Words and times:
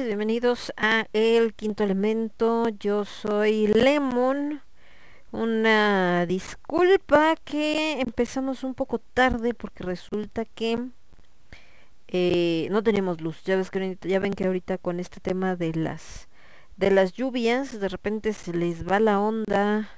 bienvenidos 0.00 0.72
a 0.78 1.06
El 1.12 1.52
Quinto 1.52 1.84
Elemento. 1.84 2.66
Yo 2.80 3.04
soy 3.04 3.66
Lemon. 3.66 4.62
Una 5.32 6.24
disculpa 6.24 7.36
que 7.44 8.00
empezamos 8.00 8.64
un 8.64 8.74
poco 8.74 8.98
tarde 8.98 9.52
porque 9.52 9.84
resulta 9.84 10.46
que 10.46 10.78
eh, 12.08 12.68
no 12.70 12.82
tenemos 12.82 13.20
luz. 13.20 13.44
Ya 13.44 13.56
ves 13.56 13.70
que 13.70 13.98
ya 14.00 14.18
ven 14.18 14.32
que 14.32 14.46
ahorita 14.46 14.78
con 14.78 14.98
este 14.98 15.20
tema 15.20 15.56
de 15.56 15.74
las 15.74 16.28
de 16.78 16.90
las 16.90 17.12
lluvias 17.12 17.78
de 17.78 17.88
repente 17.88 18.32
se 18.32 18.54
les 18.54 18.88
va 18.88 18.98
la 18.98 19.20
onda 19.20 19.90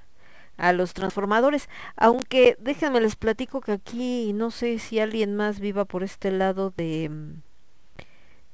a 0.56 0.73
los 0.73 0.93
transformadores. 0.93 1.69
Aunque 1.96 2.56
déjenme 2.58 3.01
les 3.01 3.15
platico 3.15 3.60
que 3.60 3.72
aquí 3.72 4.32
no 4.32 4.51
sé 4.51 4.81
si 4.81 4.98
alguien 4.98 5.36
más 5.36 5.60
viva 5.60 5.84
por 5.84 6.03
este 6.03 6.32
lado 6.32 6.74
de 6.77 7.10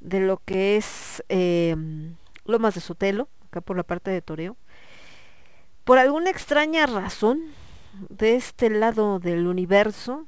de 0.00 0.21
lo 0.21 0.38
que 0.38 0.76
es 0.76 1.23
eh, 1.28 1.76
Lomas 2.45 2.75
de 2.75 2.80
Sotelo, 2.80 3.28
acá 3.47 3.61
por 3.61 3.76
la 3.76 3.83
parte 3.83 4.11
de 4.11 4.23
Toreo. 4.23 4.57
Por 5.85 5.99
alguna 5.99 6.30
extraña 6.30 6.87
razón, 6.87 7.40
de 8.09 8.37
este 8.37 8.71
lado 8.71 9.19
del 9.19 9.47
universo, 9.47 10.26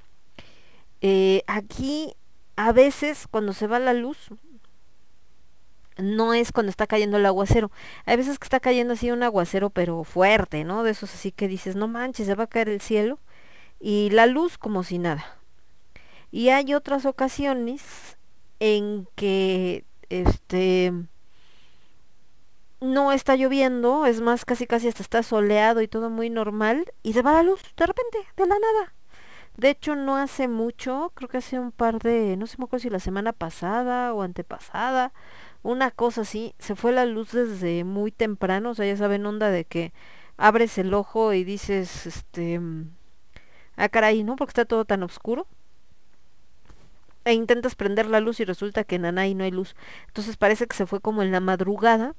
eh, 1.00 1.42
aquí 1.46 2.14
a 2.56 2.72
veces 2.72 3.26
cuando 3.30 3.52
se 3.52 3.66
va 3.66 3.78
la 3.78 3.92
luz, 3.92 4.28
no 5.98 6.34
es 6.34 6.52
cuando 6.52 6.70
está 6.70 6.86
cayendo 6.86 7.18
el 7.18 7.26
aguacero. 7.26 7.70
Hay 8.06 8.16
veces 8.16 8.38
que 8.38 8.44
está 8.44 8.60
cayendo 8.60 8.94
así 8.94 9.10
un 9.10 9.22
aguacero, 9.22 9.70
pero 9.70 10.04
fuerte, 10.04 10.64
¿no? 10.64 10.82
De 10.82 10.90
esos 10.90 11.12
así 11.14 11.32
que 11.32 11.48
dices, 11.48 11.76
no 11.76 11.88
manches, 11.88 12.26
se 12.26 12.34
va 12.34 12.44
a 12.44 12.48
caer 12.48 12.68
el 12.68 12.80
cielo. 12.80 13.18
Y 13.78 14.10
la 14.10 14.26
luz 14.26 14.58
como 14.58 14.84
si 14.84 14.98
nada. 14.98 15.38
Y 16.30 16.48
hay 16.48 16.72
otras 16.74 17.04
ocasiones 17.04 18.16
en 18.62 19.08
que 19.16 19.84
este 20.08 20.92
no 22.80 23.10
está 23.10 23.34
lloviendo, 23.34 24.06
es 24.06 24.20
más, 24.20 24.44
casi 24.44 24.68
casi 24.68 24.86
hasta 24.86 25.02
está 25.02 25.24
soleado 25.24 25.82
y 25.82 25.88
todo 25.88 26.10
muy 26.10 26.30
normal, 26.30 26.92
y 27.02 27.12
se 27.12 27.22
va 27.22 27.32
la 27.32 27.42
luz 27.42 27.60
de 27.76 27.86
repente, 27.86 28.18
de 28.36 28.46
la 28.46 28.54
nada. 28.54 28.94
De 29.56 29.70
hecho, 29.70 29.96
no 29.96 30.16
hace 30.16 30.46
mucho, 30.46 31.10
creo 31.14 31.28
que 31.28 31.38
hace 31.38 31.58
un 31.58 31.72
par 31.72 31.98
de, 31.98 32.36
no 32.36 32.46
sé 32.46 32.56
me 32.58 32.66
acuerdo 32.66 32.82
si 32.84 32.90
la 32.90 33.00
semana 33.00 33.32
pasada 33.32 34.14
o 34.14 34.22
antepasada, 34.22 35.12
una 35.64 35.90
cosa 35.90 36.20
así, 36.20 36.54
se 36.60 36.76
fue 36.76 36.92
la 36.92 37.04
luz 37.04 37.32
desde 37.32 37.82
muy 37.82 38.12
temprano, 38.12 38.70
o 38.70 38.74
sea, 38.74 38.86
ya 38.86 38.96
saben, 38.96 39.26
onda 39.26 39.50
de 39.50 39.64
que 39.64 39.92
abres 40.36 40.78
el 40.78 40.94
ojo 40.94 41.32
y 41.32 41.42
dices, 41.42 42.06
este, 42.06 42.60
ah, 43.76 43.88
caray, 43.88 44.22
¿no? 44.22 44.36
Porque 44.36 44.50
está 44.50 44.64
todo 44.66 44.84
tan 44.84 45.02
oscuro. 45.02 45.48
E 47.24 47.34
intentas 47.34 47.74
prender 47.74 48.06
la 48.06 48.20
luz 48.20 48.40
y 48.40 48.44
resulta 48.44 48.84
que 48.84 48.96
en 48.96 49.04
Anay 49.04 49.34
no 49.34 49.44
hay 49.44 49.50
luz. 49.50 49.76
Entonces 50.08 50.36
parece 50.36 50.66
que 50.66 50.76
se 50.76 50.86
fue 50.86 51.00
como 51.00 51.22
en 51.22 51.32
la 51.32 51.40
madrugada, 51.40 52.14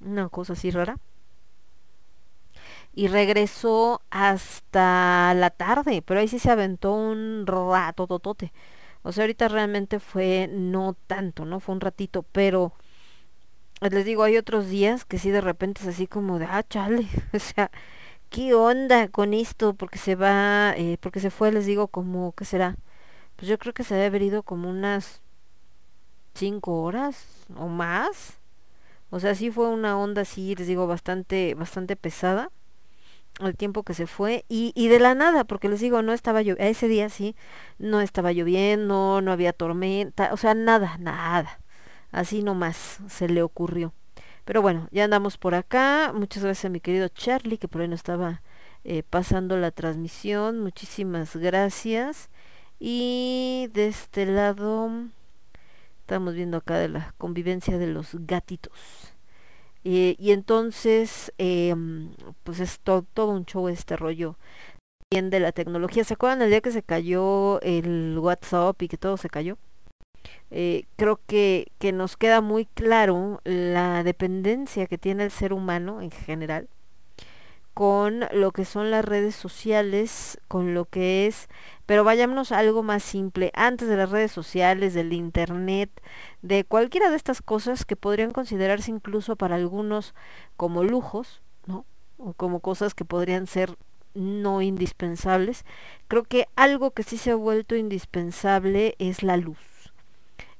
una 0.00 0.28
cosa 0.28 0.54
así 0.54 0.70
rara. 0.70 0.98
Y 2.94 3.08
regresó 3.08 4.00
hasta 4.10 5.34
la 5.34 5.50
tarde, 5.50 6.02
pero 6.02 6.20
ahí 6.20 6.28
sí 6.28 6.38
se 6.38 6.50
aventó 6.50 6.94
un 6.94 7.44
rato 7.46 8.06
totote. 8.06 8.52
O 9.02 9.12
sea, 9.12 9.24
ahorita 9.24 9.48
realmente 9.48 10.00
fue 10.00 10.48
no 10.50 10.96
tanto, 11.06 11.44
¿no? 11.44 11.60
Fue 11.60 11.74
un 11.74 11.80
ratito, 11.80 12.24
pero 12.32 12.72
les 13.80 14.04
digo, 14.04 14.22
hay 14.22 14.36
otros 14.36 14.68
días 14.68 15.04
que 15.04 15.18
sí 15.18 15.30
de 15.30 15.40
repente 15.40 15.82
es 15.82 15.88
así 15.88 16.06
como 16.06 16.38
de, 16.38 16.46
ah, 16.46 16.62
chale, 16.68 17.06
o 17.34 17.38
sea, 17.38 17.70
¿qué 18.30 18.54
onda 18.54 19.08
con 19.08 19.34
esto? 19.34 19.74
Porque 19.74 19.98
se 19.98 20.14
va, 20.16 20.74
eh, 20.76 20.98
porque 21.00 21.20
se 21.20 21.30
fue, 21.30 21.52
les 21.52 21.66
digo, 21.66 21.88
como, 21.88 22.32
¿qué 22.32 22.44
será? 22.44 22.76
Pues 23.36 23.48
yo 23.48 23.58
creo 23.58 23.74
que 23.74 23.84
se 23.84 23.94
debe 23.94 24.06
haber 24.06 24.44
como 24.44 24.70
unas 24.70 25.22
cinco 26.34 26.82
horas 26.82 27.26
o 27.56 27.68
más. 27.68 28.38
O 29.10 29.20
sea, 29.20 29.34
sí 29.34 29.50
fue 29.50 29.68
una 29.68 29.98
onda 29.98 30.22
así, 30.22 30.54
les 30.56 30.66
digo, 30.66 30.86
bastante, 30.86 31.54
bastante 31.54 31.96
pesada 31.96 32.50
el 33.40 33.56
tiempo 33.56 33.82
que 33.82 33.94
se 33.94 34.06
fue 34.06 34.44
y, 34.48 34.72
y 34.74 34.88
de 34.88 34.98
la 34.98 35.14
nada, 35.14 35.44
porque 35.44 35.68
les 35.68 35.80
digo, 35.80 36.02
no 36.02 36.12
estaba 36.12 36.40
lloviendo, 36.40 36.64
ese 36.64 36.88
día 36.88 37.08
sí, 37.08 37.36
no 37.78 38.00
estaba 38.00 38.32
lloviendo, 38.32 39.20
no 39.20 39.32
había 39.32 39.52
tormenta, 39.52 40.32
o 40.32 40.36
sea, 40.36 40.54
nada, 40.54 40.96
nada. 40.98 41.60
Así 42.12 42.42
nomás 42.42 43.00
se 43.08 43.28
le 43.28 43.42
ocurrió. 43.42 43.92
Pero 44.44 44.62
bueno, 44.62 44.88
ya 44.92 45.04
andamos 45.04 45.38
por 45.38 45.54
acá. 45.54 46.12
Muchas 46.14 46.44
gracias 46.44 46.66
a 46.66 46.68
mi 46.70 46.80
querido 46.80 47.08
Charlie, 47.08 47.58
que 47.58 47.68
por 47.68 47.82
ahí 47.82 47.88
no 47.88 47.94
estaba 47.96 48.42
eh, 48.84 49.02
pasando 49.02 49.56
la 49.58 49.72
transmisión. 49.72 50.60
Muchísimas 50.60 51.36
gracias. 51.36 52.30
Y 52.78 53.68
de 53.72 53.88
este 53.88 54.26
lado 54.26 54.90
estamos 56.00 56.34
viendo 56.34 56.58
acá 56.58 56.78
de 56.78 56.88
la 56.88 57.14
convivencia 57.18 57.78
de 57.78 57.86
los 57.86 58.10
gatitos. 58.26 58.72
Eh, 59.84 60.16
y 60.18 60.32
entonces, 60.32 61.32
eh, 61.38 61.74
pues 62.44 62.60
es 62.60 62.80
to 62.80 63.04
todo 63.14 63.30
un 63.32 63.46
show 63.46 63.68
este 63.68 63.96
rollo 63.96 64.36
bien 65.10 65.30
de 65.30 65.40
la 65.40 65.52
tecnología. 65.52 66.04
¿Se 66.04 66.14
acuerdan 66.14 66.42
el 66.42 66.50
día 66.50 66.60
que 66.60 66.72
se 66.72 66.82
cayó 66.82 67.60
el 67.62 68.18
WhatsApp 68.18 68.82
y 68.82 68.88
que 68.88 68.98
todo 68.98 69.16
se 69.16 69.28
cayó? 69.30 69.58
eh, 70.50 70.84
creo 70.96 71.20
que, 71.26 71.72
que 71.78 71.92
nos 71.92 72.16
queda 72.16 72.40
muy 72.40 72.66
claro 72.66 73.40
la 73.44 74.02
dependencia 74.04 74.86
que 74.86 74.98
tiene 74.98 75.24
el 75.24 75.30
ser 75.30 75.52
humano 75.52 76.00
en 76.02 76.10
general 76.10 76.68
con 77.74 78.26
lo 78.32 78.52
que 78.52 78.64
son 78.64 78.90
las 78.90 79.04
redes 79.04 79.34
sociales, 79.34 80.38
con 80.48 80.72
lo 80.72 80.86
que 80.86 81.26
es, 81.26 81.48
pero 81.86 82.04
vayámonos 82.04 82.52
a 82.52 82.58
algo 82.58 82.82
más 82.82 83.02
simple, 83.02 83.52
antes 83.54 83.88
de 83.88 83.96
las 83.96 84.10
redes 84.10 84.32
sociales, 84.32 84.94
del 84.94 85.12
internet, 85.12 85.90
de 86.42 86.64
cualquiera 86.64 87.10
de 87.10 87.16
estas 87.16 87.40
cosas 87.40 87.84
que 87.84 87.96
podrían 87.96 88.32
considerarse 88.32 88.90
incluso 88.90 89.36
para 89.36 89.54
algunos 89.54 90.14
como 90.56 90.84
lujos, 90.84 91.42
¿no? 91.66 91.86
O 92.18 92.32
como 92.34 92.60
cosas 92.60 92.94
que 92.94 93.04
podrían 93.04 93.46
ser 93.46 93.76
no 94.14 94.62
indispensables. 94.62 95.64
Creo 96.08 96.24
que 96.24 96.48
algo 96.56 96.90
que 96.90 97.02
sí 97.02 97.18
se 97.18 97.30
ha 97.30 97.36
vuelto 97.36 97.76
indispensable 97.76 98.96
es 98.98 99.22
la 99.22 99.36
luz 99.36 99.75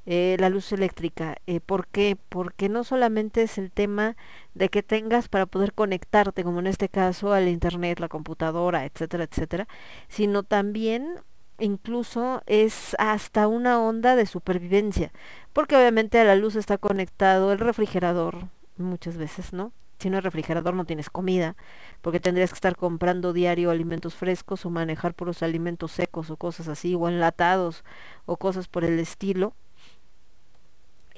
eh, 0.07 0.37
la 0.39 0.49
luz 0.49 0.73
eléctrica. 0.73 1.37
Eh, 1.47 1.61
¿Por 1.61 1.89
qué? 1.89 2.17
Porque 2.29 2.69
no 2.69 2.85
solamente 2.85 3.43
es 3.43 3.59
el 3.59 3.71
tema 3.73 4.17
de 4.55 4.69
que 4.69 4.83
tengas 4.83 5.29
para 5.29 5.47
poder 5.47 5.73
conectarte, 5.73 6.45
como 6.45 6.61
en 6.61 6.69
este 6.69 6.89
caso, 6.89 7.33
al 7.33 7.49
internet, 7.49 7.99
la 8.01 8.09
computadora, 8.09 8.85
etcétera, 8.85 9.25
etcétera, 9.25 9.69
sino 10.09 10.43
también 10.45 11.21
incluso 11.59 12.43
es 12.47 12.95
hasta 12.99 13.49
una 13.49 13.81
onda 13.81 14.17
de 14.17 14.27
supervivencia, 14.27 15.13
porque 15.53 15.77
obviamente 15.77 16.19
a 16.21 16.25
la 16.25 16.37
luz 16.37 16.57
está 16.57 16.79
conectado 16.79 17.53
el 17.53 17.59
refrigerador, 17.59 18.49
muchas 18.77 19.17
veces, 19.17 19.53
¿no? 19.53 19.73
Si 19.99 20.11
no 20.11 20.17
hay 20.17 20.21
refrigerador 20.21 20.75
no 20.75 20.85
tienes 20.85 21.09
comida, 21.09 21.57
porque 22.03 22.21
tendrías 22.21 22.51
que 22.51 22.57
estar 22.57 22.77
comprando 22.77 23.33
diario 23.33 23.71
alimentos 23.71 24.15
frescos 24.15 24.67
o 24.67 24.71
manejar 24.71 25.15
puros 25.15 25.43
alimentos 25.43 25.93
secos 25.93 26.31
o 26.31 26.37
cosas 26.37 26.69
así, 26.69 26.95
o 26.95 27.09
enlatados 27.09 27.83
o 28.27 28.37
cosas 28.37 28.69
por 28.69 28.85
el 28.85 28.99
estilo. 28.99 29.55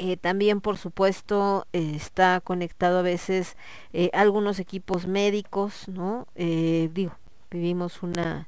Eh, 0.00 0.16
también, 0.16 0.60
por 0.60 0.78
supuesto, 0.78 1.66
está 1.72 2.40
conectado 2.40 3.00
a 3.00 3.02
veces 3.02 3.56
eh, 3.92 4.10
algunos 4.12 4.60
equipos 4.60 5.08
médicos, 5.08 5.88
¿no? 5.88 6.28
Eh, 6.36 6.88
digo, 6.94 7.16
vivimos 7.50 8.04
una, 8.04 8.46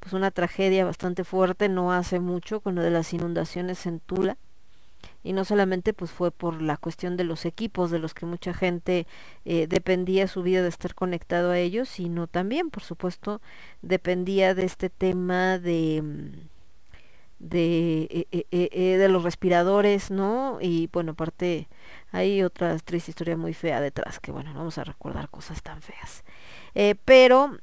pues 0.00 0.14
una 0.14 0.32
tragedia 0.32 0.84
bastante 0.84 1.22
fuerte 1.22 1.68
no 1.68 1.92
hace 1.92 2.18
mucho 2.18 2.58
con 2.58 2.74
lo 2.74 2.82
de 2.82 2.90
las 2.90 3.12
inundaciones 3.12 3.86
en 3.86 4.00
Tula. 4.00 4.36
Y 5.22 5.32
no 5.32 5.44
solamente 5.44 5.92
pues 5.92 6.10
fue 6.10 6.30
por 6.32 6.60
la 6.60 6.76
cuestión 6.76 7.16
de 7.16 7.24
los 7.24 7.44
equipos 7.44 7.90
de 7.90 8.00
los 8.00 8.12
que 8.12 8.26
mucha 8.26 8.52
gente 8.52 9.06
dependía 9.44 10.26
su 10.28 10.42
vida 10.42 10.62
de 10.62 10.68
estar 10.68 10.94
conectado 10.94 11.50
a 11.52 11.58
ellos, 11.58 11.88
sino 11.88 12.26
también, 12.26 12.70
por 12.70 12.82
supuesto, 12.82 13.40
dependía 13.82 14.54
de 14.54 14.64
este 14.64 14.90
tema 14.90 15.58
de 15.58 16.02
mm, 16.02 16.59
de, 17.40 18.02
eh, 18.10 18.26
eh, 18.30 18.46
eh, 18.50 18.96
de 18.98 19.08
los 19.08 19.24
respiradores, 19.24 20.10
¿no? 20.10 20.58
Y 20.60 20.88
bueno, 20.92 21.12
aparte 21.12 21.68
hay 22.12 22.42
otra 22.42 22.78
triste 22.78 23.10
historia 23.10 23.36
muy 23.36 23.54
fea 23.54 23.80
detrás, 23.80 24.20
que 24.20 24.30
bueno, 24.30 24.52
no 24.52 24.58
vamos 24.60 24.78
a 24.78 24.84
recordar 24.84 25.28
cosas 25.30 25.62
tan 25.62 25.82
feas. 25.82 26.22
Pero 27.04 27.56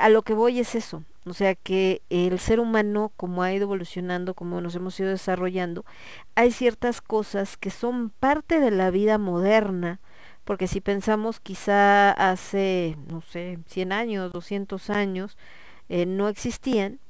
a 0.00 0.08
lo 0.08 0.22
que 0.22 0.32
voy 0.32 0.60
es 0.60 0.74
eso, 0.74 1.04
o 1.26 1.34
sea 1.34 1.54
que 1.54 2.00
el 2.08 2.38
ser 2.38 2.58
humano, 2.58 3.12
como 3.16 3.42
ha 3.42 3.52
ido 3.52 3.64
evolucionando, 3.64 4.32
como 4.32 4.62
nos 4.62 4.74
hemos 4.76 4.98
ido 4.98 5.10
desarrollando, 5.10 5.84
hay 6.34 6.52
ciertas 6.52 7.02
cosas 7.02 7.58
que 7.58 7.70
son 7.70 8.08
parte 8.08 8.60
de 8.60 8.70
la 8.70 8.90
vida 8.90 9.18
moderna, 9.18 10.00
porque 10.44 10.68
si 10.68 10.80
pensamos 10.80 11.40
quizá 11.40 12.12
hace, 12.12 12.96
no 13.08 13.20
sé, 13.20 13.58
100 13.66 13.92
años, 13.92 14.32
200 14.32 14.88
años, 14.88 15.36
no 15.88 16.28
existían, 16.28 17.00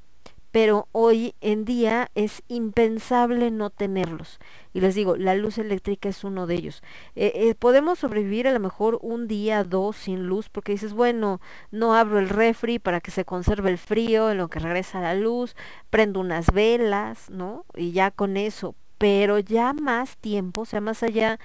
pero 0.50 0.88
hoy 0.92 1.34
en 1.40 1.64
día 1.64 2.10
es 2.14 2.42
impensable 2.48 3.50
no 3.50 3.70
tenerlos. 3.70 4.38
Y 4.72 4.80
les 4.80 4.94
digo, 4.94 5.16
la 5.16 5.34
luz 5.34 5.58
eléctrica 5.58 6.08
es 6.08 6.24
uno 6.24 6.46
de 6.46 6.54
ellos. 6.54 6.82
Eh, 7.16 7.32
eh, 7.34 7.54
podemos 7.54 7.98
sobrevivir 7.98 8.48
a 8.48 8.52
lo 8.52 8.60
mejor 8.60 8.98
un 9.02 9.28
día, 9.28 9.64
dos 9.64 9.96
sin 9.96 10.26
luz, 10.26 10.48
porque 10.48 10.72
dices, 10.72 10.92
bueno, 10.92 11.40
no 11.70 11.94
abro 11.94 12.18
el 12.18 12.28
refri 12.28 12.78
para 12.78 13.00
que 13.00 13.10
se 13.10 13.24
conserve 13.24 13.70
el 13.70 13.78
frío 13.78 14.30
en 14.30 14.38
lo 14.38 14.48
que 14.48 14.58
regresa 14.58 15.00
la 15.00 15.14
luz, 15.14 15.54
prendo 15.90 16.20
unas 16.20 16.52
velas, 16.52 17.30
¿no? 17.30 17.64
Y 17.74 17.92
ya 17.92 18.10
con 18.10 18.36
eso. 18.36 18.74
Pero 18.98 19.38
ya 19.38 19.72
más 19.74 20.16
tiempo, 20.16 20.62
o 20.62 20.64
sea, 20.64 20.80
más 20.80 21.02
allá, 21.04 21.38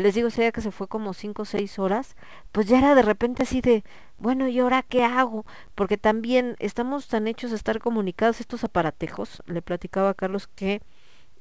les 0.00 0.14
digo, 0.14 0.30
sea 0.30 0.52
que 0.52 0.60
se 0.60 0.70
fue 0.70 0.88
como 0.88 1.12
cinco 1.12 1.42
o 1.42 1.44
seis 1.44 1.78
horas, 1.78 2.16
pues 2.52 2.66
ya 2.66 2.78
era 2.78 2.94
de 2.94 3.02
repente 3.02 3.42
así 3.42 3.60
de, 3.60 3.84
bueno, 4.18 4.48
¿y 4.48 4.58
ahora 4.58 4.82
qué 4.82 5.04
hago? 5.04 5.44
Porque 5.74 5.98
también 5.98 6.56
estamos 6.58 7.08
tan 7.08 7.26
hechos 7.26 7.52
a 7.52 7.56
estar 7.56 7.78
comunicados 7.80 8.40
estos 8.40 8.64
aparatejos. 8.64 9.42
Le 9.46 9.62
platicaba 9.62 10.10
a 10.10 10.14
Carlos 10.14 10.46
que 10.46 10.80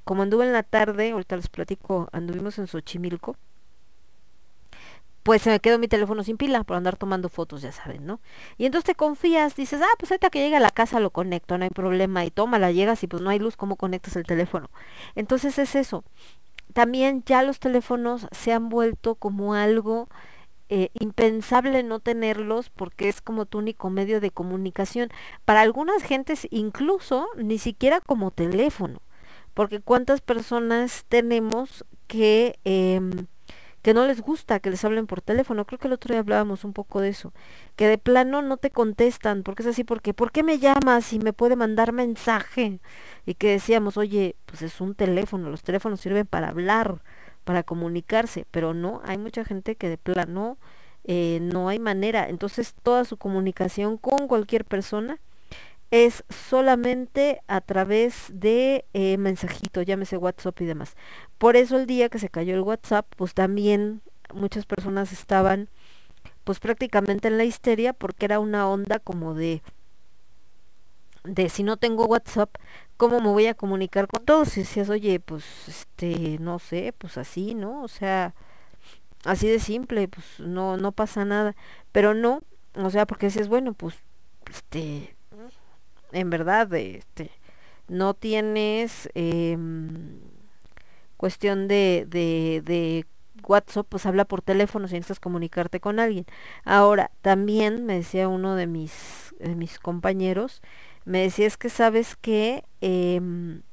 como 0.04 0.24
anduve 0.24 0.46
en 0.46 0.54
la 0.54 0.64
tarde, 0.64 1.12
ahorita 1.12 1.36
les 1.36 1.48
platico, 1.50 2.10
anduvimos 2.12 2.58
en 2.60 2.68
Xochimilco, 2.68 3.38
pues 5.24 5.44
se 5.44 5.52
me 5.52 5.60
quedó 5.60 5.78
mi 5.78 5.88
teléfono 5.88 6.24
sin 6.24 6.38
pila 6.38 6.64
por 6.64 6.78
andar 6.78 6.98
tomando 6.98 7.30
fotos, 7.30 7.62
ya 7.62 7.72
saben, 7.72 8.06
¿no? 8.06 8.20
Y 8.58 8.66
entonces 8.66 8.86
te 8.86 8.96
confías, 8.96 9.56
dices, 9.56 9.80
ah, 9.84 9.96
pues 10.00 10.12
ahorita 10.12 10.32
que 10.32 10.40
llegue 10.40 10.56
a 10.56 10.60
la 10.60 10.72
casa 10.72 11.00
lo 11.00 11.12
conecto, 11.12 11.58
no 11.58 11.64
hay 11.64 11.70
problema, 11.70 12.26
y 12.26 12.32
toma, 12.32 12.58
la 12.58 12.72
llegas 12.72 13.04
y 13.04 13.08
pues 13.08 13.22
no 13.22 13.30
hay 13.30 13.40
luz, 13.40 13.56
¿cómo 13.56 13.76
conectas 13.76 14.16
el 14.16 14.24
teléfono? 14.24 14.70
Entonces 15.16 15.60
es 15.60 15.76
eso. 15.76 16.04
También 16.74 17.24
ya 17.26 17.44
los 17.44 17.60
teléfonos 17.60 18.28
se 18.32 18.54
han 18.54 18.70
vuelto 18.70 19.16
como 19.16 19.54
algo 19.54 20.10
eh, 20.70 20.90
impensable 21.00 21.84
no 21.84 22.00
tenerlos 22.00 22.70
porque 22.70 23.10
es 23.10 23.22
como 23.22 23.46
tu 23.46 23.58
único 23.58 23.90
medio 23.90 24.22
de 24.22 24.32
comunicación. 24.32 25.10
Para 25.44 25.62
algunas 25.62 26.02
gentes 26.04 26.48
incluso 26.50 27.28
ni 27.36 27.58
siquiera 27.58 28.00
como 28.00 28.32
teléfono, 28.32 29.02
porque 29.54 29.82
cuántas 29.82 30.22
personas 30.22 31.06
tenemos 31.10 31.86
que... 32.08 32.58
Eh, 32.64 33.02
que 33.82 33.94
no 33.94 34.06
les 34.06 34.22
gusta 34.22 34.60
que 34.60 34.70
les 34.70 34.84
hablen 34.86 35.08
por 35.08 35.22
teléfono. 35.22 35.66
Creo 35.66 35.80
que 35.80 35.88
el 35.88 35.94
otro 35.94 36.14
día 36.14 36.20
hablábamos 36.20 36.64
un 36.64 36.74
poco 36.74 37.02
de 37.02 37.10
eso. 37.10 37.34
Que 37.76 37.88
de 37.88 37.98
plano 37.98 38.42
no 38.42 38.58
te 38.58 38.70
contestan, 38.70 39.44
porque 39.44 39.64
es 39.64 39.70
así, 39.70 39.84
porque 39.84 40.14
¿por 40.14 40.32
qué 40.32 40.44
me 40.44 40.60
llamas 40.60 41.14
y 41.14 41.20
me 41.20 41.34
puede 41.34 41.56
mandar 41.56 41.92
mensaje? 41.92 42.80
Y 43.26 43.36
que 43.36 43.52
decíamos, 43.52 43.98
oye, 43.98 44.36
pues 44.46 44.62
es 44.62 44.82
un 44.82 44.96
teléfono, 44.96 45.50
los 45.50 45.64
teléfonos 45.64 46.02
sirven 46.02 46.28
para 46.28 46.50
hablar, 46.50 47.02
para 47.44 47.64
comunicarse, 47.64 48.46
pero 48.52 48.74
no, 48.74 49.02
hay 49.06 49.18
mucha 49.18 49.44
gente 49.46 49.76
que 49.76 49.90
de 49.90 49.98
plano 49.98 50.58
eh, 51.04 51.40
no 51.42 51.70
hay 51.70 51.80
manera. 51.80 52.30
Entonces 52.30 52.76
toda 52.84 53.06
su 53.06 53.18
comunicación 53.18 53.98
con 53.98 54.28
cualquier 54.28 54.66
persona 54.66 55.20
es 55.92 56.24
solamente 56.30 57.42
a 57.48 57.62
través 57.62 58.28
de 58.34 58.86
eh, 58.94 59.18
mensajito, 59.18 59.82
llámese 59.82 60.18
WhatsApp 60.18 60.60
y 60.62 60.66
demás. 60.66 60.96
Por 61.38 61.58
eso 61.58 61.78
el 61.78 61.86
día 61.86 62.10
que 62.10 62.20
se 62.20 62.30
cayó 62.30 62.56
el 62.56 62.62
WhatsApp, 62.62 63.06
pues 63.18 63.34
también 63.34 64.02
muchas 64.34 64.66
personas 64.66 65.12
estaban 65.12 65.70
pues 66.44 66.60
prácticamente 66.60 67.28
en 67.28 67.38
la 67.38 67.44
histeria 67.44 67.94
porque 67.94 68.26
era 68.26 68.40
una 68.40 68.68
onda 68.68 69.00
como 69.00 69.34
de 69.34 69.62
de 71.24 71.50
si 71.50 71.64
no 71.64 71.78
tengo 71.78 72.06
WhatsApp, 72.06 72.56
¿cómo 72.98 73.20
me 73.20 73.30
voy 73.30 73.48
a 73.48 73.54
comunicar 73.54 74.08
con 74.08 74.26
todos? 74.26 74.58
Y 74.58 74.62
decías, 74.62 74.90
oye, 74.90 75.20
pues, 75.20 75.46
este, 75.68 76.38
no 76.40 76.60
sé, 76.60 76.94
pues 76.98 77.18
así, 77.18 77.54
¿no? 77.54 77.84
O 77.84 77.88
sea, 77.88 78.34
así 79.26 79.48
de 79.48 79.60
simple, 79.60 80.08
pues 80.08 80.40
no, 80.40 80.78
no 80.78 80.92
pasa 80.92 81.26
nada. 81.26 81.56
Pero 81.92 82.14
no, 82.14 82.42
o 82.76 82.90
sea, 82.90 83.06
porque 83.06 83.28
decías, 83.28 83.50
bueno, 83.50 83.74
pues, 83.74 83.96
este, 84.50 85.16
en 86.12 86.30
verdad, 86.30 86.74
este, 86.74 87.32
no 87.88 88.14
tienes 88.14 89.10
em, 89.16 90.20
cuestión 91.18 91.68
de, 91.68 92.06
de, 92.08 92.62
de 92.66 93.06
WhatsApp, 93.48 93.86
pues 93.90 94.06
habla 94.06 94.26
por 94.26 94.42
teléfono 94.42 94.88
si 94.88 94.96
necesitas 94.96 95.20
comunicarte 95.20 95.80
con 95.80 96.00
alguien. 96.00 96.26
Ahora, 96.64 97.12
también 97.22 97.86
me 97.86 97.96
decía 97.96 98.28
uno 98.28 98.56
de 98.56 98.68
mis, 98.68 99.36
de 99.40 99.56
mis 99.56 99.80
compañeros, 99.80 100.62
me 101.06 101.22
decía 101.22 101.48
es 101.48 101.58
que 101.58 101.70
sabes 101.70 102.16
que 102.16 102.64
em, 102.82 103.64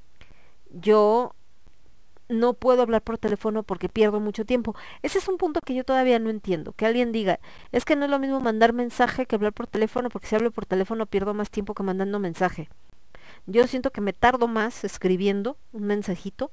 yo 0.70 1.34
no 2.28 2.54
puedo 2.54 2.82
hablar 2.82 3.02
por 3.02 3.18
teléfono 3.18 3.62
porque 3.62 3.88
pierdo 3.88 4.20
mucho 4.20 4.44
tiempo. 4.44 4.74
Ese 5.02 5.18
es 5.18 5.28
un 5.28 5.38
punto 5.38 5.60
que 5.60 5.74
yo 5.74 5.84
todavía 5.84 6.18
no 6.18 6.30
entiendo. 6.30 6.72
Que 6.72 6.86
alguien 6.86 7.12
diga, 7.12 7.40
es 7.72 7.84
que 7.84 7.96
no 7.96 8.04
es 8.04 8.10
lo 8.10 8.18
mismo 8.18 8.40
mandar 8.40 8.72
mensaje 8.72 9.26
que 9.26 9.36
hablar 9.36 9.52
por 9.52 9.66
teléfono 9.66 10.10
porque 10.10 10.26
si 10.26 10.34
hablo 10.36 10.50
por 10.50 10.66
teléfono 10.66 11.06
pierdo 11.06 11.34
más 11.34 11.50
tiempo 11.50 11.74
que 11.74 11.82
mandando 11.82 12.18
mensaje. 12.18 12.68
Yo 13.46 13.66
siento 13.66 13.90
que 13.90 14.00
me 14.00 14.12
tardo 14.12 14.46
más 14.46 14.84
escribiendo 14.84 15.56
un 15.72 15.84
mensajito 15.84 16.50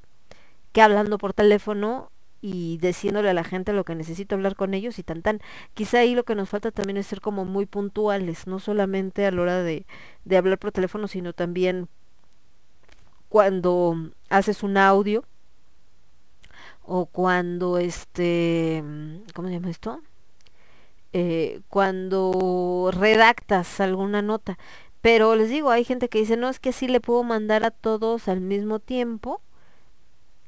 que 0.71 0.81
hablando 0.81 1.17
por 1.17 1.33
teléfono 1.33 2.11
y 2.41 2.77
diciéndole 2.77 3.29
a 3.29 3.33
la 3.33 3.43
gente 3.43 3.73
lo 3.73 3.83
que 3.85 3.95
necesito 3.95 4.35
hablar 4.35 4.55
con 4.55 4.73
ellos 4.73 4.99
y 4.99 5.03
tan 5.03 5.21
tan. 5.21 5.41
Quizá 5.73 5.99
ahí 5.99 6.15
lo 6.15 6.23
que 6.23 6.35
nos 6.35 6.49
falta 6.49 6.71
también 6.71 6.97
es 6.97 7.07
ser 7.07 7.19
como 7.19 7.43
muy 7.43 7.65
puntuales, 7.65 8.47
no 8.47 8.59
solamente 8.59 9.25
a 9.25 9.31
la 9.31 9.41
hora 9.41 9.63
de, 9.63 9.85
de 10.25 10.37
hablar 10.37 10.59
por 10.59 10.71
teléfono, 10.71 11.07
sino 11.07 11.33
también 11.33 11.89
cuando 13.29 14.11
haces 14.29 14.63
un 14.63 14.77
audio 14.77 15.25
o 16.87 17.05
cuando 17.07 17.77
este, 17.77 18.83
¿cómo 19.33 19.47
se 19.47 19.53
llama 19.55 19.69
esto? 19.69 20.01
Eh, 21.13 21.61
cuando 21.69 22.91
redactas 22.93 23.79
alguna 23.79 24.21
nota. 24.21 24.57
Pero 25.01 25.35
les 25.35 25.49
digo, 25.49 25.71
hay 25.71 25.83
gente 25.83 26.09
que 26.09 26.19
dice, 26.19 26.37
no, 26.37 26.49
es 26.49 26.59
que 26.59 26.69
así 26.69 26.87
le 26.87 26.99
puedo 26.99 27.23
mandar 27.23 27.63
a 27.65 27.71
todos 27.71 28.27
al 28.27 28.41
mismo 28.41 28.79
tiempo 28.79 29.41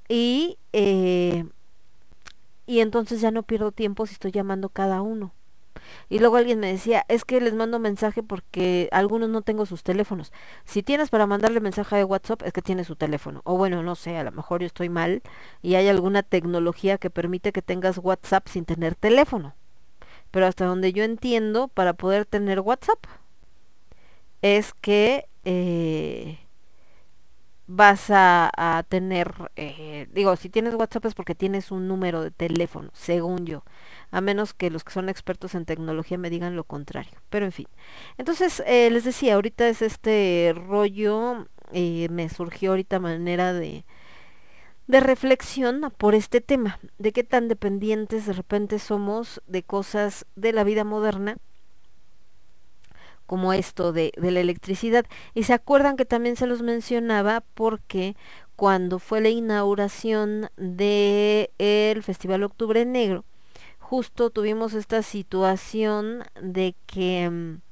y 0.09 0.57
eh, 0.73 1.45
y 2.67 2.81
entonces 2.81 3.21
ya 3.21 3.31
no 3.31 3.43
pierdo 3.43 3.71
tiempo 3.71 4.05
si 4.05 4.13
estoy 4.13 4.31
llamando 4.31 4.69
cada 4.69 5.01
uno. 5.01 5.33
Y 6.09 6.19
luego 6.19 6.37
alguien 6.37 6.59
me 6.59 6.71
decía, 6.71 7.05
es 7.07 7.25
que 7.25 7.41
les 7.41 7.53
mando 7.53 7.79
mensaje 7.79 8.23
porque 8.23 8.89
algunos 8.91 9.29
no 9.29 9.41
tengo 9.41 9.65
sus 9.65 9.83
teléfonos. 9.83 10.31
Si 10.65 10.83
tienes 10.83 11.09
para 11.09 11.27
mandarle 11.27 11.59
mensaje 11.59 11.95
de 11.95 12.03
WhatsApp, 12.03 12.41
es 12.43 12.53
que 12.53 12.61
tiene 12.61 12.83
su 12.83 12.95
teléfono. 12.95 13.41
O 13.43 13.57
bueno, 13.57 13.83
no 13.83 13.95
sé, 13.95 14.17
a 14.17 14.23
lo 14.23 14.31
mejor 14.31 14.61
yo 14.61 14.67
estoy 14.67 14.89
mal 14.89 15.21
y 15.61 15.75
hay 15.75 15.87
alguna 15.87 16.23
tecnología 16.23 16.97
que 16.97 17.09
permite 17.09 17.51
que 17.51 17.61
tengas 17.61 17.97
WhatsApp 17.97 18.47
sin 18.47 18.65
tener 18.65 18.95
teléfono. 18.95 19.55
Pero 20.31 20.45
hasta 20.45 20.65
donde 20.65 20.93
yo 20.93 21.03
entiendo, 21.03 21.67
para 21.69 21.93
poder 21.93 22.25
tener 22.25 22.59
WhatsApp, 22.59 22.99
es 24.41 24.73
que 24.73 25.27
eh, 25.45 26.39
vas 27.67 28.05
a, 28.09 28.85
tener, 28.89 29.33
eh, 29.57 30.07
digo, 30.13 30.35
si 30.37 30.49
tienes 30.49 30.73
WhatsApp 30.75 31.05
es 31.05 31.13
porque 31.13 31.35
tienes 31.35 31.69
un 31.71 31.87
número 31.87 32.21
de 32.21 32.31
teléfono, 32.31 32.89
según 32.93 33.45
yo, 33.45 33.63
a 34.09 34.21
menos 34.21 34.53
que 34.53 34.69
los 34.69 34.83
que 34.85 34.93
son 34.93 35.09
expertos 35.09 35.53
en 35.53 35.65
tecnología 35.65 36.17
me 36.17 36.29
digan 36.29 36.55
lo 36.55 36.63
contrario, 36.63 37.11
pero 37.29 37.45
en 37.45 37.51
fin. 37.51 37.67
Entonces, 38.17 38.63
eh, 38.65 38.89
les 38.89 39.03
decía, 39.03 39.35
ahorita 39.35 39.67
es 39.67 39.81
este 39.81 40.53
rollo, 40.55 41.47
eh, 41.73 42.07
me 42.09 42.29
surgió 42.29 42.71
ahorita 42.71 42.99
manera 42.99 43.51
de, 43.53 43.85
de 44.87 44.99
reflexión 45.01 45.93
por 45.97 46.15
este 46.15 46.39
tema, 46.39 46.79
de 46.97 47.11
qué 47.11 47.25
tan 47.25 47.49
dependientes 47.49 48.25
de 48.25 48.33
repente 48.33 48.79
somos 48.79 49.41
de 49.45 49.63
cosas 49.63 50.25
de 50.35 50.53
la 50.53 50.63
vida 50.63 50.85
moderna 50.85 51.37
como 53.27 53.53
esto 53.53 53.93
de, 53.93 54.11
de, 54.17 54.31
la 54.31 54.39
electricidad. 54.39 55.05
Y 55.35 55.43
se 55.43 55.53
acuerdan 55.53 55.97
que 55.97 56.05
también 56.05 56.35
se 56.35 56.47
los 56.47 56.63
mencionaba 56.63 57.43
porque 57.53 58.15
cuando 58.55 58.97
fue 58.97 59.21
la 59.21 59.29
inauguración 59.29 60.49
del 60.57 61.51
el 61.59 62.01
Festival 62.01 62.43
Octubre 62.43 62.83
Negro, 62.85 63.23
justo 63.77 64.31
tuvimos 64.31 64.73
esta 64.73 65.03
situación 65.03 66.23
de 66.41 66.75
que 66.87 67.29
mm, 67.29 67.66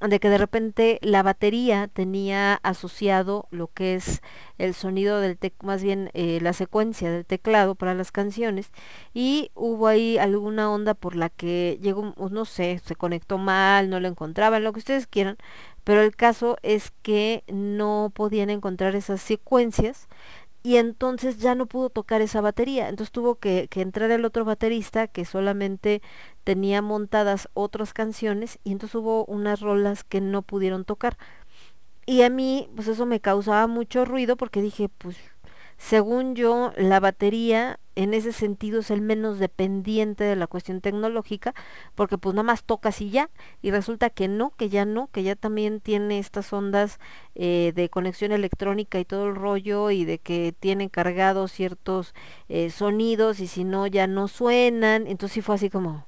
de 0.00 0.18
que 0.18 0.30
de 0.30 0.38
repente 0.38 0.98
la 1.02 1.22
batería 1.22 1.88
tenía 1.88 2.54
asociado 2.62 3.46
lo 3.50 3.68
que 3.68 3.94
es 3.94 4.22
el 4.56 4.72
sonido 4.74 5.20
del 5.20 5.36
tec 5.36 5.54
más 5.62 5.82
bien 5.82 6.10
eh, 6.14 6.38
la 6.40 6.54
secuencia 6.54 7.10
del 7.10 7.26
teclado 7.26 7.74
para 7.74 7.94
las 7.94 8.10
canciones 8.10 8.70
y 9.12 9.50
hubo 9.54 9.86
ahí 9.88 10.16
alguna 10.16 10.70
onda 10.70 10.94
por 10.94 11.16
la 11.16 11.28
que 11.28 11.78
llegó 11.82 12.14
no 12.30 12.44
sé 12.46 12.80
se 12.84 12.96
conectó 12.96 13.36
mal 13.36 13.90
no 13.90 14.00
lo 14.00 14.08
encontraban 14.08 14.64
lo 14.64 14.72
que 14.72 14.78
ustedes 14.78 15.06
quieran 15.06 15.36
pero 15.84 16.02
el 16.02 16.14
caso 16.16 16.56
es 16.62 16.92
que 17.02 17.44
no 17.48 18.10
podían 18.14 18.50
encontrar 18.50 18.94
esas 18.94 19.20
secuencias 19.20 20.08
y 20.62 20.76
entonces 20.76 21.38
ya 21.38 21.54
no 21.54 21.66
pudo 21.66 21.90
tocar 21.90 22.22
esa 22.22 22.40
batería. 22.40 22.88
Entonces 22.88 23.12
tuvo 23.12 23.36
que, 23.36 23.68
que, 23.68 23.80
entrar 23.80 24.10
el 24.10 24.24
otro 24.24 24.44
baterista 24.44 25.06
que 25.08 25.24
solamente 25.24 26.02
tenía 26.44 26.82
montadas 26.82 27.48
otras 27.54 27.92
canciones 27.92 28.58
y 28.64 28.72
entonces 28.72 28.96
hubo 28.96 29.24
unas 29.26 29.60
rolas 29.60 30.04
que 30.04 30.20
no 30.20 30.42
pudieron 30.42 30.84
tocar. 30.84 31.16
Y 32.06 32.22
a 32.22 32.30
mí, 32.30 32.68
pues 32.74 32.88
eso 32.88 33.06
me 33.06 33.20
causaba 33.20 33.66
mucho 33.66 34.04
ruido 34.04 34.36
porque 34.36 34.62
dije, 34.62 34.88
pues 34.88 35.16
según 35.80 36.34
yo, 36.34 36.72
la 36.76 37.00
batería 37.00 37.80
en 37.96 38.12
ese 38.12 38.32
sentido 38.32 38.80
es 38.80 38.90
el 38.90 39.00
menos 39.00 39.38
dependiente 39.38 40.24
de 40.24 40.36
la 40.36 40.46
cuestión 40.46 40.82
tecnológica, 40.82 41.54
porque 41.94 42.18
pues 42.18 42.34
nada 42.34 42.42
más 42.44 42.64
tocas 42.64 43.00
y 43.00 43.08
ya, 43.08 43.30
y 43.62 43.70
resulta 43.70 44.10
que 44.10 44.28
no, 44.28 44.50
que 44.56 44.68
ya 44.68 44.84
no, 44.84 45.08
que 45.10 45.22
ya 45.22 45.36
también 45.36 45.80
tiene 45.80 46.18
estas 46.18 46.52
ondas 46.52 47.00
eh, 47.34 47.72
de 47.74 47.88
conexión 47.88 48.30
electrónica 48.30 49.00
y 49.00 49.06
todo 49.06 49.28
el 49.28 49.34
rollo, 49.34 49.90
y 49.90 50.04
de 50.04 50.18
que 50.18 50.54
tiene 50.60 50.90
cargados 50.90 51.50
ciertos 51.50 52.14
eh, 52.50 52.68
sonidos, 52.68 53.40
y 53.40 53.46
si 53.46 53.64
no, 53.64 53.86
ya 53.86 54.06
no 54.06 54.28
suenan, 54.28 55.06
entonces 55.06 55.32
sí 55.32 55.40
fue 55.40 55.54
así 55.54 55.70
como, 55.70 56.06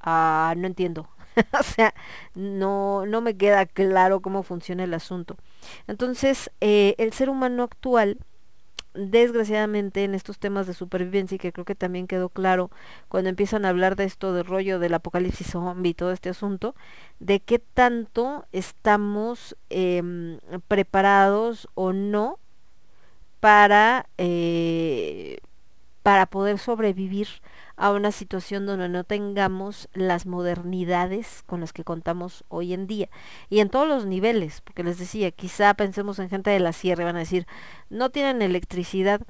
ah, 0.00 0.52
no 0.58 0.66
entiendo. 0.66 1.08
o 1.58 1.62
sea, 1.62 1.94
no, 2.34 3.06
no 3.06 3.22
me 3.22 3.36
queda 3.36 3.64
claro 3.64 4.20
cómo 4.20 4.42
funciona 4.42 4.84
el 4.84 4.92
asunto. 4.92 5.36
Entonces, 5.86 6.50
eh, 6.60 6.94
el 6.98 7.14
ser 7.14 7.30
humano 7.30 7.62
actual 7.62 8.18
desgraciadamente 8.94 10.04
en 10.04 10.14
estos 10.14 10.38
temas 10.38 10.66
de 10.66 10.74
supervivencia 10.74 11.36
y 11.36 11.38
que 11.38 11.52
creo 11.52 11.64
que 11.64 11.74
también 11.74 12.06
quedó 12.06 12.28
claro 12.28 12.70
cuando 13.08 13.30
empiezan 13.30 13.64
a 13.64 13.68
hablar 13.68 13.96
de 13.96 14.04
esto 14.04 14.32
de 14.32 14.42
rollo 14.42 14.78
del 14.78 14.94
apocalipsis 14.94 15.52
zombie 15.52 15.90
y 15.90 15.94
todo 15.94 16.12
este 16.12 16.30
asunto, 16.30 16.74
de 17.20 17.40
qué 17.40 17.58
tanto 17.58 18.46
estamos 18.52 19.56
eh, 19.70 20.38
preparados 20.68 21.68
o 21.74 21.92
no 21.92 22.38
para, 23.40 24.06
eh, 24.18 25.38
para 26.02 26.26
poder 26.26 26.58
sobrevivir 26.58 27.28
a 27.78 27.92
una 27.92 28.12
situación 28.12 28.66
donde 28.66 28.88
no 28.88 29.04
tengamos 29.04 29.88
las 29.94 30.26
modernidades 30.26 31.42
con 31.46 31.60
las 31.60 31.72
que 31.72 31.84
contamos 31.84 32.44
hoy 32.48 32.74
en 32.74 32.86
día. 32.86 33.08
Y 33.48 33.60
en 33.60 33.70
todos 33.70 33.88
los 33.88 34.04
niveles, 34.04 34.60
porque 34.62 34.82
les 34.82 34.98
decía, 34.98 35.30
quizá 35.30 35.72
pensemos 35.74 36.18
en 36.18 36.28
gente 36.28 36.50
de 36.50 36.60
la 36.60 36.72
sierra 36.72 37.02
y 37.02 37.06
van 37.06 37.16
a 37.16 37.20
decir, 37.20 37.46
no 37.88 38.10
tienen 38.10 38.42
electricidad. 38.42 39.22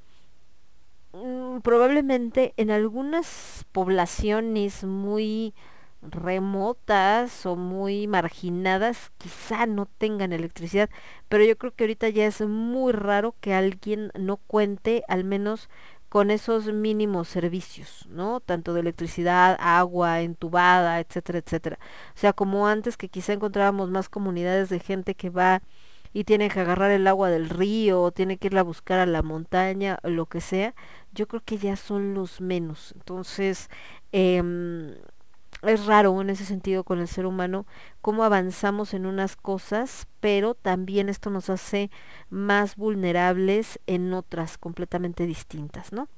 Mm, 1.12 1.61
probablemente 1.61 2.54
en 2.56 2.70
algunas 2.70 3.66
poblaciones 3.72 4.84
muy 4.84 5.54
remotas 6.00 7.44
o 7.44 7.56
muy 7.56 8.06
marginadas 8.06 9.11
quizá 9.18 9.66
no 9.66 9.87
tengan 9.98 10.32
electricidad, 10.32 10.90
pero 11.28 11.44
yo 11.44 11.58
creo 11.58 11.74
que 11.74 11.84
ahorita 11.84 12.08
ya 12.08 12.26
es 12.26 12.40
muy 12.40 12.92
raro 12.92 13.34
que 13.40 13.52
alguien 13.54 14.12
no 14.18 14.37
cuente 14.37 15.02
al 15.08 15.24
menos 15.24 15.68
con 16.09 16.31
esos 16.31 16.73
mínimos 16.73 17.29
servicios, 17.29 18.07
¿no? 18.11 18.40
Tanto 18.40 18.75
de 18.75 18.81
electricidad, 18.81 19.57
agua, 19.61 20.21
entubada, 20.23 21.01
etcétera, 21.01 21.38
etcétera. 21.40 21.79
O 22.14 22.18
sea, 22.18 22.33
como 22.33 22.66
antes 22.66 22.97
que 22.97 23.09
quizá 23.09 23.33
encontrábamos 23.35 23.90
más 23.90 24.09
comunidades 24.09 24.68
de 24.71 24.81
gente 24.81 25.14
que 25.14 25.31
va 25.31 25.62
y 26.12 26.25
tiene 26.25 26.49
que 26.49 26.61
agarrar 26.61 26.90
el 26.90 27.07
agua 27.07 27.31
del 27.31 27.51
río, 27.51 28.03
o 28.03 28.12
tiene 28.12 28.38
que 28.38 28.49
irla 28.49 28.61
a 28.61 28.64
buscar 28.64 28.99
a 28.99 29.07
la 29.07 29.23
montaña, 29.23 29.99
lo 30.03 30.27
que 30.27 30.40
sea, 30.40 30.75
yo 31.12 31.29
creo 31.29 31.42
que 31.44 31.59
ya 31.59 31.77
son 31.77 32.14
los 32.14 32.40
menos. 32.40 32.92
Entonces, 32.97 33.68
em, 34.12 34.94
es 35.62 35.87
raro 35.87 36.21
en 36.21 36.31
ese 36.31 36.44
sentido 36.44 36.85
con 36.85 37.01
el 37.01 37.09
ser 37.09 37.27
humano 37.27 37.66
cómo 38.01 38.23
avanzamos 38.23 38.94
en 38.94 39.07
unas 39.07 39.37
cosas, 39.37 40.07
pero 40.21 40.55
también 40.55 41.09
esto 41.09 41.31
nos 41.31 41.51
hace 41.51 41.90
más 42.31 42.77
vulnerables 42.77 43.81
en 43.87 44.14
otras 44.14 44.57
completamente 44.57 45.27
distintas, 45.27 45.92
¿no? 45.92 46.09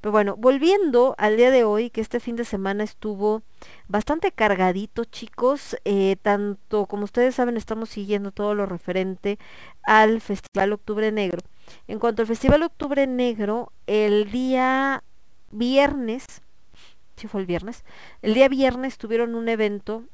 Pero 0.00 0.12
bueno, 0.12 0.36
volviendo 0.36 1.14
al 1.18 1.36
día 1.36 1.50
de 1.50 1.64
hoy, 1.64 1.90
que 1.90 2.00
este 2.00 2.20
fin 2.20 2.36
de 2.36 2.44
semana 2.44 2.84
estuvo 2.84 3.42
bastante 3.88 4.32
cargadito, 4.32 5.04
chicos, 5.04 5.76
eh, 5.84 6.16
tanto 6.20 6.86
como 6.86 7.04
ustedes 7.04 7.34
saben, 7.34 7.56
estamos 7.56 7.88
siguiendo 7.88 8.32
todo 8.32 8.54
lo 8.54 8.66
referente 8.66 9.38
al 9.84 10.20
Festival 10.20 10.72
Octubre 10.72 11.10
Negro. 11.10 11.40
En 11.88 11.98
cuanto 11.98 12.22
al 12.22 12.28
Festival 12.28 12.62
Octubre 12.62 13.06
Negro, 13.06 13.72
el 13.86 14.30
día 14.30 15.02
viernes, 15.50 16.42
sí 17.20 17.28
fue 17.28 17.40
el 17.40 17.46
viernes, 17.46 17.84
el 18.22 18.34
día 18.34 18.48
viernes 18.48 18.98
tuvieron 18.98 19.34
un 19.34 19.48
evento 19.48 20.04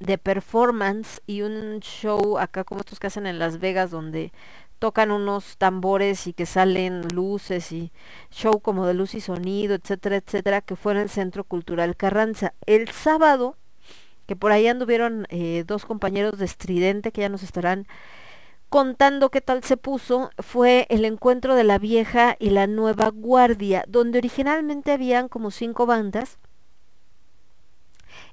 de 0.00 0.18
performance 0.18 1.20
y 1.26 1.42
un 1.42 1.80
show 1.80 2.38
acá 2.38 2.64
como 2.64 2.80
estos 2.80 2.98
que 2.98 3.06
hacen 3.06 3.26
en 3.26 3.38
Las 3.38 3.58
Vegas 3.58 3.90
donde 3.90 4.32
tocan 4.78 5.10
unos 5.10 5.56
tambores 5.56 6.26
y 6.26 6.32
que 6.32 6.46
salen 6.46 7.08
luces 7.08 7.72
y 7.72 7.92
show 8.30 8.60
como 8.60 8.86
de 8.86 8.94
luz 8.94 9.14
y 9.14 9.20
sonido, 9.20 9.74
etcétera, 9.74 10.16
etcétera, 10.16 10.60
que 10.60 10.76
fue 10.76 10.92
en 10.92 10.98
el 10.98 11.08
Centro 11.08 11.44
Cultural 11.44 11.96
Carranza. 11.96 12.54
El 12.66 12.88
sábado, 12.88 13.56
que 14.26 14.36
por 14.36 14.52
ahí 14.52 14.66
anduvieron 14.66 15.26
eh, 15.30 15.64
dos 15.66 15.86
compañeros 15.86 16.38
de 16.38 16.44
Estridente 16.44 17.12
que 17.12 17.22
ya 17.22 17.28
nos 17.28 17.42
estarán 17.42 17.86
contando 18.74 19.30
qué 19.30 19.40
tal 19.40 19.62
se 19.62 19.76
puso, 19.76 20.32
fue 20.40 20.88
el 20.90 21.04
encuentro 21.04 21.54
de 21.54 21.62
la 21.62 21.78
vieja 21.78 22.34
y 22.40 22.50
la 22.50 22.66
nueva 22.66 23.10
guardia, 23.10 23.84
donde 23.86 24.18
originalmente 24.18 24.90
habían 24.90 25.28
como 25.28 25.52
cinco 25.52 25.86
bandas 25.86 26.38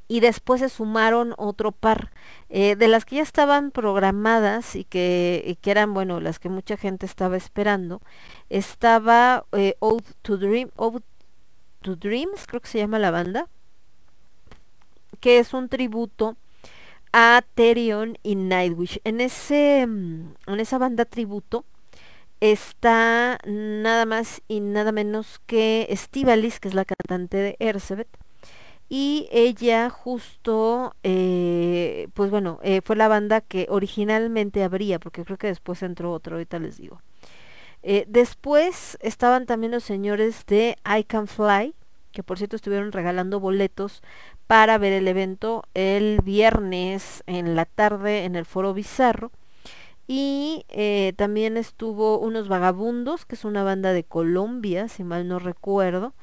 y 0.07 0.19
después 0.19 0.61
se 0.61 0.69
sumaron 0.69 1.35
otro 1.37 1.71
par 1.71 2.09
eh, 2.49 2.75
de 2.75 2.87
las 2.87 3.05
que 3.05 3.17
ya 3.17 3.21
estaban 3.21 3.69
programadas 3.69 4.75
y 4.75 4.83
que, 4.83 5.59
que, 5.61 5.69
eran 5.69 5.93
bueno 5.93 6.19
las 6.19 6.39
que 6.39 6.49
mucha 6.49 6.75
gente 6.75 7.05
estaba 7.05 7.37
esperando 7.37 8.01
estaba 8.49 9.45
eh, 9.51 9.75
to 10.23 10.37
Dream 10.37 10.71
Ode 10.75 11.03
to 11.83 11.95
Dreams 11.95 12.47
creo 12.47 12.61
que 12.61 12.67
se 12.67 12.79
llama 12.79 12.97
la 12.97 13.11
banda 13.11 13.47
que 15.19 15.37
es 15.37 15.53
un 15.53 15.69
tributo 15.69 16.35
a 17.13 17.43
Therion 17.55 18.17
y 18.23 18.35
Nightwish 18.35 18.99
en 19.03 19.21
ese 19.21 19.81
en 19.81 20.35
esa 20.47 20.77
banda 20.77 21.05
tributo 21.05 21.65
está 22.39 23.37
nada 23.45 24.05
más 24.05 24.41
y 24.47 24.61
nada 24.61 24.91
menos 24.91 25.41
que 25.45 25.87
Estivalis 25.89 26.59
que 26.59 26.69
es 26.69 26.73
la 26.73 26.85
cantante 26.85 27.37
de 27.37 27.55
Ercebet 27.59 28.07
y 28.93 29.29
ella 29.31 29.89
justo, 29.89 30.97
eh, 31.03 32.09
pues 32.13 32.29
bueno, 32.29 32.59
eh, 32.61 32.81
fue 32.83 32.97
la 32.97 33.07
banda 33.07 33.39
que 33.39 33.65
originalmente 33.69 34.63
abría, 34.65 34.99
porque 34.99 35.23
creo 35.23 35.37
que 35.37 35.47
después 35.47 35.81
entró 35.81 36.11
otro, 36.11 36.35
ahorita 36.35 36.59
les 36.59 36.75
digo. 36.75 37.01
Eh, 37.83 38.03
después 38.09 38.97
estaban 38.99 39.45
también 39.45 39.71
los 39.71 39.85
señores 39.85 40.45
de 40.45 40.75
I 40.85 41.05
Can 41.05 41.27
Fly, 41.27 41.73
que 42.11 42.21
por 42.21 42.37
cierto 42.37 42.57
estuvieron 42.57 42.91
regalando 42.91 43.39
boletos 43.39 44.03
para 44.51 44.77
ver 44.77 44.91
el 44.91 45.07
evento 45.07 45.63
el 45.75 46.19
viernes 46.25 47.23
en 47.25 47.55
la 47.55 47.63
tarde 47.63 48.25
en 48.25 48.35
el 48.35 48.43
Foro 48.43 48.73
Bizarro. 48.73 49.31
Y 50.07 50.65
eh, 50.67 51.13
también 51.15 51.55
estuvo 51.55 52.19
Unos 52.19 52.49
Vagabundos, 52.49 53.23
que 53.23 53.35
es 53.35 53.45
una 53.45 53.63
banda 53.63 53.93
de 53.93 54.03
Colombia, 54.03 54.89
si 54.89 55.05
mal 55.05 55.29
no 55.29 55.39
recuerdo 55.39 56.13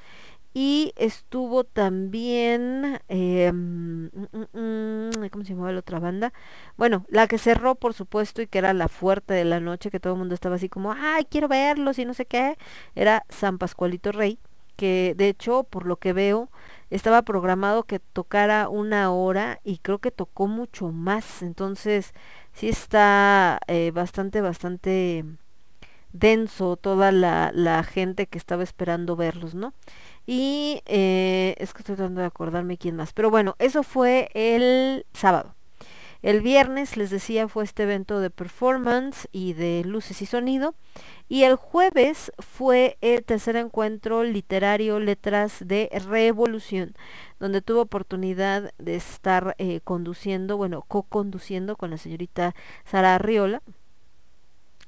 y 0.52 0.92
estuvo 0.96 1.64
también 1.64 3.00
eh, 3.08 3.50
cómo 5.30 5.44
se 5.44 5.52
llamaba 5.52 5.72
la 5.72 5.80
otra 5.80 5.98
banda 5.98 6.32
bueno 6.76 7.04
la 7.08 7.28
que 7.28 7.36
cerró 7.36 7.74
por 7.74 7.92
supuesto 7.92 8.40
y 8.40 8.46
que 8.46 8.58
era 8.58 8.72
la 8.72 8.88
fuerte 8.88 9.34
de 9.34 9.44
la 9.44 9.60
noche 9.60 9.90
que 9.90 10.00
todo 10.00 10.14
el 10.14 10.18
mundo 10.18 10.34
estaba 10.34 10.56
así 10.56 10.68
como 10.70 10.92
ay 10.92 11.26
quiero 11.30 11.48
verlos 11.48 11.98
y 11.98 12.06
no 12.06 12.14
sé 12.14 12.24
qué 12.24 12.56
era 12.94 13.24
San 13.28 13.58
Pascualito 13.58 14.10
Rey 14.10 14.38
que 14.76 15.14
de 15.16 15.28
hecho 15.28 15.64
por 15.64 15.86
lo 15.86 15.96
que 15.96 16.14
veo 16.14 16.48
estaba 16.90 17.22
programado 17.22 17.84
que 17.84 17.98
tocara 17.98 18.68
una 18.68 19.10
hora 19.12 19.60
y 19.64 19.78
creo 19.78 19.98
que 19.98 20.10
tocó 20.10 20.46
mucho 20.46 20.90
más 20.90 21.42
entonces 21.42 22.14
sí 22.52 22.68
está 22.68 23.60
eh, 23.66 23.90
bastante 23.92 24.40
bastante 24.40 25.24
denso 26.12 26.76
toda 26.76 27.12
la, 27.12 27.50
la 27.54 27.82
gente 27.82 28.26
que 28.26 28.38
estaba 28.38 28.62
esperando 28.62 29.16
verlos 29.16 29.54
no 29.54 29.74
y 30.30 30.82
eh, 30.84 31.54
es 31.56 31.72
que 31.72 31.78
estoy 31.78 31.96
tratando 31.96 32.20
de 32.20 32.26
acordarme 32.26 32.76
quién 32.76 32.96
más. 32.96 33.14
Pero 33.14 33.30
bueno, 33.30 33.56
eso 33.58 33.82
fue 33.82 34.28
el 34.34 35.06
sábado. 35.14 35.54
El 36.20 36.40
viernes, 36.40 36.96
les 36.96 37.10
decía, 37.10 37.46
fue 37.46 37.62
este 37.62 37.84
evento 37.84 38.18
de 38.20 38.30
performance 38.30 39.28
y 39.30 39.52
de 39.52 39.84
luces 39.84 40.20
y 40.20 40.26
sonido. 40.26 40.74
Y 41.28 41.44
el 41.44 41.54
jueves 41.54 42.32
fue 42.38 42.98
el 43.00 43.24
tercer 43.24 43.54
encuentro 43.54 44.24
literario 44.24 44.98
Letras 44.98 45.58
de 45.64 45.88
Revolución, 46.08 46.96
donde 47.38 47.62
tuve 47.62 47.80
oportunidad 47.80 48.72
de 48.78 48.96
estar 48.96 49.54
eh, 49.58 49.80
conduciendo, 49.84 50.56
bueno, 50.56 50.84
co-conduciendo 50.88 51.76
con 51.76 51.90
la 51.90 51.98
señorita 51.98 52.54
Sara 52.84 53.14
Arriola. 53.14 53.62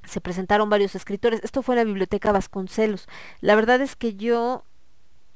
Se 0.04 0.20
presentaron 0.20 0.68
varios 0.68 0.96
escritores. 0.96 1.40
Esto 1.44 1.62
fue 1.62 1.74
en 1.74 1.80
la 1.80 1.84
Biblioteca 1.84 2.32
Vasconcelos. 2.32 3.06
La 3.40 3.54
verdad 3.54 3.80
es 3.82 3.94
que 3.94 4.14
yo 4.16 4.64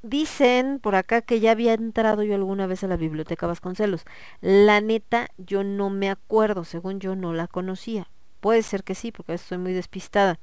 Dicen 0.07 0.77
por 0.79 0.93
acá 0.93 1.23
que 1.23 1.39
ya 1.39 1.49
había 1.49 1.73
entrado 1.73 2.21
yo 2.21 2.35
alguna 2.35 2.67
vez 2.67 2.83
a 2.83 2.87
la 2.87 2.95
biblioteca 2.95 3.47
Vasconcelos. 3.47 4.05
La 4.39 4.79
neta, 4.79 5.29
yo 5.37 5.63
no 5.63 5.89
me 5.89 6.11
acuerdo, 6.11 6.63
según 6.63 6.99
yo 6.99 7.15
no 7.15 7.33
la 7.33 7.47
conocía. 7.47 8.07
Puede 8.45 8.61
ser 8.61 8.83
que 8.83 8.93
sí, 8.93 9.11
porque 9.11 9.33
estoy 9.33 9.57
muy 9.57 9.73
despistada. 9.73 10.37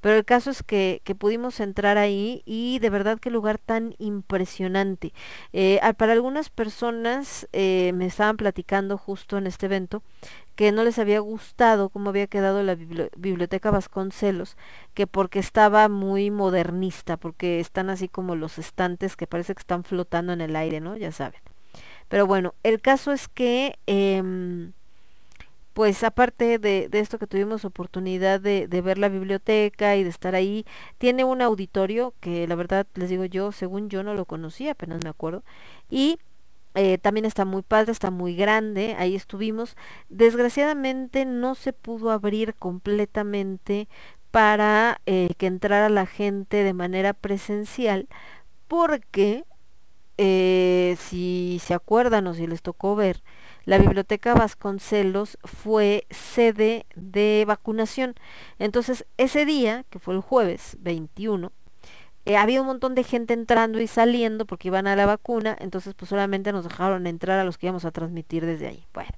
Pero 0.00 0.14
el 0.14 0.24
caso 0.24 0.52
es 0.52 0.62
que, 0.62 1.02
pudimos 1.18 1.58
entrar 1.58 1.98
ahí 1.98 2.44
y 2.46 2.78
de 2.78 2.90
verdad 2.90 3.18
qué 3.18 3.28
lugar 3.28 3.58
tan 3.58 3.96
impresionante. 3.98 5.12
Eh, 5.52 5.80
para 5.96 6.12
algunas 6.12 6.48
personas 6.48 7.48
eh, 7.52 7.90
me 7.96 8.06
estaban 8.06 8.36
platicando 8.36 8.96
justo 8.96 9.36
en 9.36 9.48
este 9.48 9.66
evento 9.66 10.04
que 10.54 10.70
no 10.70 10.84
les 10.84 11.00
había 11.00 11.18
gustado 11.18 11.88
cómo 11.88 12.10
había 12.10 12.28
quedado 12.28 12.62
la 12.62 12.76
biblioteca 12.76 13.72
Vasconcelos, 13.72 14.56
que 14.94 15.08
porque 15.08 15.40
estaba 15.40 15.88
muy 15.88 16.30
modernista, 16.30 17.16
porque 17.16 17.58
están 17.58 17.90
así 17.90 18.06
como 18.06 18.36
los 18.36 18.58
estantes 18.58 19.16
que 19.16 19.26
parece 19.26 19.56
que 19.56 19.62
están 19.62 19.82
flotando 19.82 20.32
en 20.32 20.40
el 20.40 20.54
aire, 20.54 20.78
¿no? 20.78 20.96
Ya 20.96 21.10
saben. 21.10 21.40
Pero 22.08 22.28
bueno, 22.28 22.54
el 22.62 22.80
caso 22.80 23.10
es 23.10 23.26
que, 23.26 23.76
eh, 23.88 24.22
pues 25.72 26.02
aparte 26.04 26.58
de, 26.58 26.88
esto 26.92 27.18
que 27.18 27.26
tuvimos 27.26 27.64
oportunidad 27.64 28.40
de, 28.40 28.66
de, 28.68 28.80
ver 28.80 28.98
la 28.98 29.08
biblioteca 29.08 29.96
y 29.96 30.04
de 30.04 30.10
estar 30.10 30.34
ahí, 30.34 30.64
tiene 30.98 31.24
un 31.24 31.42
auditorio 31.42 32.14
que 32.20 32.46
la 32.48 32.54
verdad 32.56 32.86
les 32.94 33.08
digo 33.10 33.24
yo, 33.24 33.52
según 33.52 33.88
yo 33.88 34.02
no 34.02 34.14
lo 34.14 34.24
conocía, 34.24 34.72
apenas 34.72 35.02
me 35.04 35.10
acuerdo, 35.10 35.44
y 35.88 36.18
eh, 36.74 36.98
también 36.98 37.24
está 37.24 37.44
muy 37.44 37.62
padre, 37.62 37.92
está 37.92 38.10
muy 38.10 38.36
grande, 38.36 38.94
ahí 38.98 39.16
estuvimos. 39.16 39.76
Desgraciadamente 40.08 41.24
no 41.24 41.54
se 41.54 41.72
pudo 41.72 42.10
abrir 42.10 42.54
completamente 42.54 43.88
para 44.30 45.00
eh, 45.06 45.30
que 45.38 45.46
entrara 45.46 45.88
la 45.88 46.06
gente 46.06 46.62
de 46.62 46.72
manera 46.72 47.12
presencial 47.14 48.08
porque 48.68 49.44
eh, 50.22 50.96
si 50.98 51.62
se 51.64 51.72
acuerdan 51.72 52.26
o 52.26 52.34
si 52.34 52.46
les 52.46 52.60
tocó 52.60 52.94
ver, 52.94 53.22
la 53.64 53.78
biblioteca 53.78 54.34
Vasconcelos 54.34 55.38
fue 55.44 56.06
sede 56.10 56.84
de 56.94 57.44
vacunación. 57.48 58.14
Entonces 58.58 59.06
ese 59.16 59.46
día, 59.46 59.86
que 59.88 59.98
fue 59.98 60.12
el 60.12 60.20
jueves 60.20 60.76
21, 60.80 61.52
eh, 62.26 62.36
había 62.36 62.60
un 62.60 62.66
montón 62.66 62.94
de 62.94 63.02
gente 63.02 63.32
entrando 63.32 63.80
y 63.80 63.86
saliendo 63.86 64.44
porque 64.44 64.68
iban 64.68 64.86
a 64.86 64.94
la 64.94 65.06
vacuna, 65.06 65.56
entonces 65.58 65.94
pues 65.94 66.10
solamente 66.10 66.52
nos 66.52 66.64
dejaron 66.64 67.06
entrar 67.06 67.38
a 67.38 67.44
los 67.44 67.56
que 67.56 67.68
íbamos 67.68 67.86
a 67.86 67.90
transmitir 67.90 68.44
desde 68.44 68.66
ahí. 68.66 68.84
Bueno, 68.92 69.12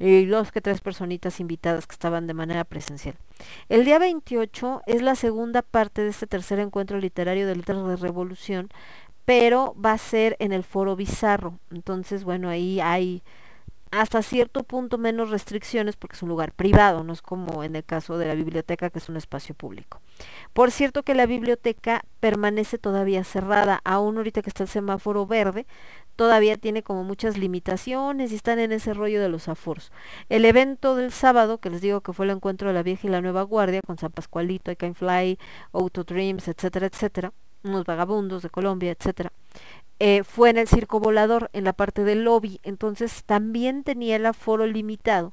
y 0.00 0.26
dos 0.26 0.50
que 0.50 0.60
tres 0.60 0.80
personitas 0.80 1.38
invitadas 1.38 1.86
que 1.86 1.92
estaban 1.92 2.26
de 2.26 2.34
manera 2.34 2.64
presencial. 2.64 3.16
El 3.68 3.84
día 3.84 3.98
28 3.98 4.82
es 4.86 5.02
la 5.02 5.14
segunda 5.14 5.62
parte 5.62 6.02
de 6.02 6.08
este 6.08 6.26
tercer 6.26 6.58
encuentro 6.58 6.98
literario 6.98 7.46
de 7.46 7.56
letras 7.56 7.86
de 7.86 7.96
revolución, 7.96 8.70
pero 9.24 9.74
va 9.82 9.92
a 9.92 9.98
ser 9.98 10.36
en 10.38 10.52
el 10.52 10.64
foro 10.64 10.96
bizarro. 10.96 11.58
Entonces, 11.70 12.24
bueno, 12.24 12.48
ahí 12.48 12.80
hay 12.80 13.22
hasta 14.00 14.22
cierto 14.22 14.64
punto 14.64 14.98
menos 14.98 15.30
restricciones 15.30 15.96
porque 15.96 16.16
es 16.16 16.22
un 16.22 16.28
lugar 16.28 16.52
privado, 16.52 17.04
no 17.04 17.12
es 17.12 17.22
como 17.22 17.62
en 17.62 17.76
el 17.76 17.84
caso 17.84 18.18
de 18.18 18.26
la 18.26 18.34
biblioteca 18.34 18.90
que 18.90 18.98
es 18.98 19.08
un 19.08 19.16
espacio 19.16 19.54
público. 19.54 20.00
Por 20.52 20.72
cierto 20.72 21.04
que 21.04 21.14
la 21.14 21.26
biblioteca 21.26 22.02
permanece 22.18 22.76
todavía 22.78 23.22
cerrada, 23.22 23.80
aún 23.84 24.16
ahorita 24.16 24.42
que 24.42 24.50
está 24.50 24.64
el 24.64 24.68
semáforo 24.68 25.26
verde, 25.26 25.66
todavía 26.16 26.56
tiene 26.56 26.82
como 26.82 27.04
muchas 27.04 27.38
limitaciones 27.38 28.32
y 28.32 28.36
están 28.36 28.58
en 28.58 28.72
ese 28.72 28.94
rollo 28.94 29.20
de 29.20 29.28
los 29.28 29.48
aforos. 29.48 29.92
El 30.28 30.44
evento 30.44 30.96
del 30.96 31.12
sábado, 31.12 31.58
que 31.58 31.70
les 31.70 31.80
digo 31.80 32.00
que 32.00 32.12
fue 32.12 32.26
el 32.26 32.32
encuentro 32.32 32.68
de 32.68 32.74
la 32.74 32.82
vieja 32.82 33.06
y 33.06 33.10
la 33.10 33.20
nueva 33.20 33.42
guardia, 33.42 33.80
con 33.86 33.98
San 33.98 34.10
Pascualito, 34.10 34.72
I 34.72 34.76
Can 34.76 34.94
Fly, 34.94 35.38
Auto 35.72 36.02
Dreams, 36.02 36.48
etcétera, 36.48 36.86
etcétera, 36.86 37.32
unos 37.64 37.84
vagabundos 37.84 38.42
de 38.42 38.50
Colombia, 38.50 38.92
etcétera. 38.92 39.32
Eh, 40.00 40.24
fue 40.24 40.50
en 40.50 40.58
el 40.58 40.68
circo 40.68 41.00
volador, 41.00 41.50
en 41.52 41.64
la 41.64 41.72
parte 41.72 42.04
del 42.04 42.24
lobby, 42.24 42.60
entonces 42.62 43.24
también 43.24 43.84
tenía 43.84 44.16
el 44.16 44.26
aforo 44.26 44.66
limitado, 44.66 45.32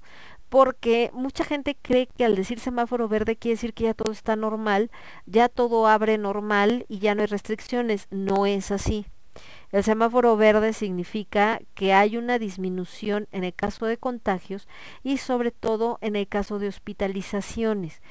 porque 0.50 1.10
mucha 1.14 1.44
gente 1.46 1.78
cree 1.82 2.08
que 2.08 2.26
al 2.26 2.36
decir 2.36 2.60
semáforo 2.60 3.08
verde 3.08 3.36
quiere 3.36 3.56
decir 3.56 3.74
que 3.74 3.86
ya 3.86 3.94
todo 3.94 4.12
está 4.12 4.36
normal, 4.36 4.92
ya 5.26 5.50
todo 5.50 5.88
abre 5.88 6.18
normal 6.18 6.86
y 6.90 7.00
ya 7.00 7.16
no 7.16 7.22
hay 7.22 7.28
restricciones. 7.28 8.08
No 8.12 8.46
es 8.46 8.72
así. 8.72 9.06
El 9.72 9.84
semáforo 9.86 10.36
verde 10.36 10.74
significa 10.74 11.62
que 11.74 11.94
hay 11.94 12.18
una 12.18 12.38
disminución 12.38 13.30
en 13.32 13.46
el 13.46 13.54
caso 13.54 13.86
de 13.86 13.98
contagios 13.98 14.68
y 15.04 15.18
sobre 15.18 15.52
todo 15.52 15.98
en 16.02 16.18
el 16.18 16.28
caso 16.28 16.60
de 16.60 16.68
hospitalizaciones. 16.68 18.02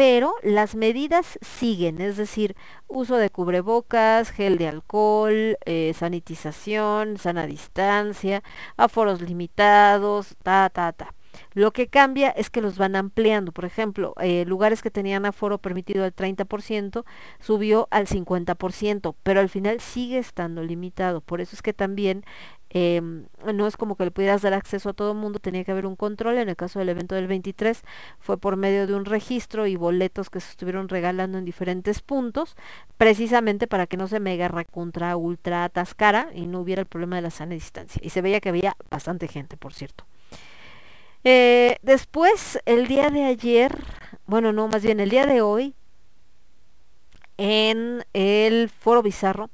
Pero 0.00 0.32
las 0.42 0.76
medidas 0.76 1.38
siguen, 1.42 2.00
es 2.00 2.16
decir, 2.16 2.56
uso 2.88 3.16
de 3.16 3.28
cubrebocas, 3.28 4.30
gel 4.30 4.56
de 4.56 4.66
alcohol, 4.66 5.58
eh, 5.66 5.92
sanitización, 5.94 7.18
sana 7.18 7.46
distancia, 7.46 8.42
aforos 8.78 9.20
limitados, 9.20 10.38
ta, 10.42 10.70
ta, 10.72 10.94
ta. 10.94 11.14
Lo 11.52 11.72
que 11.74 11.88
cambia 11.88 12.30
es 12.30 12.48
que 12.48 12.62
los 12.62 12.78
van 12.78 12.96
ampliando. 12.96 13.52
Por 13.52 13.66
ejemplo, 13.66 14.14
eh, 14.22 14.46
lugares 14.46 14.80
que 14.80 14.90
tenían 14.90 15.26
aforo 15.26 15.58
permitido 15.58 16.04
al 16.04 16.14
30% 16.14 17.04
subió 17.38 17.86
al 17.90 18.06
50%, 18.06 19.16
pero 19.22 19.40
al 19.40 19.50
final 19.50 19.80
sigue 19.80 20.16
estando 20.16 20.62
limitado. 20.62 21.20
Por 21.20 21.42
eso 21.42 21.54
es 21.54 21.60
que 21.60 21.74
también 21.74 22.24
eh, 22.72 23.00
no 23.02 23.66
es 23.66 23.76
como 23.76 23.96
que 23.96 24.04
le 24.04 24.10
pudieras 24.12 24.42
dar 24.42 24.54
acceso 24.54 24.90
a 24.90 24.92
todo 24.92 25.12
el 25.12 25.18
mundo, 25.18 25.40
tenía 25.40 25.64
que 25.64 25.72
haber 25.72 25.86
un 25.86 25.96
control. 25.96 26.38
En 26.38 26.48
el 26.48 26.56
caso 26.56 26.78
del 26.78 26.88
evento 26.88 27.14
del 27.14 27.26
23 27.26 27.82
fue 28.18 28.38
por 28.38 28.56
medio 28.56 28.86
de 28.86 28.94
un 28.94 29.04
registro 29.04 29.66
y 29.66 29.76
boletos 29.76 30.30
que 30.30 30.40
se 30.40 30.50
estuvieron 30.50 30.88
regalando 30.88 31.38
en 31.38 31.44
diferentes 31.44 32.00
puntos, 32.00 32.56
precisamente 32.96 33.66
para 33.66 33.86
que 33.86 33.96
no 33.96 34.06
se 34.06 34.20
mega 34.20 34.48
recontra 34.48 35.16
ultra 35.16 35.64
atascara 35.64 36.28
y 36.34 36.46
no 36.46 36.60
hubiera 36.60 36.80
el 36.80 36.86
problema 36.86 37.16
de 37.16 37.22
la 37.22 37.30
sana 37.30 37.54
distancia. 37.54 38.00
Y 38.04 38.10
se 38.10 38.22
veía 38.22 38.40
que 38.40 38.50
había 38.50 38.76
bastante 38.88 39.26
gente, 39.26 39.56
por 39.56 39.74
cierto. 39.74 40.04
Eh, 41.24 41.76
después, 41.82 42.58
el 42.64 42.86
día 42.86 43.10
de 43.10 43.24
ayer, 43.24 43.76
bueno, 44.26 44.52
no, 44.52 44.68
más 44.68 44.82
bien 44.82 45.00
el 45.00 45.10
día 45.10 45.26
de 45.26 45.42
hoy, 45.42 45.74
en 47.36 48.04
el 48.12 48.68
Foro 48.68 49.02
Bizarro, 49.02 49.50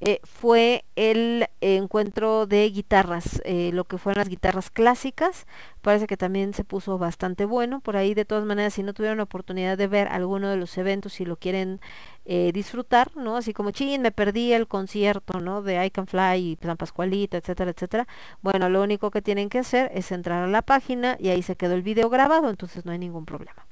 eh, 0.00 0.20
fue 0.22 0.84
el 0.94 1.46
encuentro 1.60 2.46
de 2.46 2.70
guitarras, 2.70 3.42
eh, 3.44 3.70
lo 3.72 3.84
que 3.84 3.98
fueron 3.98 4.20
las 4.20 4.28
guitarras 4.28 4.70
clásicas. 4.70 5.46
Parece 5.82 6.06
que 6.06 6.16
también 6.16 6.54
se 6.54 6.62
puso 6.64 6.98
bastante 6.98 7.44
bueno. 7.44 7.80
Por 7.80 7.96
ahí, 7.96 8.14
de 8.14 8.24
todas 8.24 8.44
maneras, 8.44 8.74
si 8.74 8.82
no 8.84 8.94
tuvieron 8.94 9.18
la 9.18 9.24
oportunidad 9.24 9.76
de 9.76 9.88
ver 9.88 10.08
alguno 10.08 10.48
de 10.50 10.56
los 10.56 10.76
eventos, 10.78 11.14
si 11.14 11.24
lo 11.24 11.36
quieren 11.36 11.80
eh, 12.26 12.52
disfrutar, 12.52 13.16
¿no? 13.16 13.36
Así 13.36 13.52
como, 13.52 13.72
chin, 13.72 14.02
me 14.02 14.12
perdí 14.12 14.52
el 14.52 14.68
concierto, 14.68 15.40
¿no? 15.40 15.62
De 15.62 15.84
I 15.84 15.90
Can 15.90 16.06
Fly 16.06 16.36
y 16.36 16.58
San 16.62 16.76
Pascualito, 16.76 17.36
etcétera, 17.36 17.72
etcétera. 17.72 18.06
Bueno, 18.42 18.68
lo 18.68 18.82
único 18.82 19.10
que 19.10 19.22
tienen 19.22 19.48
que 19.48 19.58
hacer 19.58 19.90
es 19.94 20.12
entrar 20.12 20.44
a 20.44 20.48
la 20.48 20.62
página 20.62 21.16
y 21.18 21.30
ahí 21.30 21.42
se 21.42 21.56
quedó 21.56 21.74
el 21.74 21.82
video 21.82 22.08
grabado, 22.08 22.50
entonces 22.50 22.84
no 22.84 22.92
hay 22.92 22.98
ningún 22.98 23.24
problema. 23.24 23.66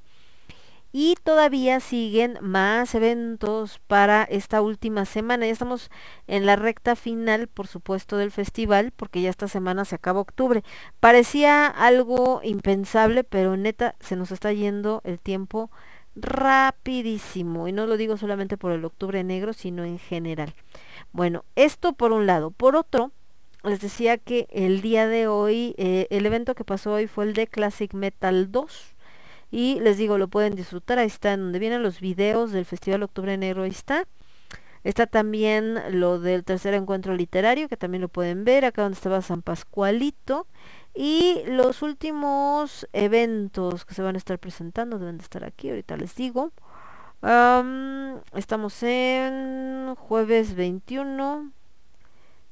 Y 0.98 1.16
todavía 1.22 1.78
siguen 1.80 2.38
más 2.40 2.94
eventos 2.94 3.80
para 3.86 4.22
esta 4.22 4.62
última 4.62 5.04
semana. 5.04 5.44
Ya 5.44 5.52
estamos 5.52 5.90
en 6.26 6.46
la 6.46 6.56
recta 6.56 6.96
final, 6.96 7.48
por 7.48 7.66
supuesto, 7.66 8.16
del 8.16 8.30
festival, 8.30 8.94
porque 8.96 9.20
ya 9.20 9.28
esta 9.28 9.46
semana 9.46 9.84
se 9.84 9.94
acaba 9.94 10.20
octubre. 10.20 10.64
Parecía 10.98 11.66
algo 11.66 12.40
impensable, 12.42 13.24
pero 13.24 13.58
neta, 13.58 13.94
se 14.00 14.16
nos 14.16 14.32
está 14.32 14.54
yendo 14.54 15.02
el 15.04 15.20
tiempo 15.20 15.70
rapidísimo. 16.14 17.68
Y 17.68 17.72
no 17.72 17.84
lo 17.84 17.98
digo 17.98 18.16
solamente 18.16 18.56
por 18.56 18.72
el 18.72 18.82
octubre 18.82 19.22
negro, 19.22 19.52
sino 19.52 19.84
en 19.84 19.98
general. 19.98 20.54
Bueno, 21.12 21.44
esto 21.56 21.92
por 21.92 22.12
un 22.12 22.24
lado. 22.24 22.52
Por 22.52 22.74
otro, 22.74 23.12
les 23.64 23.82
decía 23.82 24.16
que 24.16 24.48
el 24.50 24.80
día 24.80 25.06
de 25.06 25.26
hoy, 25.28 25.74
eh, 25.76 26.06
el 26.08 26.24
evento 26.24 26.54
que 26.54 26.64
pasó 26.64 26.94
hoy 26.94 27.06
fue 27.06 27.24
el 27.24 27.34
de 27.34 27.48
Classic 27.48 27.92
Metal 27.92 28.50
2 28.50 28.95
y 29.50 29.80
les 29.80 29.96
digo, 29.96 30.18
lo 30.18 30.28
pueden 30.28 30.54
disfrutar, 30.54 30.98
ahí 30.98 31.06
está, 31.06 31.32
en 31.32 31.40
donde 31.40 31.58
vienen 31.58 31.82
los 31.82 32.00
videos 32.00 32.52
del 32.52 32.64
Festival 32.64 33.02
Octubre 33.02 33.36
Negro, 33.36 33.62
ahí 33.62 33.70
está. 33.70 34.06
Está 34.84 35.06
también 35.06 36.00
lo 36.00 36.20
del 36.20 36.44
tercer 36.44 36.74
encuentro 36.74 37.14
literario, 37.14 37.68
que 37.68 37.76
también 37.76 38.02
lo 38.02 38.08
pueden 38.08 38.44
ver, 38.44 38.64
acá 38.64 38.82
donde 38.82 38.96
estaba 38.96 39.20
San 39.20 39.42
Pascualito. 39.42 40.46
Y 40.94 41.42
los 41.46 41.82
últimos 41.82 42.88
eventos 42.92 43.84
que 43.84 43.94
se 43.94 44.02
van 44.02 44.14
a 44.14 44.18
estar 44.18 44.38
presentando 44.38 44.98
deben 44.98 45.18
de 45.18 45.24
estar 45.24 45.44
aquí, 45.44 45.70
ahorita 45.70 45.96
les 45.96 46.14
digo. 46.14 46.52
estamos 48.34 48.82
en 48.82 49.94
jueves 49.96 50.54
21, 50.54 51.52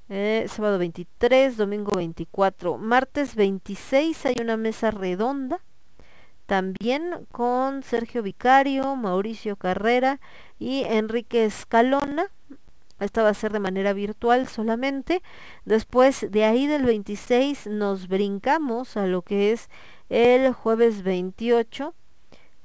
eh, 0.08 0.46
sábado 0.48 0.78
23, 0.78 1.56
domingo 1.56 1.92
24, 1.96 2.78
martes 2.78 3.36
26 3.36 4.26
hay 4.26 4.34
una 4.40 4.56
mesa 4.56 4.90
redonda 4.90 5.60
también 6.46 7.26
con 7.32 7.82
Sergio 7.82 8.22
Vicario, 8.22 8.96
Mauricio 8.96 9.56
Carrera 9.56 10.20
y 10.58 10.84
Enrique 10.84 11.44
Escalona. 11.44 12.30
Esta 13.00 13.22
va 13.22 13.30
a 13.30 13.34
ser 13.34 13.52
de 13.52 13.60
manera 13.60 13.92
virtual 13.92 14.46
solamente. 14.48 15.22
Después 15.64 16.30
de 16.30 16.44
ahí 16.44 16.66
del 16.66 16.84
26 16.84 17.66
nos 17.66 18.08
brincamos 18.08 18.96
a 18.96 19.06
lo 19.06 19.22
que 19.22 19.52
es 19.52 19.68
el 20.08 20.52
jueves 20.52 21.02
28 21.02 21.94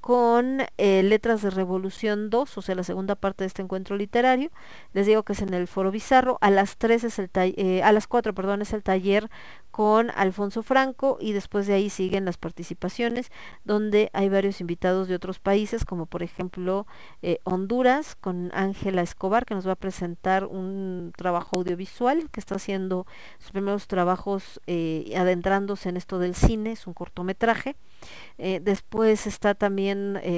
con 0.02 0.62
eh, 0.78 1.04
Letras 1.04 1.42
de 1.42 1.50
Revolución 1.50 2.30
2, 2.30 2.58
o 2.58 2.62
sea, 2.62 2.76
la 2.76 2.84
segunda 2.84 3.16
parte 3.16 3.44
de 3.44 3.48
este 3.48 3.62
encuentro 3.62 3.98
literario. 3.98 4.52
Les 4.94 5.06
digo 5.06 5.24
que 5.24 5.34
es 5.34 5.42
en 5.42 5.54
el 5.54 5.68
Foro 5.68 5.92
Bizarro. 5.92 6.38
A 6.42 6.50
las 6.50 6.78
3 6.78 7.04
es 7.04 7.20
el 7.20 7.30
eh, 7.34 7.84
a 7.84 7.92
las 7.92 8.08
4, 8.08 8.34
perdón, 8.34 8.62
es 8.62 8.74
el 8.74 8.84
taller 8.84 9.30
con 9.72 10.10
Alfonso 10.16 10.64
Franco 10.64 11.18
y 11.22 11.32
después 11.32 11.68
de 11.68 11.74
ahí 11.74 11.90
siguen 11.90 12.26
las 12.26 12.38
participaciones 12.38 13.32
donde 13.64 14.10
hay 14.14 14.28
varios 14.28 14.62
invitados 14.62 15.08
de 15.08 15.16
otros 15.16 15.40
países 15.40 15.86
como 15.86 16.08
por 16.08 16.24
ejemplo 16.24 16.88
eh, 17.22 17.40
Honduras 17.44 18.16
con 18.16 18.52
Ángela 18.54 19.04
Escobar 19.04 19.46
que 19.46 19.54
nos 19.54 19.68
va 19.68 19.74
a 19.74 19.76
presentar 19.76 20.46
un 20.46 21.14
trabajo 21.16 21.58
audiovisual 21.58 22.30
que 22.32 22.40
está 22.40 22.56
haciendo 22.56 23.06
sus 23.38 23.52
primeros 23.52 23.88
trabajos 23.88 24.60
eh, 24.66 25.14
adentrándose 25.16 25.90
en 25.90 25.98
esto 25.98 26.18
del 26.20 26.36
cine, 26.36 26.72
es 26.72 26.88
un 26.88 26.94
cortometraje. 26.94 27.76
Después 28.38 29.28
está 29.28 29.54
también 29.56 29.89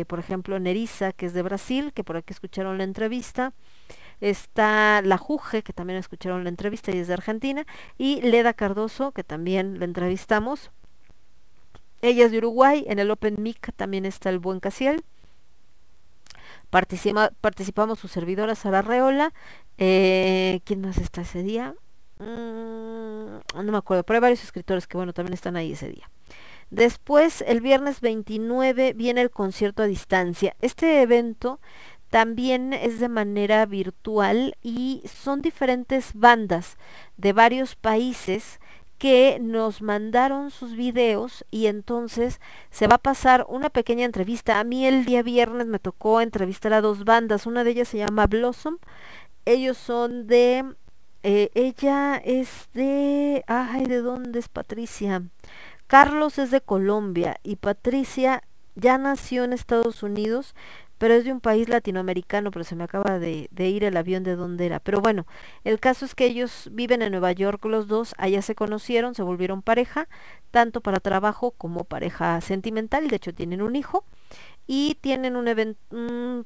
por 0.07 0.19
ejemplo 0.19 0.59
Nerissa 0.59 1.13
que 1.13 1.25
es 1.25 1.33
de 1.33 1.41
Brasil, 1.41 1.93
que 1.93 2.03
por 2.03 2.17
aquí 2.17 2.33
escucharon 2.33 2.77
la 2.77 2.83
entrevista. 2.83 3.53
Está 4.21 5.01
La 5.01 5.17
Juge, 5.17 5.63
que 5.63 5.73
también 5.73 5.97
escucharon 5.97 6.43
la 6.43 6.49
entrevista 6.49 6.91
y 6.91 6.99
es 6.99 7.07
de 7.07 7.13
Argentina. 7.13 7.65
Y 7.97 8.21
Leda 8.21 8.53
Cardoso, 8.53 9.11
que 9.11 9.23
también 9.23 9.79
la 9.79 9.85
entrevistamos. 9.85 10.71
Ella 12.01 12.25
es 12.25 12.31
de 12.31 12.37
Uruguay. 12.37 12.85
En 12.87 12.99
el 12.99 13.09
Open 13.09 13.41
Mic 13.41 13.73
también 13.75 14.05
está 14.05 14.29
el 14.29 14.39
Buen 14.39 14.59
Casiel. 14.59 15.03
participamos 16.69 17.99
su 17.99 18.07
servidora 18.07 18.53
Sara 18.55 18.83
Reola. 18.83 19.33
Eh, 19.77 20.61
¿Quién 20.65 20.81
más 20.81 20.99
está 20.99 21.21
ese 21.21 21.41
día? 21.41 21.73
Mm, 22.19 23.39
no 23.55 23.71
me 23.71 23.77
acuerdo, 23.77 24.03
pero 24.03 24.17
hay 24.17 24.21
varios 24.21 24.43
escritores 24.43 24.85
que 24.85 24.97
bueno, 24.97 25.13
también 25.13 25.33
están 25.33 25.55
ahí 25.55 25.71
ese 25.71 25.89
día. 25.89 26.09
Después, 26.71 27.43
el 27.45 27.61
viernes 27.61 28.01
29, 28.01 28.93
viene 28.93 29.21
el 29.21 29.29
concierto 29.29 29.83
a 29.83 29.87
distancia. 29.87 30.55
Este 30.61 31.01
evento 31.01 31.59
también 32.09 32.73
es 32.73 32.99
de 32.99 33.09
manera 33.09 33.65
virtual 33.65 34.57
y 34.63 35.03
son 35.05 35.41
diferentes 35.41 36.13
bandas 36.13 36.77
de 37.17 37.33
varios 37.33 37.75
países 37.75 38.59
que 38.97 39.39
nos 39.41 39.81
mandaron 39.81 40.51
sus 40.51 40.75
videos 40.75 41.43
y 41.51 41.65
entonces 41.65 42.39
se 42.69 42.87
va 42.87 42.95
a 42.95 42.99
pasar 42.99 43.45
una 43.49 43.69
pequeña 43.69 44.05
entrevista. 44.05 44.59
A 44.59 44.63
mí 44.63 44.85
el 44.85 45.05
día 45.05 45.23
viernes 45.23 45.67
me 45.67 45.79
tocó 45.79 46.21
entrevistar 46.21 46.71
a 46.71 46.81
dos 46.81 47.03
bandas, 47.03 47.47
una 47.47 47.63
de 47.63 47.71
ellas 47.71 47.87
se 47.87 47.97
llama 47.97 48.27
Blossom, 48.27 48.77
ellos 49.45 49.77
son 49.77 50.27
de, 50.27 50.65
eh, 51.23 51.49
ella 51.55 52.17
es 52.17 52.69
de, 52.73 53.43
ay, 53.47 53.85
¿de 53.85 53.97
dónde 53.97 54.39
es 54.39 54.49
Patricia? 54.49 55.23
Carlos 55.91 56.39
es 56.39 56.51
de 56.51 56.61
Colombia 56.61 57.35
y 57.43 57.57
Patricia 57.57 58.43
ya 58.75 58.97
nació 58.97 59.43
en 59.43 59.51
Estados 59.51 60.03
Unidos, 60.03 60.55
pero 60.97 61.15
es 61.15 61.25
de 61.25 61.33
un 61.33 61.41
país 61.41 61.67
latinoamericano, 61.67 62.49
pero 62.49 62.63
se 62.63 62.77
me 62.77 62.85
acaba 62.85 63.19
de, 63.19 63.49
ir 63.57 63.83
el 63.83 63.97
avión 63.97 64.23
de 64.23 64.37
donde 64.37 64.67
era. 64.67 64.79
Pero 64.79 65.01
bueno, 65.01 65.27
el 65.65 65.81
caso 65.81 66.05
es 66.05 66.15
que 66.15 66.27
ellos 66.27 66.69
viven 66.71 67.01
en 67.01 67.11
Nueva 67.11 67.33
York 67.33 67.65
los 67.65 67.87
dos, 67.87 68.15
allá 68.17 68.41
se 68.41 68.55
conocieron, 68.55 69.15
se 69.15 69.23
volvieron 69.23 69.61
pareja, 69.63 70.07
tanto 70.49 70.79
para 70.79 71.01
trabajo 71.01 71.51
como 71.51 71.83
pareja 71.83 72.39
sentimental, 72.39 73.09
de 73.09 73.17
hecho 73.17 73.33
tienen 73.33 73.61
un 73.61 73.75
hijo. 73.75 74.05
y 74.67 74.95
tienen 75.01 75.35
un 75.35 75.49
evento, 75.49 75.81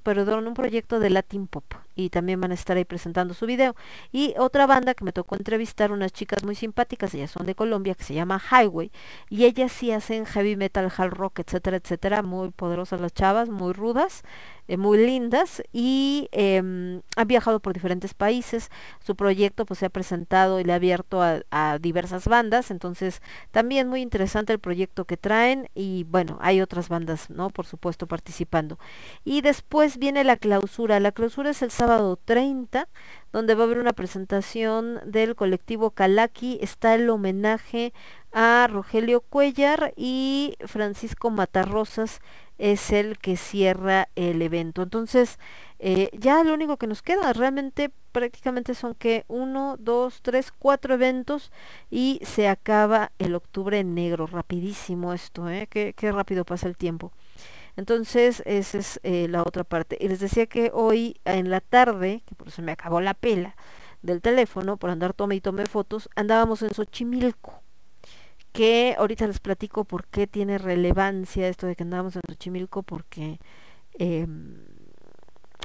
perdón, 0.02 0.48
un 0.48 0.56
proyecto 0.56 1.00
de 1.00 1.12
Latin 1.12 1.46
Pop 1.46 1.66
y 1.96 2.10
también 2.10 2.42
van 2.42 2.52
a 2.52 2.56
estar 2.56 2.78
ahí 2.78 2.86
presentando 2.86 3.34
su 3.34 3.46
video. 3.46 3.76
Y 4.12 4.34
otra 4.38 4.68
banda 4.68 4.94
que 4.94 5.04
me 5.04 5.12
tocó 5.12 5.36
entrevistar, 5.36 5.92
unas 5.92 6.12
chicas 6.12 6.44
muy 6.44 6.56
simpáticas, 6.56 7.14
ellas 7.14 7.32
son 7.32 7.46
de 7.46 7.56
Colombia, 7.56 7.96
que 7.96 8.04
se 8.04 8.14
llama 8.14 8.42
Highway, 8.52 8.92
y 9.30 9.46
ellas 9.46 9.72
sí 9.72 9.92
hacen 9.92 10.26
heavy 10.26 10.56
metal, 10.56 10.92
hard 10.96 11.14
rock, 11.14 11.40
etcétera, 11.40 11.78
etcétera, 11.78 12.22
muy 12.22 12.52
poderosas 12.52 13.02
las 13.02 13.14
chavas, 13.14 13.50
muy 13.50 13.74
rudas, 13.74 14.24
eh, 14.68 14.78
muy 14.78 14.98
lindas, 14.98 15.62
y 15.72 16.28
eh, 16.32 16.58
han 16.58 17.28
viajado 17.28 17.60
por 17.60 17.74
diferentes 17.74 18.14
países, 18.14 18.72
su 19.00 19.16
proyecto 19.16 19.66
pues 19.66 19.80
se 19.80 19.86
ha 19.86 19.90
presentado 19.90 20.60
y 20.60 20.64
le 20.64 20.74
ha 20.74 20.78
abierto 20.78 21.22
a, 21.22 21.44
diversas 21.80 22.28
bandas, 22.28 22.72
entonces 22.72 23.22
también 23.52 23.88
muy 23.88 24.02
interesante 24.02 24.54
el 24.54 24.60
proyecto 24.60 25.06
que 25.06 25.18
traen, 25.18 25.70
y 25.76 26.04
bueno, 26.06 26.38
hay 26.42 26.62
otras 26.62 26.90
bandas, 26.90 27.30
¿no? 27.30 27.50
Por 27.50 27.66
supuesto, 27.66 28.08
participando. 28.08 28.80
Y 29.24 29.42
después 29.42 29.98
viene 29.98 30.24
la 30.24 30.38
clausura, 30.38 31.00
la 31.00 31.12
clausura 31.12 31.52
es 31.52 31.62
el 31.62 31.72
30, 32.26 32.88
donde 33.32 33.56
va 33.56 33.64
a 33.64 33.66
haber 33.66 33.80
una 33.80 33.94
presentación 33.94 35.00
del 35.06 35.36
colectivo 35.36 35.92
Calaki. 35.92 36.60
Está 36.62 36.96
el 36.96 37.10
homenaje 37.10 37.94
a 38.32 38.68
Rogelio 38.70 39.22
Cuellar 39.22 39.94
y 39.96 40.56
Francisco 40.66 41.30
Matarrosas 41.30 42.22
es 42.58 42.92
el 42.92 43.18
que 43.18 43.38
cierra 43.38 44.10
el 44.16 44.42
evento. 44.42 44.82
Entonces, 44.82 45.40
eh, 45.80 46.10
ya 46.14 46.44
lo 46.44 46.54
único 46.54 46.78
que 46.78 46.88
nos 46.88 47.02
queda 47.02 47.34
realmente 47.34 47.92
prácticamente 48.12 48.76
son 48.76 48.96
que 48.96 49.26
uno, 49.28 49.76
dos, 49.78 50.22
tres, 50.22 50.52
cuatro 50.58 50.94
eventos 50.94 51.52
y 51.92 52.22
se 52.24 52.48
acaba 52.48 53.12
el 53.20 53.36
octubre 53.36 53.84
negro. 53.84 54.26
Rapidísimo 54.26 55.14
esto, 55.14 55.50
¿eh? 55.50 55.68
Qué 55.68 56.12
rápido 56.12 56.46
pasa 56.46 56.68
el 56.68 56.78
tiempo. 56.78 57.12
Entonces, 57.78 58.42
esa 58.46 58.78
es 58.78 59.00
eh, 59.04 59.28
la 59.30 59.42
otra 59.42 59.64
parte. 59.64 59.98
Y 60.00 60.08
les 60.08 60.20
decía 60.20 60.46
que 60.46 60.72
hoy 60.74 61.20
en 61.26 61.50
la 61.50 61.62
tarde, 61.62 62.24
que 62.26 62.36
por 62.36 62.48
eso 62.48 62.62
me 62.62 62.72
acabó 62.72 63.02
la 63.02 63.14
pela 63.14 63.56
del 64.02 64.22
teléfono, 64.22 64.78
por 64.78 64.90
andar 64.90 65.14
tome 65.14 65.36
y 65.36 65.42
tome 65.42 65.66
fotos, 65.66 66.10
andábamos 66.16 66.62
en 66.62 66.74
Xochimilco. 66.74 67.62
Que 68.54 68.96
ahorita 68.98 69.28
les 69.28 69.40
platico 69.40 69.84
por 69.84 70.06
qué 70.08 70.28
tiene 70.28 70.58
relevancia 70.58 71.50
esto 71.50 71.68
de 71.68 71.76
que 71.76 71.84
andábamos 71.84 72.16
en 72.16 72.22
Xochimilco, 72.30 72.84
porque 72.84 73.40
eh, 74.00 74.26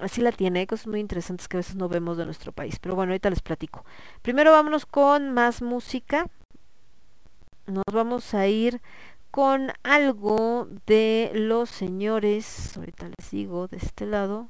así 0.03 0.21
la 0.21 0.33
tiene, 0.33 0.61
hay 0.61 0.67
cosas 0.67 0.89
muy 0.89 1.01
interesantes 1.01 1.47
que 1.47 1.57
a 1.57 1.61
veces 1.61 1.77
no 1.77 1.89
vemos 1.89 2.17
de 2.17 2.25
nuestro 2.25 2.51
país. 2.51 2.79
Pero 2.81 2.97
bueno, 2.97 3.13
ahorita 3.13 3.31
les 3.31 3.43
platico. 3.43 3.85
Primero 4.23 4.51
vámonos 4.53 4.87
con 4.87 5.33
más 5.33 5.63
música. 5.63 6.27
Nos 7.67 7.85
vamos 7.93 8.35
a 8.35 8.49
ir 8.49 8.81
con 9.31 9.73
algo 9.85 10.69
de 10.87 11.31
los 11.35 11.71
señores, 11.71 12.77
ahorita 12.77 13.09
les 13.17 13.31
digo 13.31 13.69
de 13.69 13.77
este 13.77 14.07
lado, 14.07 14.49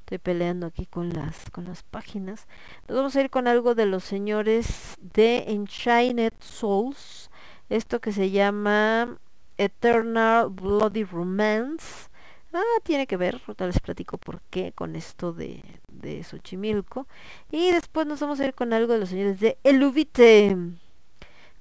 estoy 0.00 0.18
peleando 0.18 0.66
aquí 0.66 0.86
con 0.86 1.10
las 1.10 1.50
con 1.50 1.64
las 1.64 1.82
páginas. 1.82 2.46
Nos 2.88 2.96
vamos 2.96 3.16
a 3.16 3.20
ir 3.20 3.30
con 3.30 3.46
algo 3.46 3.74
de 3.74 3.86
los 3.86 4.04
señores 4.04 4.96
de 5.00 5.44
Enchanted 5.48 6.32
Souls, 6.40 7.30
esto 7.68 8.00
que 8.00 8.12
se 8.12 8.30
llama 8.30 9.18
Eternal 9.58 10.48
Bloody 10.50 11.04
Romance. 11.04 12.08
Ah, 12.52 12.62
tiene 12.84 13.06
que 13.06 13.16
ver, 13.16 13.40
ahorita 13.46 13.66
les 13.66 13.80
platico 13.80 14.18
por 14.18 14.40
qué 14.50 14.72
con 14.72 14.96
esto 14.96 15.32
de, 15.32 15.62
de 15.88 16.24
Xochimilco. 16.24 17.06
Y 17.50 17.70
después 17.70 18.06
nos 18.06 18.20
vamos 18.20 18.40
a 18.40 18.46
ir 18.46 18.54
con 18.54 18.72
algo 18.72 18.92
de 18.94 19.00
los 19.00 19.10
señores 19.10 19.40
de 19.40 19.58
Eluvite 19.62 20.56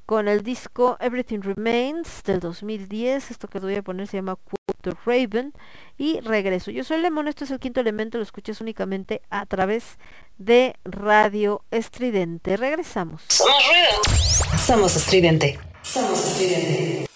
con 0.06 0.28
el 0.28 0.44
disco 0.44 0.98
Everything 1.00 1.42
Remains 1.42 2.24
del 2.24 2.40
2010. 2.40 3.32
Esto 3.32 3.48
que 3.48 3.60
les 3.60 3.64
voy 3.64 3.76
a 3.76 3.82
poner 3.82 4.08
se 4.08 4.18
llama 4.18 4.36
Quote 4.36 4.98
Raven. 5.06 5.54
Y 5.98 6.20
regreso. 6.22 6.72
Yo 6.72 6.84
soy 6.84 7.02
Lemon, 7.02 7.28
esto 7.28 7.44
es 7.44 7.52
el 7.52 7.60
quinto 7.60 7.80
elemento, 7.80 8.18
lo 8.18 8.24
escuchas 8.24 8.62
únicamente 8.62 9.22
a 9.30 9.46
través 9.46 9.98
de 10.38 10.76
Radio 10.84 11.64
Estridente. 11.72 12.58
Regresamos. 12.58 13.24
Somos 13.30 13.64
ruido. 13.68 14.58
Somos 14.58 14.96
estridente. 14.96 15.60
Somos 15.82 16.24
estridente. 16.26 17.15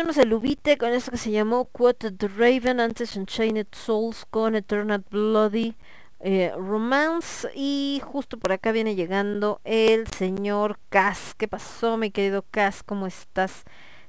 Escuchamos 0.00 0.24
el 0.24 0.32
Ubite 0.32 0.78
con 0.78 0.94
esto 0.94 1.10
que 1.10 1.18
se 1.18 1.30
llamó 1.30 1.66
Quoted 1.66 2.14
the 2.16 2.28
Raven, 2.28 2.80
antes 2.80 3.16
Unchained 3.16 3.66
Souls 3.72 4.24
con 4.30 4.54
Eternal 4.54 5.04
Bloody 5.10 5.74
eh, 6.20 6.54
Romance 6.56 7.46
y 7.54 8.00
justo 8.02 8.38
por 8.38 8.50
acá 8.52 8.72
viene 8.72 8.94
llegando 8.94 9.60
el 9.64 10.06
señor 10.08 10.78
Cas. 10.88 11.34
¿Qué 11.36 11.48
pasó 11.48 11.98
mi 11.98 12.10
querido 12.10 12.46
Cas? 12.50 12.82
¿Cómo 12.82 13.06
estás? 13.06 13.64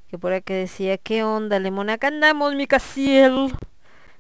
Que 0.08 0.18
por 0.18 0.32
acá 0.32 0.54
decía, 0.54 0.98
¿qué 0.98 1.26
onda, 1.26 1.60
Lemon? 1.60 1.90
Acá 1.90 2.08
andamos, 2.08 2.56
mi 2.56 2.68
Casiel. 2.68 3.52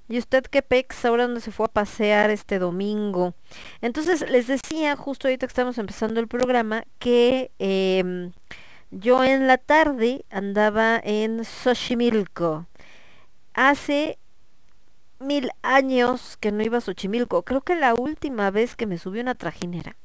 ¿Y 0.10 0.18
usted 0.18 0.44
qué 0.44 0.62
pex? 0.62 1.06
Ahora 1.06 1.24
dónde 1.24 1.40
se 1.40 1.52
fue 1.52 1.68
a 1.68 1.70
pasear 1.70 2.32
este 2.32 2.60
domingo. 2.60 3.34
Entonces 3.80 4.30
les 4.30 4.48
decía, 4.48 4.98
justo 4.98 5.30
ahorita 5.30 5.48
que 5.48 5.52
estamos 5.52 5.78
empezando 5.78 6.20
el 6.20 6.28
programa, 6.28 6.84
que 7.00 7.52
em, 7.60 8.34
yo 8.92 9.24
en 9.24 9.48
la 9.48 9.58
tarde 9.58 10.26
andaba 10.30 11.00
en 11.04 11.44
Xochimilco. 11.46 12.68
Hace 13.54 14.18
mil 15.20 15.52
años 15.62 16.38
que 16.38 16.52
no 16.52 16.64
iba 16.64 16.78
a 16.78 16.82
Xochimilco. 16.82 17.44
Creo 17.44 17.62
que 17.62 17.76
la 17.76 17.94
última 17.94 18.52
vez 18.52 18.76
que 18.76 18.88
me 18.88 18.98
subí 18.98 19.20
una 19.20 19.36
trajinera 19.36 19.96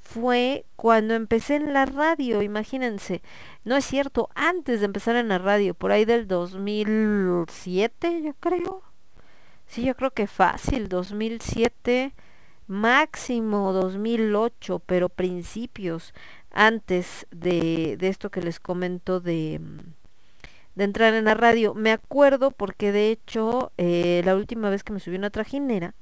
fue 0.00 0.64
cuando 0.76 1.14
empecé 1.14 1.56
en 1.56 1.74
la 1.74 1.84
radio, 1.84 2.40
imagínense. 2.40 3.20
No 3.64 3.76
es 3.76 3.84
cierto, 3.84 4.30
antes 4.34 4.80
de 4.80 4.86
empezar 4.86 5.16
en 5.16 5.28
la 5.28 5.36
radio, 5.36 5.74
por 5.74 5.92
ahí 5.92 6.06
del 6.06 6.26
2007, 6.26 8.22
yo 8.22 8.32
creo. 8.40 8.82
Sí, 9.66 9.84
yo 9.84 9.94
creo 9.94 10.10
que 10.12 10.26
fácil, 10.26 10.88
2007, 10.88 12.14
máximo 12.68 13.74
2008, 13.74 14.78
pero 14.86 15.10
principios 15.10 16.14
antes 16.58 17.28
de, 17.30 17.96
esto 18.00 18.30
que 18.30 18.42
les 18.42 18.58
comento 18.58 19.20
de, 19.20 19.60
de 20.74 20.84
entrar 20.84 21.14
en 21.14 21.26
la 21.26 21.34
radio. 21.34 21.72
Me 21.72 21.92
acuerdo 21.92 22.50
porque 22.50 22.90
de 22.90 23.12
hecho 23.12 23.70
eh, 23.78 24.22
la 24.24 24.34
última 24.34 24.68
vez 24.68 24.82
que 24.82 24.92
me 24.92 24.98
subí 24.98 25.14
una 25.14 25.30
trajinera 25.30 25.94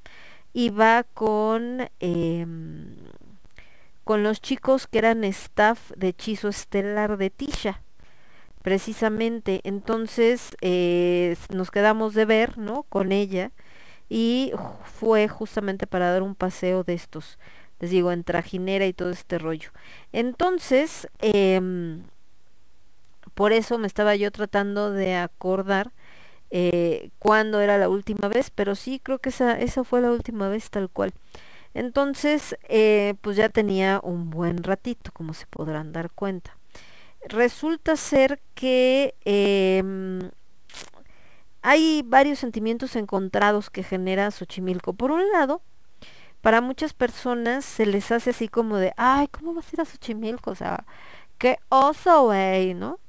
iba 0.53 1.03
con, 1.03 1.87
em, 1.99 2.95
con 4.03 4.23
los 4.23 4.41
chicos 4.41 4.87
que 4.87 4.97
eran 4.97 5.23
staff 5.25 5.91
de 5.95 6.07
Hechizo 6.09 6.47
Estelar 6.47 7.17
de 7.17 7.29
Tisha 7.29 7.83
precisamente. 8.63 9.61
Entonces 9.63 10.57
eh, 10.61 11.35
nos 11.53 11.69
quedamos 11.69 12.15
de 12.15 12.25
ver 12.25 12.57
no 12.57 12.81
con 12.89 13.11
ella 13.11 13.51
y 14.09 14.53
fue 14.99 15.27
justamente 15.27 15.85
para 15.85 16.11
dar 16.11 16.23
un 16.23 16.33
paseo 16.33 16.83
de 16.83 16.95
estos 16.95 17.37
les 17.79 17.91
digo 17.91 18.11
en 18.11 18.23
trajinera 18.23 18.85
y 18.85 18.93
todo 18.93 19.09
este 19.11 19.37
rollo. 19.37 19.71
Entonces 20.11 21.07
em, 21.19 22.03
por 23.33 23.53
eso 23.53 23.77
me 23.77 23.87
estaba 23.87 24.15
yo 24.15 24.31
tratando 24.31 24.91
de 24.91 25.15
acordar 25.15 25.91
eh, 26.49 27.09
cuándo 27.19 27.59
era 27.59 27.77
la 27.77 27.89
última 27.89 28.29
vez 28.29 28.51
pero 28.51 28.75
sí 28.75 28.99
creo 29.03 29.19
que 29.19 29.29
esa 29.29 29.59
esa 29.59 29.83
fue 29.83 30.01
la 30.01 30.11
última 30.11 30.49
vez 30.49 30.69
tal 30.69 30.89
cual. 30.89 31.13
Entonces 31.73 32.57
eh, 32.69 33.15
pues 33.21 33.37
ya 33.37 33.49
tenía 33.49 33.99
un 34.03 34.29
buen 34.29 34.63
ratito 34.63 35.11
como 35.13 35.33
se 35.33 35.45
podrán 35.47 35.91
dar 35.93 36.11
cuenta. 36.11 36.57
Resulta 37.27 37.95
ser 37.97 38.39
que 38.55 39.15
em, 39.25 40.31
hay 41.61 42.01
varios 42.05 42.39
sentimientos 42.39 42.95
encontrados 42.95 43.69
que 43.69 43.83
genera 43.83 44.31
Xochimilco. 44.31 44.93
Por 44.93 45.11
un 45.11 45.29
lado, 45.31 45.61
para 46.47 46.61
muchas 46.61 46.93
personas 46.93 47.65
se 47.65 47.85
les 47.85 48.09
hace 48.09 48.29
así 48.29 48.47
como 48.47 48.77
de, 48.77 48.93
ay, 48.95 49.27
¿cómo 49.27 49.53
vas 49.53 49.65
a 49.65 49.69
ir 49.73 49.81
a 49.81 49.85
Xochimilco? 49.85 50.51
O 50.51 50.55
sea, 50.55 50.85
qué 51.37 51.57
oso, 51.67 52.27
güey, 52.27 52.73
¿no? 52.73 53.01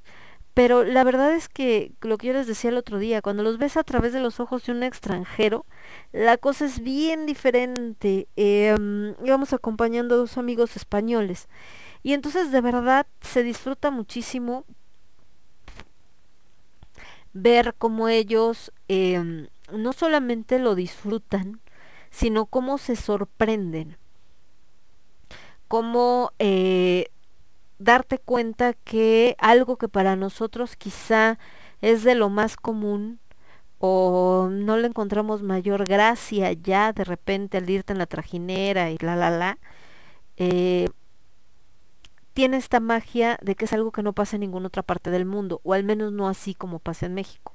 Pero 0.54 0.82
la 0.82 1.04
verdad 1.04 1.32
es 1.32 1.48
que 1.48 1.92
lo 2.00 2.18
que 2.18 2.26
yo 2.26 2.32
les 2.32 2.48
decía 2.48 2.70
el 2.70 2.76
otro 2.76 2.98
día, 2.98 3.22
cuando 3.22 3.44
los 3.44 3.58
ves 3.58 3.76
a 3.76 3.84
través 3.84 4.12
de 4.12 4.18
los 4.18 4.40
ojos 4.40 4.66
de 4.66 4.72
un 4.72 4.82
extranjero, 4.82 5.66
la 6.10 6.36
cosa 6.36 6.64
es 6.64 6.80
bien 6.80 7.26
diferente. 7.26 8.26
Eh, 8.34 8.74
íbamos 9.24 9.52
acompañando 9.52 10.16
a 10.16 10.18
dos 10.18 10.36
amigos 10.36 10.74
españoles 10.74 11.46
y 12.02 12.14
entonces 12.14 12.50
de 12.50 12.60
verdad 12.60 13.06
se 13.20 13.44
disfruta 13.44 13.92
muchísimo 13.92 14.64
ver 17.32 17.76
cómo 17.78 18.08
ellos 18.08 18.72
eh, 18.88 19.46
no 19.72 19.92
solamente 19.92 20.58
lo 20.58 20.74
disfrutan, 20.74 21.60
sino 22.10 22.46
cómo 22.46 22.78
se 22.78 22.96
sorprenden. 22.96 23.96
Cómo 25.68 26.32
eh, 26.38 27.10
darte 27.78 28.18
cuenta 28.18 28.72
que 28.72 29.36
algo 29.38 29.76
que 29.76 29.88
para 29.88 30.16
nosotros 30.16 30.76
quizá 30.76 31.38
es 31.80 32.04
de 32.04 32.14
lo 32.14 32.28
más 32.28 32.56
común 32.56 33.20
o 33.78 34.48
no 34.50 34.76
le 34.76 34.88
encontramos 34.88 35.42
mayor 35.42 35.86
gracia 35.86 36.52
ya 36.52 36.92
de 36.92 37.04
repente 37.04 37.58
al 37.58 37.70
irte 37.70 37.92
en 37.92 37.98
la 37.98 38.06
trajinera 38.06 38.90
y 38.90 38.98
la 38.98 39.14
la 39.14 39.30
la, 39.30 39.58
eh, 40.36 40.88
tiene 42.32 42.56
esta 42.56 42.80
magia 42.80 43.38
de 43.42 43.54
que 43.56 43.64
es 43.64 43.72
algo 43.72 43.90
que 43.92 44.02
no 44.02 44.12
pasa 44.12 44.36
en 44.36 44.40
ninguna 44.40 44.68
otra 44.68 44.82
parte 44.84 45.10
del 45.10 45.24
mundo, 45.24 45.60
o 45.64 45.74
al 45.74 45.82
menos 45.84 46.12
no 46.12 46.28
así 46.28 46.54
como 46.54 46.78
pasa 46.78 47.06
en 47.06 47.14
México. 47.14 47.52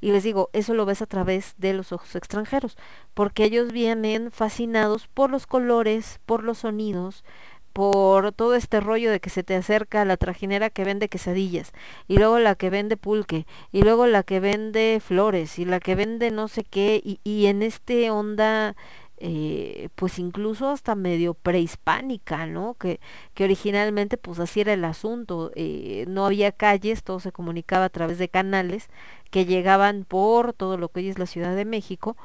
Y 0.00 0.12
les 0.12 0.22
digo, 0.22 0.50
eso 0.52 0.74
lo 0.74 0.86
ves 0.86 1.02
a 1.02 1.06
través 1.06 1.54
de 1.58 1.74
los 1.74 1.92
ojos 1.92 2.14
extranjeros, 2.16 2.76
porque 3.14 3.44
ellos 3.44 3.72
vienen 3.72 4.30
fascinados 4.30 5.08
por 5.08 5.30
los 5.30 5.46
colores, 5.46 6.20
por 6.26 6.42
los 6.44 6.58
sonidos, 6.58 7.24
por 7.72 8.32
todo 8.32 8.54
este 8.54 8.80
rollo 8.80 9.10
de 9.10 9.20
que 9.20 9.30
se 9.30 9.42
te 9.42 9.54
acerca 9.54 10.04
la 10.04 10.16
trajinera 10.16 10.70
que 10.70 10.84
vende 10.84 11.08
quesadillas, 11.08 11.72
y 12.08 12.16
luego 12.18 12.38
la 12.38 12.54
que 12.54 12.70
vende 12.70 12.96
pulque, 12.96 13.46
y 13.72 13.82
luego 13.82 14.06
la 14.06 14.22
que 14.22 14.40
vende 14.40 15.00
flores, 15.04 15.58
y 15.58 15.64
la 15.64 15.80
que 15.80 15.94
vende 15.94 16.30
no 16.30 16.48
sé 16.48 16.64
qué, 16.64 17.00
y, 17.04 17.20
y 17.24 17.46
en 17.46 17.62
este 17.62 18.10
onda 18.10 18.74
eh, 19.20 19.90
pues 19.96 20.18
incluso 20.18 20.70
hasta 20.70 20.94
medio 20.94 21.34
prehispánica, 21.34 22.46
¿no? 22.46 22.74
Que, 22.74 23.00
que 23.34 23.44
originalmente 23.44 24.16
pues 24.16 24.38
así 24.40 24.62
era 24.62 24.72
el 24.72 24.84
asunto, 24.84 25.52
eh, 25.54 26.06
no 26.08 26.24
había 26.24 26.52
calles, 26.52 27.04
todo 27.04 27.20
se 27.20 27.30
comunicaba 27.30 27.84
a 27.84 27.90
través 27.90 28.18
de 28.18 28.30
canales 28.30 28.88
que 29.30 29.44
llegaban 29.44 30.04
por 30.04 30.54
todo 30.54 30.78
lo 30.78 30.88
que 30.88 31.00
hoy 31.00 31.08
es 31.10 31.18
la 31.18 31.26
Ciudad 31.26 31.54
de 31.54 31.66
México 31.66 32.16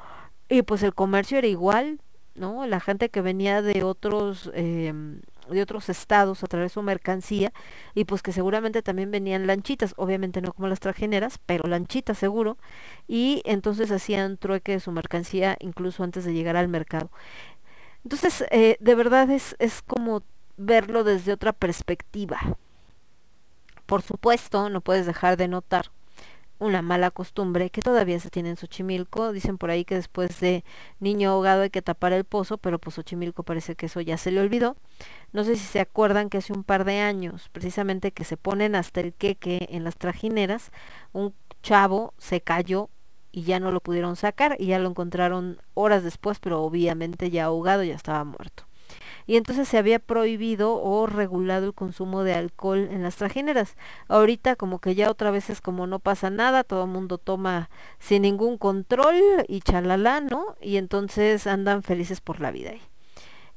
y 0.49 0.61
pues 0.61 0.83
el 0.83 0.93
comercio 0.95 1.37
era 1.37 1.47
igual, 1.47 1.99
¿no? 2.35 2.65
La 2.65 2.79
gente 2.79 3.09
que 3.09 3.21
venía 3.21 3.61
de 3.61 3.83
otros 3.83 4.49
eh, 4.53 4.93
de 5.49 5.61
otros 5.61 5.89
estados 5.89 6.43
a 6.43 6.47
traer 6.47 6.69
su 6.69 6.81
mercancía 6.81 7.53
y 7.93 8.05
pues 8.05 8.21
que 8.21 8.31
seguramente 8.31 8.81
también 8.81 9.11
venían 9.11 9.47
lanchitas, 9.47 9.93
obviamente 9.97 10.41
no 10.41 10.53
como 10.53 10.67
las 10.67 10.79
trajineras, 10.79 11.39
pero 11.45 11.67
lanchitas 11.67 12.17
seguro, 12.17 12.57
y 13.07 13.41
entonces 13.45 13.91
hacían 13.91 14.37
trueque 14.37 14.73
de 14.73 14.79
su 14.79 14.91
mercancía 14.91 15.57
incluso 15.59 16.03
antes 16.03 16.25
de 16.25 16.33
llegar 16.33 16.55
al 16.55 16.67
mercado. 16.67 17.11
Entonces, 18.03 18.45
eh, 18.51 18.77
de 18.79 18.95
verdad 18.95 19.29
es, 19.31 19.55
es 19.59 19.81
como 19.81 20.23
verlo 20.57 21.03
desde 21.03 21.33
otra 21.33 21.53
perspectiva. 21.53 22.39
Por 23.85 24.01
supuesto, 24.01 24.69
no 24.69 24.81
puedes 24.81 25.05
dejar 25.05 25.37
de 25.37 25.47
notar 25.47 25.91
una 26.59 26.81
mala 26.81 27.11
costumbre 27.11 27.69
que 27.69 27.81
todavía 27.81 28.19
se 28.19 28.29
tiene 28.29 28.49
en 28.49 28.57
Xochimilco. 28.57 29.31
Dicen 29.31 29.57
por 29.57 29.69
ahí 29.69 29.85
que 29.85 29.95
después 29.95 30.39
de 30.39 30.63
niño 30.99 31.31
ahogado 31.31 31.63
hay 31.63 31.69
que 31.69 31.81
tapar 31.81 32.13
el 32.13 32.23
pozo, 32.23 32.57
pero 32.57 32.79
pues 32.79 32.95
Xochimilco 32.95 33.43
parece 33.43 33.75
que 33.75 33.87
eso 33.87 34.01
ya 34.01 34.17
se 34.17 34.31
le 34.31 34.41
olvidó. 34.41 34.75
No 35.33 35.43
sé 35.43 35.55
si 35.55 35.65
se 35.65 35.79
acuerdan 35.79 36.29
que 36.29 36.37
hace 36.37 36.53
un 36.53 36.63
par 36.63 36.85
de 36.85 36.99
años, 36.99 37.49
precisamente 37.51 38.11
que 38.11 38.23
se 38.23 38.37
ponen 38.37 38.75
hasta 38.75 39.01
el 39.01 39.13
queque 39.13 39.67
en 39.69 39.83
las 39.83 39.97
trajineras, 39.97 40.71
un 41.13 41.33
chavo 41.61 42.13
se 42.17 42.41
cayó 42.41 42.89
y 43.31 43.43
ya 43.43 43.59
no 43.59 43.71
lo 43.71 43.81
pudieron 43.81 44.15
sacar 44.15 44.55
y 44.59 44.67
ya 44.67 44.79
lo 44.79 44.89
encontraron 44.89 45.61
horas 45.73 46.03
después, 46.03 46.39
pero 46.39 46.61
obviamente 46.63 47.29
ya 47.31 47.45
ahogado, 47.45 47.83
ya 47.83 47.95
estaba 47.95 48.23
muerto 48.23 48.65
y 49.27 49.37
entonces 49.37 49.67
se 49.67 49.77
había 49.77 49.99
prohibido 49.99 50.75
o 50.81 51.07
regulado 51.07 51.65
el 51.65 51.73
consumo 51.73 52.23
de 52.23 52.33
alcohol 52.33 52.87
en 52.91 53.03
las 53.03 53.15
trajineras. 53.15 53.75
Ahorita 54.07 54.55
como 54.55 54.79
que 54.79 54.95
ya 54.95 55.09
otra 55.09 55.31
vez 55.31 55.49
es 55.49 55.61
como 55.61 55.87
no 55.87 55.99
pasa 55.99 56.29
nada, 56.29 56.63
todo 56.63 56.85
el 56.85 56.91
mundo 56.91 57.17
toma 57.17 57.69
sin 57.99 58.23
ningún 58.23 58.57
control 58.57 59.15
y 59.47 59.61
chalala, 59.61 60.21
¿no? 60.21 60.55
Y 60.61 60.77
entonces 60.77 61.47
andan 61.47 61.83
felices 61.83 62.21
por 62.21 62.39
la 62.39 62.51
vida 62.51 62.71
ahí. 62.71 62.81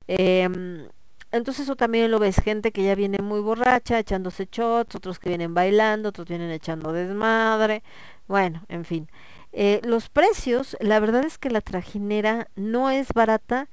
Eh, 0.09 0.89
entonces 1.31 1.64
eso 1.64 1.77
también 1.77 2.11
lo 2.11 2.19
ves, 2.19 2.41
gente 2.41 2.73
que 2.73 2.83
ya 2.83 2.95
viene 2.95 3.19
muy 3.19 3.41
borracha, 3.41 3.99
echándose 3.99 4.49
shots, 4.51 4.95
otros 4.95 5.19
que 5.19 5.29
vienen 5.29 5.53
bailando, 5.53 6.09
otros 6.09 6.27
vienen 6.27 6.51
echando 6.51 6.93
desmadre, 6.93 7.83
bueno, 8.27 8.64
en 8.69 8.85
fin. 8.87 9.11
Eh, 9.53 9.81
los 9.85 10.09
precios, 10.09 10.77
la 10.81 11.01
verdad 11.01 11.25
es 11.25 11.37
que 11.37 11.51
la 11.51 11.61
trajinera 11.61 12.49
no 12.57 12.91
es 12.91 13.12
barata, 13.12 13.69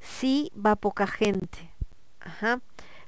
sí 0.00 0.50
va 0.54 0.76
poca 0.76 1.06
gente. 1.06 1.72
Ajá. 2.20 2.60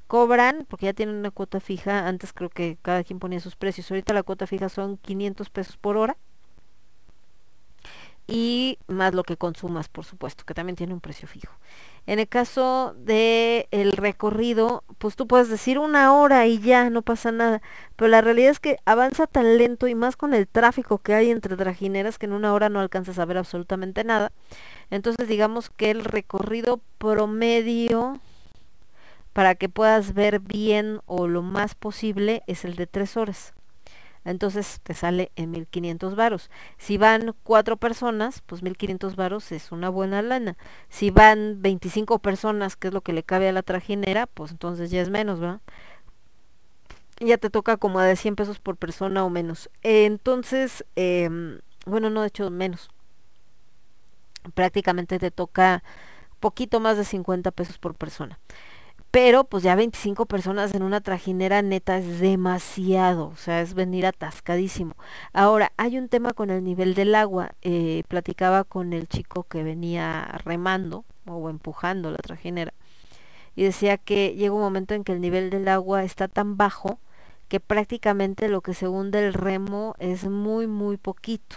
Cobran, 0.06 0.66
porque 0.68 0.86
ya 0.86 0.92
tienen 0.92 1.16
una 1.16 1.30
cuota 1.30 1.60
fija, 1.60 2.06
antes 2.08 2.32
creo 2.34 2.50
que 2.50 2.78
cada 2.82 3.02
quien 3.04 3.18
ponía 3.18 3.40
sus 3.40 3.56
precios, 3.56 3.90
ahorita 3.90 4.12
la 4.14 4.22
cuota 4.22 4.46
fija 4.46 4.68
son 4.68 4.98
500 4.98 5.50
pesos 5.50 5.76
por 5.78 5.96
hora. 5.96 6.16
y 8.26 8.78
más 8.86 9.14
lo 9.14 9.24
que 9.24 9.36
consumas, 9.36 9.88
por 9.88 10.04
supuesto, 10.04 10.44
que 10.44 10.54
también 10.54 10.76
tiene 10.76 10.94
un 10.94 11.00
precio 11.00 11.28
fijo. 11.28 11.52
En 12.06 12.18
el 12.18 12.28
caso 12.28 12.94
de 12.98 13.68
el 13.70 13.92
recorrido, 13.92 14.82
pues 14.98 15.14
tú 15.14 15.28
puedes 15.28 15.48
decir 15.48 15.78
una 15.78 16.12
hora 16.12 16.46
y 16.46 16.58
ya, 16.58 16.90
no 16.90 17.02
pasa 17.02 17.30
nada. 17.30 17.62
Pero 17.96 18.08
la 18.08 18.20
realidad 18.20 18.50
es 18.50 18.58
que 18.60 18.78
avanza 18.84 19.26
tan 19.28 19.56
lento 19.56 19.86
y 19.86 19.94
más 19.94 20.16
con 20.16 20.34
el 20.34 20.48
tráfico 20.48 20.98
que 20.98 21.14
hay 21.14 21.30
entre 21.30 21.56
trajineras 21.56 22.18
que 22.18 22.26
en 22.26 22.32
una 22.32 22.52
hora 22.54 22.68
no 22.68 22.80
alcanzas 22.80 23.18
a 23.18 23.24
ver 23.24 23.38
absolutamente 23.38 24.02
nada. 24.02 24.32
Entonces 24.90 25.28
digamos 25.28 25.70
que 25.70 25.90
el 25.92 26.04
recorrido 26.04 26.80
promedio 26.98 28.18
para 29.32 29.54
que 29.54 29.68
puedas 29.68 30.14
ver 30.14 30.40
bien 30.40 31.00
o 31.06 31.28
lo 31.28 31.42
más 31.42 31.74
posible 31.74 32.42
es 32.46 32.64
el 32.64 32.76
de 32.76 32.86
tres 32.86 33.16
horas. 33.16 33.54
Entonces 34.24 34.80
te 34.82 34.94
sale 34.94 35.32
en 35.36 35.50
1500 35.50 36.14
varos. 36.14 36.50
Si 36.78 36.96
van 36.96 37.34
cuatro 37.42 37.76
personas, 37.76 38.42
pues 38.46 38.62
1500 38.62 39.16
varos 39.16 39.50
es 39.52 39.72
una 39.72 39.88
buena 39.88 40.22
lana. 40.22 40.56
Si 40.88 41.10
van 41.10 41.60
25 41.62 42.18
personas, 42.20 42.76
que 42.76 42.88
es 42.88 42.94
lo 42.94 43.00
que 43.00 43.12
le 43.12 43.24
cabe 43.24 43.48
a 43.48 43.52
la 43.52 43.62
trajinera, 43.62 44.26
pues 44.26 44.52
entonces 44.52 44.90
ya 44.90 45.00
es 45.02 45.10
menos, 45.10 45.40
¿verdad? 45.40 45.60
Ya 47.20 47.38
te 47.38 47.50
toca 47.50 47.76
como 47.76 48.00
de 48.00 48.16
100 48.16 48.36
pesos 48.36 48.58
por 48.58 48.76
persona 48.76 49.24
o 49.24 49.30
menos. 49.30 49.70
Entonces, 49.82 50.84
em, 50.96 51.60
bueno, 51.86 52.10
no 52.10 52.22
de 52.22 52.28
hecho 52.28 52.50
menos. 52.50 52.90
Prácticamente 54.54 55.18
te 55.18 55.30
toca 55.30 55.82
poquito 56.40 56.80
más 56.80 56.96
de 56.96 57.04
50 57.04 57.52
pesos 57.52 57.78
por 57.78 57.94
persona. 57.94 58.38
Pero 59.12 59.44
pues 59.44 59.62
ya 59.62 59.76
25 59.76 60.26
personas 60.26 60.74
en 60.74 60.82
una 60.82 61.00
trajinera 61.00 61.62
neta 61.62 61.98
es 61.98 62.18
demasiado, 62.18 63.28
o 63.28 63.36
sea, 63.36 63.60
es 63.60 63.74
venir 63.74 64.06
atascadísimo. 64.06 64.96
Ahora, 65.34 65.72
hay 65.76 65.98
un 65.98 66.08
tema 66.08 66.32
con 66.32 66.50
el 66.50 66.64
nivel 66.64 66.94
del 66.94 67.14
agua. 67.14 67.52
Eh, 67.62 68.02
platicaba 68.08 68.64
con 68.64 68.92
el 68.92 69.08
chico 69.08 69.44
que 69.44 69.62
venía 69.62 70.40
remando 70.44 71.04
o 71.26 71.50
empujando 71.50 72.10
la 72.10 72.18
trajinera 72.18 72.72
y 73.54 73.64
decía 73.64 73.98
que 73.98 74.34
llega 74.34 74.54
un 74.54 74.60
momento 74.60 74.94
en 74.94 75.04
que 75.04 75.12
el 75.12 75.20
nivel 75.20 75.50
del 75.50 75.68
agua 75.68 76.04
está 76.04 76.28
tan 76.28 76.56
bajo 76.56 76.98
que 77.48 77.60
prácticamente 77.60 78.48
lo 78.48 78.62
que 78.62 78.74
se 78.74 78.88
hunde 78.88 79.26
el 79.26 79.34
remo 79.34 79.94
es 79.98 80.24
muy, 80.24 80.66
muy 80.66 80.96
poquito. 80.96 81.56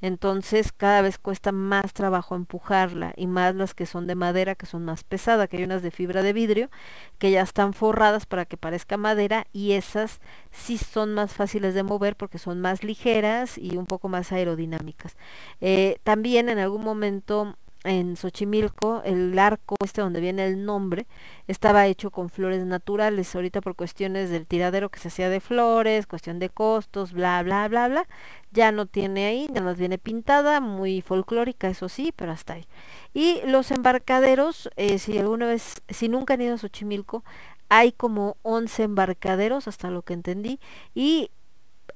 Entonces 0.00 0.72
cada 0.72 1.02
vez 1.02 1.18
cuesta 1.18 1.52
más 1.52 1.92
trabajo 1.92 2.34
empujarla 2.34 3.12
y 3.16 3.26
más 3.26 3.54
las 3.54 3.74
que 3.74 3.86
son 3.86 4.06
de 4.06 4.14
madera, 4.14 4.54
que 4.54 4.66
son 4.66 4.84
más 4.84 5.04
pesadas, 5.04 5.48
que 5.48 5.58
hay 5.58 5.64
unas 5.64 5.82
de 5.82 5.90
fibra 5.90 6.22
de 6.22 6.32
vidrio 6.32 6.70
que 7.18 7.30
ya 7.30 7.42
están 7.42 7.72
forradas 7.72 8.26
para 8.26 8.44
que 8.44 8.56
parezca 8.56 8.96
madera 8.96 9.46
y 9.52 9.72
esas 9.72 10.20
sí 10.50 10.78
son 10.78 11.14
más 11.14 11.32
fáciles 11.32 11.74
de 11.74 11.82
mover 11.82 12.16
porque 12.16 12.38
son 12.38 12.60
más 12.60 12.84
ligeras 12.84 13.58
y 13.58 13.76
un 13.76 13.86
poco 13.86 14.08
más 14.08 14.32
aerodinámicas. 14.32 15.16
Eh, 15.60 15.98
también 16.04 16.48
en 16.48 16.58
algún 16.58 16.82
momento 16.84 17.56
en 17.84 18.16
Xochimilco, 18.16 19.02
el 19.04 19.38
arco 19.38 19.76
este 19.84 20.00
donde 20.00 20.20
viene 20.20 20.46
el 20.46 20.64
nombre, 20.64 21.06
estaba 21.46 21.86
hecho 21.86 22.10
con 22.10 22.30
flores 22.30 22.64
naturales. 22.64 23.34
Ahorita 23.34 23.60
por 23.60 23.76
cuestiones 23.76 24.30
del 24.30 24.46
tiradero 24.46 24.88
que 24.88 24.98
se 24.98 25.08
hacía 25.08 25.28
de 25.28 25.40
flores, 25.40 26.06
cuestión 26.06 26.38
de 26.38 26.48
costos, 26.48 27.12
bla, 27.12 27.42
bla, 27.42 27.68
bla, 27.68 27.88
bla, 27.88 28.08
ya 28.50 28.72
no 28.72 28.86
tiene 28.86 29.26
ahí, 29.26 29.48
ya 29.52 29.62
más 29.62 29.76
viene 29.76 29.98
pintada, 29.98 30.60
muy 30.60 31.00
folclórica, 31.02 31.68
eso 31.68 31.88
sí, 31.88 32.12
pero 32.16 32.32
hasta 32.32 32.54
ahí. 32.54 32.66
Y 33.12 33.40
los 33.46 33.70
embarcaderos, 33.70 34.70
eh, 34.76 34.98
si 34.98 35.18
alguna 35.18 35.46
vez, 35.46 35.82
si 35.88 36.08
nunca 36.08 36.34
han 36.34 36.40
ido 36.40 36.54
a 36.54 36.58
Xochimilco, 36.58 37.24
hay 37.68 37.92
como 37.92 38.36
11 38.42 38.84
embarcaderos, 38.84 39.68
hasta 39.68 39.90
lo 39.90 40.02
que 40.02 40.14
entendí, 40.14 40.60
y 40.94 41.30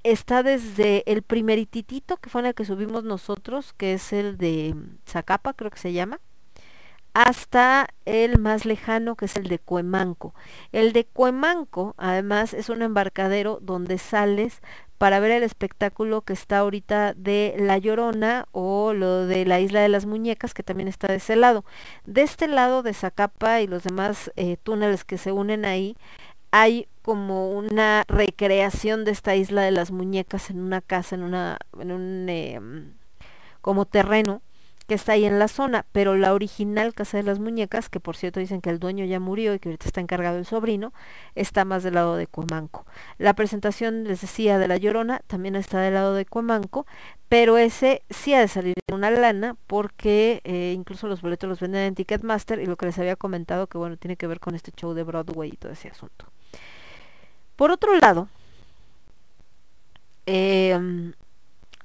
está 0.02 0.42
desde 0.42 1.02
el 1.10 1.22
primerititito 1.22 2.16
que 2.18 2.30
fue 2.30 2.40
en 2.42 2.48
el 2.48 2.54
que 2.54 2.64
subimos 2.64 3.04
nosotros, 3.04 3.72
que 3.72 3.94
es 3.94 4.12
el 4.12 4.38
de 4.38 4.74
Zacapa, 5.06 5.54
creo 5.54 5.70
que 5.70 5.78
se 5.78 5.92
llama, 5.92 6.20
hasta 7.14 7.88
el 8.04 8.38
más 8.38 8.64
lejano, 8.64 9.16
que 9.16 9.24
es 9.24 9.36
el 9.36 9.48
de 9.48 9.58
Cuemanco. 9.58 10.34
El 10.72 10.92
de 10.92 11.04
Cuemanco, 11.04 11.94
además, 11.98 12.54
es 12.54 12.68
un 12.68 12.82
embarcadero 12.82 13.58
donde 13.60 13.98
sales 13.98 14.62
para 14.98 15.20
ver 15.20 15.30
el 15.30 15.42
espectáculo 15.42 16.22
que 16.22 16.32
está 16.32 16.58
ahorita 16.58 17.14
de 17.14 17.54
La 17.58 17.78
Llorona 17.78 18.46
o 18.52 18.92
lo 18.92 19.26
de 19.26 19.44
la 19.46 19.60
Isla 19.60 19.80
de 19.80 19.88
las 19.88 20.06
Muñecas, 20.06 20.54
que 20.54 20.62
también 20.62 20.88
está 20.88 21.08
de 21.08 21.16
ese 21.16 21.36
lado. 21.36 21.64
De 22.04 22.22
este 22.22 22.48
lado 22.48 22.82
de 22.82 22.94
Zacapa 22.94 23.60
y 23.62 23.66
los 23.66 23.84
demás 23.84 24.32
eh, 24.36 24.56
túneles 24.62 25.04
que 25.04 25.18
se 25.18 25.32
unen 25.32 25.64
ahí, 25.64 25.96
hay 26.50 26.88
como 27.08 27.48
una 27.52 28.04
recreación 28.06 29.06
de 29.06 29.12
esta 29.12 29.34
isla 29.34 29.62
de 29.62 29.70
las 29.70 29.90
muñecas 29.90 30.50
en 30.50 30.60
una 30.60 30.82
casa, 30.82 31.14
en 31.14 31.22
una, 31.22 31.56
en 31.80 31.90
un 31.90 32.26
eh, 32.28 32.60
como 33.62 33.86
terreno 33.86 34.42
que 34.86 34.92
está 34.94 35.12
ahí 35.12 35.24
en 35.24 35.38
la 35.38 35.48
zona, 35.48 35.86
pero 35.92 36.16
la 36.16 36.34
original 36.34 36.92
Casa 36.92 37.16
de 37.16 37.22
las 37.22 37.38
Muñecas, 37.38 37.88
que 37.88 37.98
por 37.98 38.14
cierto 38.14 38.40
dicen 38.40 38.60
que 38.60 38.68
el 38.68 38.78
dueño 38.78 39.06
ya 39.06 39.20
murió 39.20 39.54
y 39.54 39.58
que 39.58 39.70
ahorita 39.70 39.86
está 39.86 40.02
encargado 40.02 40.36
el 40.36 40.44
sobrino, 40.44 40.92
está 41.34 41.64
más 41.64 41.82
del 41.82 41.94
lado 41.94 42.14
de 42.16 42.26
Cuemanco. 42.26 42.84
La 43.16 43.32
presentación, 43.32 44.04
les 44.04 44.20
decía, 44.20 44.58
de 44.58 44.68
La 44.68 44.76
Llorona 44.76 45.22
también 45.28 45.56
está 45.56 45.80
del 45.80 45.94
lado 45.94 46.12
de 46.12 46.26
Cuemanco, 46.26 46.86
pero 47.30 47.56
ese 47.56 48.02
sí 48.10 48.34
ha 48.34 48.40
de 48.40 48.48
salir 48.48 48.74
de 48.86 48.94
una 48.94 49.10
lana 49.10 49.56
porque 49.66 50.42
eh, 50.44 50.74
incluso 50.76 51.08
los 51.08 51.22
boletos 51.22 51.48
los 51.48 51.60
venden 51.60 51.84
en 51.84 51.94
Ticketmaster 51.94 52.60
y 52.60 52.66
lo 52.66 52.76
que 52.76 52.84
les 52.84 52.98
había 52.98 53.16
comentado 53.16 53.66
que 53.66 53.78
bueno, 53.78 53.96
tiene 53.96 54.18
que 54.18 54.26
ver 54.26 54.40
con 54.40 54.54
este 54.54 54.72
show 54.72 54.92
de 54.92 55.04
Broadway 55.04 55.52
y 55.54 55.56
todo 55.56 55.72
ese 55.72 55.88
asunto. 55.88 56.26
Por 57.58 57.72
otro 57.72 57.98
lado, 57.98 58.28
eh, 60.26 60.78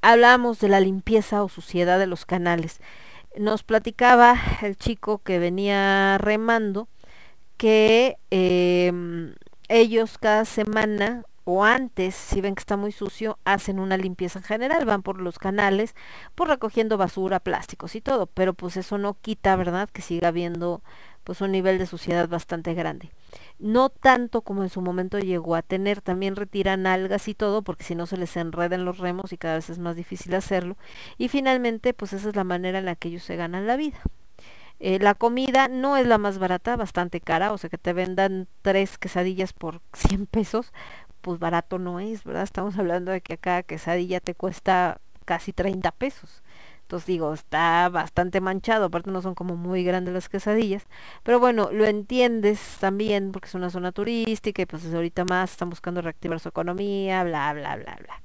hablamos 0.03 0.59
de 0.59 0.69
la 0.69 0.79
limpieza 0.79 1.41
o 1.41 1.49
suciedad 1.49 1.97
de 1.97 2.05
los 2.05 2.27
canales. 2.27 2.79
Nos 3.39 3.63
platicaba 3.63 4.35
el 4.61 4.77
chico 4.77 5.23
que 5.23 5.39
venía 5.39 6.19
remando 6.19 6.87
que 7.57 8.17
eh, 8.29 9.33
ellos 9.67 10.19
cada 10.19 10.45
semana 10.45 11.23
o 11.43 11.63
antes, 11.63 12.13
si 12.13 12.39
ven 12.39 12.53
que 12.53 12.61
está 12.61 12.77
muy 12.77 12.91
sucio, 12.91 13.39
hacen 13.43 13.79
una 13.79 13.97
limpieza 13.97 14.37
en 14.37 14.45
general, 14.45 14.85
van 14.85 15.01
por 15.01 15.19
los 15.19 15.39
canales, 15.39 15.95
por 16.35 16.49
recogiendo 16.49 16.97
basura, 16.99 17.39
plásticos 17.39 17.95
y 17.95 18.01
todo, 18.01 18.27
pero 18.27 18.53
pues 18.53 18.77
eso 18.77 18.99
no 18.99 19.15
quita, 19.19 19.55
¿verdad?, 19.55 19.89
que 19.89 20.03
siga 20.03 20.27
habiendo 20.27 20.83
pues 21.23 21.41
un 21.41 21.51
nivel 21.51 21.77
de 21.77 21.85
suciedad 21.85 22.27
bastante 22.27 22.73
grande. 22.73 23.11
No 23.59 23.89
tanto 23.89 24.41
como 24.41 24.63
en 24.63 24.69
su 24.69 24.81
momento 24.81 25.19
llegó 25.19 25.55
a 25.55 25.61
tener, 25.61 26.01
también 26.01 26.35
retiran 26.35 26.87
algas 26.87 27.27
y 27.27 27.33
todo, 27.33 27.61
porque 27.61 27.83
si 27.83 27.95
no 27.95 28.05
se 28.05 28.17
les 28.17 28.35
enredan 28.37 28.85
los 28.85 28.97
remos 28.97 29.33
y 29.33 29.37
cada 29.37 29.55
vez 29.55 29.69
es 29.69 29.79
más 29.79 29.95
difícil 29.95 30.35
hacerlo. 30.35 30.77
Y 31.17 31.29
finalmente, 31.29 31.93
pues 31.93 32.13
esa 32.13 32.29
es 32.29 32.35
la 32.35 32.43
manera 32.43 32.79
en 32.79 32.85
la 32.85 32.95
que 32.95 33.09
ellos 33.09 33.23
se 33.23 33.35
ganan 33.35 33.67
la 33.67 33.77
vida. 33.77 33.99
Eh, 34.79 34.99
la 34.99 35.13
comida 35.13 35.67
no 35.69 35.97
es 35.97 36.07
la 36.07 36.17
más 36.17 36.39
barata, 36.39 36.75
bastante 36.75 37.21
cara, 37.21 37.53
o 37.53 37.57
sea 37.57 37.69
que 37.69 37.77
te 37.77 37.93
vendan 37.93 38.47
tres 38.61 38.97
quesadillas 38.97 39.53
por 39.53 39.81
100 39.93 40.25
pesos, 40.27 40.73
pues 41.21 41.39
barato 41.39 41.79
no 41.79 41.99
es, 41.99 42.23
¿verdad? 42.25 42.43
Estamos 42.43 42.77
hablando 42.77 43.11
de 43.11 43.21
que 43.21 43.37
cada 43.37 43.63
quesadilla 43.63 44.19
te 44.19 44.35
cuesta 44.35 44.99
casi 45.25 45.53
30 45.53 45.91
pesos. 45.91 46.43
Entonces 46.93 47.07
digo, 47.07 47.33
está 47.33 47.89
bastante 47.89 48.39
manchado, 48.39 48.85
aparte 48.85 49.09
no 49.09 49.23
son 49.23 49.33
como 49.33 49.55
muy 49.55 49.83
grandes 49.83 50.13
las 50.13 50.29
quesadillas, 50.29 50.85
pero 51.23 51.39
bueno, 51.39 51.71
lo 51.71 51.85
entiendes 51.85 52.59
también 52.79 53.31
porque 53.31 53.47
es 53.47 53.55
una 53.55 53.71
zona 53.71 53.91
turística 53.91 54.61
y 54.61 54.67
pues 54.67 54.85
ahorita 54.93 55.25
más 55.25 55.49
están 55.49 55.71
buscando 55.71 56.03
reactivar 56.03 56.39
su 56.39 56.49
economía, 56.49 57.23
bla, 57.23 57.51
bla, 57.53 57.77
bla, 57.77 57.97
bla. 57.99 58.21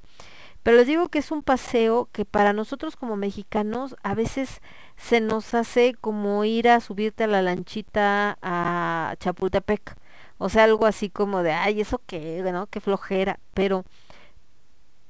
Pero 0.62 0.76
les 0.76 0.86
digo 0.86 1.08
que 1.08 1.20
es 1.20 1.30
un 1.30 1.42
paseo 1.42 2.10
que 2.12 2.26
para 2.26 2.52
nosotros 2.52 2.96
como 2.96 3.16
mexicanos 3.16 3.96
a 4.02 4.14
veces 4.14 4.60
se 4.98 5.22
nos 5.22 5.54
hace 5.54 5.94
como 5.94 6.44
ir 6.44 6.68
a 6.68 6.80
subirte 6.80 7.24
a 7.24 7.26
la 7.26 7.40
lanchita 7.40 8.36
a 8.42 9.14
Chapultepec. 9.18 9.96
O 10.36 10.50
sea, 10.50 10.64
algo 10.64 10.84
así 10.84 11.08
como 11.08 11.42
de, 11.42 11.52
ay, 11.52 11.80
eso 11.80 12.02
qué, 12.06 12.42
¿no? 12.52 12.66
Qué 12.66 12.80
flojera. 12.80 13.40
Pero 13.54 13.86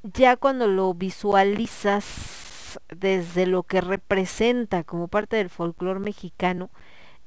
ya 0.05 0.37
cuando 0.37 0.69
lo 0.69 0.95
visualizas 0.95 2.48
desde 2.89 3.47
lo 3.47 3.63
que 3.63 3.81
representa 3.81 4.85
como 4.85 5.09
parte 5.09 5.37
del 5.37 5.51
folclore 5.51 6.01
mexicano, 6.01 6.71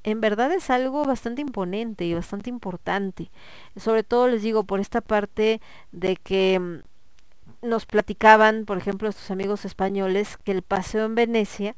en 0.03 0.21
verdad 0.21 0.51
es 0.51 0.69
algo 0.69 1.05
bastante 1.05 1.41
imponente 1.41 2.05
y 2.05 2.13
bastante 2.13 2.49
importante. 2.49 3.31
Sobre 3.75 4.03
todo 4.03 4.27
les 4.27 4.41
digo 4.41 4.63
por 4.63 4.79
esta 4.79 5.01
parte 5.01 5.61
de 5.91 6.15
que 6.15 6.59
mm, 6.59 7.67
nos 7.67 7.85
platicaban, 7.85 8.65
por 8.65 8.77
ejemplo, 8.77 9.09
estos 9.09 9.29
amigos 9.29 9.65
españoles, 9.65 10.37
que 10.43 10.51
el 10.51 10.63
paseo 10.63 11.05
en 11.05 11.15
Venecia, 11.15 11.75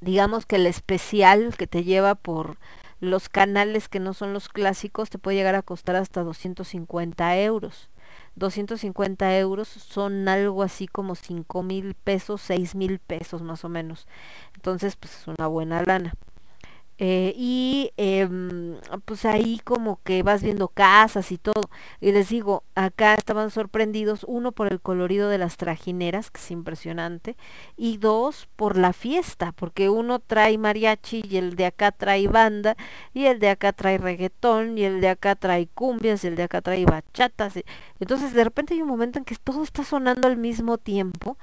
digamos 0.00 0.46
que 0.46 0.56
el 0.56 0.66
especial 0.66 1.54
que 1.56 1.66
te 1.66 1.84
lleva 1.84 2.14
por 2.14 2.58
los 3.00 3.28
canales 3.28 3.88
que 3.88 4.00
no 4.00 4.12
son 4.12 4.32
los 4.32 4.48
clásicos 4.48 5.08
te 5.08 5.18
puede 5.18 5.36
llegar 5.36 5.54
a 5.54 5.62
costar 5.62 5.96
hasta 5.96 6.22
250 6.22 7.38
euros. 7.38 7.88
250 8.38 9.38
euros 9.38 9.68
son 9.68 10.28
algo 10.28 10.62
así 10.62 10.86
como 10.86 11.14
5 11.14 11.62
mil 11.62 11.94
pesos, 11.94 12.40
6 12.42 12.74
mil 12.74 12.98
pesos 12.98 13.42
más 13.42 13.64
o 13.64 13.68
menos. 13.68 14.06
Entonces, 14.54 14.96
pues 14.96 15.14
es 15.20 15.28
una 15.28 15.46
buena 15.46 15.82
lana. 15.82 16.14
Eh, 17.00 17.32
y 17.36 17.92
em, 17.96 18.76
pues 19.04 19.24
ahí 19.24 19.60
como 19.62 20.00
que 20.02 20.24
vas 20.24 20.42
viendo 20.42 20.68
casas 20.68 21.30
y 21.30 21.38
todo. 21.38 21.70
Y 22.00 22.12
les 22.12 22.28
digo, 22.28 22.64
acá 22.74 23.14
estaban 23.14 23.50
sorprendidos, 23.50 24.24
uno 24.28 24.52
por 24.52 24.72
el 24.72 24.80
colorido 24.80 25.28
de 25.28 25.38
las 25.38 25.56
trajineras, 25.56 26.30
que 26.30 26.40
es 26.40 26.50
impresionante, 26.50 27.36
y 27.76 27.98
dos 27.98 28.48
por 28.56 28.76
la 28.76 28.92
fiesta, 28.92 29.52
porque 29.52 29.88
uno 29.88 30.18
trae 30.18 30.58
mariachi 30.58 31.22
y 31.28 31.36
el 31.36 31.54
de 31.56 31.66
acá 31.66 31.92
trae 31.92 32.26
banda, 32.28 32.76
y 33.14 33.26
el 33.26 33.38
de 33.38 33.50
acá 33.50 33.72
trae 33.72 33.98
reggaetón, 33.98 34.76
y 34.76 34.84
el 34.84 35.00
de 35.00 35.08
acá 35.08 35.36
trae 35.36 35.68
cumbias, 35.68 36.24
y 36.24 36.28
el 36.28 36.36
de 36.36 36.44
acá 36.44 36.62
trae 36.62 36.84
bachatas. 36.84 37.54
Entonces 38.00 38.32
de 38.34 38.44
repente 38.44 38.74
hay 38.74 38.82
un 38.82 38.88
momento 38.88 39.18
en 39.18 39.24
que 39.24 39.36
todo 39.36 39.62
está 39.62 39.84
sonando 39.84 40.26
al 40.28 40.36
mismo 40.36 40.78
tiempo. 40.78 41.38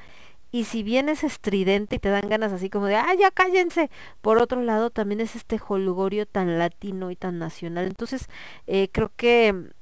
Y 0.55 0.63
si 0.63 0.83
bien 0.83 1.09
es 1.09 1.25
estridente 1.25 1.97
y 1.97 1.99
te 1.99 2.07
dan 2.07 2.29
ganas 2.29 2.53
así 2.53 2.69
como 2.69 2.85
de, 2.85 2.95
¡ay, 2.95 3.17
ya 3.17 3.29
cállense! 3.29 3.89
Por 4.21 4.37
otro 4.37 4.61
lado, 4.61 4.89
también 4.89 5.19
es 5.19 5.35
este 5.35 5.59
holgorio 5.67 6.25
tan 6.25 6.57
latino 6.57 7.11
y 7.11 7.17
tan 7.17 7.39
nacional. 7.39 7.87
Entonces, 7.87 8.29
eh, 8.65 8.87
creo 8.89 9.11
que, 9.17 9.73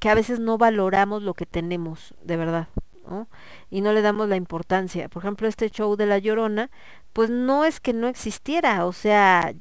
que 0.00 0.08
a 0.08 0.14
veces 0.14 0.40
no 0.40 0.56
valoramos 0.56 1.22
lo 1.22 1.34
que 1.34 1.44
tenemos, 1.44 2.14
de 2.22 2.38
verdad, 2.38 2.68
¿no? 3.06 3.28
Y 3.68 3.82
no 3.82 3.92
le 3.92 4.00
damos 4.00 4.26
la 4.26 4.36
importancia. 4.36 5.10
Por 5.10 5.22
ejemplo, 5.22 5.48
este 5.48 5.68
show 5.68 5.96
de 5.96 6.06
La 6.06 6.16
Llorona, 6.16 6.70
pues 7.12 7.28
no 7.28 7.66
es 7.66 7.78
que 7.78 7.92
no 7.92 8.08
existiera, 8.08 8.86
o 8.86 8.94
sea, 8.94 9.52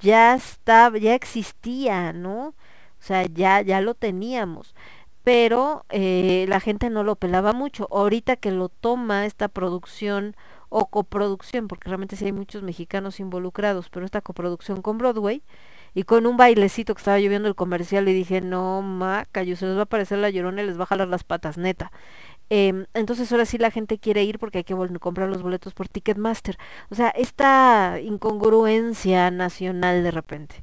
ya 0.00 0.36
estaba, 0.36 0.98
ya 0.98 1.16
existía, 1.16 2.12
¿no? 2.12 2.50
O 2.50 3.04
sea, 3.04 3.26
ya, 3.26 3.60
ya 3.62 3.80
lo 3.80 3.94
teníamos 3.94 4.72
pero 5.24 5.84
eh, 5.90 6.46
la 6.48 6.60
gente 6.60 6.90
no 6.90 7.04
lo 7.04 7.16
pelaba 7.16 7.52
mucho. 7.52 7.88
Ahorita 7.90 8.36
que 8.36 8.50
lo 8.50 8.68
toma 8.68 9.26
esta 9.26 9.48
producción 9.48 10.36
o 10.68 10.86
coproducción, 10.88 11.68
porque 11.68 11.88
realmente 11.88 12.16
sí 12.16 12.24
hay 12.24 12.32
muchos 12.32 12.62
mexicanos 12.62 13.20
involucrados, 13.20 13.90
pero 13.90 14.06
esta 14.06 14.22
coproducción 14.22 14.82
con 14.82 14.98
Broadway 14.98 15.42
y 15.94 16.04
con 16.04 16.26
un 16.26 16.36
bailecito 16.36 16.94
que 16.94 17.00
estaba 17.00 17.18
lloviendo 17.18 17.48
el 17.48 17.54
comercial 17.54 18.08
y 18.08 18.14
dije, 18.14 18.40
no, 18.40 18.80
maca, 18.82 19.44
se 19.44 19.66
les 19.66 19.76
va 19.76 19.80
a 19.80 19.82
aparecer 19.82 20.18
la 20.18 20.30
llorona 20.30 20.62
y 20.62 20.66
les 20.66 20.78
va 20.78 20.84
a 20.84 20.86
jalar 20.86 21.08
las 21.08 21.24
patas, 21.24 21.58
neta. 21.58 21.92
Em, 22.50 22.86
entonces 22.94 23.30
ahora 23.32 23.46
sí 23.46 23.58
la 23.58 23.70
gente 23.70 23.98
quiere 23.98 24.24
ir 24.24 24.38
porque 24.38 24.58
hay 24.58 24.64
que 24.64 24.74
comprar 25.00 25.28
los 25.28 25.42
boletos 25.42 25.74
por 25.74 25.88
Ticketmaster. 25.88 26.58
O 26.90 26.94
sea, 26.94 27.08
esta 27.10 27.98
incongruencia 28.02 29.30
nacional 29.30 30.02
de 30.02 30.10
repente. 30.10 30.56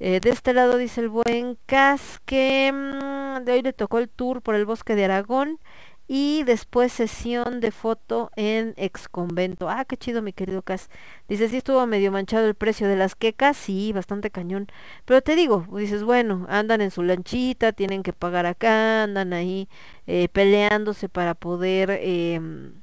Eh, 0.00 0.20
de 0.20 0.30
este 0.30 0.52
lado 0.52 0.76
dice 0.76 1.00
el 1.00 1.08
buen 1.08 1.56
Cas 1.66 2.20
que 2.24 2.72
mm, 2.72 3.44
de 3.44 3.52
hoy 3.52 3.62
le 3.62 3.72
tocó 3.72 3.98
el 3.98 4.08
tour 4.08 4.42
por 4.42 4.54
el 4.54 4.66
bosque 4.66 4.94
de 4.96 5.04
Aragón 5.04 5.60
y 6.06 6.42
después 6.44 6.92
sesión 6.92 7.60
de 7.60 7.70
foto 7.70 8.30
en 8.36 8.74
ex 8.76 9.08
convento. 9.08 9.70
Ah, 9.70 9.84
qué 9.86 9.96
chido 9.96 10.20
mi 10.22 10.32
querido 10.34 10.62
Cas. 10.62 10.90
Dice, 11.28 11.48
sí 11.48 11.56
estuvo 11.58 11.86
medio 11.86 12.12
manchado 12.12 12.46
el 12.46 12.54
precio 12.54 12.88
de 12.88 12.96
las 12.96 13.14
quecas, 13.14 13.56
sí, 13.56 13.92
bastante 13.92 14.30
cañón. 14.30 14.66
Pero 15.06 15.22
te 15.22 15.34
digo, 15.36 15.66
dices, 15.78 16.02
bueno, 16.04 16.46
andan 16.50 16.80
en 16.82 16.90
su 16.90 17.02
lanchita, 17.02 17.72
tienen 17.72 18.02
que 18.02 18.12
pagar 18.12 18.44
acá, 18.46 19.04
andan 19.04 19.32
ahí 19.32 19.68
eh, 20.06 20.28
peleándose 20.28 21.08
para 21.08 21.34
poder... 21.34 21.90
em, 22.02 22.74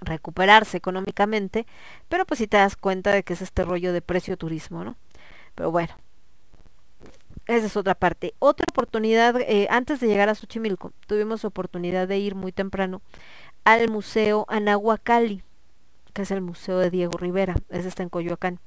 recuperarse 0.00 0.76
económicamente, 0.76 1.66
pero 2.08 2.24
pues 2.26 2.38
si 2.38 2.46
te 2.46 2.56
das 2.56 2.76
cuenta 2.76 3.10
de 3.12 3.22
que 3.24 3.32
es 3.32 3.42
este 3.42 3.64
rollo 3.64 3.92
de 3.92 4.00
precio 4.00 4.36
turismo, 4.36 4.84
¿no? 4.84 4.96
Pero 5.58 5.72
bueno, 5.72 5.92
esa 7.48 7.66
es 7.66 7.76
otra 7.76 7.96
parte. 7.96 8.32
Otra 8.38 8.64
oportunidad, 8.70 9.40
eh, 9.40 9.66
antes 9.70 9.98
de 9.98 10.06
llegar 10.06 10.28
a 10.28 10.36
Xochimilco, 10.36 10.92
tuvimos 11.08 11.44
oportunidad 11.44 12.06
de 12.06 12.16
ir 12.16 12.36
muy 12.36 12.52
temprano 12.52 13.02
al 13.64 13.90
Museo 13.90 14.44
Anahuacalli, 14.46 15.42
que 16.14 16.22
es 16.22 16.30
el 16.30 16.42
Museo 16.42 16.78
de 16.78 16.90
Diego 16.90 17.18
Rivera, 17.18 17.56
ese 17.70 17.88
está 17.88 18.04
en 18.04 18.08
Coyoacán. 18.08 18.60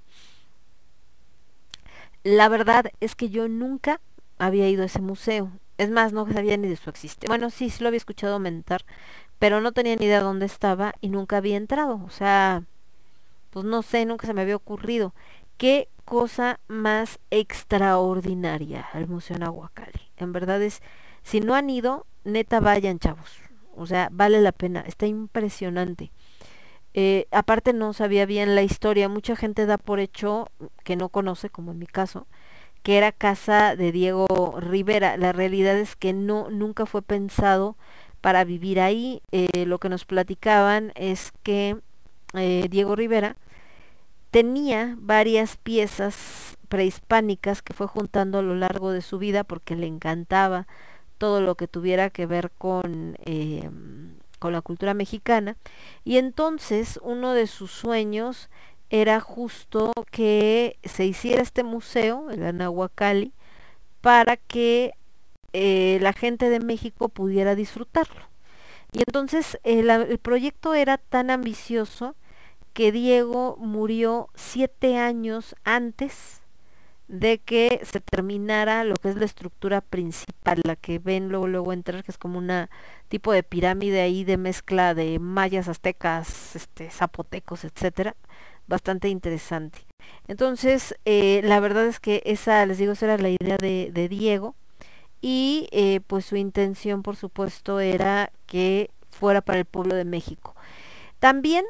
La 2.26 2.50
verdad 2.50 2.92
es 3.00 3.16
que 3.16 3.30
yo 3.30 3.48
nunca 3.48 4.02
había 4.38 4.68
ido 4.68 4.84
a 4.84 4.88
ese 4.88 5.00
museo. 5.00 5.50
Es 5.78 5.89
más, 5.89 6.12
no 6.12 6.30
sabía 6.30 6.58
ni 6.58 6.68
de 6.68 6.76
su 6.76 6.89
existencia. 6.89 7.30
Bueno, 7.30 7.52
sí, 7.52 7.70
sí 7.70 7.82
lo 7.82 7.88
había 7.88 8.00
escuchado 8.00 8.38
mentar, 8.38 8.84
pero 9.39 9.62
no 9.62 9.72
tenía 9.72 9.96
ni 9.96 10.08
idea 10.08 10.20
dónde 10.20 10.46
estaba 10.46 10.94
y 11.00 11.08
nunca 11.08 11.38
había 11.38 11.56
entrado. 11.56 12.02
O 12.06 12.10
sea, 12.10 12.64
pues 13.52 13.66
no 13.66 13.82
sé, 13.82 14.06
nunca 14.06 14.28
se 14.28 14.34
me 14.34 14.42
había 14.42 14.58
ocurrido. 14.58 15.14
Qué 15.62 15.89
cosa 16.05 16.59
más 16.68 17.20
extraordinaria 17.30 18.88
el 18.95 19.07
Museo 19.07 19.38
Nahuacali. 19.38 20.09
En 20.18 20.32
verdad 20.32 20.59
es, 20.59 20.82
si 21.22 21.39
no 21.39 21.53
han 21.53 21.70
ido, 21.70 22.07
neta 22.24 22.59
vayan, 22.59 22.97
chavos. 22.97 23.38
O 23.76 23.86
sea, 23.86 24.09
vale 24.12 24.41
la 24.41 24.53
pena, 24.53 24.84
está 24.88 25.05
impresionante. 25.05 26.12
Eh, 26.95 27.28
aparte 27.30 27.74
no 27.74 27.93
sabía 27.93 28.26
bien 28.26 28.55
la 28.55 28.64
historia, 28.64 29.07
mucha 29.07 29.36
gente 29.36 29.68
da 29.68 29.78
por 29.78 29.99
hecho 29.99 30.49
que 30.84 30.95
no 30.95 31.09
conoce, 31.09 31.51
como 31.51 31.74
en 31.74 31.78
mi 31.78 31.86
caso, 31.86 32.26
que 32.82 32.97
era 32.97 33.12
casa 33.12 33.76
de 33.76 33.91
Diego 33.91 34.55
Rivera. 34.59 35.16
La 35.16 35.32
realidad 35.32 35.78
es 35.78 35.95
que 35.95 36.12
no, 36.12 36.49
nunca 36.49 36.88
fue 36.88 37.03
pensado 37.03 37.78
para 38.20 38.45
vivir 38.45 38.80
ahí. 38.80 39.22
Eh, 39.32 39.68
lo 39.68 39.78
que 39.78 39.89
nos 39.89 40.05
platicaban 40.05 40.91
es 40.95 41.32
que 41.43 41.78
eh, 42.34 42.66
Diego 42.68 42.95
Rivera 42.95 43.38
tenía 44.32 44.96
varias 44.98 45.58
piezas 45.58 46.58
prehispánicas 46.70 47.62
que 47.62 47.74
fue 47.74 47.88
juntando 47.88 48.40
a 48.40 48.42
lo 48.42 48.56
largo 48.56 48.92
de 48.92 49.02
su 49.02 49.20
vida 49.20 49.44
porque 49.44 49.76
le 49.76 49.88
encantaba 49.88 50.68
todo 51.18 51.42
lo 51.42 51.56
que 51.56 51.68
tuviera 51.68 52.10
que 52.10 52.26
ver 52.26 52.50
con, 52.58 53.18
eh, 53.26 53.70
con 54.40 54.54
la 54.54 54.62
cultura 54.62 54.94
mexicana. 54.94 55.58
Y 56.06 56.18
entonces 56.18 57.00
uno 57.04 57.34
de 57.34 57.46
sus 57.46 57.72
sueños 57.72 58.50
era 58.90 59.20
justo 59.20 59.92
que 60.12 60.80
se 60.84 61.06
hiciera 61.06 61.42
este 61.42 61.64
museo, 61.64 62.32
el 62.32 62.44
Anahuacalli, 62.44 63.34
para 64.00 64.38
que 64.38 64.94
eh, 65.54 66.00
la 66.02 66.14
gente 66.14 66.50
de 66.50 66.60
México 66.60 67.10
pudiera 67.10 67.54
disfrutarlo. 67.54 68.30
Y 68.94 69.00
entonces 69.00 69.60
el, 69.64 69.90
el 69.90 70.18
proyecto 70.18 70.74
era 70.74 70.98
tan 70.98 71.30
ambicioso 71.30 72.16
que 72.74 72.92
Diego 72.92 73.58
murió 73.60 74.30
siete 74.36 74.98
años 74.98 75.56
antes 75.64 76.42
de 77.12 77.40
que 77.40 77.82
se 77.84 78.00
terminara 78.00 78.86
lo 78.86 78.96
que 78.96 79.10
es 79.10 79.18
la 79.18 79.26
estructura 79.26 79.82
principal, 79.82 80.62
la 80.64 80.78
que 80.78 80.98
ven 80.98 81.28
luego, 81.28 81.48
luego 81.48 81.74
entrar, 81.74 82.06
que 82.06 82.12
es 82.12 82.18
como 82.18 82.38
una 82.38 82.70
tipo 83.10 83.34
de 83.34 83.44
pirámide 83.44 84.00
ahí 84.00 84.24
de 84.24 84.38
mezcla 84.38 84.94
de 84.94 85.20
mayas, 85.20 85.68
aztecas, 85.68 86.56
este, 86.56 86.90
zapotecos, 86.90 87.66
etcétera, 87.66 88.16
bastante 88.68 89.10
interesante. 89.10 89.80
Entonces, 90.30 90.96
eh, 91.04 91.42
la 91.44 91.60
verdad 91.60 91.86
es 91.86 92.00
que 92.00 92.22
esa, 92.26 92.66
les 92.66 92.78
digo, 92.78 92.94
esa 92.94 93.08
era 93.08 93.18
la 93.18 93.30
idea 93.30 93.58
de, 93.58 94.08
Diego, 94.10 94.56
y 95.20 95.68
eh, 95.72 96.00
pues 96.08 96.26
su 96.26 96.38
intención, 96.38 97.04
por 97.04 97.18
supuesto, 97.18 97.82
era 97.82 98.32
que 98.46 98.90
fuera 99.10 99.42
para 99.42 99.60
el 99.60 99.66
pueblo 99.66 99.96
de 99.96 100.06
México. 100.06 100.56
También 101.20 101.66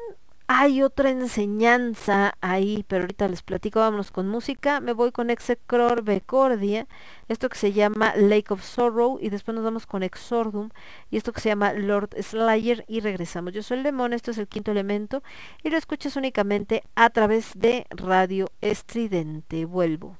hay 0.54 0.82
otra 0.82 1.08
enseñanza 1.08 2.34
ahí, 2.42 2.84
pero 2.86 3.04
ahorita 3.04 3.26
les 3.28 3.42
platico, 3.42 3.80
vámonos 3.80 4.10
con 4.10 4.28
música. 4.28 4.80
Me 4.80 4.92
voy 4.92 5.10
con 5.10 5.30
Execror 5.30 6.02
Becordia, 6.02 6.86
esto 7.28 7.48
que 7.48 7.56
se 7.56 7.72
llama 7.72 8.12
Lake 8.16 8.52
of 8.52 8.62
Sorrow, 8.62 9.18
y 9.20 9.30
después 9.30 9.54
nos 9.54 9.64
vamos 9.64 9.86
con 9.86 10.02
Exordum, 10.02 10.68
y 11.10 11.16
esto 11.16 11.32
que 11.32 11.40
se 11.40 11.48
llama 11.48 11.72
Lord 11.72 12.10
Slayer, 12.22 12.84
y 12.86 13.00
regresamos. 13.00 13.54
Yo 13.54 13.62
soy 13.62 13.78
el 13.78 13.84
Lemón, 13.84 14.12
esto 14.12 14.30
es 14.30 14.38
el 14.38 14.46
quinto 14.46 14.70
elemento, 14.70 15.22
y 15.62 15.70
lo 15.70 15.78
escuchas 15.78 16.16
únicamente 16.16 16.82
a 16.96 17.08
través 17.08 17.52
de 17.54 17.86
Radio 17.90 18.50
Estridente. 18.60 19.64
Vuelvo. 19.64 20.18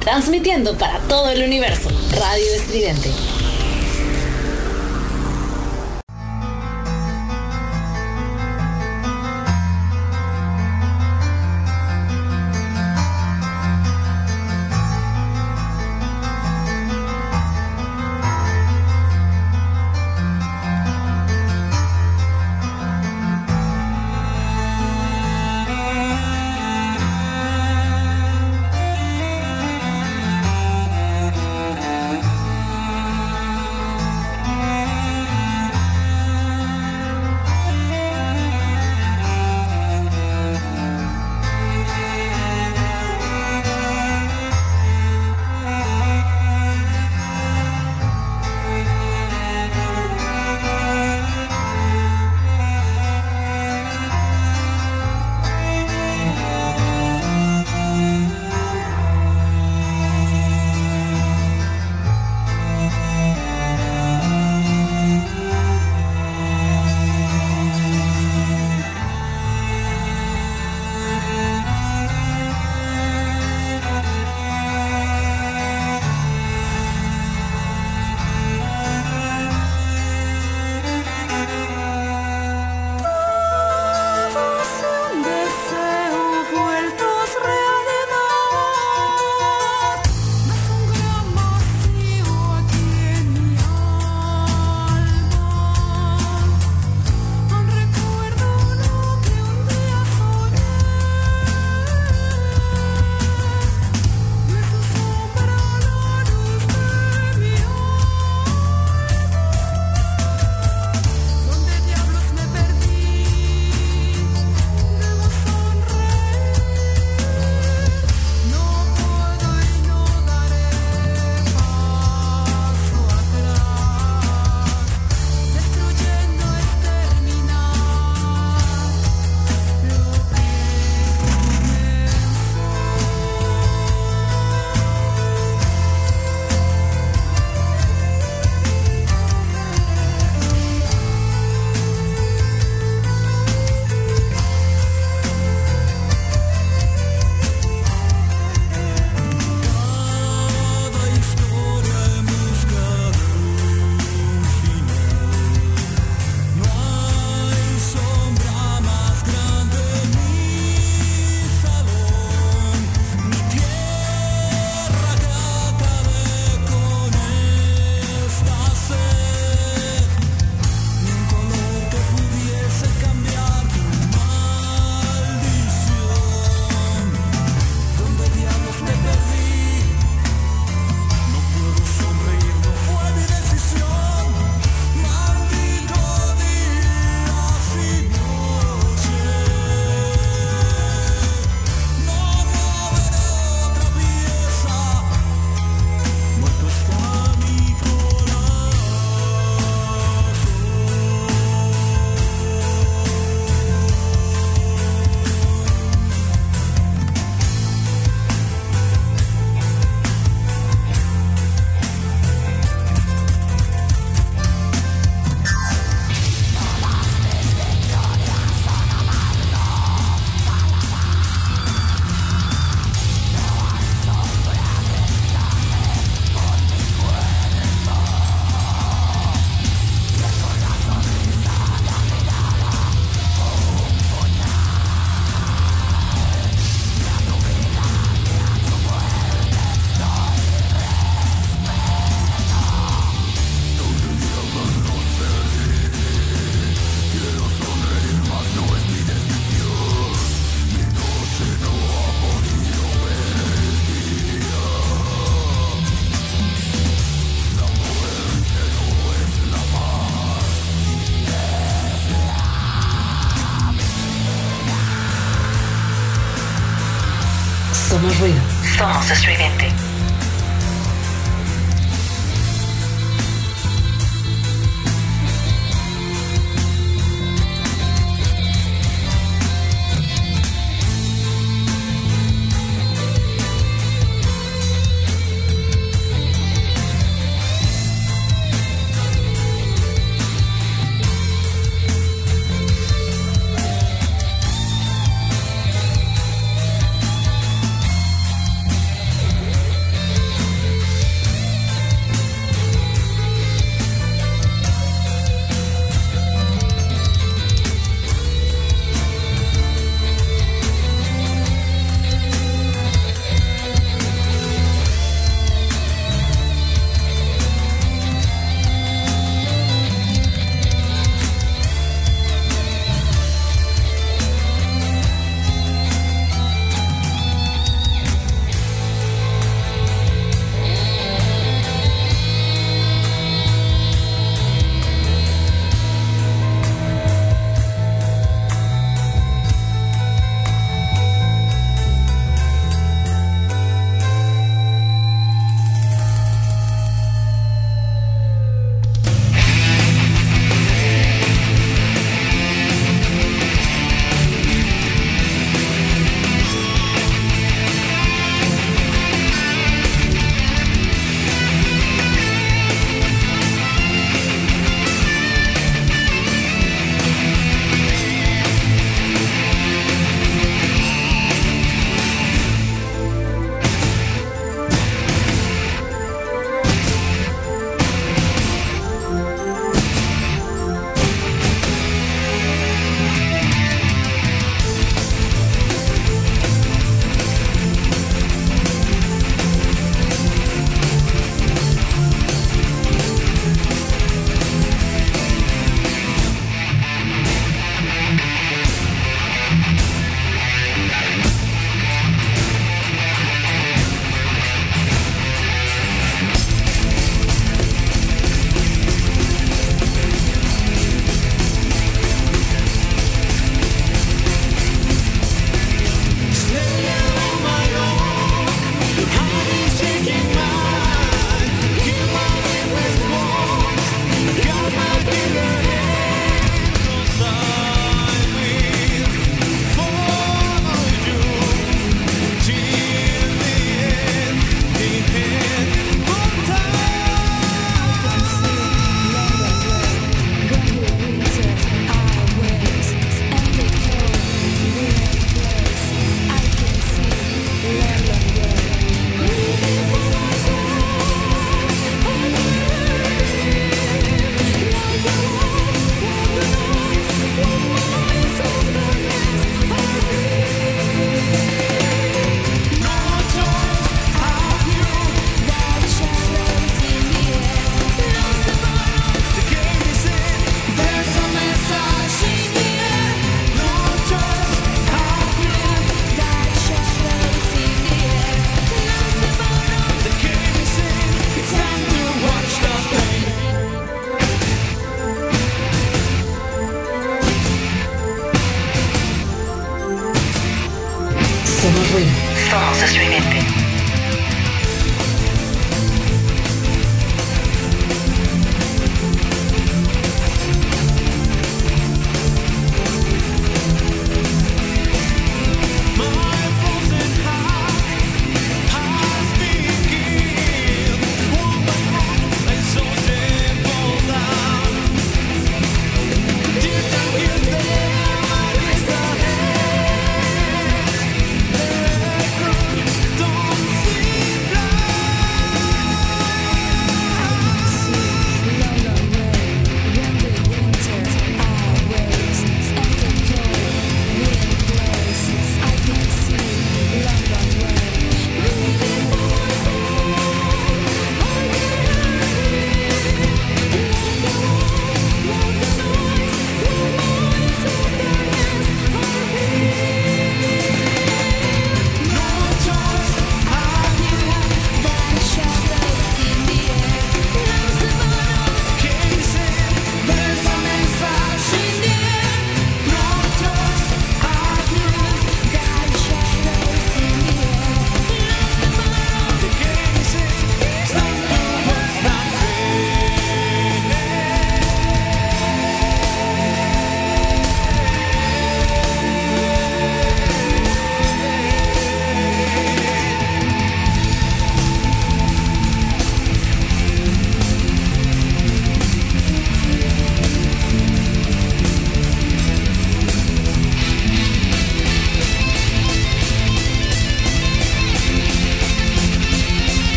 Transmitiendo 0.00 0.78
para 0.78 1.00
todo 1.08 1.30
el 1.30 1.42
universo. 1.42 1.88
Radio 2.12 2.46
Estridente. 2.54 3.10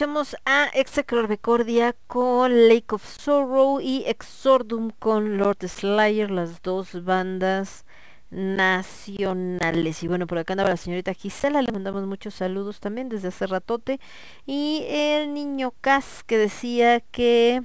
Escuchamos 0.00 0.34
a 0.46 0.70
Execrorbecordia 0.72 1.94
con 2.06 2.68
Lake 2.68 2.94
of 2.94 3.06
Sorrow 3.06 3.82
y 3.82 4.02
Exordum 4.06 4.92
con 4.98 5.36
Lord 5.36 5.68
Slayer, 5.68 6.30
las 6.30 6.62
dos 6.62 7.04
bandas 7.04 7.84
nacionales. 8.30 10.02
Y 10.02 10.08
bueno, 10.08 10.26
por 10.26 10.38
acá 10.38 10.54
andaba 10.54 10.70
la 10.70 10.78
señorita 10.78 11.12
Gisela, 11.12 11.60
le 11.60 11.70
mandamos 11.70 12.06
muchos 12.06 12.32
saludos 12.32 12.80
también 12.80 13.10
desde 13.10 13.28
hace 13.28 13.46
ratote. 13.46 14.00
Y 14.46 14.86
el 14.88 15.34
niño 15.34 15.74
Cas 15.82 16.24
que 16.26 16.38
decía 16.38 17.00
que 17.00 17.62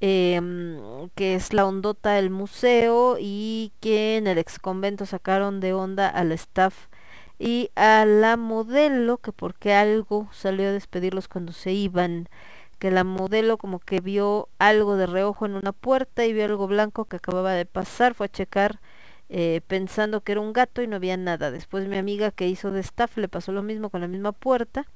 em, 0.00 0.80
que 1.14 1.36
es 1.36 1.52
la 1.52 1.64
ondota 1.64 2.14
del 2.14 2.30
museo 2.30 3.18
y 3.20 3.70
que 3.78 4.16
en 4.16 4.26
el 4.26 4.38
ex 4.38 4.58
convento 4.58 5.06
sacaron 5.06 5.60
de 5.60 5.74
onda 5.74 6.08
al 6.08 6.32
staff 6.32 6.88
y 7.38 7.70
a 7.76 8.04
la 8.06 8.36
modelo 8.36 9.18
que 9.18 9.32
porque 9.32 9.74
algo 9.74 10.28
salió 10.32 10.68
a 10.68 10.72
despedirlos 10.72 11.28
cuando 11.28 11.52
se 11.52 11.72
iban. 11.72 12.28
Que 12.78 12.90
la 12.90 13.04
modelo 13.04 13.58
como 13.58 13.78
que 13.80 14.00
vio 14.00 14.48
algo 14.58 14.96
de 14.96 15.06
reojo 15.06 15.46
en 15.46 15.54
una 15.54 15.72
puerta 15.72 16.26
y 16.26 16.32
vio 16.32 16.44
algo 16.44 16.66
blanco 16.66 17.06
que 17.06 17.16
acababa 17.16 17.52
de 17.52 17.64
pasar 17.66 18.14
fue 18.14 18.26
a 18.26 18.28
checar 18.30 18.80
eh, 19.28 19.60
pensando 19.66 20.20
que 20.22 20.32
era 20.32 20.40
un 20.42 20.52
gato 20.52 20.82
y 20.82 20.86
no 20.86 20.96
había 20.96 21.16
nada. 21.16 21.50
Después 21.50 21.88
mi 21.88 21.98
amiga 21.98 22.30
que 22.30 22.48
hizo 22.48 22.70
de 22.72 22.80
staff 22.80 23.16
le 23.16 23.28
pasó 23.28 23.52
lo 23.52 23.62
mismo 23.62 23.90
con 23.90 24.02
la 24.02 24.08
misma 24.08 24.32
puerta 24.32 24.86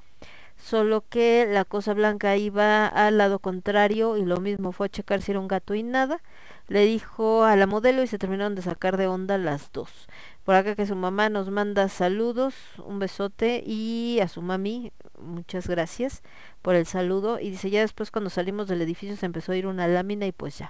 solo 0.60 1.04
que 1.08 1.46
la 1.48 1.64
cosa 1.64 1.94
blanca 1.94 2.36
iba 2.36 2.86
al 2.86 3.18
lado 3.18 3.38
contrario 3.38 4.16
y 4.16 4.24
lo 4.24 4.38
mismo 4.40 4.72
fue 4.72 4.86
a 4.86 4.90
checar 4.90 5.22
si 5.22 5.32
era 5.32 5.40
un 5.40 5.48
gato 5.48 5.74
y 5.74 5.82
nada. 5.82 6.20
Le 6.68 6.84
dijo 6.84 7.44
a 7.44 7.56
la 7.56 7.66
modelo 7.66 8.02
y 8.02 8.06
se 8.06 8.18
terminaron 8.18 8.54
de 8.54 8.62
sacar 8.62 8.96
de 8.96 9.08
onda 9.08 9.38
las 9.38 9.72
dos 9.72 10.08
por 10.44 10.54
acá 10.54 10.74
que 10.74 10.86
su 10.86 10.96
mamá 10.96 11.28
nos 11.28 11.50
manda 11.50 11.88
saludos, 11.88 12.54
un 12.84 12.98
besote 12.98 13.62
y 13.64 14.18
a 14.20 14.28
su 14.28 14.42
mami, 14.42 14.92
muchas 15.18 15.68
gracias 15.68 16.22
por 16.62 16.74
el 16.74 16.86
saludo. 16.86 17.38
Y 17.40 17.50
dice, 17.50 17.70
ya 17.70 17.80
después 17.80 18.10
cuando 18.10 18.30
salimos 18.30 18.66
del 18.68 18.82
edificio 18.82 19.16
se 19.16 19.26
empezó 19.26 19.52
a 19.52 19.56
ir 19.56 19.66
una 19.66 19.86
lámina 19.86 20.26
y 20.26 20.32
pues 20.32 20.58
ya. 20.58 20.68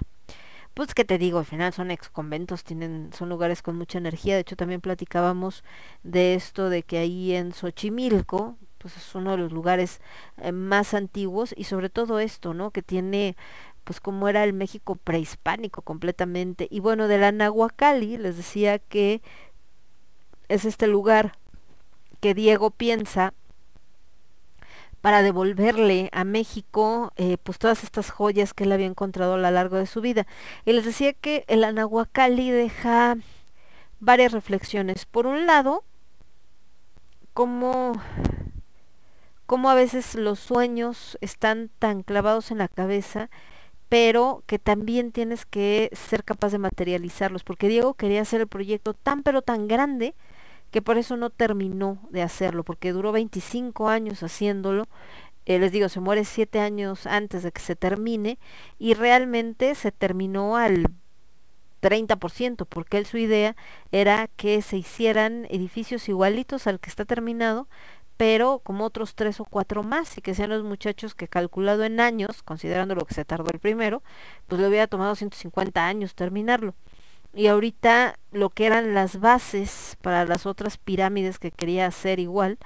Pues 0.73 0.93
que 0.93 1.03
te 1.03 1.17
digo, 1.17 1.39
al 1.39 1.45
final 1.45 1.73
son 1.73 1.91
ex 1.91 2.09
conventos, 2.09 2.63
tienen, 2.63 3.11
son 3.13 3.27
lugares 3.29 3.61
con 3.61 3.77
mucha 3.77 3.97
energía. 3.97 4.35
De 4.35 4.41
hecho 4.41 4.55
también 4.55 4.81
platicábamos 4.81 5.63
de 6.03 6.35
esto 6.35 6.69
de 6.69 6.83
que 6.83 6.97
ahí 6.97 7.33
en 7.33 7.51
Xochimilco, 7.51 8.57
pues 8.77 8.95
es 8.95 9.15
uno 9.15 9.31
de 9.31 9.37
los 9.37 9.51
lugares 9.51 9.99
eh, 10.37 10.51
más 10.51 10.93
antiguos 10.93 11.53
y 11.57 11.65
sobre 11.65 11.89
todo 11.89 12.19
esto, 12.19 12.53
¿no? 12.53 12.71
Que 12.71 12.81
tiene 12.81 13.35
pues 13.83 13.99
como 13.99 14.27
era 14.27 14.43
el 14.43 14.53
México 14.53 14.95
prehispánico 14.95 15.81
completamente. 15.81 16.67
Y 16.69 16.79
bueno, 16.79 17.07
de 17.07 17.17
la 17.17 17.31
Nahuacali 17.31 18.17
les 18.17 18.37
decía 18.37 18.79
que 18.79 19.21
es 20.51 20.65
este 20.65 20.87
lugar 20.87 21.37
que 22.19 22.33
Diego 22.33 22.71
piensa 22.71 23.33
para 25.01 25.23
devolverle 25.23 26.09
a 26.11 26.23
México 26.23 27.11
eh, 27.15 27.37
pues 27.41 27.57
todas 27.57 27.83
estas 27.83 28.11
joyas 28.11 28.53
que 28.53 28.65
él 28.65 28.71
había 28.71 28.85
encontrado 28.85 29.33
a 29.33 29.37
lo 29.37 29.49
largo 29.49 29.77
de 29.77 29.87
su 29.87 30.01
vida. 30.01 30.27
Y 30.65 30.73
les 30.73 30.85
decía 30.85 31.13
que 31.13 31.43
el 31.47 31.63
Anahuacalli 31.63 32.51
deja 32.51 33.17
varias 33.99 34.31
reflexiones. 34.31 35.05
Por 35.05 35.25
un 35.25 35.47
lado, 35.47 35.83
cómo, 37.33 37.93
cómo 39.45 39.69
a 39.69 39.75
veces 39.75 40.15
los 40.15 40.39
sueños 40.39 41.17
están 41.21 41.71
tan 41.79 42.03
clavados 42.03 42.51
en 42.51 42.59
la 42.59 42.67
cabeza, 42.67 43.29
pero 43.89 44.43
que 44.45 44.59
también 44.59 45.11
tienes 45.11 45.45
que 45.45 45.89
ser 45.93 46.23
capaz 46.23 46.51
de 46.51 46.59
materializarlos, 46.59 47.43
porque 47.43 47.67
Diego 47.67 47.95
quería 47.95 48.21
hacer 48.21 48.41
el 48.41 48.47
proyecto 48.47 48.93
tan 48.93 49.23
pero 49.23 49.41
tan 49.41 49.67
grande, 49.67 50.13
que 50.71 50.81
por 50.81 50.97
eso 50.97 51.17
no 51.17 51.29
terminó 51.29 51.99
de 52.09 52.21
hacerlo, 52.21 52.63
porque 52.63 52.93
duró 52.93 53.11
25 53.11 53.89
años 53.89 54.23
haciéndolo. 54.23 54.87
Eh, 55.45 55.59
les 55.59 55.71
digo, 55.71 55.89
se 55.89 55.99
muere 55.99 56.23
siete 56.23 56.59
años 56.59 57.05
antes 57.07 57.43
de 57.43 57.51
que 57.51 57.61
se 57.61 57.75
termine 57.75 58.39
y 58.79 58.93
realmente 58.93 59.75
se 59.75 59.91
terminó 59.91 60.55
al 60.55 60.85
30%, 61.81 62.65
porque 62.67 62.97
él 62.97 63.05
su 63.05 63.17
idea 63.17 63.55
era 63.91 64.27
que 64.27 64.61
se 64.61 64.77
hicieran 64.77 65.47
edificios 65.49 66.07
igualitos 66.07 66.67
al 66.67 66.79
que 66.79 66.89
está 66.89 67.05
terminado, 67.05 67.67
pero 68.17 68.59
como 68.59 68.85
otros 68.85 69.15
tres 69.15 69.39
o 69.39 69.45
cuatro 69.45 69.81
más 69.81 70.15
y 70.17 70.21
que 70.21 70.35
sean 70.35 70.51
los 70.51 70.63
muchachos 70.63 71.15
que 71.15 71.27
calculado 71.27 71.83
en 71.83 71.99
años, 71.99 72.43
considerando 72.43 72.93
lo 72.93 73.05
que 73.05 73.15
se 73.15 73.25
tardó 73.25 73.49
el 73.51 73.59
primero, 73.59 74.03
pues 74.47 74.61
le 74.61 74.67
hubiera 74.67 74.85
tomado 74.87 75.15
150 75.15 75.85
años 75.85 76.13
terminarlo 76.13 76.75
y 77.33 77.47
ahorita 77.47 78.19
lo 78.31 78.49
que 78.49 78.65
eran 78.65 78.93
las 78.93 79.19
bases 79.19 79.97
para 80.01 80.25
las 80.25 80.45
otras 80.45 80.77
pirámides 80.77 81.39
que 81.39 81.51
quería 81.51 81.85
hacer 81.85 82.19
igual 82.19 82.57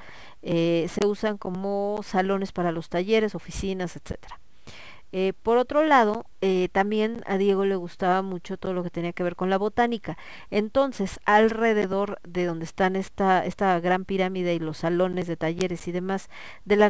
eh, 0.42 0.88
se 0.90 1.06
usan 1.06 1.38
como 1.38 2.02
salones 2.04 2.52
para 2.52 2.72
los 2.72 2.90
talleres, 2.90 3.36
oficinas, 3.36 3.96
etcétera. 3.96 4.40
Eh, 5.12 5.34
por 5.44 5.58
otro 5.58 5.84
lado, 5.84 6.26
eh, 6.42 6.70
también 6.72 7.22
a 7.26 7.38
Diego 7.38 7.66
le 7.66 7.76
gustaba 7.78 8.22
mucho 8.22 8.58
todo 8.58 8.74
lo 8.74 8.84
que 8.84 8.90
tenía 8.90 9.14
que 9.14 9.24
ver 9.24 9.36
con 9.36 9.50
la 9.50 9.58
botánica. 9.58 10.18
Entonces, 10.52 11.20
alrededor 11.26 12.20
de 12.24 12.46
donde 12.46 12.66
están 12.66 12.96
esta, 12.96 13.46
esta 13.46 13.80
gran 13.80 14.06
pirámide 14.06 14.54
y 14.56 14.60
los 14.60 14.80
salones 14.80 15.28
de 15.28 15.38
talleres 15.38 15.88
y 15.88 15.92
demás 15.92 16.30
de 16.66 16.76
la 16.76 16.90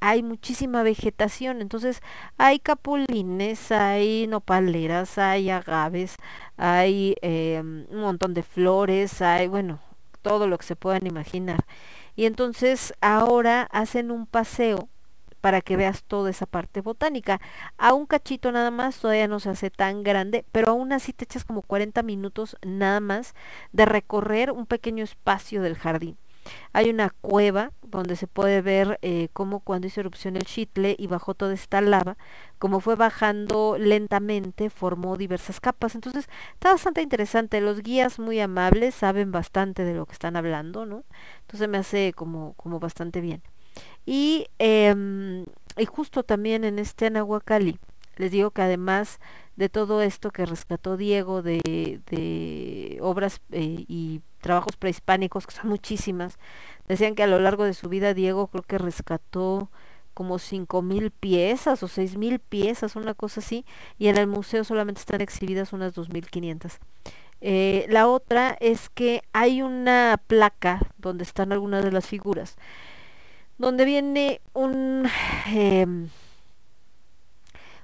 hay 0.00 0.22
muchísima 0.22 0.82
vegetación. 0.82 1.60
Entonces, 1.62 2.02
hay 2.38 2.58
capulines, 2.58 3.72
hay 3.72 4.26
nopaleras, 4.26 5.18
hay 5.18 5.50
agaves, 5.50 6.16
hay 6.56 7.16
eh, 7.22 7.60
un 7.62 8.00
montón 8.00 8.34
de 8.34 8.42
flores, 8.42 9.22
hay, 9.22 9.48
bueno, 9.48 9.80
todo 10.22 10.46
lo 10.46 10.58
que 10.58 10.66
se 10.66 10.76
puedan 10.76 11.06
imaginar. 11.06 11.64
Y 12.16 12.26
entonces 12.26 12.92
ahora 13.00 13.62
hacen 13.70 14.10
un 14.10 14.26
paseo 14.26 14.88
para 15.40 15.60
que 15.60 15.76
veas 15.76 16.04
toda 16.04 16.30
esa 16.30 16.46
parte 16.46 16.80
botánica. 16.80 17.40
A 17.78 17.94
un 17.94 18.06
cachito 18.06 18.52
nada 18.52 18.70
más, 18.70 18.98
todavía 18.98 19.28
no 19.28 19.40
se 19.40 19.50
hace 19.50 19.70
tan 19.70 20.02
grande, 20.02 20.44
pero 20.52 20.70
aún 20.70 20.92
así 20.92 21.12
te 21.12 21.24
echas 21.24 21.44
como 21.44 21.62
40 21.62 22.02
minutos 22.02 22.56
nada 22.64 23.00
más 23.00 23.34
de 23.72 23.86
recorrer 23.86 24.50
un 24.50 24.66
pequeño 24.66 25.04
espacio 25.04 25.62
del 25.62 25.76
jardín. 25.76 26.16
Hay 26.72 26.90
una 26.90 27.10
cueva 27.10 27.72
donde 27.82 28.16
se 28.16 28.26
puede 28.26 28.62
ver 28.62 28.98
eh, 29.02 29.28
cómo 29.32 29.60
cuando 29.60 29.86
hizo 29.86 30.00
erupción 30.00 30.36
el 30.36 30.44
Chitle 30.44 30.96
y 30.98 31.06
bajó 31.06 31.34
toda 31.34 31.52
esta 31.52 31.80
lava, 31.80 32.16
como 32.58 32.80
fue 32.80 32.96
bajando 32.96 33.76
lentamente, 33.78 34.70
formó 34.70 35.16
diversas 35.16 35.60
capas. 35.60 35.94
Entonces 35.94 36.28
está 36.54 36.72
bastante 36.72 37.02
interesante. 37.02 37.60
Los 37.60 37.82
guías 37.82 38.18
muy 38.18 38.40
amables 38.40 38.94
saben 38.94 39.32
bastante 39.32 39.84
de 39.84 39.94
lo 39.94 40.06
que 40.06 40.12
están 40.12 40.36
hablando, 40.36 40.86
¿no? 40.86 41.04
Entonces 41.42 41.68
me 41.68 41.78
hace 41.78 42.12
como, 42.14 42.54
como 42.54 42.80
bastante 42.80 43.20
bien. 43.20 43.42
Y, 44.10 44.48
em, 44.58 45.44
y 45.76 45.84
justo 45.84 46.24
también 46.24 46.64
en 46.64 46.80
este 46.80 47.06
Anahuacalli, 47.06 47.78
les 48.16 48.32
digo 48.32 48.50
que 48.50 48.60
además 48.60 49.20
de 49.54 49.68
todo 49.68 50.02
esto 50.02 50.32
que 50.32 50.46
rescató 50.46 50.96
Diego 50.96 51.42
de, 51.42 52.98
obras 53.02 53.40
eh, 53.52 53.84
y 53.86 54.20
trabajos 54.40 54.76
prehispánicos, 54.76 55.46
que 55.46 55.54
son 55.54 55.68
muchísimas, 55.68 56.40
decían 56.88 57.14
que 57.14 57.22
a 57.22 57.28
lo 57.28 57.38
largo 57.38 57.62
de 57.62 57.72
su 57.72 57.88
vida 57.88 58.12
Diego 58.12 58.48
creo 58.48 58.64
que 58.64 58.78
rescató 58.78 59.70
como 60.12 60.40
cinco 60.40 60.82
mil 60.82 61.12
piezas 61.12 61.84
o 61.84 61.86
seis 61.86 62.16
mil 62.16 62.40
piezas, 62.40 62.96
una 62.96 63.14
cosa 63.14 63.38
así, 63.38 63.64
y 63.96 64.08
en 64.08 64.18
el 64.18 64.26
museo 64.26 64.64
solamente 64.64 64.98
están 64.98 65.20
exhibidas 65.20 65.72
unas 65.72 65.94
dos 65.94 66.08
mil 66.08 66.26
quinientas. 66.26 66.80
Eh, 67.40 67.86
la 67.88 68.08
otra 68.08 68.56
es 68.58 68.88
que 68.88 69.22
hay 69.32 69.62
una 69.62 70.20
placa 70.26 70.80
donde 70.98 71.22
están 71.22 71.52
algunas 71.52 71.84
de 71.84 71.92
las 71.92 72.08
figuras 72.08 72.56
donde 73.60 73.84
viene 73.84 74.40
un 74.54 75.06
eh, 75.48 75.86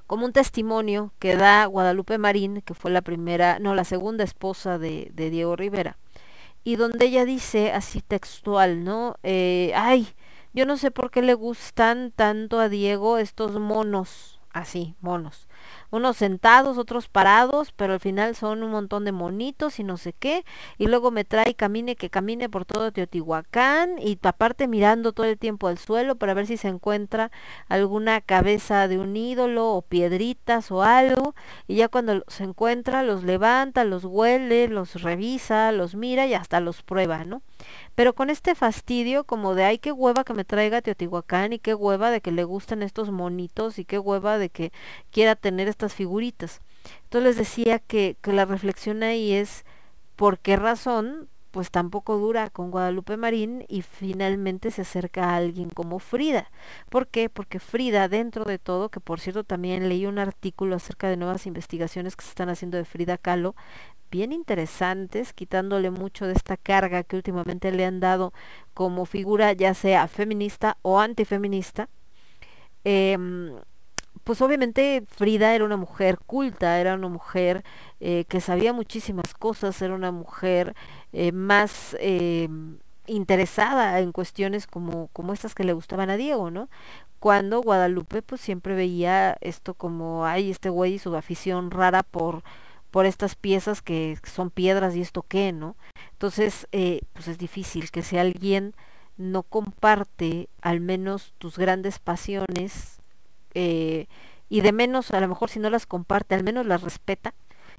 como 0.07 0.24
un 0.24 0.32
testimonio 0.32 1.12
que 1.19 1.36
da 1.36 1.66
Guadalupe 1.66 2.16
Marín, 2.16 2.62
que 2.62 2.73
fue 2.73 2.90
la 2.90 3.03
primera, 3.03 3.59
no, 3.59 3.74
la 3.74 3.85
segunda 3.85 4.24
esposa 4.24 4.78
de, 4.78 5.11
de 5.12 5.28
Diego 5.28 5.55
Rivera, 5.55 5.98
y 6.65 6.77
donde 6.77 7.05
ella 7.05 7.27
dice 7.27 7.73
así 7.73 8.01
textual, 8.01 8.85
¿no? 8.85 9.16
Eh, 9.23 9.73
ay, 9.74 10.09
yo 10.55 10.65
no 10.65 10.78
sé 10.78 10.90
por 10.90 11.11
qué 11.11 11.20
le 11.20 11.35
gustan 11.35 12.11
tanto 12.11 12.59
a 12.59 12.70
Diego 12.70 13.19
estos 13.19 13.61
monos, 13.61 14.40
así, 14.53 14.94
monos 15.03 15.47
unos 15.90 16.16
sentados, 16.16 16.78
otros 16.78 17.08
parados, 17.08 17.72
pero 17.72 17.94
al 17.94 18.00
final 18.00 18.34
son 18.34 18.62
un 18.62 18.70
montón 18.70 19.04
de 19.04 19.12
monitos 19.12 19.78
y 19.78 19.84
no 19.84 19.96
sé 19.96 20.12
qué, 20.12 20.44
y 20.78 20.86
luego 20.86 21.10
me 21.10 21.24
trae 21.24 21.54
camine 21.54 21.96
que 21.96 22.10
camine 22.10 22.48
por 22.48 22.64
todo 22.64 22.92
Teotihuacán 22.92 23.98
y 23.98 24.18
aparte 24.22 24.68
mirando 24.68 25.12
todo 25.12 25.26
el 25.26 25.38
tiempo 25.38 25.68
al 25.68 25.78
suelo 25.78 26.16
para 26.16 26.34
ver 26.34 26.46
si 26.46 26.56
se 26.56 26.68
encuentra 26.68 27.30
alguna 27.68 28.20
cabeza 28.20 28.88
de 28.88 28.98
un 28.98 29.16
ídolo 29.16 29.68
o 29.72 29.82
piedritas 29.82 30.70
o 30.70 30.82
algo, 30.82 31.34
y 31.66 31.76
ya 31.76 31.88
cuando 31.88 32.24
se 32.28 32.44
encuentra 32.44 33.02
los 33.02 33.24
levanta, 33.24 33.84
los 33.84 34.04
huele, 34.04 34.68
los 34.68 35.02
revisa, 35.02 35.72
los 35.72 35.94
mira 35.94 36.26
y 36.26 36.34
hasta 36.34 36.60
los 36.60 36.82
prueba, 36.82 37.24
¿no? 37.24 37.42
Pero 37.97 38.14
con 38.14 38.31
este 38.31 38.55
fastidio 38.55 39.24
como 39.24 39.56
de 39.56 39.64
ay 39.64 39.78
qué 39.78 39.90
hueva 39.90 40.23
que 40.23 40.35
me 40.35 40.44
traiga 40.44 40.82
Teotihuacán 40.82 41.52
y 41.55 41.59
qué 41.59 41.74
hueva 41.74 42.12
de 42.12 42.20
que 42.20 42.31
le 42.31 42.44
gusten 42.44 42.82
estos 42.82 43.10
monitos 43.10 43.81
y 43.81 43.85
qué 43.85 43.98
hueva 43.98 44.39
de 44.39 44.51
que 44.51 44.73
quiera 45.10 45.35
tener 45.35 45.66
estas 45.66 45.94
figuritas. 45.94 46.60
Entonces 47.05 47.31
les 47.31 47.36
decía 47.36 47.81
que, 47.81 48.16
que 48.23 48.32
la 48.32 48.44
reflexión 48.44 49.02
ahí 49.02 49.32
es 49.32 49.64
por 50.14 50.39
qué 50.39 50.56
razón 50.56 51.28
pues 51.56 51.70
tampoco 51.70 52.18
dura 52.18 52.51
con 52.51 52.70
Guadalupe 52.70 53.16
Marín 53.16 53.64
y 53.66 53.81
finalmente 53.81 54.70
se 54.70 54.82
acerca 54.82 55.31
a 55.31 55.36
alguien 55.36 55.70
como 55.70 55.98
Frida. 56.01 56.51
¿Por 56.90 57.09
qué? 57.09 57.31
Porque 57.31 57.60
Frida, 57.60 58.09
dentro 58.09 58.44
de 58.44 58.59
todo, 58.59 58.90
que 58.90 59.01
por 59.01 59.20
cierto 59.20 59.43
también 59.43 59.89
leí 59.89 60.05
un 60.05 60.18
artículo 60.18 60.77
acerca 60.77 61.09
de 61.09 61.16
nuevas 61.16 61.47
investigaciones 61.47 62.14
que 62.14 62.24
se 62.24 62.28
están 62.28 62.51
haciendo 62.51 62.77
de 62.77 62.85
Frida 62.85 63.16
Kahlo, 63.16 63.56
bien 64.10 64.32
interesantes, 64.32 65.32
quitándole 65.32 65.90
mucho 65.90 66.26
de 66.26 66.32
esta 66.34 66.56
carga 66.56 67.02
que 67.04 67.16
últimamente 67.16 67.72
le 67.72 67.84
han 67.84 68.00
dado 68.00 68.32
como 68.74 69.06
figura 69.06 69.52
ya 69.52 69.74
sea 69.74 70.08
feminista 70.08 70.76
o 70.82 71.00
antifeminista. 71.00 71.88
Em, 72.84 73.52
pues 74.24 74.40
obviamente 74.42 75.04
Frida 75.08 75.54
era 75.54 75.64
una 75.64 75.76
mujer 75.76 76.18
culta, 76.26 76.80
era 76.80 76.94
una 76.94 77.08
mujer 77.08 77.64
eh, 78.00 78.24
que 78.28 78.40
sabía 78.40 78.72
muchísimas 78.72 79.34
cosas, 79.34 79.80
era 79.82 79.94
una 79.94 80.10
mujer 80.10 80.74
eh, 81.12 81.32
más 81.32 81.96
eh, 82.00 82.48
interesada 83.06 84.00
en 84.00 84.12
cuestiones 84.12 84.66
como, 84.66 85.08
como 85.12 85.32
estas 85.32 85.54
que 85.54 85.64
le 85.64 85.72
gustaban 85.72 86.10
a 86.10 86.16
Diego, 86.16 86.50
¿no? 86.50 86.68
Cuando 87.20 87.60
Guadalupe 87.62 88.22
pues 88.22 88.40
siempre 88.40 88.74
veía 88.74 89.36
esto 89.40 89.74
como, 89.74 90.26
ay, 90.26 90.50
este 90.50 90.70
güey 90.70 90.94
y 90.94 90.98
su 90.98 91.14
afición 91.16 91.70
rara 91.70 92.02
por, 92.02 92.42
por 92.90 93.06
estas 93.06 93.34
piezas 93.34 93.82
que 93.82 94.18
son 94.24 94.50
piedras 94.50 94.94
y 94.96 95.00
esto 95.00 95.22
qué, 95.22 95.52
¿no? 95.52 95.76
Entonces, 96.12 96.66
eh, 96.72 97.00
pues 97.12 97.28
es 97.28 97.38
difícil 97.38 97.90
que 97.90 98.02
si 98.02 98.18
alguien 98.18 98.74
no 99.16 99.42
comparte 99.42 100.48
al 100.60 100.80
menos 100.80 101.34
tus 101.38 101.58
grandes 101.58 101.98
pasiones, 101.98 103.00
eh, 103.54 104.06
y 104.48 104.60
de 104.60 104.72
menos, 104.72 105.10
a 105.10 105.20
lo 105.20 105.28
mejor 105.28 105.50
si 105.50 105.58
no 105.58 105.70
las 105.70 105.86
comparte, 105.86 106.34
al 106.34 106.44
menos 106.44 106.66
las 106.66 106.82
respeta, 106.82 107.34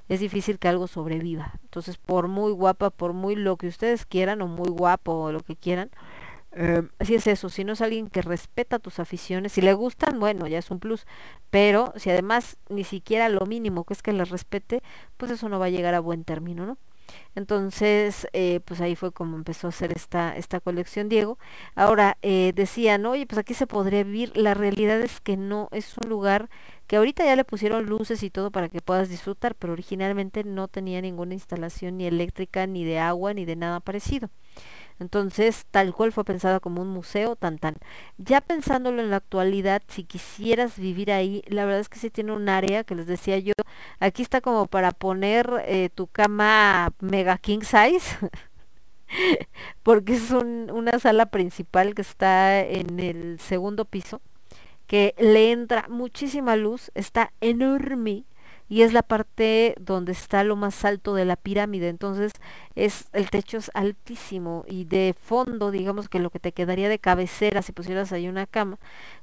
es 0.09 0.19
difícil 0.19 0.59
que 0.59 0.67
algo 0.67 0.88
sobreviva. 0.88 1.53
Entonces, 1.63 1.97
por 1.97 2.27
muy 2.27 2.51
guapa, 2.51 2.89
por 2.89 3.13
muy 3.13 3.35
lo 3.35 3.57
que 3.57 3.67
ustedes 3.67 4.05
quieran, 4.05 4.41
o 4.41 4.47
muy 4.47 4.69
guapo, 4.69 5.13
o 5.13 5.31
lo 5.31 5.41
que 5.41 5.55
quieran, 5.55 5.91
eh, 6.52 6.84
así 6.99 7.15
es 7.15 7.28
eso, 7.28 7.49
si 7.49 7.64
no 7.64 7.74
es 7.74 7.82
alguien 7.82 8.10
que 8.10 8.22
respeta 8.22 8.80
tus 8.80 8.99
aficiones, 8.99 9.53
si 9.53 9.61
le 9.61 9.74
gustan, 9.74 10.19
bueno, 10.19 10.48
ya 10.48 10.60
es 10.60 10.72
un 10.72 10.80
plus, 10.80 11.06
pero 11.49 11.94
si 11.98 12.10
además 12.10 12.57
ni 12.69 12.84
siquiera 12.84 13.30
lo 13.30 13.45
mínimo 13.45 13.84
que 13.84 13.94
es 13.94 14.02
que 14.02 14.14
las 14.14 14.30
respete, 14.30 14.82
pues 15.18 15.32
eso 15.32 15.49
no 15.49 15.60
va 15.60 15.65
a 15.65 15.69
llegar 15.69 15.94
a 15.94 15.99
buen 15.99 16.24
término, 16.24 16.65
¿no? 16.65 16.78
Entonces, 17.36 18.28
eh, 18.34 18.60
pues 18.65 18.82
ahí 18.82 18.95
fue 18.95 19.11
como 19.11 19.38
empezó 19.38 19.68
a 19.68 19.69
hacer 19.69 19.91
esta, 19.95 20.36
esta 20.36 20.60
colección 20.60 21.10
Diego. 21.10 21.38
Ahora, 21.76 22.18
eh, 22.22 22.52
decían, 22.56 23.06
oye, 23.06 23.26
pues 23.26 23.40
aquí 23.40 23.53
se 23.53 23.68
podría 23.68 24.03
vivir. 24.03 24.36
La 24.36 24.53
realidad 24.53 24.99
es 25.02 25.22
que 25.22 25.38
no, 25.38 25.69
es 25.72 25.98
un 25.98 26.10
lugar 26.10 26.49
que 26.88 26.98
ahorita 26.98 27.26
ya 27.26 27.36
le 27.36 27.45
pusieron 27.45 27.86
luces 27.86 28.24
y 28.24 28.30
todo 28.30 28.52
para 28.52 28.69
que 28.69 28.82
puedas 28.82 29.10
disfrutar, 29.10 29.56
pero 29.56 29.74
originalmente 29.74 30.44
no 30.44 30.68
tenía 30.68 31.02
ninguna 31.02 31.34
instalación 31.34 31.98
ni 31.98 32.07
eléctrica, 32.07 32.65
ni 32.68 32.84
de 32.86 32.99
agua, 32.99 33.34
ni 33.34 33.45
de 33.45 33.56
nada 33.56 33.80
parecido. 33.80 34.30
Entonces, 34.99 35.65
tal 35.72 35.94
cual 35.94 36.11
fue 36.11 36.24
pensada 36.24 36.60
como 36.60 36.82
un 36.82 36.90
museo, 36.90 37.36
tan 37.36 37.60
tan. 37.60 37.76
Ya 38.18 38.41
pensándolo 38.41 39.02
en 39.02 39.11
la 39.11 39.18
actualidad, 39.18 39.82
si 39.88 40.03
quisieras 40.03 40.78
vivir 40.80 41.11
ahí, 41.11 41.44
la 41.48 41.65
verdad 41.65 41.82
es 41.82 41.90
que 41.90 41.99
sí 41.99 42.10
tiene 42.10 42.32
un 42.34 42.49
área 42.49 42.84
que 42.84 42.95
les 42.95 43.07
decía 43.07 43.38
yo, 43.40 43.53
aquí 43.99 44.22
está 44.24 44.41
como 44.41 44.68
para 44.68 44.91
poner 44.91 45.64
eh, 45.65 45.90
tu 45.94 46.07
cama 46.07 46.94
mega 46.99 47.38
king 47.38 47.61
size. 47.61 48.18
porque 49.84 50.15
es 50.15 50.32
un, 50.32 50.69
una 50.72 50.99
sala 50.99 51.28
principal 51.28 51.95
que 51.95 52.02
está 52.02 52.60
en 52.61 52.99
el 52.99 53.40
segundo 53.40 53.86
piso, 53.86 54.22
que 54.88 55.15
le 55.18 55.52
entra 55.52 55.86
muchísima 55.90 56.56
luz, 56.56 56.91
está 56.95 57.34
enorme 57.41 58.26
y 58.69 58.81
es 58.81 58.94
la 58.94 59.03
parte 59.03 59.76
donde 59.80 60.11
está 60.11 60.44
lo 60.44 60.56
más 60.56 60.84
alto 60.85 61.14
de 61.14 61.26
la 61.26 61.35
pirámide. 61.35 61.89
Entonces, 61.89 62.34
es 62.76 63.07
el 63.14 63.30
techo 63.30 63.57
es 63.57 63.72
altísimo 63.73 64.64
y 64.68 64.85
de 64.85 65.15
fondo, 65.19 65.72
digamos 65.72 66.10
que 66.10 66.19
lo 66.19 66.30
que 66.30 66.39
te 66.39 66.52
quedaría 66.52 66.89
de 66.89 66.99
cabecera 66.99 67.61
si 67.61 67.72
pusieras 67.72 68.11
ahí 68.11 68.27
una 68.27 68.45
cama, 68.45 68.77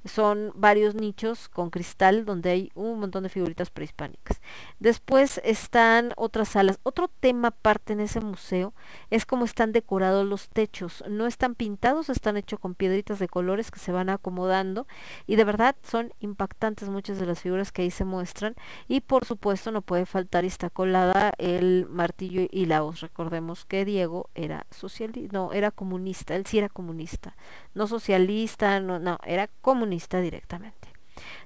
son 0.04 0.52
varios 0.54 0.94
nichos 0.94 1.48
con 1.48 1.70
cristal 1.70 2.24
donde 2.24 2.50
hay 2.50 2.70
un 2.74 2.98
montón 2.98 3.22
de 3.22 3.28
figuritas 3.28 3.70
prehispánicas. 3.70 4.40
Después 4.78 5.40
están 5.44 6.12
otras 6.16 6.48
salas. 6.48 6.80
Otro 6.82 7.08
tema 7.08 7.48
aparte 7.48 7.92
en 7.92 8.00
ese 8.00 8.20
museo 8.20 8.74
es 9.10 9.26
cómo 9.26 9.44
están 9.44 9.72
decorados 9.72 10.26
los 10.26 10.48
techos. 10.48 11.04
No 11.08 11.26
están 11.26 11.54
pintados, 11.54 12.08
están 12.08 12.36
hechos 12.36 12.58
con 12.58 12.74
piedritas 12.74 13.18
de 13.18 13.28
colores 13.28 13.70
que 13.70 13.78
se 13.78 13.92
van 13.92 14.08
acomodando 14.08 14.86
y 15.26 15.36
de 15.36 15.44
verdad 15.44 15.76
son 15.82 16.12
impactantes 16.20 16.88
muchas 16.88 17.18
de 17.18 17.26
las 17.26 17.40
figuras 17.40 17.72
que 17.72 17.82
ahí 17.82 17.90
se 17.90 18.04
muestran 18.04 18.54
y 18.88 19.00
por 19.00 19.24
supuesto 19.34 19.72
no 19.72 19.82
puede 19.82 20.06
faltar 20.06 20.44
y 20.44 20.46
está 20.46 20.70
colada 20.70 21.32
el 21.38 21.86
martillo 21.90 22.46
y 22.50 22.66
la 22.66 22.84
hoz. 22.84 23.00
Recordemos 23.00 23.64
que 23.64 23.84
Diego 23.84 24.30
era 24.36 24.64
socialista, 24.70 25.32
no, 25.32 25.52
era 25.52 25.72
comunista, 25.72 26.36
él 26.36 26.46
sí 26.46 26.58
era 26.58 26.68
comunista, 26.68 27.36
no 27.74 27.88
socialista, 27.88 28.78
no, 28.78 29.00
no, 29.00 29.18
era 29.26 29.48
comunista 29.60 30.20
directamente. 30.20 30.88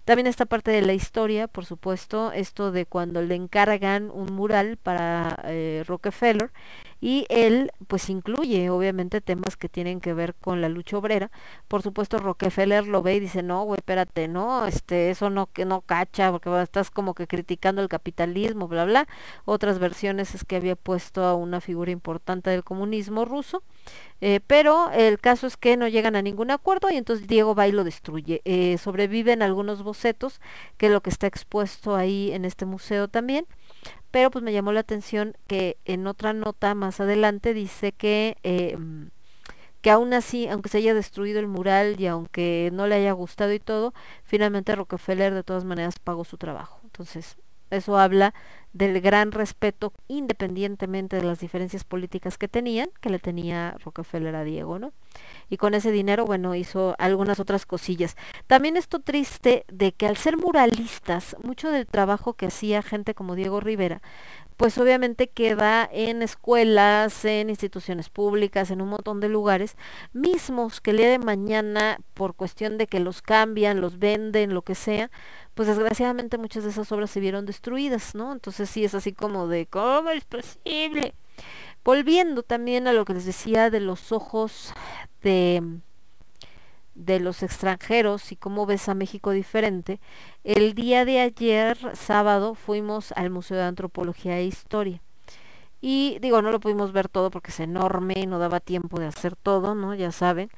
También 0.08 0.26
esta 0.26 0.46
parte 0.46 0.70
de 0.70 0.80
la 0.80 0.94
historia, 0.94 1.48
por 1.48 1.66
supuesto, 1.66 2.32
esto 2.32 2.72
de 2.72 2.86
cuando 2.86 3.20
le 3.20 3.34
encargan 3.34 4.10
un 4.10 4.32
mural 4.32 4.78
para 4.78 5.38
eh, 5.44 5.84
Rockefeller 5.86 6.50
y 6.98 7.26
él 7.28 7.70
pues 7.86 8.08
incluye 8.10 8.70
obviamente 8.70 9.20
temas 9.20 9.56
que 9.58 9.68
tienen 9.68 10.00
que 10.00 10.14
ver 10.14 10.34
con 10.34 10.62
la 10.62 10.70
lucha 10.70 10.96
obrera. 10.96 11.30
Por 11.68 11.82
supuesto 11.82 12.18
Rockefeller 12.18 12.86
lo 12.86 13.02
ve 13.02 13.16
y 13.16 13.20
dice, 13.20 13.42
no, 13.42 13.64
güey, 13.64 13.78
espérate, 13.78 14.28
no, 14.28 14.66
este, 14.66 15.10
eso 15.10 15.28
no, 15.28 15.46
que 15.46 15.64
no 15.64 15.82
cacha, 15.82 16.30
porque 16.32 16.50
estás 16.62 16.90
como 16.90 17.14
que 17.14 17.26
criticando 17.26 17.82
el 17.82 17.88
capitalismo, 17.88 18.66
bla, 18.66 18.86
bla. 18.86 19.06
Otras 19.44 19.78
versiones 19.78 20.34
es 20.34 20.44
que 20.44 20.56
había 20.56 20.74
puesto 20.74 21.24
a 21.24 21.34
una 21.34 21.60
figura 21.60 21.90
importante 21.90 22.48
del 22.48 22.64
comunismo 22.64 23.26
ruso. 23.26 23.62
Eh, 24.20 24.40
pero 24.46 24.90
el 24.90 25.20
caso 25.20 25.46
es 25.46 25.56
que 25.56 25.76
no 25.76 25.86
llegan 25.86 26.16
a 26.16 26.22
ningún 26.22 26.50
acuerdo 26.50 26.90
y 26.90 26.96
entonces 26.96 27.28
Diego 27.28 27.54
va 27.54 27.68
y 27.68 27.72
lo 27.72 27.84
destruye. 27.84 28.42
Eh, 28.44 28.76
sobreviven 28.78 29.42
algunos 29.42 29.82
bocetos, 29.98 30.40
que 30.76 30.88
lo 30.88 31.00
que 31.00 31.10
está 31.10 31.26
expuesto 31.26 31.96
ahí 31.96 32.30
en 32.32 32.44
este 32.44 32.64
museo 32.66 33.08
también. 33.08 33.46
Pero 34.10 34.30
pues 34.30 34.42
me 34.42 34.52
llamó 34.52 34.72
la 34.72 34.80
atención 34.80 35.36
que 35.46 35.76
en 35.84 36.06
otra 36.06 36.32
nota 36.32 36.74
más 36.74 37.00
adelante 37.00 37.52
dice 37.52 37.92
que, 37.92 38.36
eh, 38.42 38.78
que 39.82 39.90
aún 39.90 40.14
así, 40.14 40.48
aunque 40.48 40.68
se 40.68 40.78
haya 40.78 40.94
destruido 40.94 41.40
el 41.40 41.48
mural 41.48 42.00
y 42.00 42.06
aunque 42.06 42.70
no 42.72 42.86
le 42.86 42.94
haya 42.94 43.12
gustado 43.12 43.52
y 43.52 43.60
todo, 43.60 43.92
finalmente 44.24 44.74
Rockefeller 44.74 45.34
de 45.34 45.42
todas 45.42 45.64
maneras 45.64 45.98
pagó 45.98 46.24
su 46.24 46.38
trabajo. 46.38 46.80
Entonces, 46.84 47.36
eso 47.70 47.98
habla 47.98 48.34
del 48.72 49.00
gran 49.00 49.32
respeto, 49.32 49.92
independientemente 50.08 51.16
de 51.16 51.22
las 51.22 51.40
diferencias 51.40 51.84
políticas 51.84 52.38
que 52.38 52.48
tenían, 52.48 52.90
que 53.00 53.10
le 53.10 53.18
tenía 53.18 53.76
Rockefeller 53.84 54.34
a 54.36 54.44
Diego, 54.44 54.78
¿no? 54.78 54.92
Y 55.48 55.56
con 55.56 55.74
ese 55.74 55.90
dinero, 55.90 56.26
bueno, 56.26 56.54
hizo 56.54 56.94
algunas 56.98 57.40
otras 57.40 57.66
cosillas. 57.66 58.16
También 58.46 58.76
esto 58.76 59.00
triste 59.00 59.64
de 59.68 59.92
que 59.92 60.06
al 60.06 60.16
ser 60.16 60.36
muralistas, 60.36 61.36
mucho 61.42 61.70
del 61.70 61.86
trabajo 61.86 62.34
que 62.34 62.46
hacía 62.46 62.82
gente 62.82 63.14
como 63.14 63.34
Diego 63.34 63.60
Rivera, 63.60 64.02
pues 64.58 64.76
obviamente 64.76 65.28
queda 65.28 65.88
en 65.90 66.20
escuelas, 66.20 67.24
en 67.24 67.48
instituciones 67.48 68.10
públicas, 68.10 68.72
en 68.72 68.82
un 68.82 68.88
montón 68.88 69.20
de 69.20 69.28
lugares, 69.28 69.76
mismos 70.12 70.80
que 70.80 70.90
el 70.90 70.96
día 70.96 71.10
de 71.10 71.20
mañana, 71.20 72.00
por 72.12 72.34
cuestión 72.34 72.76
de 72.76 72.88
que 72.88 72.98
los 72.98 73.22
cambian, 73.22 73.80
los 73.80 74.00
venden, 74.00 74.54
lo 74.54 74.62
que 74.62 74.74
sea, 74.74 75.12
pues 75.54 75.68
desgraciadamente 75.68 76.38
muchas 76.38 76.64
de 76.64 76.70
esas 76.70 76.90
obras 76.90 77.08
se 77.12 77.20
vieron 77.20 77.46
destruidas, 77.46 78.16
¿no? 78.16 78.32
Entonces 78.32 78.68
sí 78.68 78.84
es 78.84 78.96
así 78.96 79.12
como 79.12 79.46
de, 79.46 79.66
¿cómo 79.66 80.10
es 80.10 80.24
posible? 80.24 81.14
Volviendo 81.84 82.42
también 82.42 82.88
a 82.88 82.92
lo 82.92 83.04
que 83.04 83.14
les 83.14 83.26
decía 83.26 83.70
de 83.70 83.78
los 83.78 84.10
ojos 84.10 84.74
de 85.22 85.62
de 86.98 87.20
los 87.20 87.42
extranjeros 87.42 88.32
y 88.32 88.36
cómo 88.36 88.66
ves 88.66 88.88
a 88.88 88.94
México 88.94 89.30
diferente, 89.30 90.00
el 90.44 90.74
día 90.74 91.04
de 91.04 91.20
ayer, 91.20 91.78
sábado, 91.94 92.54
fuimos 92.54 93.12
al 93.12 93.30
Museo 93.30 93.56
de 93.56 93.62
Antropología 93.62 94.38
e 94.38 94.44
Historia. 94.44 95.00
Y 95.80 96.18
digo, 96.20 96.42
no 96.42 96.50
lo 96.50 96.58
pudimos 96.58 96.92
ver 96.92 97.08
todo 97.08 97.30
porque 97.30 97.52
es 97.52 97.60
enorme 97.60 98.14
y 98.16 98.26
no 98.26 98.40
daba 98.40 98.58
tiempo 98.58 98.98
de 98.98 99.06
hacer 99.06 99.36
todo, 99.36 99.76
¿no? 99.76 99.94
Ya 99.94 100.10
saben. 100.10 100.50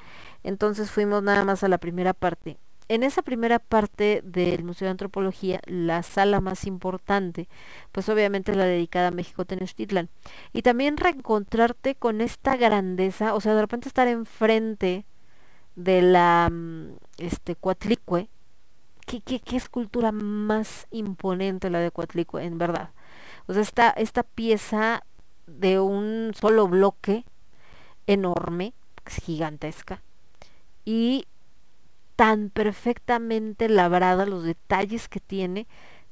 Entonces 0.43 0.91
fuimos 0.91 1.23
nada 1.23 1.45
más 1.45 1.63
a 1.63 1.69
la 1.69 1.77
primera 1.77 2.15
parte. 2.15 2.59
En 2.89 3.03
esa 3.03 3.23
primera 3.23 3.59
parte 3.59 4.23
del 4.25 4.65
Museo 4.65 4.87
de 4.87 4.93
Antropología, 4.93 5.61
la 5.67 6.03
sala 6.03 6.41
más 6.41 6.65
importante, 6.67 7.49
pues 7.93 8.09
obviamente 8.09 8.51
es 8.51 8.57
la 8.57 8.65
dedicada 8.65 9.09
a 9.09 9.13
México 9.13 9.45
Tenochtitlan. 9.45 10.09
Y 10.53 10.63
también 10.63 10.97
reencontrarte 10.97 11.95
con 11.95 12.23
esta 12.23 12.57
grandeza, 12.57 13.35
o 13.35 13.41
sea, 13.41 13.55
de 13.55 13.61
repente 13.61 13.89
estar 13.89 14.09
enfrente 14.09 15.05
de 15.77 16.03
la 16.03 16.49
mm, 16.51 16.97
este 17.19 17.57
Coatlicue, 17.57 18.29
¿qué, 19.07 19.21
qué, 19.21 19.41
qué 19.41 19.57
escultura 19.57 20.13
más 20.13 20.87
imponente 20.91 21.71
la 21.71 21.81
de 21.81 21.91
Coatlicue, 21.91 22.45
en 22.45 22.59
verdad. 22.59 22.91
O 23.47 23.53
sea, 23.53 23.63
esta, 23.63 23.91
esta 23.91 24.23
pieza 24.23 25.05
de 25.47 25.81
un 25.81 26.33
solo 26.39 26.69
bloque 26.69 27.25
enorme, 28.07 28.75
es 29.07 29.17
gigantesca, 29.17 30.03
y 30.85 31.27
tan 32.17 32.51
perfectamente 32.51 33.69
labrada, 33.69 34.27
los 34.27 34.45
detalles 34.45 35.09
que 35.09 35.21
tiene, 35.21 35.67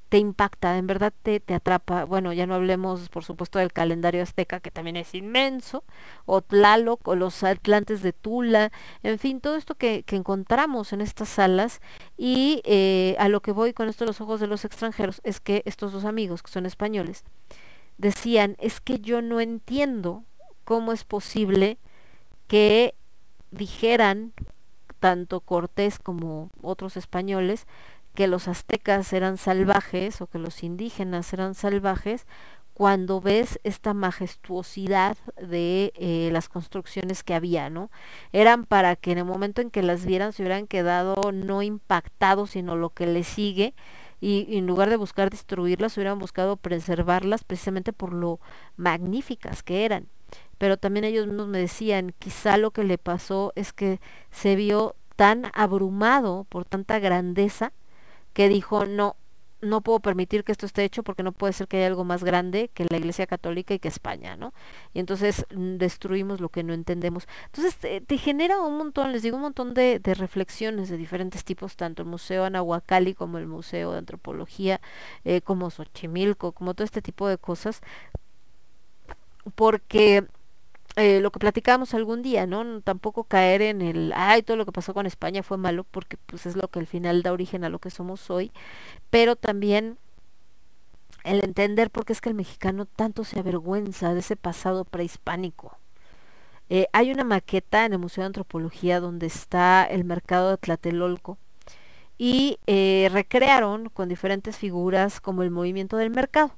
te 0.08 0.18
impacta, 0.18 0.78
en 0.78 0.86
verdad 0.86 1.12
te, 1.22 1.40
te 1.40 1.54
atrapa. 1.54 2.04
Bueno, 2.04 2.32
ya 2.32 2.46
no 2.46 2.54
hablemos, 2.54 3.08
por 3.10 3.24
supuesto, 3.24 3.58
del 3.58 3.72
calendario 3.72 4.22
azteca, 4.22 4.60
que 4.60 4.70
también 4.70 4.96
es 4.96 5.14
inmenso, 5.14 5.84
o 6.24 6.40
Tlaloc, 6.40 7.06
o 7.06 7.14
los 7.14 7.42
atlantes 7.44 8.02
de 8.02 8.12
Tula, 8.12 8.72
en 9.02 9.18
fin, 9.18 9.40
todo 9.40 9.56
esto 9.56 9.74
que, 9.74 10.02
que 10.04 10.16
encontramos 10.16 10.92
en 10.92 11.00
estas 11.00 11.28
salas. 11.28 11.80
Y 12.16 12.62
eh, 12.64 13.16
a 13.18 13.28
lo 13.28 13.40
que 13.40 13.52
voy 13.52 13.72
con 13.72 13.88
esto 13.88 14.04
de 14.04 14.08
los 14.08 14.20
ojos 14.20 14.40
de 14.40 14.46
los 14.46 14.64
extranjeros 14.64 15.20
es 15.24 15.40
que 15.40 15.62
estos 15.66 15.92
dos 15.92 16.04
amigos, 16.04 16.42
que 16.42 16.50
son 16.50 16.66
españoles, 16.66 17.24
decían, 17.98 18.56
es 18.58 18.80
que 18.80 19.00
yo 19.00 19.22
no 19.22 19.40
entiendo 19.40 20.24
cómo 20.64 20.92
es 20.92 21.04
posible 21.04 21.78
que 22.46 22.94
dijeran 23.50 24.32
tanto 24.98 25.40
Cortés 25.40 25.98
como 25.98 26.50
otros 26.60 26.96
españoles 26.96 27.66
que 28.18 28.26
los 28.26 28.48
aztecas 28.48 29.12
eran 29.12 29.36
salvajes 29.36 30.20
o 30.20 30.26
que 30.26 30.40
los 30.40 30.64
indígenas 30.64 31.32
eran 31.32 31.54
salvajes 31.54 32.26
cuando 32.74 33.20
ves 33.20 33.60
esta 33.62 33.94
majestuosidad 33.94 35.16
de 35.40 35.92
eh, 35.94 36.28
las 36.32 36.48
construcciones 36.48 37.22
que 37.22 37.34
había, 37.34 37.70
¿no? 37.70 37.92
Eran 38.32 38.64
para 38.64 38.96
que 38.96 39.12
en 39.12 39.18
el 39.18 39.24
momento 39.24 39.60
en 39.60 39.70
que 39.70 39.84
las 39.84 40.04
vieran 40.04 40.32
se 40.32 40.42
hubieran 40.42 40.66
quedado 40.66 41.30
no 41.30 41.62
impactados, 41.62 42.50
sino 42.50 42.74
lo 42.74 42.90
que 42.90 43.06
le 43.06 43.22
sigue, 43.22 43.72
y, 44.20 44.46
y 44.48 44.58
en 44.58 44.66
lugar 44.66 44.90
de 44.90 44.96
buscar 44.96 45.30
destruirlas, 45.30 45.96
hubieran 45.96 46.18
buscado 46.18 46.56
preservarlas 46.56 47.44
precisamente 47.44 47.92
por 47.92 48.12
lo 48.12 48.40
magníficas 48.76 49.62
que 49.62 49.84
eran. 49.84 50.08
Pero 50.58 50.76
también 50.76 51.04
ellos 51.04 51.28
mismos 51.28 51.46
me 51.46 51.58
decían, 51.58 52.12
quizá 52.18 52.56
lo 52.56 52.72
que 52.72 52.82
le 52.82 52.98
pasó 52.98 53.52
es 53.54 53.72
que 53.72 54.00
se 54.32 54.56
vio 54.56 54.96
tan 55.14 55.52
abrumado 55.54 56.46
por 56.48 56.64
tanta 56.64 56.98
grandeza 56.98 57.72
que 58.38 58.48
dijo, 58.48 58.86
no, 58.86 59.16
no 59.60 59.80
puedo 59.80 59.98
permitir 59.98 60.44
que 60.44 60.52
esto 60.52 60.64
esté 60.64 60.84
hecho 60.84 61.02
porque 61.02 61.24
no 61.24 61.32
puede 61.32 61.52
ser 61.52 61.66
que 61.66 61.78
haya 61.78 61.88
algo 61.88 62.04
más 62.04 62.22
grande 62.22 62.70
que 62.72 62.86
la 62.88 62.96
Iglesia 62.96 63.26
Católica 63.26 63.74
y 63.74 63.80
que 63.80 63.88
España, 63.88 64.36
¿no? 64.36 64.54
Y 64.94 65.00
entonces 65.00 65.44
mm, 65.52 65.78
destruimos 65.78 66.40
lo 66.40 66.48
que 66.48 66.62
no 66.62 66.72
entendemos. 66.72 67.26
Entonces 67.46 67.76
te, 67.76 68.18
genera 68.18 68.60
un 68.60 68.78
montón, 68.78 69.10
les 69.10 69.22
digo, 69.22 69.38
un 69.38 69.42
montón 69.42 69.74
de, 69.74 70.00
reflexiones 70.04 70.88
de 70.88 70.96
diferentes 70.96 71.42
tipos, 71.42 71.74
tanto 71.74 72.02
el 72.02 72.08
Museo 72.08 72.44
Anahuacalli 72.44 73.12
como 73.12 73.38
el 73.38 73.48
Museo 73.48 73.90
de 73.90 73.98
Antropología, 73.98 74.80
eh, 75.24 75.40
como 75.40 75.68
Xochimilco, 75.68 76.52
como 76.52 76.74
todo 76.74 76.84
este 76.84 77.02
tipo 77.02 77.26
de 77.26 77.38
cosas, 77.38 77.80
porque 79.56 80.28
eh, 80.98 81.20
lo 81.20 81.30
que 81.30 81.38
platicábamos 81.38 81.94
algún 81.94 82.22
día, 82.22 82.46
¿no? 82.46 82.80
Tampoco 82.82 83.24
caer 83.24 83.62
en 83.62 83.80
el, 83.82 84.12
ay, 84.16 84.42
todo 84.42 84.56
lo 84.56 84.66
que 84.66 84.72
pasó 84.72 84.94
con 84.94 85.06
España 85.06 85.42
fue 85.42 85.56
malo, 85.56 85.84
porque 85.84 86.16
pues 86.26 86.44
es 86.46 86.56
lo 86.56 86.68
que 86.68 86.80
al 86.80 86.86
final 86.86 87.22
da 87.22 87.32
origen 87.32 87.64
a 87.64 87.68
lo 87.68 87.78
que 87.78 87.90
somos 87.90 88.30
hoy, 88.30 88.52
pero 89.10 89.36
también 89.36 89.98
el 91.24 91.44
entender 91.44 91.90
por 91.90 92.04
qué 92.04 92.12
es 92.12 92.20
que 92.20 92.28
el 92.30 92.34
mexicano 92.34 92.86
tanto 92.86 93.24
se 93.24 93.38
avergüenza 93.38 94.14
de 94.14 94.20
ese 94.20 94.36
pasado 94.36 94.84
prehispánico. 94.84 95.78
Eh, 96.70 96.86
hay 96.92 97.10
una 97.10 97.24
maqueta 97.24 97.86
en 97.86 97.92
el 97.94 97.98
Museo 97.98 98.22
de 98.22 98.26
Antropología 98.26 99.00
donde 99.00 99.26
está 99.26 99.84
el 99.84 100.04
mercado 100.04 100.50
de 100.50 100.58
Tlatelolco 100.58 101.38
y 102.18 102.58
eh, 102.66 103.08
recrearon 103.12 103.88
con 103.88 104.08
diferentes 104.08 104.56
figuras 104.58 105.20
como 105.20 105.42
el 105.42 105.50
movimiento 105.50 105.96
del 105.96 106.10
mercado. 106.10 106.52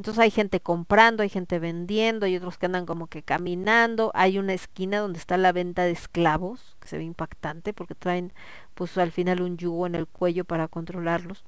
Entonces 0.00 0.22
hay 0.22 0.30
gente 0.30 0.60
comprando, 0.60 1.22
hay 1.22 1.28
gente 1.28 1.58
vendiendo, 1.58 2.24
hay 2.24 2.34
otros 2.34 2.56
que 2.56 2.64
andan 2.64 2.86
como 2.86 3.06
que 3.06 3.22
caminando, 3.22 4.10
hay 4.14 4.38
una 4.38 4.54
esquina 4.54 4.98
donde 4.98 5.18
está 5.18 5.36
la 5.36 5.52
venta 5.52 5.84
de 5.84 5.90
esclavos, 5.90 6.74
que 6.80 6.88
se 6.88 6.96
ve 6.96 7.04
impactante 7.04 7.74
porque 7.74 7.94
traen 7.94 8.32
pues 8.72 8.96
al 8.96 9.12
final 9.12 9.42
un 9.42 9.58
yugo 9.58 9.86
en 9.86 9.94
el 9.94 10.06
cuello 10.06 10.46
para 10.46 10.68
controlarlos. 10.68 11.44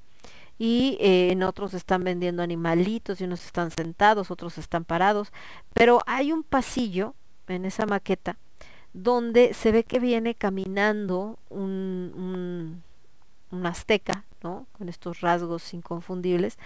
Y 0.59 0.99
eh, 0.99 1.31
en 1.31 1.41
otros 1.41 1.73
están 1.73 2.03
vendiendo 2.03 2.43
animalitos 2.43 3.19
y 3.19 3.23
unos 3.23 3.43
están 3.43 3.71
sentados, 3.71 4.29
otros 4.29 4.59
están 4.59 4.85
parados. 4.85 5.33
Pero 5.73 6.01
hay 6.05 6.31
un 6.31 6.43
pasillo 6.43 7.15
en 7.47 7.65
esa 7.65 7.87
maqueta 7.87 8.37
donde 8.93 9.55
se 9.55 9.71
ve 9.71 9.83
que 9.83 9.97
viene 9.97 10.35
caminando 10.35 11.39
un, 11.49 12.13
un, 12.15 12.83
un 13.49 13.65
azteca, 13.65 14.25
¿no? 14.43 14.67
Con 14.77 14.89
estos 14.89 15.21
rasgos 15.21 15.73
inconfundibles, 15.73 16.59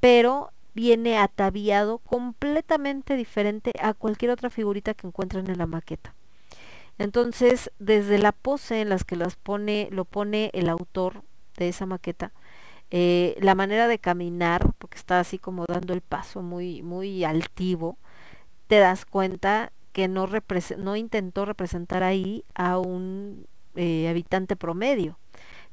pero 0.00 0.50
viene 0.76 1.16
ataviado 1.16 1.98
completamente 2.00 3.16
diferente 3.16 3.72
a 3.80 3.94
cualquier 3.94 4.30
otra 4.30 4.50
figurita 4.50 4.92
que 4.92 5.06
encuentren 5.06 5.48
en 5.48 5.56
la 5.56 5.66
maqueta. 5.66 6.14
Entonces, 6.98 7.72
desde 7.78 8.18
la 8.18 8.32
pose 8.32 8.82
en 8.82 8.90
las 8.90 9.02
que 9.02 9.16
las 9.16 9.36
pone, 9.36 9.88
lo 9.90 10.04
pone 10.04 10.50
el 10.52 10.68
autor 10.68 11.22
de 11.56 11.70
esa 11.70 11.86
maqueta, 11.86 12.30
eh, 12.90 13.38
la 13.40 13.54
manera 13.54 13.88
de 13.88 13.98
caminar, 13.98 14.74
porque 14.76 14.98
está 14.98 15.18
así 15.18 15.38
como 15.38 15.64
dando 15.66 15.94
el 15.94 16.02
paso 16.02 16.42
muy, 16.42 16.82
muy 16.82 17.24
altivo, 17.24 17.96
te 18.66 18.78
das 18.78 19.06
cuenta 19.06 19.72
que 19.94 20.08
no, 20.08 20.28
intentó 20.94 21.46
representar 21.46 22.02
ahí 22.02 22.44
a 22.54 22.78
un 22.78 23.46
eh, 23.76 24.08
habitante 24.10 24.56
promedio, 24.56 25.18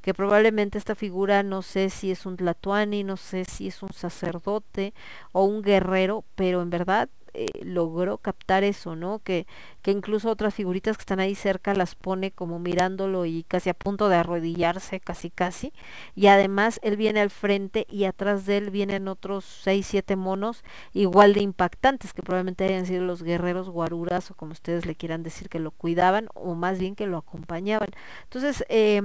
que 0.03 0.13
probablemente 0.13 0.77
esta 0.77 0.95
figura 0.95 1.43
no 1.43 1.61
sé 1.61 1.89
si 1.89 2.11
es 2.11 2.25
un 2.25 2.38
tlatoani, 2.38 3.03
no 3.03 3.17
sé 3.17 3.45
si 3.45 3.69
es 3.69 3.81
un 3.81 3.93
sacerdote 3.93 4.93
o 5.31 5.45
un 5.45 5.61
guerrero, 5.63 6.25
pero 6.35 6.61
en 6.61 6.69
verdad 6.69 7.09
eh, 7.34 7.47
logró 7.63 8.17
captar 8.17 8.65
eso, 8.65 8.97
¿no? 8.97 9.19
Que, 9.19 9.47
que 9.81 9.91
incluso 9.91 10.30
otras 10.30 10.53
figuritas 10.53 10.97
que 10.97 11.01
están 11.01 11.21
ahí 11.21 11.35
cerca 11.35 11.73
las 11.73 11.95
pone 11.95 12.31
como 12.31 12.59
mirándolo 12.59 13.25
y 13.25 13.43
casi 13.43 13.69
a 13.69 13.73
punto 13.73 14.09
de 14.09 14.17
arrodillarse, 14.17 14.99
casi 14.99 15.30
casi. 15.31 15.73
Y 16.15 16.27
además 16.27 16.81
él 16.84 16.97
viene 16.97 17.21
al 17.21 17.30
frente 17.30 17.88
y 17.89 18.03
atrás 18.03 18.45
de 18.45 18.57
él 18.57 18.71
vienen 18.71 19.07
otros 19.07 19.45
seis, 19.45 19.88
siete 19.88 20.17
monos 20.17 20.63
igual 20.91 21.34
de 21.34 21.41
impactantes, 21.41 22.13
que 22.13 22.23
probablemente 22.23 22.65
hayan 22.65 22.85
sido 22.85 23.03
los 23.05 23.23
guerreros 23.23 23.69
guaruras 23.69 24.30
o 24.31 24.35
como 24.35 24.51
ustedes 24.51 24.85
le 24.85 24.95
quieran 24.95 25.23
decir 25.23 25.47
que 25.47 25.59
lo 25.59 25.71
cuidaban 25.71 26.27
o 26.35 26.55
más 26.55 26.77
bien 26.77 26.95
que 26.95 27.07
lo 27.07 27.17
acompañaban. 27.17 27.89
Entonces, 28.25 28.65
eh, 28.67 29.01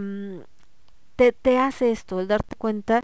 te, 1.18 1.32
te 1.32 1.58
hace 1.58 1.90
esto, 1.90 2.20
el 2.20 2.28
darte 2.28 2.54
cuenta 2.56 3.02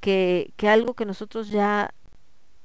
que, 0.00 0.52
que 0.56 0.68
algo 0.68 0.94
que 0.94 1.06
nosotros 1.06 1.50
ya 1.50 1.94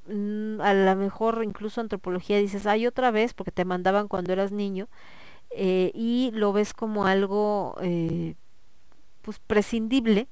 mm, 0.07 0.59
a 0.61 0.73
lo 0.73 0.95
mejor 0.95 1.43
incluso 1.43 1.81
antropología 1.81 2.39
dices, 2.39 2.65
ay 2.65 2.87
otra 2.87 3.11
vez, 3.11 3.35
porque 3.35 3.51
te 3.51 3.63
mandaban 3.65 4.07
cuando 4.07 4.33
eras 4.33 4.51
niño, 4.51 4.87
eh, 5.51 5.91
y 5.93 6.31
lo 6.33 6.53
ves 6.53 6.73
como 6.73 7.05
algo 7.05 7.77
eh, 7.81 8.35
pues 9.21 9.39
prescindible, 9.39 10.29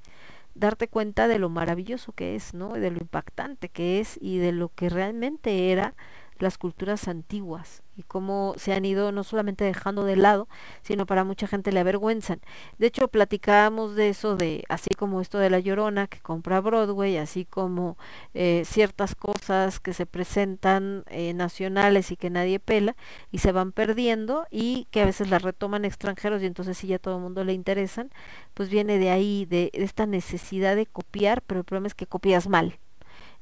darte 0.56 0.88
cuenta 0.88 1.28
de 1.28 1.40
lo 1.40 1.50
maravilloso 1.50 2.14
que 2.14 2.36
es, 2.36 2.54
¿no? 2.56 2.74
De 2.74 2.92
lo 2.92 3.00
impactante 3.00 3.70
que 3.70 4.00
es 4.00 4.18
y 4.22 4.40
de 4.40 4.52
lo 4.52 4.70
que 4.70 4.90
realmente 4.90 5.72
era 5.72 5.96
las 6.40 6.58
culturas 6.58 7.08
antiguas 7.08 7.84
y 7.98 8.04
cómo 8.04 8.56
se 8.58 8.74
han 8.74 8.86
ido 8.86 9.12
no 9.12 9.24
solamente 9.24 9.64
dejando 9.64 10.04
de 10.04 10.16
lado, 10.16 10.48
sino 10.82 11.06
para 11.06 11.24
mucha 11.24 11.48
gente 11.48 11.72
le 11.72 11.80
avergüenzan. 11.80 12.42
De 12.78 12.88
hecho, 12.88 13.08
platicábamos 13.08 13.96
de 13.96 14.10
eso, 14.10 14.36
de 14.36 14.64
así 14.70 14.90
como 14.98 15.22
esto 15.22 15.38
de 15.40 15.50
la 15.50 15.60
llorona 15.60 16.08
que 16.08 16.20
compra 16.20 16.60
Broadway, 16.60 17.18
así 17.18 17.46
como 17.46 17.98
eh, 18.34 18.64
ciertas 18.66 19.16
cosas 19.16 19.80
que 19.80 19.94
se 19.94 20.06
presentan 20.06 21.04
eh, 21.08 21.34
nacionales 21.34 22.12
y 22.12 22.18
que 22.18 22.30
nadie 22.30 22.60
pela 22.60 22.96
y 23.32 23.40
se 23.40 23.52
van 23.52 23.72
perdiendo 23.72 24.46
y 24.52 24.88
que 24.92 25.02
a 25.02 25.06
veces 25.06 25.30
las 25.30 25.42
retoman 25.42 25.86
extranjeros 25.86 26.42
y 26.42 26.46
entonces 26.48 26.78
sí 26.78 26.88
ya 26.88 27.00
todo 27.00 27.16
el 27.16 27.22
mundo 27.24 27.44
le 27.44 27.54
interesan, 27.54 28.12
pues 28.54 28.70
viene 28.70 29.00
de 29.00 29.10
ahí, 29.10 29.46
de 29.46 29.70
esta 29.74 30.06
necesidad 30.06 30.76
de 30.76 30.86
copiar, 30.86 31.42
pero 31.44 31.62
el 31.62 31.66
problema 31.66 31.88
es 31.88 31.96
que 31.96 32.08
copias 32.08 32.48
mal. 32.50 32.80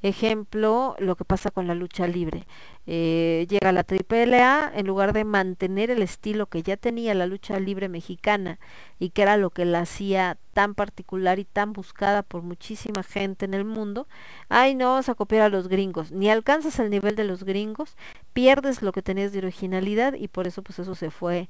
Ejemplo, 0.04 0.98
lo 1.00 1.16
que 1.16 1.24
pasa 1.24 1.50
con 1.50 1.66
la 1.66 1.76
lucha 1.76 2.08
libre. 2.08 2.46
Eh, 2.86 3.48
llega 3.50 3.72
la 3.72 3.86
AAA, 3.86 4.74
en 4.76 4.86
lugar 4.86 5.14
de 5.14 5.24
mantener 5.24 5.90
el 5.90 6.02
estilo 6.02 6.48
que 6.48 6.62
ya 6.62 6.76
tenía 6.76 7.14
la 7.14 7.26
lucha 7.26 7.58
libre 7.58 7.88
mexicana 7.88 8.60
y 9.00 9.12
que 9.12 9.22
era 9.22 9.38
lo 9.38 9.50
que 9.50 9.64
la 9.64 9.80
hacía 9.80 10.38
tan 10.54 10.76
particular 10.76 11.40
y 11.40 11.46
tan 11.46 11.72
buscada 11.72 12.22
por 12.22 12.42
muchísima 12.42 13.02
gente 13.04 13.46
en 13.46 13.54
el 13.54 13.64
mundo, 13.64 14.06
ay 14.50 14.76
no 14.76 14.92
vas 14.94 15.08
a 15.08 15.16
copiar 15.16 15.44
a 15.44 15.50
los 15.50 15.70
gringos, 15.70 16.12
ni 16.12 16.30
alcanzas 16.30 16.80
el 16.80 16.90
nivel 16.90 17.16
de 17.16 17.24
los 17.24 17.46
gringos, 17.46 17.96
pierdes 18.34 18.82
lo 18.82 18.92
que 18.92 19.02
tenías 19.02 19.32
de 19.32 19.40
originalidad 19.40 20.16
y 20.16 20.28
por 20.28 20.48
eso 20.48 20.62
pues 20.64 20.80
eso 20.80 20.96
se 20.96 21.12
fue 21.12 21.48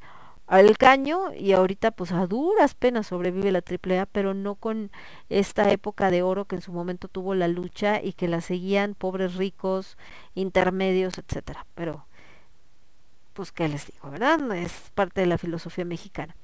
al 0.47 0.77
caño 0.77 1.33
y 1.33 1.53
ahorita 1.53 1.91
pues 1.91 2.11
a 2.11 2.27
duras 2.27 2.75
penas 2.75 3.07
sobrevive 3.07 3.51
la 3.51 3.63
AAA, 3.63 4.05
pero 4.07 4.33
no 4.33 4.55
con 4.55 4.91
esta 5.29 5.71
época 5.71 6.11
de 6.11 6.21
oro 6.21 6.45
que 6.45 6.55
en 6.55 6.61
su 6.61 6.71
momento 6.73 7.07
tuvo 7.07 7.35
la 7.35 7.47
lucha 7.47 8.01
y 8.01 8.13
que 8.13 8.27
la 8.27 8.41
seguían 8.41 8.95
pobres 8.95 9.35
ricos, 9.35 9.97
intermedios, 10.35 11.17
etcétera. 11.17 11.65
Pero 11.75 12.05
pues 13.33 13.51
qué 13.51 13.67
les 13.67 13.87
digo, 13.87 14.11
¿verdad? 14.11 14.39
Es 14.55 14.91
parte 14.93 15.21
de 15.21 15.27
la 15.27 15.37
filosofía 15.37 15.85
mexicana. 15.85 16.35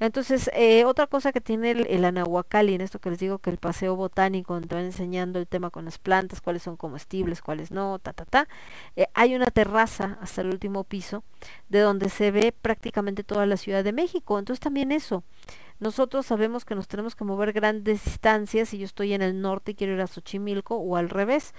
Entonces, 0.00 0.50
eh, 0.54 0.84
otra 0.84 1.06
cosa 1.06 1.32
que 1.32 1.40
tiene 1.40 1.70
el, 1.70 1.86
el 1.86 2.04
Anahuacalli, 2.04 2.74
en 2.74 2.80
esto 2.80 2.98
que 2.98 3.10
les 3.10 3.18
digo 3.18 3.38
que 3.38 3.50
el 3.50 3.58
paseo 3.58 3.96
botánico, 3.96 4.54
donde 4.54 4.74
van 4.74 4.84
enseñando 4.84 5.38
el 5.38 5.46
tema 5.46 5.70
con 5.70 5.84
las 5.84 5.98
plantas, 5.98 6.40
cuáles 6.40 6.62
son 6.62 6.76
comestibles, 6.76 7.42
cuáles 7.42 7.70
no, 7.70 7.98
ta, 7.98 8.12
ta, 8.12 8.24
ta, 8.24 8.48
eh, 8.96 9.06
hay 9.14 9.34
una 9.34 9.50
terraza 9.50 10.18
hasta 10.20 10.40
el 10.40 10.48
último 10.48 10.84
piso, 10.84 11.22
de 11.68 11.80
donde 11.80 12.08
se 12.08 12.30
ve 12.30 12.52
prácticamente 12.52 13.24
toda 13.24 13.46
la 13.46 13.56
Ciudad 13.56 13.84
de 13.84 13.92
México. 13.92 14.38
Entonces 14.38 14.60
también 14.60 14.92
eso, 14.92 15.22
nosotros 15.80 16.26
sabemos 16.26 16.64
que 16.64 16.74
nos 16.74 16.88
tenemos 16.88 17.16
que 17.16 17.24
mover 17.24 17.52
grandes 17.52 18.04
distancias 18.04 18.68
si 18.68 18.78
yo 18.78 18.84
estoy 18.84 19.12
en 19.12 19.22
el 19.22 19.40
norte 19.40 19.72
y 19.72 19.74
quiero 19.74 19.94
ir 19.94 20.00
a 20.00 20.06
Xochimilco 20.06 20.76
o 20.76 20.96
al 20.96 21.10
revés, 21.10 21.54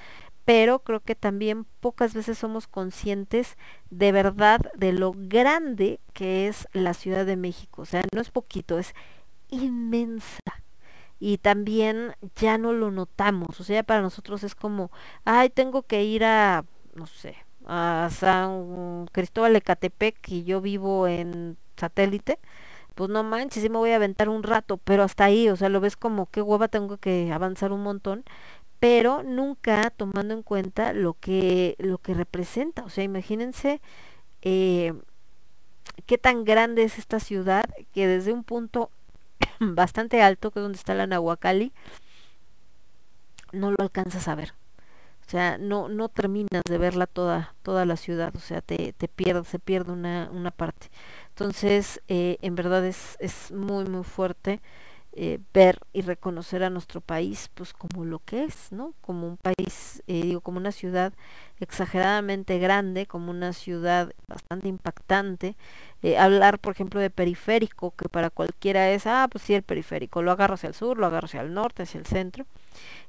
pero 0.45 0.80
creo 0.80 0.99
que 1.01 1.15
también 1.15 1.65
pocas 1.80 2.13
veces 2.13 2.38
somos 2.38 2.67
conscientes 2.67 3.57
de 3.89 4.11
verdad 4.11 4.61
de 4.76 4.93
lo 4.93 5.13
grande 5.15 5.99
que 6.13 6.47
es 6.47 6.67
la 6.72 6.93
Ciudad 6.93 7.26
de 7.26 7.35
México. 7.35 7.81
O 7.81 7.85
sea, 7.85 8.03
no 8.13 8.22
es 8.22 8.30
poquito, 8.30 8.77
es 8.77 8.93
inmensa. 9.49 10.39
Y 11.19 11.39
también 11.39 12.13
ya 12.35 12.57
no 12.57 12.73
lo 12.73 12.91
notamos. 12.91 13.59
O 13.59 13.63
sea, 13.63 13.84
para 13.84 14.01
nosotros 14.01 14.43
es 14.43 14.53
como, 14.53 14.91
ay, 15.23 15.49
tengo 15.49 15.84
que 15.84 16.03
ir 16.03 16.23
a, 16.23 16.65
no 16.93 17.07
sé, 17.07 17.35
a 17.65 18.09
San 18.11 19.07
Cristóbal 19.11 19.53
de 19.53 19.61
Catepec 19.61 20.30
y 20.30 20.43
yo 20.43 20.61
vivo 20.61 21.07
en 21.07 21.57
satélite. 21.77 22.39
Pues 22.95 23.09
no 23.09 23.23
manches, 23.23 23.63
sí 23.63 23.69
me 23.69 23.77
voy 23.77 23.91
a 23.91 23.97
aventar 23.97 24.30
un 24.30 24.43
rato, 24.43 24.77
pero 24.77 25.03
hasta 25.03 25.26
ahí, 25.26 25.49
o 25.49 25.57
sea, 25.57 25.69
lo 25.69 25.81
ves 25.81 25.97
como 25.97 26.27
qué 26.27 26.41
hueva 26.41 26.69
tengo 26.69 26.97
que 26.97 27.31
avanzar 27.34 27.73
un 27.73 27.84
montón 27.84 28.23
pero 28.80 29.23
nunca 29.23 29.89
tomando 29.89 30.34
en 30.34 30.43
cuenta 30.43 30.93
lo 30.93 31.14
que 31.14 31.76
lo 31.80 31.97
que 31.97 32.14
representa. 32.14 32.84
O 32.84 32.89
sea 32.89 33.03
imagínense 33.03 33.81
eh, 34.41 34.93
qué 36.06 36.18
tan 36.18 36.45
grande 36.45 36.84
es 36.84 36.99
esta 36.99 37.19
ciudad 37.19 37.65
que 37.93 38.07
desde 38.07 38.34
un 38.34 38.43
punto 38.43 38.91
bastante 39.60 40.22
alto 40.22 40.52
que 40.52 40.60
es 40.60 40.64
donde 40.64 40.77
está 40.77 40.93
la 40.93 41.07
Nahuacali 41.07 41.72
no 43.52 43.72
lo 43.72 43.77
alcanzas 43.80 44.27
a 44.27 44.35
ver. 44.35 44.53
O 45.26 45.30
sea 45.30 45.57
no 45.57 45.89
no 45.89 46.10
terminas 46.10 46.61
de 46.69 46.77
verla 46.77 47.07
toda 47.07 47.56
toda 47.64 47.85
la 47.85 47.97
ciudad. 47.97 48.35
O 48.35 48.39
sea 48.39 48.61
te, 48.61 48.93
te 48.93 49.07
pierde 49.07 49.45
se 49.45 49.60
pierde 49.60 49.93
una, 49.93 50.30
una 50.31 50.52
parte. 50.52 50.89
Entonces 51.30 52.02
eh, 52.07 52.38
en 52.41 52.56
verdad 52.56 52.85
es, 52.85 53.18
es 53.19 53.52
muy 53.52 53.85
muy 53.85 54.03
fuerte 54.03 54.61
eh, 55.18 55.40
ver 55.54 55.80
y 55.94 56.02
reconocer 56.02 56.64
a 56.64 56.70
nuestro 56.70 57.00
país 57.02 57.50
pues 57.54 57.74
como 57.74 58.04
lo 58.06 58.20
que 58.20 58.44
es, 58.44 58.72
¿no? 58.72 58.94
Como 59.02 59.28
un 59.28 59.38
país, 59.38 60.04
eh, 60.08 60.24
digo, 60.24 60.42
como 60.42 60.58
una 60.58 60.72
ciudad 60.74 61.14
exageradamente 61.60 62.60
grande, 62.60 63.06
como 63.06 63.32
una 63.32 63.54
ciudad 63.54 64.14
bastante 64.28 64.68
impactante. 64.68 65.56
Eh, 66.04 66.18
hablar, 66.18 66.60
por 66.60 66.74
ejemplo, 66.74 67.00
de 67.00 67.10
periférico, 67.10 67.92
que 67.96 68.10
para 68.10 68.30
cualquiera 68.30 68.90
es, 68.92 69.08
ah, 69.08 69.28
pues 69.32 69.44
sí, 69.44 69.54
el 69.54 69.64
periférico, 69.64 70.22
lo 70.22 70.32
agarro 70.32 70.56
hacia 70.56 70.68
el 70.68 70.76
sur, 70.76 70.98
lo 70.98 71.06
agarro 71.08 71.26
hacia 71.26 71.42
el 71.42 71.54
norte, 71.54 71.84
hacia 71.84 72.00
el 72.00 72.06
centro. 72.06 72.46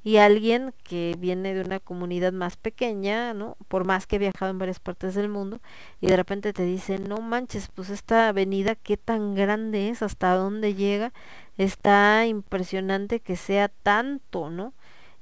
Y 0.05 0.19
alguien 0.19 0.73
que 0.85 1.17
viene 1.19 1.55
de 1.55 1.63
una 1.63 1.81
comunidad 1.81 2.33
más 2.33 2.57
pequeña, 2.57 3.35
¿no? 3.35 3.57
Por 3.69 3.85
más 3.85 4.07
que 4.07 4.17
he 4.17 4.19
viajado 4.19 4.51
en 4.51 4.59
varias 4.59 4.81
partes 4.81 5.15
del 5.15 5.29
mundo, 5.29 5.61
y 6.01 6.07
de 6.09 6.17
repente 6.17 6.53
te 6.53 6.65
dice, 6.65 6.99
no 6.99 7.19
manches, 7.19 7.69
pues 7.75 7.91
esta 7.91 8.29
avenida, 8.29 8.75
qué 8.77 8.97
tan 8.97 9.35
grande 9.35 9.89
es, 9.89 10.03
hasta 10.03 10.35
dónde 10.35 10.75
llega, 10.75 11.13
está 11.59 12.27
impresionante 12.27 13.21
que 13.21 13.37
sea 13.37 13.69
tanto, 13.69 14.51
¿no? 14.51 14.75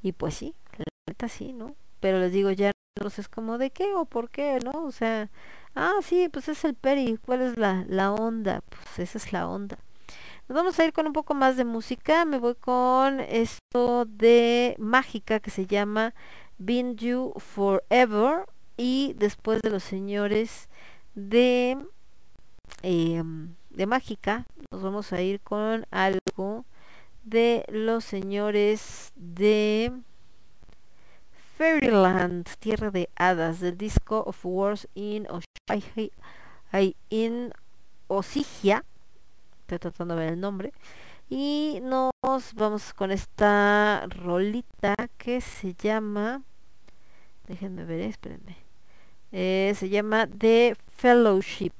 Y 0.03 0.13
pues 0.13 0.35
sí, 0.35 0.55
la 0.77 0.85
neta 1.09 1.29
sí, 1.29 1.53
¿no? 1.53 1.75
Pero 2.01 2.19
les 2.21 2.33
digo, 2.33 2.51
ya 2.51 2.73
entonces 2.97 3.29
como 3.29 3.59
de 3.59 3.71
qué 3.71 3.93
o 3.95 4.05
por 4.05 4.31
qué, 4.31 4.59
¿no? 4.63 4.85
O 4.85 4.93
sea, 4.93 5.31
ah, 5.75 5.95
sí, 6.03 6.29
pues 6.31 6.49
es 6.49 6.65
el 6.65 6.75
peri, 6.75 7.19
¿cuál 7.25 7.43
es 7.43 7.57
la, 7.59 7.85
la 7.89 8.13
onda? 8.13 8.63
Pues 8.69 8.99
esa 8.99 9.19
es 9.19 9.33
la 9.33 9.49
onda. 9.49 9.79
Nos 10.47 10.57
vamos 10.57 10.79
a 10.79 10.85
ir 10.85 10.93
con 10.93 11.07
un 11.07 11.15
poco 11.15 11.33
más 11.33 11.57
de 11.57 11.65
música, 11.65 12.27
me 12.27 12.39
voy 12.39 12.55
con 12.55 13.21
esto 13.21 14.05
de 14.05 14.77
mágica 14.79 15.41
que 15.41 15.51
se 15.51 15.65
llama 15.65 16.13
Been 16.59 16.97
You 16.97 17.33
Forever 17.39 18.45
y 18.77 19.15
después 19.17 19.63
de 19.63 19.71
los 19.71 19.83
señores 19.83 20.69
de... 21.15 21.79
em, 22.83 23.55
de 23.71 23.87
mágica, 23.87 24.45
nos 24.71 24.83
vamos 24.83 25.15
a 25.15 25.23
ir 25.23 25.41
con 25.41 25.87
algo 25.91 26.67
de 27.23 27.65
los 27.69 28.05
señores 28.05 29.13
de 29.17 29.93
Fairyland, 31.57 32.47
Tierra 32.59 32.91
de 32.91 33.09
Hadas, 33.17 33.61
del 33.61 33.79
disco 33.79 34.23
of 34.27 34.45
Wars 34.45 34.89
in 34.95 35.27
Osigia, 38.09 38.85
estoy 39.65 39.79
tratando 39.79 40.15
de 40.15 40.25
ver 40.25 40.33
el 40.35 40.41
nombre, 40.41 40.73
y 41.31 41.81
nos 41.83 42.13
vamos 42.55 42.93
con 42.93 43.11
esta 43.11 44.07
rolita 44.09 44.95
que 45.17 45.41
se 45.41 45.75
llama, 45.75 46.43
déjenme 47.49 47.85
ver, 47.85 48.03
espérenme, 48.03 48.59
eh, 49.33 49.73
se 49.75 49.89
llama 49.89 50.27
The 50.27 50.77
Fellowship. 50.97 51.73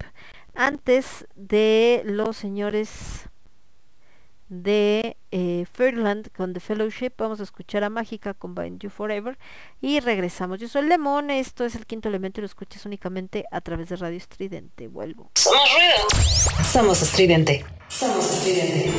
Antes 0.55 1.27
de 1.35 2.01
los 2.05 2.37
señores 2.37 3.29
de 4.47 5.17
eh, 5.31 5.65
Fairyland 5.71 6.29
con 6.35 6.53
The 6.53 6.59
Fellowship 6.59 7.13
vamos 7.17 7.39
a 7.39 7.43
escuchar 7.43 7.83
a 7.83 7.89
Mágica 7.89 8.33
con 8.33 8.53
Bind 8.53 8.79
You 8.79 8.89
Forever 8.89 9.37
y 9.81 9.99
regresamos. 9.99 10.59
Yo 10.59 10.67
soy 10.67 10.85
Lemon, 10.87 11.29
esto 11.29 11.65
es 11.65 11.75
el 11.75 11.85
quinto 11.85 12.09
elemento 12.09 12.39
y 12.39 12.43
lo 12.43 12.45
escuchas 12.45 12.85
únicamente 12.85 13.45
a 13.51 13.61
través 13.61 13.89
de 13.89 13.95
Radio 13.95 14.17
Estridente. 14.17 14.87
Vuelvo. 14.87 15.31
Somos 15.35 15.69
ruido. 15.73 16.63
Somos 16.63 17.01
estridente. 17.01 17.65
Somos 17.87 18.31
estridente. 18.31 18.91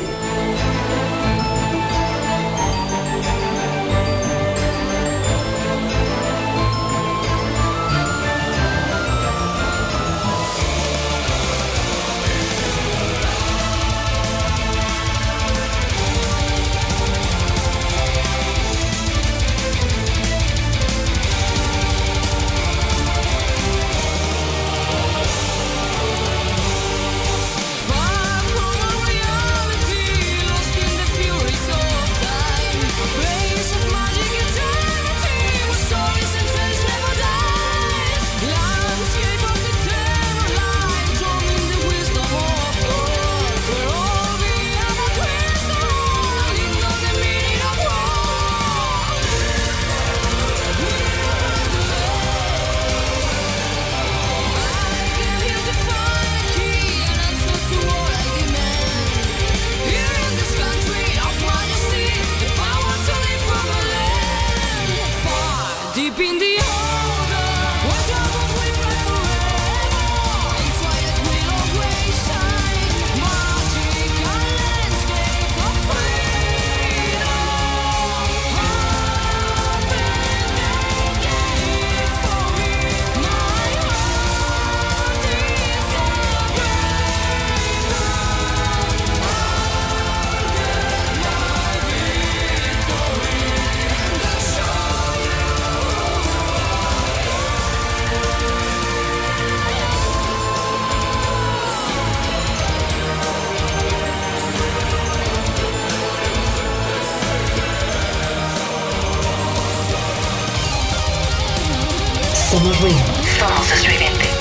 Somos 112.49 112.79
ruido. 112.79 112.97
Somos 113.37 113.71
estridente. 113.73 114.36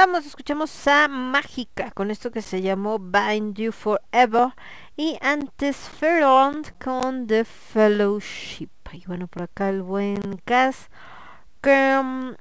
Regresamos, 0.00 0.24
escuchamos 0.24 0.88
a 0.88 1.08
Mágica 1.08 1.90
con 1.90 2.10
esto 2.10 2.30
que 2.30 2.40
se 2.40 2.62
llamó 2.62 2.98
Bind 2.98 3.54
You 3.54 3.70
Forever 3.70 4.54
y 4.96 5.18
antes 5.20 5.76
Fairland 5.76 6.72
con 6.82 7.26
The 7.26 7.44
Fellowship. 7.44 8.70
Y 8.92 9.04
bueno, 9.06 9.26
por 9.26 9.42
acá 9.42 9.68
el 9.68 9.82
buen 9.82 10.40
Cas 10.46 10.88
que 11.60 12.00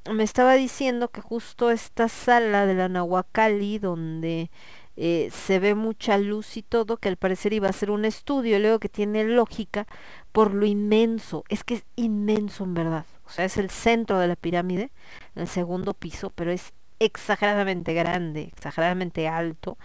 me 0.10 0.24
estaba 0.24 0.54
diciendo 0.54 1.10
que 1.10 1.20
justo 1.20 1.70
esta 1.70 2.08
sala 2.08 2.66
de 2.66 2.76
la 2.76 2.88
Nahuacali 2.88 3.78
donde 3.78 4.50
eh, 4.96 5.30
se 5.34 5.60
ve 5.60 5.76
mucha 5.76 6.18
luz 6.18 6.56
y 6.56 6.62
todo, 6.62 6.96
que 6.96 7.10
al 7.10 7.18
parecer 7.18 7.52
iba 7.52 7.68
a 7.68 7.74
ser 7.74 7.92
un 7.92 8.06
estudio, 8.06 8.58
luego 8.60 8.80
que 8.80 8.88
tiene 8.88 9.26
lógica 9.26 9.86
por 10.32 10.54
lo 10.54 10.66
inmenso, 10.66 11.44
es 11.50 11.66
que 11.66 11.74
es 11.74 11.84
inmenso 11.98 12.64
en 12.64 12.74
verdad, 12.74 13.06
o 13.26 13.30
sea, 13.30 13.44
es 13.44 13.58
el 13.58 13.70
centro 13.70 14.18
de 14.20 14.28
la 14.30 14.38
pirámide, 14.38 14.92
el 15.36 15.48
segundo 15.48 15.94
piso, 15.94 16.32
pero 16.36 16.52
es 16.52 16.74
exageradamente 17.00 17.94
grande, 17.94 18.52
exageradamente 18.54 19.28
alto, 19.28 19.78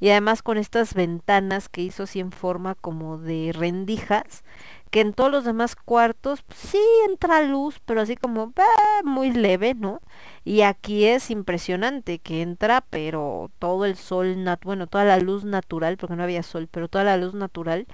y 0.00 0.10
además 0.10 0.42
con 0.42 0.58
estas 0.58 0.94
ventanas 0.94 1.68
que 1.68 1.82
hizo 1.82 2.04
así 2.04 2.20
en 2.20 2.32
forma 2.32 2.74
como 2.74 3.18
de 3.18 3.52
rendijas, 3.54 4.44
que 4.92 5.00
en 5.00 5.14
todos 5.14 5.32
los 5.32 5.44
demás 5.44 5.74
cuartos 5.74 6.42
pues, 6.42 6.58
sí 6.58 6.80
entra 7.08 7.40
luz, 7.40 7.80
pero 7.86 8.02
así 8.02 8.14
como 8.14 8.48
bah, 8.48 8.64
muy 9.04 9.32
leve, 9.32 9.72
¿no? 9.74 10.00
Y 10.44 10.62
aquí 10.62 11.06
es 11.06 11.30
impresionante 11.30 12.18
que 12.18 12.42
entra, 12.42 12.84
pero 12.90 13.50
todo 13.58 13.86
el 13.86 13.96
sol, 13.96 14.44
nat 14.44 14.62
bueno, 14.64 14.86
toda 14.86 15.04
la 15.04 15.18
luz 15.18 15.44
natural, 15.44 15.96
porque 15.96 16.14
no 16.14 16.22
había 16.22 16.42
sol, 16.42 16.68
pero 16.70 16.88
toda 16.88 17.04
la 17.04 17.16
luz 17.16 17.32
natural 17.32 17.86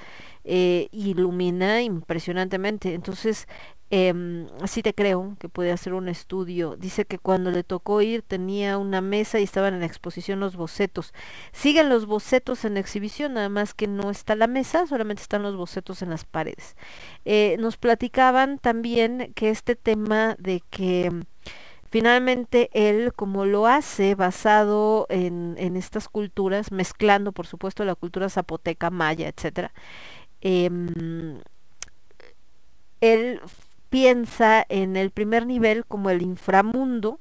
eh, 0.42 0.88
ilumina 0.90 1.82
impresionantemente. 1.82 2.94
Entonces, 2.94 3.46
em, 3.90 4.46
sí 4.66 4.82
te 4.82 4.94
creo 4.94 5.36
que 5.38 5.48
puede 5.48 5.72
hacer 5.72 5.94
un 5.94 6.08
estudio. 6.08 6.76
Dice 6.76 7.04
que 7.04 7.18
cuando 7.18 7.50
le 7.50 7.64
tocó 7.64 8.02
ir 8.02 8.22
tenía 8.22 8.78
una 8.78 9.00
mesa 9.00 9.40
y 9.40 9.44
estaban 9.44 9.74
en 9.74 9.82
exposición 9.82 10.40
los 10.40 10.56
bocetos. 10.56 11.14
Siguen 11.52 11.88
los 11.88 12.06
bocetos 12.06 12.64
en 12.64 12.76
exhibición, 12.76 13.34
nada 13.34 13.48
más 13.48 13.74
que 13.74 13.86
no 13.86 14.10
está 14.10 14.34
la 14.36 14.46
mesa, 14.46 14.86
solamente 14.86 15.22
están 15.22 15.42
los 15.42 15.56
bocetos 15.56 16.02
en 16.02 16.10
las 16.10 16.24
paredes. 16.24 16.76
Eh, 17.24 17.56
nos 17.58 17.76
platicaban 17.76 18.58
también 18.58 19.32
que 19.34 19.50
este 19.50 19.76
tema 19.76 20.36
de 20.38 20.62
que 20.70 21.24
Finalmente, 21.90 22.68
él, 22.74 23.14
como 23.14 23.46
lo 23.46 23.66
hace 23.66 24.14
basado 24.14 25.06
en, 25.08 25.56
estas 25.76 26.08
culturas, 26.08 26.70
mezclando, 26.70 27.32
por 27.32 27.46
supuesto, 27.46 27.84
la 27.84 27.94
cultura 27.94 28.28
zapoteca, 28.28 28.90
maya, 28.90 29.26
etcétera, 29.28 29.72
eh, 30.42 30.68
él 33.00 33.40
piensa 33.90 34.64
en 34.68 34.96
el 34.96 35.10
primer 35.10 35.46
nivel 35.46 35.84
como 35.86 36.10
el 36.10 36.22
inframundo, 36.22 37.20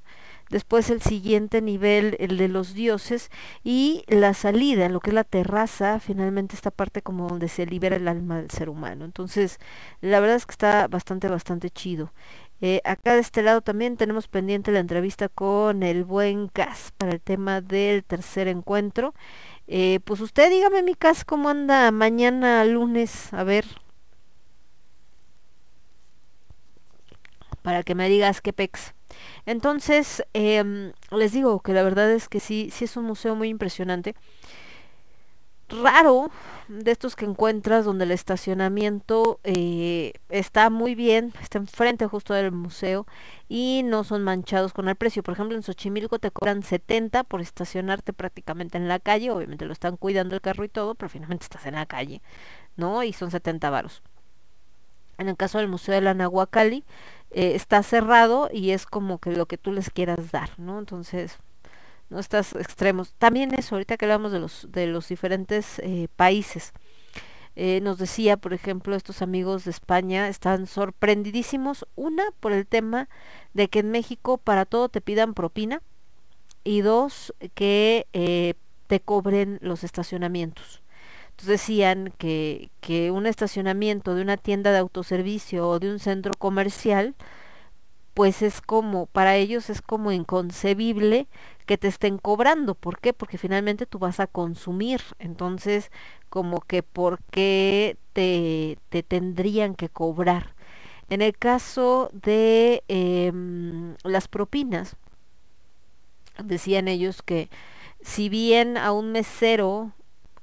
después 0.50 0.90
el 0.90 1.02
siguiente 1.02 1.62
nivel, 1.62 2.16
el 2.20 2.38
de 2.38 2.48
los 2.48 2.74
dioses, 2.74 3.30
y 3.64 4.04
la 4.08 4.34
salida, 4.34 4.90
lo 4.90 5.00
que 5.00 5.10
es 5.12 5.14
la 5.14 5.24
terraza, 5.24 6.00
finalmente 6.00 6.56
esta 6.56 6.72
parte 6.72 7.02
como 7.02 7.28
donde 7.28 7.50
se 7.50 7.66
libera 7.66 7.98
el 7.98 8.08
alma 8.08 8.38
del 8.38 8.50
ser 8.52 8.70
humano. 8.70 9.06
Entonces, 9.06 9.60
la 10.02 10.20
verdad 10.20 10.38
es 10.38 10.46
que 10.46 10.52
está 10.52 10.88
bastante, 10.88 11.28
bastante 11.28 11.70
chido. 11.70 12.12
Eh, 12.60 12.82
acá 12.86 13.14
de 13.14 13.20
este 13.20 13.44
lado 13.44 13.62
también 13.62 13.98
tenemos 13.98 14.28
pendiente 14.28 14.72
la 14.72 14.80
entrevista 14.80 15.30
con 15.30 15.84
el 15.84 16.04
buen 16.04 16.48
Cas 16.48 16.92
para 16.98 17.12
el 17.14 17.22
tema 17.22 17.62
del 17.62 18.04
tercer 18.04 18.48
encuentro. 18.48 19.14
Eh, 19.68 20.00
pues 20.06 20.22
usted 20.22 20.50
dígame, 20.50 20.82
mi 20.84 20.96
Cas, 20.96 21.24
cómo 21.26 21.50
anda 21.50 21.92
mañana 21.92 22.64
lunes, 22.66 23.34
a 23.34 23.44
ver. 23.44 23.66
Para 27.68 27.84
que 27.84 27.96
me 27.96 28.08
digas 28.08 28.40
qué 28.40 28.54
pex. 28.54 28.94
Entonces, 29.46 30.24
eh, 30.34 30.94
les 31.12 31.34
digo 31.34 31.60
que 31.60 31.74
la 31.74 31.84
verdad 31.84 32.10
es 32.10 32.30
que 32.30 32.40
sí, 32.40 32.70
sí 32.72 32.86
es 32.86 32.96
un 32.96 33.04
museo 33.04 33.36
muy 33.36 33.50
impresionante. 33.50 34.16
Raro 35.68 36.32
de 36.70 36.92
estos 36.92 37.18
que 37.18 37.26
encuentras 37.26 37.84
donde 37.84 38.06
el 38.06 38.12
estacionamiento 38.12 39.42
eh, 39.44 40.14
está 40.30 40.70
muy 40.70 40.96
bien, 40.96 41.34
está 41.42 41.58
enfrente 41.58 42.08
justo 42.08 42.34
del 42.34 42.54
museo 42.54 43.06
y 43.50 43.82
no 43.84 44.06
son 44.06 44.24
manchados 44.24 44.72
con 44.72 44.88
el 44.88 44.96
precio. 44.96 45.22
Por 45.22 45.34
ejemplo, 45.34 45.58
en 45.58 45.64
Xochimilco 45.64 46.20
te 46.20 46.32
cobran 46.32 46.64
70 46.64 47.26
por 47.26 47.42
estacionarte 47.42 48.14
prácticamente 48.14 48.78
en 48.78 48.88
la 48.88 49.00
calle, 49.00 49.30
obviamente 49.30 49.66
lo 49.66 49.74
están 49.74 49.98
cuidando 49.98 50.36
el 50.36 50.42
carro 50.42 50.64
y 50.64 50.70
todo, 50.70 50.96
pero 50.96 51.10
finalmente 51.10 51.44
estás 51.44 51.66
en 51.66 51.76
la 51.76 51.86
calle, 51.86 52.22
¿no? 52.78 53.04
Y 53.04 53.12
son 53.12 53.30
70 53.30 53.70
varos. 53.70 54.02
En 55.18 55.30
el 55.30 55.38
caso 55.38 55.58
del 55.58 55.68
Museo 55.68 55.96
de 55.96 56.02
la 56.02 56.14
Nahuacali, 56.14 56.84
eh, 57.32 57.56
está 57.56 57.84
cerrado 57.84 58.50
y 58.54 58.72
es 58.72 58.86
como 58.86 59.20
que 59.20 59.32
lo 59.32 59.48
que 59.48 59.58
tú 59.58 59.72
les 59.72 59.90
quieras 59.90 60.32
dar, 60.32 60.52
¿no? 60.58 60.80
Entonces, 60.80 61.38
no 62.10 62.20
estás 62.20 62.56
extremos. 62.56 63.14
También 63.18 63.54
eso, 63.54 63.76
ahorita 63.76 63.98
que 63.98 64.06
hablamos 64.06 64.32
de 64.32 64.40
los, 64.40 64.68
de 64.72 64.88
los 64.88 65.08
diferentes 65.10 65.80
eh, 65.80 66.08
países. 66.16 66.72
Eh, 67.56 67.82
nos 67.82 67.98
decía, 67.98 68.38
por 68.38 68.54
ejemplo, 68.54 68.96
estos 68.96 69.22
amigos 69.22 69.66
de 69.66 69.72
España 69.72 70.28
están 70.30 70.68
sorprendidísimos, 70.68 71.88
una, 71.96 72.24
por 72.40 72.52
el 72.54 72.68
tema 72.68 73.10
de 73.54 73.68
que 73.68 73.80
en 73.80 73.92
México 73.92 74.38
para 74.38 74.66
todo 74.66 74.90
te 74.90 75.02
pidan 75.02 75.34
propina 75.34 75.82
y 76.64 76.82
dos, 76.82 77.34
que 77.56 78.06
te 78.88 79.00
cobren 79.00 79.58
los 79.62 79.84
estacionamientos. 79.84 80.82
Entonces 81.38 81.62
decían 81.62 82.12
que, 82.18 82.72
que 82.82 83.12
un 83.12 83.28
estacionamiento 83.28 84.16
de 84.16 84.24
una 84.24 84.38
tienda 84.38 84.72
de 84.72 84.80
autoservicio 84.80 85.70
o 85.70 85.78
de 85.78 85.92
un 85.92 86.00
centro 86.00 86.34
comercial, 86.34 87.14
pues 88.16 88.42
es 88.42 88.60
como, 88.60 89.06
para 89.06 89.36
ellos 89.36 89.70
es 89.70 89.84
como 89.84 90.12
inconcebible 90.12 91.28
que 91.68 91.78
te 91.78 91.88
estén 91.90 92.18
cobrando. 92.18 92.74
¿Por 92.74 93.00
qué? 93.00 93.14
Porque 93.14 93.38
finalmente 93.38 93.86
tú 93.86 94.00
vas 94.00 94.20
a 94.20 94.26
consumir. 94.26 95.00
Entonces, 95.20 95.92
como 96.30 96.60
que 96.62 96.82
por 96.82 97.20
qué 97.30 97.98
te, 98.14 98.80
te 98.90 99.04
tendrían 99.04 99.76
que 99.76 99.90
cobrar. 99.90 100.56
En 101.08 101.22
el 101.22 101.38
caso 101.38 102.10
de 102.14 102.84
eh, 102.88 103.32
las 104.04 104.28
propinas, 104.28 104.96
decían 106.44 106.88
ellos 106.88 107.22
que 107.22 107.50
si 108.02 108.28
bien 108.28 108.78
a 108.78 108.92
un 108.92 109.12
mesero 109.12 109.92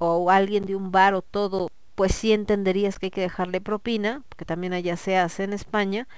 o 0.05 0.31
alguien 0.31 0.67
de 0.67 0.77
un 0.77 0.91
bar 0.93 1.15
o 1.15 1.23
todo, 1.23 1.71
pues 1.95 2.15
sí 2.15 2.33
entenderías 2.33 2.99
que 2.99 3.07
hay 3.07 3.11
que 3.11 3.21
dejarle 3.23 3.61
propina, 3.61 4.23
porque 4.29 4.45
también 4.45 4.73
allá 4.73 4.97
se 4.97 5.17
hace 5.17 5.45
en 5.45 5.53
España, 5.53 6.09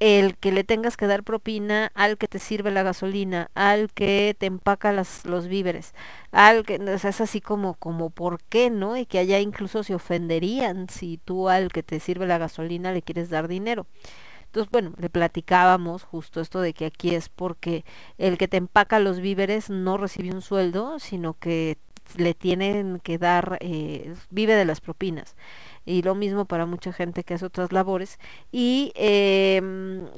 el 0.00 0.36
que 0.36 0.52
le 0.52 0.64
tengas 0.64 0.96
que 0.96 1.06
dar 1.06 1.22
propina 1.22 1.90
al 1.94 2.18
que 2.18 2.28
te 2.28 2.38
sirve 2.38 2.70
la 2.70 2.82
gasolina, 2.82 3.50
al 3.54 3.92
que 3.92 4.36
te 4.38 4.46
empaca 4.46 4.92
los 4.92 5.48
víveres, 5.48 5.94
al 6.32 6.64
que 6.64 6.74
es 6.74 7.20
así 7.20 7.40
como 7.40 7.74
como 7.74 8.10
por 8.10 8.42
qué, 8.42 8.70
¿no? 8.70 8.96
Y 8.96 9.06
que 9.06 9.18
allá 9.18 9.38
incluso 9.40 9.82
se 9.84 9.94
ofenderían 9.94 10.88
si 10.88 11.18
tú 11.24 11.48
al 11.48 11.70
que 11.72 11.82
te 11.82 12.00
sirve 12.00 12.26
la 12.26 12.38
gasolina 12.38 12.92
le 12.92 13.02
quieres 13.02 13.30
dar 13.30 13.48
dinero. 13.48 13.86
Entonces, 14.46 14.70
bueno, 14.70 14.92
le 14.98 15.10
platicábamos 15.10 16.04
justo 16.04 16.40
esto 16.40 16.60
de 16.60 16.74
que 16.74 16.86
aquí 16.86 17.14
es 17.14 17.28
porque 17.28 17.84
el 18.18 18.38
que 18.38 18.46
te 18.46 18.56
empaca 18.56 19.00
los 19.00 19.20
víveres 19.20 19.70
no 19.70 19.96
recibe 19.96 20.30
un 20.32 20.42
sueldo, 20.42 20.98
sino 21.00 21.34
que 21.34 21.78
le 22.16 22.34
tienen 22.34 23.00
que 23.02 23.18
dar, 23.18 23.58
eh, 23.60 24.14
vive 24.30 24.54
de 24.54 24.64
las 24.64 24.80
propinas 24.80 25.36
y 25.86 26.02
lo 26.02 26.14
mismo 26.14 26.46
para 26.46 26.66
mucha 26.66 26.92
gente 26.92 27.24
que 27.24 27.34
hace 27.34 27.46
otras 27.46 27.72
labores 27.72 28.18
y 28.52 28.92
eh, 28.94 29.60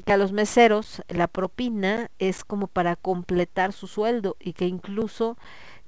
que 0.04 0.12
a 0.12 0.16
los 0.16 0.32
meseros 0.32 1.02
la 1.08 1.26
propina 1.26 2.10
es 2.18 2.44
como 2.44 2.66
para 2.68 2.96
completar 2.96 3.72
su 3.72 3.86
sueldo 3.86 4.36
y 4.40 4.52
que 4.52 4.66
incluso 4.66 5.36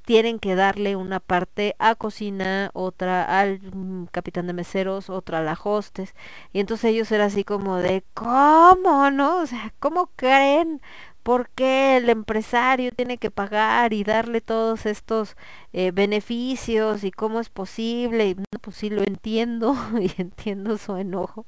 tienen 0.09 0.39
que 0.39 0.55
darle 0.55 0.97
una 0.97 1.21
parte 1.21 1.77
a 1.79 1.95
cocina, 1.95 2.71
otra 2.73 3.41
al 3.41 3.61
mm, 3.61 4.07
capitán 4.07 4.47
de 4.47 4.55
meseros, 4.55 5.11
otra 5.11 5.41
a 5.41 5.43
la 5.43 5.59
hostes. 5.63 6.15
Y 6.51 6.61
entonces 6.61 6.93
ellos 6.93 7.13
eran 7.13 7.27
así 7.27 7.45
como 7.45 7.77
de, 7.77 8.03
¿cómo 8.15 9.11
no? 9.11 9.43
O 9.43 9.47
sea, 9.47 9.75
¿cómo 9.79 10.11
creen? 10.17 10.81
¿Por 11.29 11.51
qué 11.51 11.99
el 11.99 12.09
empresario 12.09 12.91
tiene 12.91 13.19
que 13.19 13.31
pagar 13.31 13.93
y 13.93 14.03
darle 14.03 14.41
todos 14.41 14.87
estos 14.87 15.37
eh, 15.75 15.91
beneficios 15.91 17.05
y 17.05 17.11
cómo 17.11 17.39
es 17.41 17.51
posible? 17.51 18.35
No, 18.35 18.59
pues 18.63 18.77
sí 18.77 18.89
lo 18.89 19.03
entiendo 19.03 19.77
y 20.01 20.11
entiendo 20.17 20.79
su 20.79 20.97
enojo. 20.97 21.45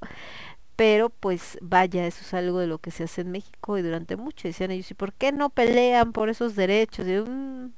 Pero 0.76 1.08
pues 1.08 1.56
vaya, 1.62 2.06
eso 2.06 2.20
es 2.20 2.34
algo 2.34 2.58
de 2.58 2.66
lo 2.66 2.78
que 2.78 2.90
se 2.90 3.04
hace 3.04 3.22
en 3.22 3.30
México 3.30 3.78
y 3.78 3.82
durante 3.82 4.16
mucho 4.16 4.48
decían 4.48 4.70
ellos, 4.70 4.90
¿y 4.90 4.94
por 4.94 5.14
qué 5.14 5.32
no 5.32 5.48
pelean 5.48 6.12
por 6.12 6.28
esos 6.28 6.56
derechos? 6.56 7.06
Y, 7.08 7.12
mmm, 7.18 7.72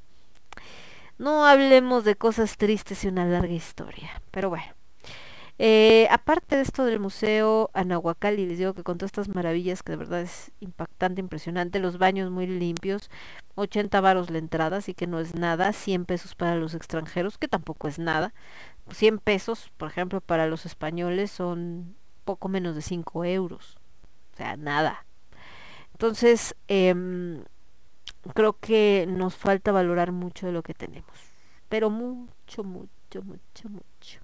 no 1.18 1.46
hablemos 1.46 2.02
de 2.02 2.16
cosas 2.16 2.56
tristes 2.56 3.04
y 3.04 3.08
una 3.08 3.26
larga 3.26 3.54
historia. 3.54 4.10
Pero 4.32 4.48
bueno. 4.50 4.81
Eh, 5.64 6.08
aparte 6.10 6.56
de 6.56 6.62
esto 6.62 6.84
del 6.84 6.98
museo 6.98 7.70
Anahuacalli, 7.72 8.46
les 8.46 8.58
digo 8.58 8.74
que 8.74 8.82
con 8.82 8.98
todas 8.98 9.10
estas 9.10 9.28
maravillas 9.28 9.84
que 9.84 9.92
de 9.92 9.96
verdad 9.96 10.22
es 10.22 10.50
impactante, 10.58 11.20
impresionante, 11.20 11.78
los 11.78 11.98
baños 11.98 12.32
muy 12.32 12.48
limpios, 12.48 13.10
80 13.54 14.00
varos 14.00 14.28
la 14.30 14.38
entrada, 14.38 14.78
así 14.78 14.92
que 14.92 15.06
no 15.06 15.20
es 15.20 15.36
nada, 15.36 15.72
100 15.72 16.04
pesos 16.04 16.34
para 16.34 16.56
los 16.56 16.74
extranjeros, 16.74 17.38
que 17.38 17.46
tampoco 17.46 17.86
es 17.86 18.00
nada, 18.00 18.34
100 18.90 19.20
pesos, 19.20 19.70
por 19.76 19.88
ejemplo, 19.88 20.20
para 20.20 20.48
los 20.48 20.66
españoles 20.66 21.30
son 21.30 21.94
poco 22.24 22.48
menos 22.48 22.74
de 22.74 22.82
5 22.82 23.24
euros, 23.24 23.76
o 24.34 24.36
sea, 24.38 24.56
nada. 24.56 25.06
Entonces, 25.92 26.56
eh, 26.66 26.92
creo 28.34 28.54
que 28.58 29.06
nos 29.08 29.36
falta 29.36 29.70
valorar 29.70 30.10
mucho 30.10 30.46
de 30.46 30.52
lo 30.52 30.64
que 30.64 30.74
tenemos. 30.74 31.16
Pero 31.68 31.88
mucho, 31.88 32.64
mucho, 32.64 33.22
mucho, 33.22 33.68
mucho. 33.68 34.21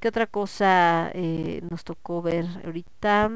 ¿Qué 0.00 0.08
otra 0.08 0.26
cosa 0.26 1.10
eh, 1.14 1.60
nos 1.70 1.84
tocó 1.84 2.22
ver 2.22 2.46
ahorita? 2.64 3.30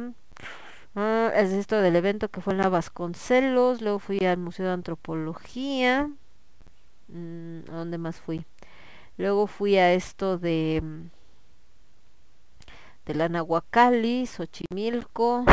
Ah, 0.97 1.31
es 1.37 1.53
esto 1.53 1.81
del 1.81 1.97
evento 1.97 2.31
que 2.31 2.41
fue 2.41 2.55
en 2.55 2.61
la 2.61 2.69
Vasconcelos, 2.71 3.83
luego 3.83 3.99
fui 3.99 4.19
al 4.25 4.39
Museo 4.39 4.67
de 4.67 4.73
Antropología. 4.73 6.11
Mm, 7.09 7.71
¿A 7.71 7.77
dónde 7.77 7.99
más 7.99 8.21
fui? 8.21 8.47
Luego 9.19 9.47
fui 9.47 9.77
a 9.77 9.93
esto 9.93 10.39
de 10.39 10.81
mm, 10.83 11.09
de 13.07 13.15
la 13.15 13.29
Nahuacali, 13.29 14.27
Xochimilco, 14.27 15.45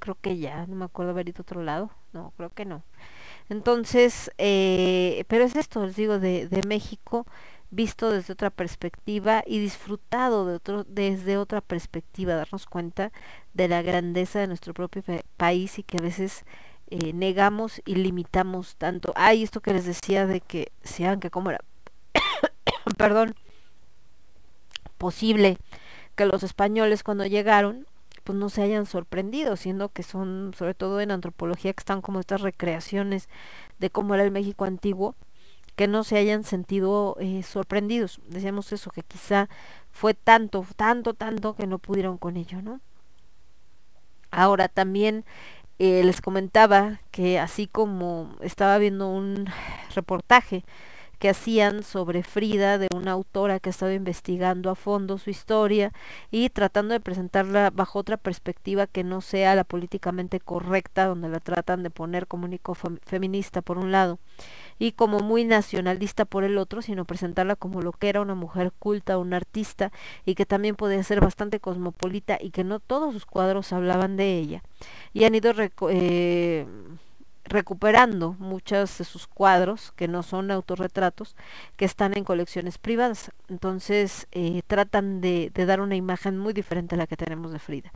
creo 0.00 0.16
que 0.20 0.38
ya, 0.38 0.66
no 0.66 0.76
me 0.76 0.84
acuerdo 0.84 1.12
haber 1.12 1.28
ido 1.28 1.38
a 1.38 1.42
otro 1.42 1.62
lado, 1.62 1.90
no, 2.12 2.32
creo 2.36 2.50
que 2.50 2.64
no. 2.64 2.82
Entonces, 3.48 4.30
eh, 4.38 5.24
pero 5.28 5.44
es 5.44 5.56
esto, 5.56 5.84
les 5.84 5.96
digo, 5.96 6.18
de, 6.18 6.48
de 6.48 6.62
México 6.66 7.26
visto 7.70 8.10
desde 8.10 8.32
otra 8.32 8.50
perspectiva 8.50 9.42
y 9.46 9.58
disfrutado 9.58 10.46
de 10.46 10.54
otro, 10.56 10.84
desde 10.84 11.36
otra 11.38 11.60
perspectiva, 11.60 12.34
darnos 12.34 12.66
cuenta 12.66 13.12
de 13.54 13.68
la 13.68 13.82
grandeza 13.82 14.40
de 14.40 14.46
nuestro 14.48 14.74
propio 14.74 15.02
pa- 15.02 15.22
país 15.36 15.78
y 15.78 15.82
que 15.82 15.98
a 15.98 16.02
veces 16.02 16.44
eh, 16.90 17.12
negamos 17.12 17.82
y 17.84 17.96
limitamos 17.96 18.76
tanto. 18.76 19.12
Ay, 19.16 19.42
esto 19.42 19.60
que 19.60 19.72
les 19.74 19.86
decía 19.86 20.26
de 20.26 20.40
que 20.40 20.72
sean 20.82 21.20
que 21.20 21.30
como 21.30 21.50
era, 21.50 21.60
perdón, 22.96 23.34
posible 24.98 25.58
que 26.16 26.26
los 26.26 26.42
españoles 26.42 27.02
cuando 27.02 27.26
llegaron 27.26 27.86
pues 28.24 28.38
no 28.38 28.48
se 28.48 28.62
hayan 28.62 28.86
sorprendido, 28.86 29.56
siendo 29.56 29.90
que 29.90 30.02
son, 30.02 30.54
sobre 30.56 30.74
todo 30.74 31.00
en 31.02 31.10
antropología, 31.10 31.74
que 31.74 31.80
están 31.80 32.00
como 32.00 32.20
estas 32.20 32.40
recreaciones 32.40 33.28
de 33.78 33.90
cómo 33.90 34.14
era 34.14 34.24
el 34.24 34.30
México 34.30 34.64
antiguo, 34.64 35.14
que 35.76 35.88
no 35.88 36.04
se 36.04 36.16
hayan 36.18 36.44
sentido 36.44 37.16
eh, 37.20 37.42
sorprendidos. 37.42 38.20
Decíamos 38.28 38.72
eso, 38.72 38.90
que 38.90 39.02
quizá 39.02 39.48
fue 39.90 40.14
tanto, 40.14 40.66
tanto, 40.76 41.14
tanto 41.14 41.54
que 41.54 41.66
no 41.66 41.78
pudieron 41.78 42.18
con 42.18 42.36
ello, 42.36 42.62
¿no? 42.62 42.80
Ahora 44.30 44.68
también 44.68 45.24
eh, 45.78 46.02
les 46.04 46.20
comentaba 46.20 47.00
que 47.10 47.38
así 47.38 47.66
como 47.66 48.36
estaba 48.40 48.78
viendo 48.78 49.08
un 49.08 49.46
reportaje 49.94 50.64
que 51.18 51.30
hacían 51.30 51.82
sobre 51.84 52.22
Frida 52.22 52.78
de 52.78 52.88
una 52.94 53.12
autora 53.12 53.60
que 53.60 53.70
ha 53.70 53.72
estado 53.72 53.92
investigando 53.92 54.70
a 54.70 54.74
fondo 54.74 55.18
su 55.18 55.30
historia 55.30 55.92
y 56.30 56.50
tratando 56.50 56.92
de 56.92 57.00
presentarla 57.00 57.70
bajo 57.70 57.98
otra 58.00 58.18
perspectiva 58.18 58.86
que 58.86 59.04
no 59.04 59.22
sea 59.22 59.54
la 59.54 59.64
políticamente 59.64 60.40
correcta, 60.40 61.06
donde 61.06 61.30
la 61.30 61.40
tratan 61.40 61.82
de 61.82 61.90
poner 61.90 62.26
como 62.26 62.44
único 62.46 62.74
fem- 62.74 63.00
feminista 63.06 63.62
por 63.62 63.78
un 63.78 63.92
lado 63.92 64.18
y 64.78 64.92
como 64.92 65.20
muy 65.20 65.44
nacionalista 65.44 66.24
por 66.24 66.44
el 66.44 66.58
otro, 66.58 66.82
sino 66.82 67.04
presentarla 67.04 67.56
como 67.56 67.82
lo 67.82 67.92
que 67.92 68.08
era 68.08 68.20
una 68.20 68.34
mujer 68.34 68.72
culta, 68.78 69.18
una 69.18 69.36
artista 69.36 69.92
y 70.24 70.34
que 70.34 70.46
también 70.46 70.76
podía 70.76 71.02
ser 71.02 71.20
bastante 71.20 71.60
cosmopolita 71.60 72.38
y 72.40 72.50
que 72.50 72.64
no 72.64 72.80
todos 72.80 73.12
sus 73.12 73.26
cuadros 73.26 73.72
hablaban 73.72 74.16
de 74.16 74.38
ella. 74.38 74.62
Y 75.12 75.24
han 75.24 75.34
ido 75.34 75.52
eh, 75.90 76.66
recuperando 77.44 78.36
muchos 78.38 78.98
de 78.98 79.04
sus 79.04 79.26
cuadros 79.26 79.92
que 79.92 80.08
no 80.08 80.22
son 80.22 80.50
autorretratos 80.50 81.36
que 81.76 81.84
están 81.84 82.16
en 82.16 82.24
colecciones 82.24 82.78
privadas 82.78 83.30
entonces 83.48 84.26
eh, 84.32 84.62
tratan 84.66 85.20
de 85.20 85.50
dar 85.54 85.80
una 85.82 85.94
imagen 85.94 86.38
muy 86.38 86.54
diferente 86.54 86.94
a 86.94 86.98
la 86.98 87.06
que 87.06 87.18
tenemos 87.18 87.52
de 87.52 87.58
Frida 87.58 87.92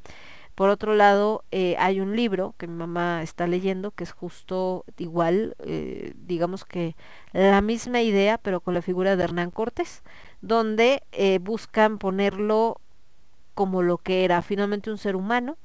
por 0.58 0.70
otro 0.70 0.96
lado 0.96 1.44
eh, 1.52 1.76
hay 1.78 2.00
un 2.00 2.16
libro 2.16 2.56
que 2.58 2.66
mi 2.66 2.74
mamá 2.74 3.22
está 3.22 3.46
leyendo 3.46 3.92
que 3.92 4.02
es 4.02 4.10
justo 4.10 4.84
igual 4.96 5.54
eh, 5.60 6.14
digamos 6.16 6.64
que 6.64 6.96
la 7.32 7.60
misma 7.60 8.02
idea 8.02 8.38
pero 8.38 8.60
con 8.60 8.74
la 8.74 8.82
figura 8.82 9.14
de 9.14 9.22
Hernán 9.22 9.52
Cortés 9.52 10.02
donde 10.40 11.04
eh, 11.12 11.38
buscan 11.38 11.98
ponerlo 11.98 12.80
como 13.54 13.82
lo 13.82 13.98
que 13.98 14.24
era 14.24 14.42
finalmente 14.42 14.90
un 14.90 14.98
ser 14.98 15.14
humano 15.14 15.58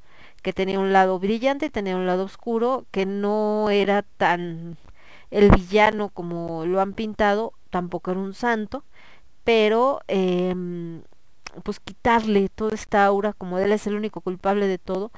que 0.44 0.54
tenía 0.54 0.80
un 0.80 0.94
lado 0.94 1.18
brillante 1.18 1.72
tenía 1.72 1.96
un 1.96 2.06
lado 2.06 2.26
oscuro, 2.26 2.86
que 2.92 3.08
no 3.08 3.72
era 3.72 4.04
tan 4.04 4.78
el 5.32 5.50
villano 5.50 6.10
como 6.10 6.68
lo 6.68 6.82
han 6.82 6.94
pintado, 6.94 7.54
tampoco 7.72 8.12
era 8.12 8.20
un 8.20 8.36
santo, 8.36 8.84
pero 9.44 10.02
eh, 10.08 10.54
pues 11.64 11.80
quitarle 11.80 12.50
toda 12.50 12.74
esta 12.74 13.06
aura, 13.06 13.34
como 13.34 13.60
él 13.60 13.72
es 13.72 13.88
el 13.88 13.96
único 13.96 14.22
culpable 14.22 14.68
de 14.68 14.78
todo, 14.78 15.12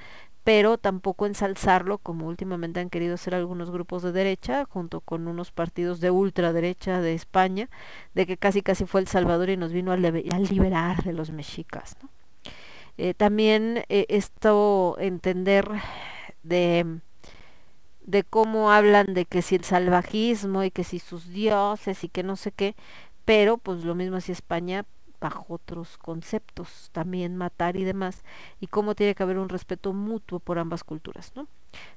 pero 0.44 0.78
tampoco 0.78 1.26
ensalzarlo 1.26 1.98
como 1.98 2.28
últimamente 2.28 2.80
han 2.80 2.90
querido 2.90 3.16
hacer 3.16 3.34
algunos 3.34 3.72
grupos 3.72 4.04
de 4.04 4.12
derecha, 4.12 4.66
junto 4.66 5.02
con 5.02 5.28
unos 5.28 5.52
partidos 5.52 6.00
de 6.02 6.12
ultraderecha 6.12 7.02
de 7.02 7.16
España, 7.16 7.70
de 8.14 8.26
que 8.28 8.38
casi 8.38 8.62
casi 8.62 8.86
fue 8.86 9.02
el 9.02 9.08
Salvador 9.08 9.50
y 9.50 9.58
nos 9.58 9.72
vino 9.72 9.92
a, 9.92 9.98
liberar 9.98 11.04
de 11.04 11.14
los 11.14 11.32
mexicas. 11.32 11.98
Eh, 12.98 13.14
también 13.14 13.84
eh, 13.90 14.06
esto 14.10 14.98
entender 15.00 15.68
de 16.44 17.00
de 18.06 18.24
cómo 18.24 18.72
hablan 18.72 19.14
de 19.14 19.26
que 19.26 19.42
si 19.42 19.56
el 19.56 19.64
salvajismo 19.64 20.64
y 20.64 20.72
que 20.72 20.84
si 20.84 21.00
sus 21.00 21.30
dioses 21.30 22.04
y 22.04 22.10
que 22.10 22.24
no 22.24 22.36
sé 22.36 22.52
qué, 22.52 22.76
pero 23.26 23.58
pues 23.58 23.84
lo 23.84 23.96
mismo 23.96 24.18
hacía 24.18 24.34
España 24.34 24.86
bajo 25.20 25.46
otros 25.50 25.98
conceptos, 25.98 26.90
también 26.92 27.36
matar 27.38 27.76
y 27.78 27.84
demás, 27.84 28.24
y 28.60 28.68
cómo 28.68 28.96
tiene 28.96 29.16
que 29.16 29.24
haber 29.24 29.38
un 29.40 29.50
respeto 29.50 29.94
mutuo 29.94 30.40
por 30.40 30.60
ambas 30.60 30.84
culturas, 30.84 31.32
¿no? 31.36 31.48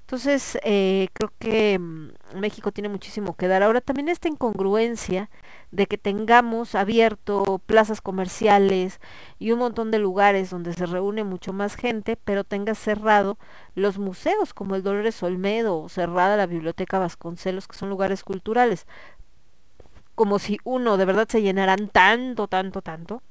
Entonces, 0.01 0.59
eh, 0.65 1.09
creo 1.13 1.31
que 1.39 1.79
mm, 1.79 2.39
México 2.41 2.73
tiene 2.73 2.89
muchísimo 2.89 3.37
que 3.37 3.47
dar. 3.47 3.63
Ahora 3.63 3.81
también 3.83 4.09
esta 4.09 4.29
incongruencia 4.29 5.29
de 5.71 5.87
que 5.87 5.99
tengamos 5.99 6.75
abierto 6.75 7.61
plazas 7.67 8.01
comerciales 8.01 9.01
y 9.39 9.53
un 9.53 9.59
montón 9.59 9.91
de 9.91 9.99
lugares 9.99 10.49
donde 10.51 10.73
se 10.73 10.87
reúne 10.87 11.25
mucho 11.25 11.53
más 11.53 11.75
gente, 11.75 12.17
pero 12.17 12.45
tenga 12.45 12.75
cerrado 12.75 13.39
los 13.75 13.99
museos 13.99 14.55
como 14.55 14.77
el 14.77 14.83
Dolores 14.83 15.23
Olmedo 15.23 15.79
o 15.79 15.89
cerrada 15.91 16.39
la 16.39 16.47
Biblioteca 16.47 16.99
Vasconcelos, 16.99 17.69
que 17.69 17.77
son 17.77 17.91
lugares 17.91 18.25
culturales. 18.25 18.87
Como 20.19 20.41
si 20.41 20.59
uno 20.65 20.97
de 20.97 21.05
verdad 21.05 21.29
se 21.29 21.43
llenaran 21.43 21.87
tanto, 21.87 22.49
tanto, 22.49 22.83
tanto, 22.83 23.23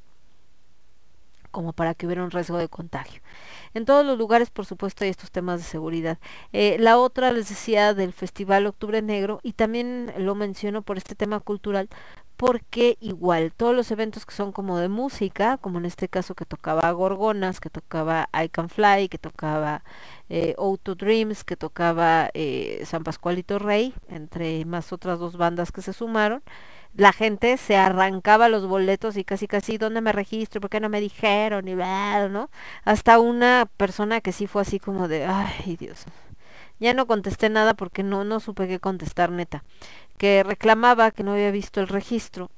como 1.51 1.73
para 1.73 1.93
que 1.93 2.05
hubiera 2.05 2.23
un 2.23 2.31
riesgo 2.31 2.57
de 2.57 2.69
contagio. 2.69 3.21
En 3.73 3.83
todos 3.83 4.05
los 4.05 4.17
lugares, 4.17 4.51
por 4.51 4.65
supuesto, 4.65 5.03
hay 5.03 5.09
estos 5.09 5.29
temas 5.29 5.59
de 5.59 5.65
seguridad. 5.65 6.17
Eh, 6.53 6.77
la 6.79 6.97
otra, 6.97 7.33
les 7.33 7.49
decía, 7.49 7.93
del 7.93 8.13
Festival 8.13 8.65
Octubre 8.67 9.01
Negro, 9.01 9.41
y 9.43 9.51
también 9.51 10.13
lo 10.17 10.33
menciono 10.33 10.81
por 10.81 10.95
este 10.95 11.13
tema 11.13 11.41
cultural, 11.41 11.89
porque 12.37 12.97
igual, 13.01 13.51
todos 13.51 13.75
los 13.75 13.91
eventos 13.91 14.25
que 14.25 14.33
son 14.33 14.53
como 14.53 14.77
de 14.77 14.87
música, 14.87 15.57
como 15.57 15.79
en 15.79 15.85
este 15.85 16.07
caso 16.07 16.35
que 16.35 16.45
tocaba 16.45 16.89
Gorgonas, 16.91 17.59
que 17.59 17.69
tocaba 17.69 18.29
I 18.31 18.47
Can 18.47 18.69
Fly, 18.69 19.09
que 19.09 19.17
tocaba 19.17 19.83
eh, 20.29 20.55
Auto 20.57 20.95
Dreams, 20.95 21.43
que 21.43 21.57
tocaba 21.57 22.29
eh, 22.33 22.81
San 22.85 23.03
Pascualito 23.03 23.59
Rey, 23.59 23.93
entre 24.07 24.63
más 24.63 24.93
otras 24.93 25.19
dos 25.19 25.35
bandas 25.35 25.73
que 25.73 25.81
se 25.81 25.91
sumaron, 25.91 26.43
la 26.97 27.13
gente 27.13 27.57
se 27.57 27.77
arrancaba 27.77 28.49
los 28.49 28.67
boletos 28.67 29.17
y 29.17 29.23
casi 29.23 29.47
casi, 29.47 29.77
¿dónde 29.77 30.01
me 30.01 30.11
registro? 30.11 30.59
¿Por 30.59 30.71
qué 30.71 30.79
no 30.79 30.89
me 30.89 30.99
dijeron? 30.99 31.67
Y 31.67 31.75
¿no? 31.75 32.49
Hasta 32.83 33.19
una 33.19 33.69
persona 33.77 34.19
que 34.19 34.31
sí 34.31 34.47
fue 34.47 34.63
así 34.63 34.79
como 34.79 35.07
de, 35.07 35.25
ay 35.25 35.77
Dios. 35.77 36.05
Ya 36.79 36.93
no 36.93 37.05
contesté 37.07 37.49
nada 37.49 37.75
porque 37.75 38.03
no, 38.03 38.23
no 38.23 38.39
supe 38.39 38.67
qué 38.67 38.79
contestar 38.79 39.31
neta. 39.31 39.63
Que 40.17 40.43
reclamaba 40.43 41.11
que 41.11 41.23
no 41.23 41.33
había 41.33 41.51
visto 41.51 41.81
el 41.81 41.87
registro 41.87 42.49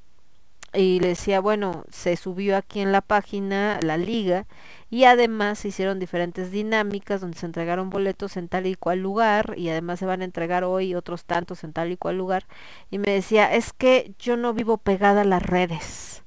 y 0.73 0.99
le 0.99 1.09
decía, 1.09 1.39
bueno, 1.39 1.83
se 1.89 2.15
subió 2.15 2.55
aquí 2.55 2.79
en 2.79 2.91
la 2.91 3.01
página 3.01 3.79
la 3.81 3.97
liga 3.97 4.45
y 4.89 5.05
además 5.05 5.59
se 5.59 5.69
hicieron 5.69 5.99
diferentes 5.99 6.51
dinámicas 6.51 7.21
donde 7.21 7.37
se 7.37 7.45
entregaron 7.45 7.89
boletos 7.89 8.37
en 8.37 8.47
tal 8.47 8.67
y 8.67 8.75
cual 8.75 8.99
lugar 8.99 9.55
y 9.57 9.69
además 9.69 9.99
se 9.99 10.05
van 10.05 10.21
a 10.21 10.25
entregar 10.25 10.63
hoy 10.63 10.95
otros 10.95 11.25
tantos 11.25 11.63
en 11.63 11.73
tal 11.73 11.91
y 11.91 11.97
cual 11.97 12.17
lugar 12.17 12.45
y 12.91 12.99
me 12.99 13.11
decía, 13.11 13.53
es 13.53 13.73
que 13.73 14.13
yo 14.19 14.37
no 14.37 14.53
vivo 14.53 14.77
pegada 14.77 15.21
a 15.21 15.25
las 15.25 15.43
redes, 15.43 16.23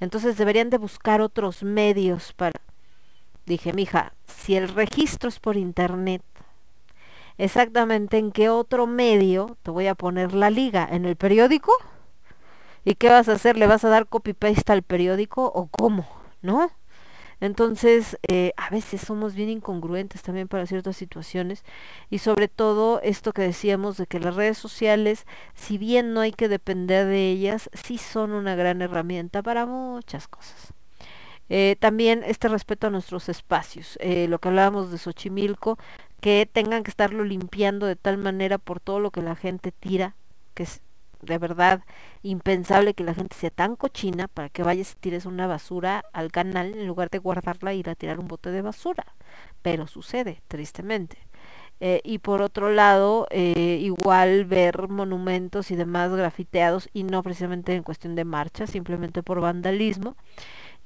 entonces 0.00 0.36
deberían 0.36 0.70
de 0.70 0.78
buscar 0.78 1.20
otros 1.20 1.62
medios 1.62 2.32
para... 2.34 2.60
Dije, 3.46 3.72
mija, 3.72 4.12
si 4.26 4.56
el 4.56 4.68
registro 4.68 5.28
es 5.28 5.38
por 5.38 5.56
internet, 5.56 6.20
exactamente 7.38 8.18
en 8.18 8.32
qué 8.32 8.48
otro 8.48 8.86
medio 8.86 9.56
te 9.62 9.70
voy 9.70 9.86
a 9.86 9.94
poner 9.94 10.34
la 10.34 10.50
liga, 10.50 10.86
en 10.90 11.04
el 11.04 11.16
periódico? 11.16 11.72
¿Y 12.86 12.94
qué 12.94 13.08
vas 13.08 13.28
a 13.28 13.32
hacer? 13.32 13.56
¿Le 13.56 13.66
vas 13.66 13.84
a 13.84 13.88
dar 13.88 14.06
copy-paste 14.06 14.72
al 14.72 14.82
periódico 14.84 15.44
o 15.44 15.66
cómo? 15.66 16.06
¿No? 16.40 16.70
Entonces, 17.40 18.16
eh, 18.28 18.52
a 18.56 18.70
veces 18.70 19.00
somos 19.00 19.34
bien 19.34 19.48
incongruentes 19.48 20.22
también 20.22 20.46
para 20.46 20.66
ciertas 20.66 20.96
situaciones 20.96 21.64
y 22.10 22.18
sobre 22.18 22.46
todo 22.46 23.00
esto 23.02 23.32
que 23.32 23.42
decíamos 23.42 23.96
de 23.96 24.06
que 24.06 24.20
las 24.20 24.36
redes 24.36 24.56
sociales, 24.56 25.26
si 25.56 25.78
bien 25.78 26.14
no 26.14 26.20
hay 26.20 26.30
que 26.30 26.48
depender 26.48 27.06
de 27.08 27.28
ellas, 27.28 27.68
sí 27.72 27.98
son 27.98 28.30
una 28.30 28.54
gran 28.54 28.80
herramienta 28.80 29.42
para 29.42 29.66
muchas 29.66 30.28
cosas. 30.28 30.72
Eh, 31.48 31.74
también 31.80 32.22
este 32.24 32.46
respeto 32.46 32.86
a 32.86 32.90
nuestros 32.90 33.28
espacios, 33.28 33.98
eh, 34.00 34.28
lo 34.28 34.38
que 34.38 34.46
hablábamos 34.48 34.92
de 34.92 34.98
Xochimilco, 34.98 35.76
que 36.20 36.48
tengan 36.50 36.84
que 36.84 36.90
estarlo 36.90 37.24
limpiando 37.24 37.86
de 37.86 37.96
tal 37.96 38.16
manera 38.16 38.58
por 38.58 38.78
todo 38.78 39.00
lo 39.00 39.10
que 39.10 39.22
la 39.22 39.34
gente 39.34 39.72
tira, 39.72 40.14
que 40.54 40.66
de 41.26 41.38
verdad 41.38 41.82
impensable 42.22 42.94
que 42.94 43.04
la 43.04 43.14
gente 43.14 43.36
sea 43.36 43.50
tan 43.50 43.76
cochina 43.76 44.28
para 44.28 44.48
que 44.48 44.62
vayas 44.62 44.92
y 44.92 44.96
tires 44.96 45.26
una 45.26 45.46
basura 45.46 46.04
al 46.12 46.32
canal 46.32 46.74
en 46.74 46.86
lugar 46.86 47.10
de 47.10 47.18
guardarla 47.18 47.74
y 47.74 47.80
ir 47.80 47.90
a 47.90 47.94
tirar 47.94 48.18
un 48.18 48.28
bote 48.28 48.50
de 48.50 48.62
basura. 48.62 49.04
Pero 49.62 49.86
sucede, 49.86 50.42
tristemente. 50.48 51.18
Eh, 51.78 52.00
y 52.04 52.18
por 52.18 52.40
otro 52.40 52.70
lado, 52.70 53.26
eh, 53.30 53.78
igual 53.82 54.46
ver 54.46 54.88
monumentos 54.88 55.70
y 55.70 55.76
demás 55.76 56.10
grafiteados 56.10 56.88
y 56.94 57.02
no 57.02 57.22
precisamente 57.22 57.74
en 57.74 57.82
cuestión 57.82 58.14
de 58.14 58.24
marcha, 58.24 58.66
simplemente 58.66 59.22
por 59.22 59.40
vandalismo. 59.40 60.16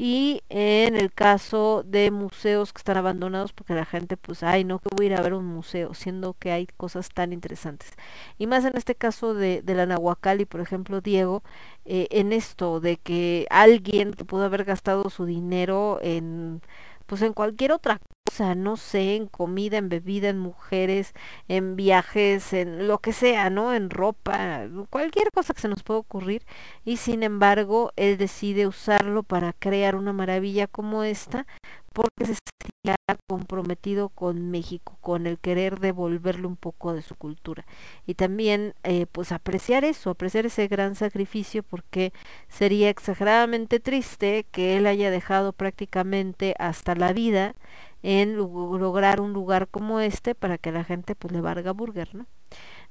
Y 0.03 0.43
en 0.49 0.97
el 0.97 1.13
caso 1.13 1.83
de 1.87 2.11
museos 2.11 2.73
que 2.73 2.79
están 2.79 2.97
abandonados 2.97 3.53
porque 3.53 3.75
la 3.75 3.85
gente 3.85 4.17
pues, 4.17 4.43
ay, 4.43 4.65
no 4.65 4.79
que 4.79 4.89
voy 4.97 5.05
a 5.05 5.11
ir 5.11 5.15
a 5.15 5.21
ver 5.21 5.35
un 5.35 5.45
museo, 5.45 5.93
siendo 5.93 6.33
que 6.39 6.53
hay 6.53 6.67
cosas 6.79 7.11
tan 7.11 7.35
interesantes. 7.35 7.93
Y 8.39 8.47
más 8.47 8.65
en 8.65 8.79
este 8.79 8.95
caso 8.95 9.35
de, 9.35 9.61
de 9.61 9.75
la 9.75 9.85
Nahuacali, 9.85 10.47
por 10.47 10.63
ejemplo, 10.63 11.03
Diego, 11.03 11.43
eh, 11.85 12.09
en 12.13 12.33
esto 12.33 12.81
de 12.81 12.97
que 12.97 13.47
alguien 13.51 14.15
que 14.15 14.25
pudo 14.25 14.45
haber 14.45 14.65
gastado 14.65 15.11
su 15.11 15.27
dinero 15.27 15.99
en 16.01 16.63
pues 17.11 17.23
en 17.23 17.33
cualquier 17.33 17.73
otra 17.73 18.01
cosa, 18.25 18.55
no 18.55 18.77
sé, 18.77 19.17
en 19.17 19.27
comida, 19.27 19.79
en 19.79 19.89
bebida, 19.89 20.29
en 20.29 20.39
mujeres, 20.39 21.13
en 21.49 21.75
viajes, 21.75 22.53
en 22.53 22.87
lo 22.87 22.99
que 22.99 23.13
sea, 23.13 23.51
¿no? 23.51 23.75
En 23.75 23.91
ropa, 23.91 24.69
cualquier 24.91 25.33
cosa 25.33 25.53
que 25.53 25.61
se 25.61 25.67
nos 25.67 25.83
pueda 25.83 25.99
ocurrir. 25.99 26.47
Y 26.85 26.99
sin 26.99 27.25
embargo, 27.25 27.91
él 27.97 28.17
decide 28.17 28.69
usarlo 28.69 29.25
para 29.25 29.53
crear 29.53 29.97
una 29.97 30.13
maravilla 30.13 30.69
como 30.69 31.03
esta, 31.03 31.49
porque 31.93 32.27
se 32.27 32.35
sentía 32.35 32.97
comprometido 33.27 34.09
con 34.09 34.51
México, 34.51 34.97
con 35.01 35.27
el 35.27 35.39
querer 35.39 35.81
devolverle 35.81 36.47
un 36.47 36.57
poco 36.57 36.95
de 36.95 37.03
su 37.03 37.15
cultura. 37.17 37.67
Y 38.07 38.15
también, 38.15 38.75
eh, 38.85 39.07
pues, 39.11 39.33
apreciar 39.33 39.85
eso, 39.85 40.11
apreciar 40.11 40.47
ese 40.47 40.69
gran 40.69 40.95
sacrificio, 40.95 41.63
porque 41.63 42.13
sería 42.49 42.89
exageradamente 42.91 43.81
triste 43.81 44.47
que 44.53 44.77
él 44.77 44.87
haya 44.87 45.11
dejado 45.11 45.53
prácticamente 45.53 46.55
hasta 46.59 46.95
la 46.95 47.13
vida 47.13 47.55
en 48.03 48.37
lograr 48.37 49.21
un 49.21 49.33
lugar 49.33 49.69
como 49.69 50.01
este 50.01 50.35
para 50.35 50.59
que 50.59 50.73
la 50.73 50.85
gente 50.85 51.15
pues 51.15 51.33
le 51.33 51.41
valga 51.41 51.73
burger, 51.73 52.15
¿no? 52.15 52.27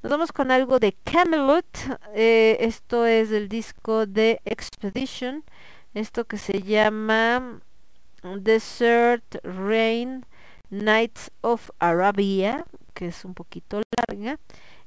Nos 0.02 0.12
vamos 0.12 0.32
con 0.32 0.52
algo 0.52 0.80
de 0.80 0.94
Camelot. 1.04 1.66
eh, 2.14 2.58
esto 2.62 3.06
es 3.06 3.30
del 3.30 3.50
disco 3.50 4.06
de 4.06 4.40
Expedition. 4.46 5.44
Esto 5.94 6.26
que 6.26 6.38
se 6.38 6.62
llama 6.62 7.62
Desert 8.24 9.36
Rain 9.44 10.26
Nights 10.70 11.32
of 11.42 11.70
Arabia, 11.80 12.66
que 12.94 13.08
es 13.08 13.26
un 13.26 13.34
poquito 13.34 13.82
larga. 13.98 14.40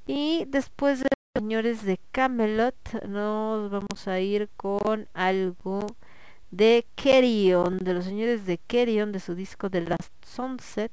Y 0.06 0.44
después 0.48 1.00
de 1.00 1.08
señores 1.36 1.84
de 1.84 1.98
Camelot, 2.12 2.76
nos 3.08 3.70
vamos 3.70 4.06
a 4.06 4.20
ir 4.20 4.50
con 4.56 5.08
algo 5.14 5.86
de 6.50 6.86
Kerion, 6.94 7.78
de 7.78 7.94
los 7.94 8.04
señores 8.04 8.44
de 8.46 8.58
Kerion, 8.58 9.12
de 9.12 9.20
su 9.20 9.34
disco 9.34 9.70
The 9.70 9.80
Last 9.82 10.12
Sunset. 10.24 10.92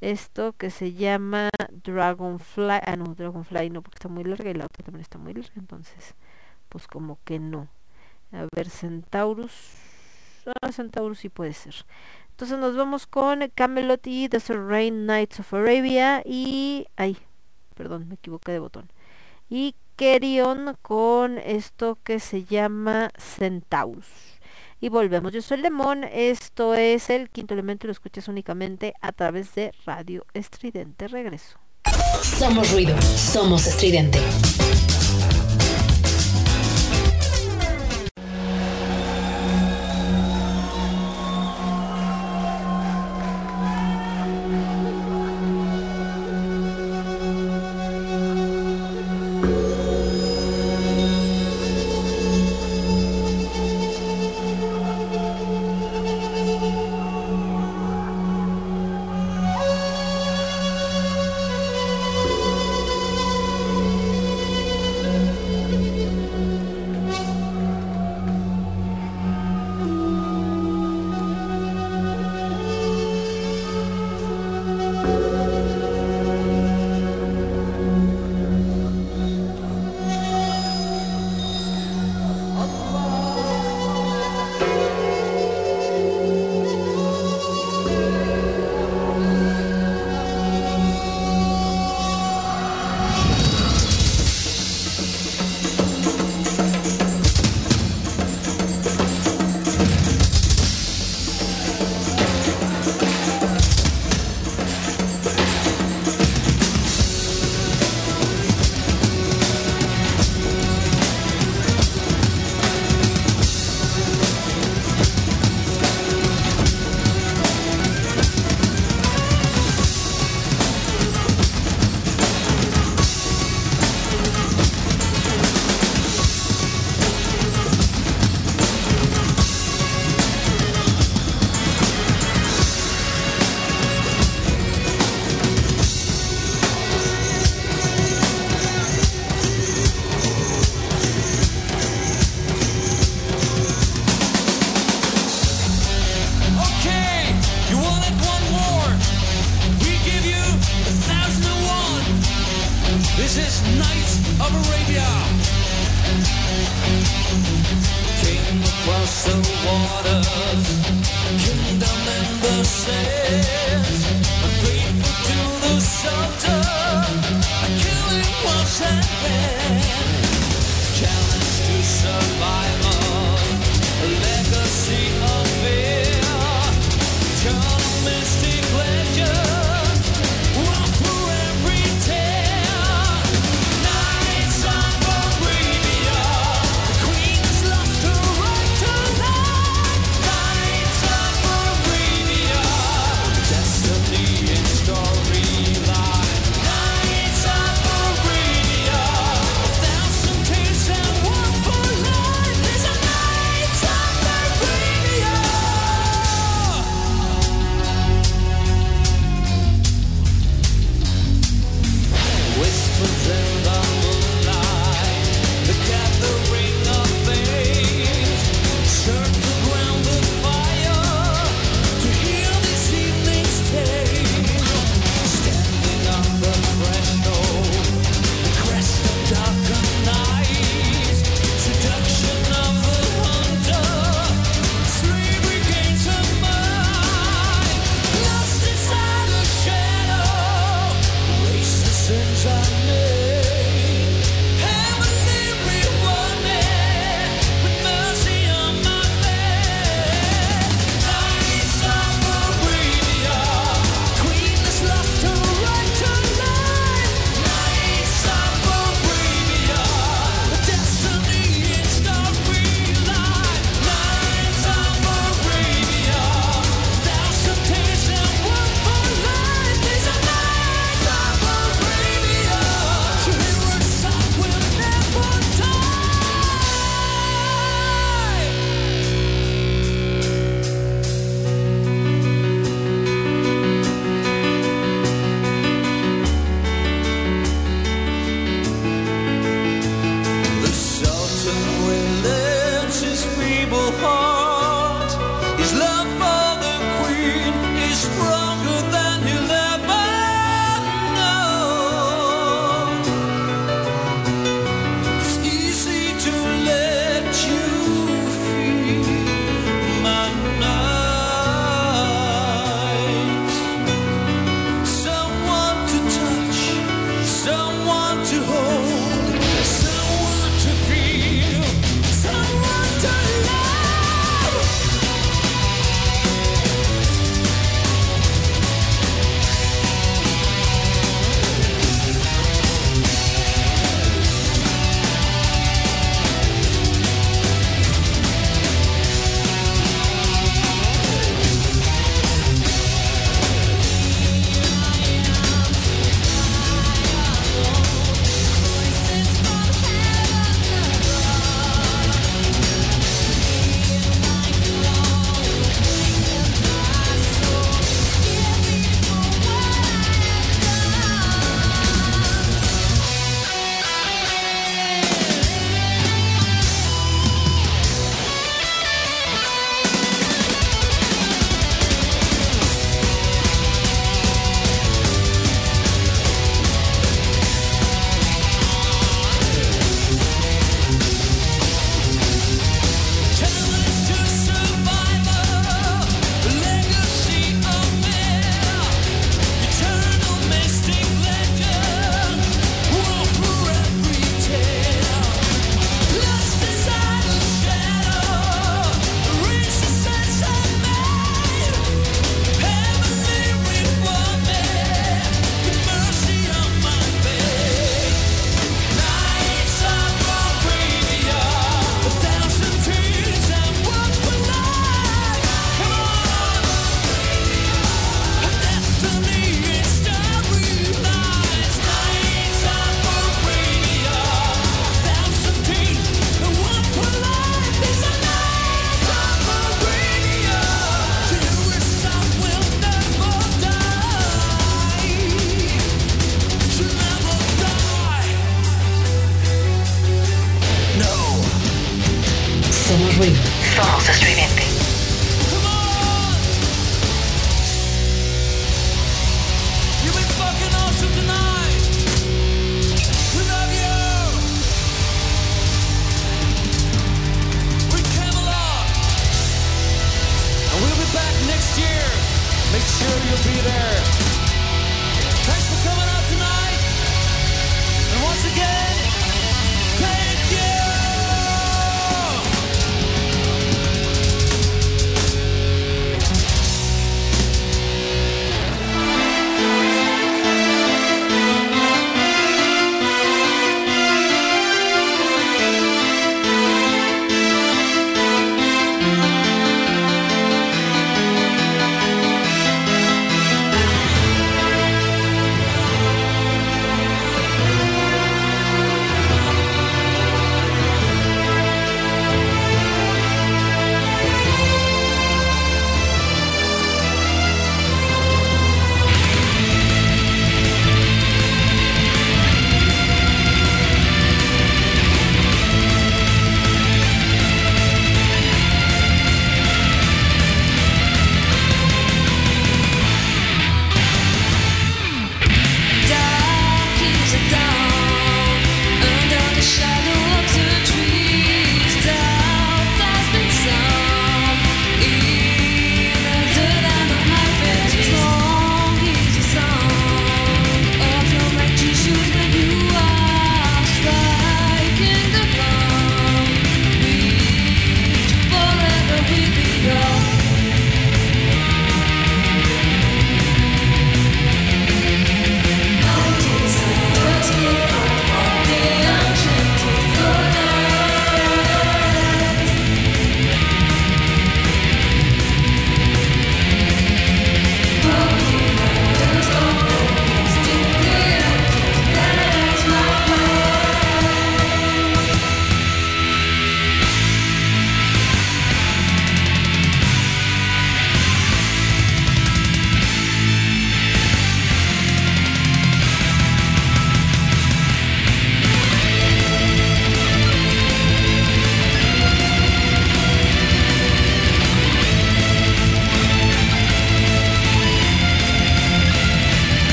Esto 0.00 0.52
que 0.52 0.70
se 0.70 0.92
llama 0.92 1.48
Dragonfly. 1.84 2.80
Ah, 2.84 2.96
no, 2.96 3.14
Dragonfly 3.14 3.70
no, 3.70 3.82
porque 3.82 3.96
está 3.96 4.08
muy 4.08 4.24
larga 4.24 4.50
y 4.50 4.54
la 4.54 4.66
otra 4.66 4.84
también 4.84 5.00
está 5.00 5.18
muy 5.18 5.32
larga. 5.32 5.54
Entonces, 5.56 6.14
pues 6.68 6.86
como 6.86 7.18
que 7.24 7.38
no. 7.38 7.68
A 8.32 8.46
ver, 8.54 8.68
Centaurus. 8.68 9.93
Ah, 10.60 10.72
Centaurus 10.72 11.20
sí 11.20 11.28
puede 11.28 11.52
ser. 11.52 11.74
Entonces 12.30 12.58
nos 12.58 12.76
vamos 12.76 13.06
con 13.06 13.48
Camelot 13.54 14.06
y 14.06 14.28
Desert 14.28 14.68
Rain 14.68 15.06
Nights 15.06 15.40
of 15.40 15.54
Arabia. 15.54 16.22
Y. 16.24 16.86
Ay, 16.96 17.16
perdón, 17.74 18.08
me 18.08 18.14
equivoqué 18.14 18.52
de 18.52 18.58
botón. 18.58 18.90
Y 19.48 19.76
Kerion 19.96 20.76
con 20.82 21.38
esto 21.38 21.98
que 22.02 22.18
se 22.18 22.44
llama 22.44 23.10
Centaurus. 23.18 24.06
Y 24.80 24.88
volvemos. 24.88 25.32
Yo 25.32 25.42
soy 25.42 25.58
Lemón. 25.58 26.04
Esto 26.04 26.74
es 26.74 27.08
el 27.10 27.30
quinto 27.30 27.54
elemento 27.54 27.86
lo 27.86 27.92
escuchas 27.92 28.28
únicamente 28.28 28.94
a 29.00 29.12
través 29.12 29.54
de 29.54 29.72
Radio 29.86 30.26
Estridente. 30.34 31.08
Regreso. 31.08 31.58
Somos 32.22 32.72
ruido, 32.72 33.00
somos 33.00 33.66
estridente. 33.66 34.18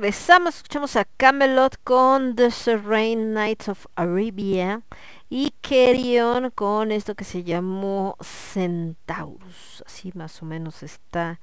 Regresamos, 0.00 0.56
escuchamos 0.56 0.96
a 0.96 1.04
Camelot 1.04 1.76
con 1.84 2.34
The 2.34 2.50
Serene 2.50 3.34
Nights 3.34 3.68
of 3.68 3.84
Arabia 3.96 4.80
y 5.28 5.52
Kerion 5.60 6.50
con 6.52 6.90
esto 6.90 7.14
que 7.14 7.24
se 7.24 7.44
llamó 7.44 8.16
Centaurus. 8.22 9.84
Así 9.84 10.10
más 10.14 10.42
o 10.42 10.46
menos 10.46 10.82
está 10.82 11.38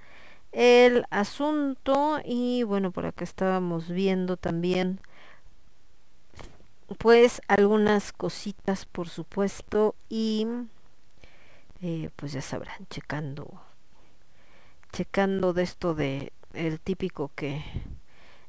el 0.52 1.06
asunto 1.12 2.20
y 2.26 2.64
bueno, 2.64 2.90
por 2.90 3.06
acá 3.06 3.24
estábamos 3.26 3.90
viendo 3.90 4.38
también 4.38 5.02
pues 6.98 7.44
algunas 7.48 8.12
cositas 8.12 8.86
por 8.86 9.08
supuesto 9.08 9.94
y 10.10 10.48
eh, 11.84 12.10
pues 12.16 12.32
ya 12.32 12.42
sabrán, 12.42 12.88
checando 12.90 13.62
checando 14.94 15.54
de 15.54 15.62
esto 15.62 15.94
de 15.94 16.34
el 16.54 16.80
típico 16.80 17.30
que 17.36 17.64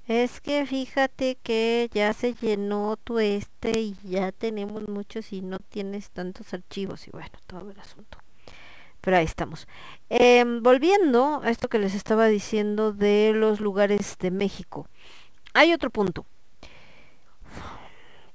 es 0.08 0.40
que 0.40 0.64
fíjate 0.64 1.36
que 1.42 1.90
ya 1.92 2.14
se 2.14 2.32
llenó 2.32 2.96
tu 2.96 3.18
este 3.18 3.78
y 3.78 3.96
ya 4.02 4.32
tenemos 4.32 4.88
muchos 4.88 5.34
y 5.34 5.42
no 5.42 5.58
tienes 5.58 6.10
tantos 6.10 6.54
archivos 6.54 7.06
y 7.06 7.10
bueno, 7.10 7.28
todo 7.46 7.70
el 7.70 7.78
asunto. 7.78 8.16
Pero 9.02 9.18
ahí 9.18 9.26
estamos. 9.26 9.68
Em, 10.08 10.62
volviendo 10.62 11.42
a 11.44 11.50
esto 11.50 11.68
que 11.68 11.78
les 11.78 11.94
estaba 11.94 12.26
diciendo 12.26 12.94
de 12.94 13.32
los 13.34 13.60
lugares 13.60 14.16
de 14.18 14.30
México. 14.30 14.88
Hay 15.52 15.74
otro 15.74 15.90
punto. 15.90 16.24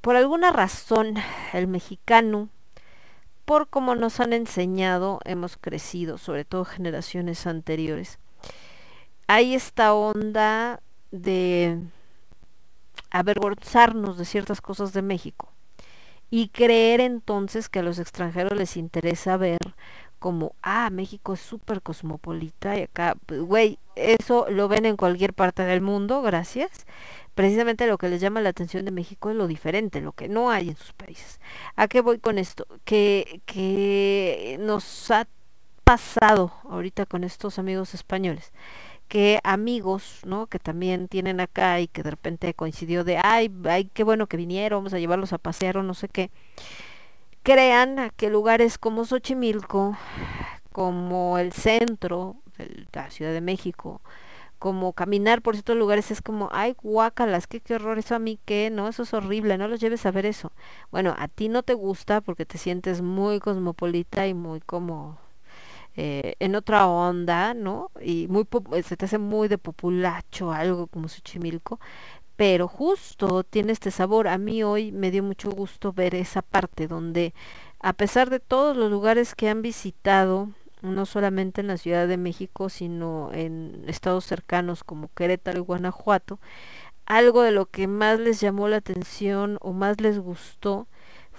Por 0.01 0.15
alguna 0.15 0.51
razón, 0.51 1.15
el 1.53 1.65
mexicano, 1.65 2.49
por 3.45 3.67
como 3.67 3.95
nos 3.95 4.19
han 4.19 4.33
enseñado, 4.33 5.19
hemos 5.25 5.57
crecido, 5.57 6.19
sobre 6.19 6.45
todo 6.45 6.65
generaciones 6.65 7.47
anteriores. 7.47 8.19
Hay 9.25 9.55
esta 9.55 9.95
onda 9.95 10.82
de 11.13 11.79
avergonzarnos 13.11 14.17
de 14.17 14.25
ciertas 14.25 14.61
cosas 14.61 14.93
de 14.93 15.03
México 15.03 15.49
y 16.31 16.49
creer 16.49 16.99
entonces 16.99 17.69
que 17.69 17.79
a 17.79 17.83
los 17.83 17.99
extranjeros 17.99 18.57
les 18.57 18.75
interesa 18.75 19.37
ver 19.37 19.59
como, 20.17 20.55
ah, 20.63 20.89
México 20.89 21.33
es 21.33 21.39
súper 21.39 21.81
cosmopolita 21.81 22.77
y 22.77 22.83
acá, 22.83 23.15
pues, 23.25 23.41
güey, 23.41 23.77
eso 23.95 24.47
lo 24.49 24.67
ven 24.67 24.85
en 24.85 24.97
cualquier 24.97 25.33
parte 25.33 25.63
del 25.63 25.81
mundo, 25.81 26.21
gracias. 26.21 26.87
Precisamente 27.35 27.85
lo 27.87 27.97
que 27.97 28.09
les 28.09 28.21
llama 28.21 28.41
la 28.41 28.49
atención 28.49 28.85
de 28.85 28.91
México 28.91 29.29
es 29.29 29.35
lo 29.35 29.47
diferente, 29.47 30.01
lo 30.01 30.13
que 30.13 30.29
no 30.29 30.49
hay 30.49 30.69
en 30.69 30.77
sus 30.77 30.93
países. 30.93 31.39
¿A 31.75 31.87
qué 31.87 32.01
voy 32.01 32.19
con 32.19 32.39
esto? 32.39 32.65
Que, 32.85 33.41
que 33.45 34.57
nos 34.61 35.11
ha 35.11 35.27
pasado 35.83 36.53
ahorita 36.69 37.05
con 37.05 37.23
estos 37.23 37.59
amigos 37.59 37.93
españoles 37.93 38.53
que 39.13 39.39
amigos, 39.43 40.21
¿no? 40.25 40.47
Que 40.47 40.57
también 40.57 41.07
tienen 41.07 41.39
acá 41.39 41.79
y 41.79 41.87
que 41.87 42.01
de 42.01 42.09
repente 42.09 42.55
coincidió 42.55 43.03
de, 43.03 43.19
ay, 43.23 43.51
ay, 43.65 43.85
qué 43.93 44.03
bueno 44.03 44.25
que 44.25 44.37
vinieron, 44.37 44.79
vamos 44.79 44.93
a 44.95 44.97
llevarlos 44.97 45.33
a 45.33 45.37
pasear 45.37 45.77
o 45.77 45.83
no 45.83 45.93
sé 45.93 46.09
qué. 46.09 46.31
Crean 47.43 48.11
que 48.17 48.31
lugares 48.31 48.79
como 48.79 49.05
Xochimilco, 49.05 49.95
como 50.71 51.37
el 51.37 51.53
centro 51.53 52.37
de 52.57 52.87
la 52.91 53.11
Ciudad 53.11 53.33
de 53.33 53.41
México, 53.41 54.01
como 54.57 54.93
caminar 54.93 55.43
por 55.43 55.53
estos 55.53 55.77
lugares 55.77 56.09
es 56.09 56.23
como, 56.23 56.49
ay, 56.51 56.75
guácalas, 56.81 57.45
qué, 57.45 57.61
qué 57.61 57.75
horror, 57.75 57.99
eso 57.99 58.15
a 58.15 58.19
mí 58.19 58.39
qué, 58.45 58.71
no, 58.71 58.87
eso 58.87 59.03
es 59.03 59.13
horrible, 59.13 59.59
no 59.59 59.67
los 59.67 59.79
lleves 59.79 60.07
a 60.07 60.11
ver 60.11 60.25
eso. 60.25 60.51
Bueno, 60.89 61.13
a 61.19 61.27
ti 61.27 61.49
no 61.49 61.61
te 61.61 61.75
gusta 61.75 62.19
porque 62.21 62.47
te 62.47 62.57
sientes 62.57 63.03
muy 63.03 63.39
cosmopolita 63.39 64.25
y 64.25 64.33
muy 64.33 64.59
como 64.59 65.19
eh, 65.95 66.35
en 66.39 66.55
otra 66.55 66.87
onda, 66.87 67.53
¿no? 67.53 67.91
Y 68.01 68.27
muy 68.29 68.43
pop- 68.45 68.73
se 68.83 68.97
te 68.97 69.05
hace 69.05 69.17
muy 69.19 69.47
de 69.47 69.57
populacho, 69.57 70.51
algo 70.51 70.87
como 70.87 71.07
Xochimilco, 71.07 71.79
pero 72.35 72.67
justo 72.67 73.43
tiene 73.43 73.71
este 73.73 73.91
sabor. 73.91 74.27
A 74.27 74.37
mí 74.37 74.63
hoy 74.63 74.91
me 74.91 75.11
dio 75.11 75.23
mucho 75.23 75.51
gusto 75.51 75.93
ver 75.93 76.15
esa 76.15 76.41
parte 76.41 76.87
donde, 76.87 77.33
a 77.79 77.93
pesar 77.93 78.29
de 78.29 78.39
todos 78.39 78.75
los 78.77 78.91
lugares 78.91 79.35
que 79.35 79.49
han 79.49 79.61
visitado, 79.61 80.49
no 80.81 81.05
solamente 81.05 81.61
en 81.61 81.67
la 81.67 81.77
Ciudad 81.77 82.07
de 82.07 82.17
México, 82.17 82.69
sino 82.69 83.31
en 83.33 83.83
estados 83.87 84.25
cercanos 84.25 84.83
como 84.83 85.09
Querétaro 85.15 85.59
y 85.59 85.61
Guanajuato, 85.61 86.39
algo 87.05 87.41
de 87.43 87.51
lo 87.51 87.65
que 87.67 87.87
más 87.87 88.19
les 88.19 88.39
llamó 88.39 88.67
la 88.67 88.77
atención 88.77 89.57
o 89.61 89.73
más 89.73 89.99
les 90.01 90.19
gustó 90.19 90.87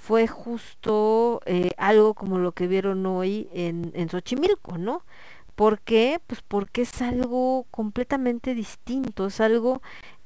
fue 0.06 0.26
justo 0.26 1.40
eh, 1.46 1.70
algo 1.78 2.12
como 2.14 2.38
lo 2.38 2.52
que 2.52 2.66
vieron 2.66 3.06
hoy 3.06 3.48
en, 3.54 3.90
en 3.94 4.10
Xochimilco, 4.10 4.76
¿no? 4.76 5.02
¿Por 5.56 5.80
qué? 5.80 6.20
Pues 6.26 6.42
porque 6.46 6.82
es 6.82 7.00
algo 7.00 7.66
completamente 7.70 8.54
distinto, 8.54 9.26
es 9.28 9.40
algo 9.40 9.80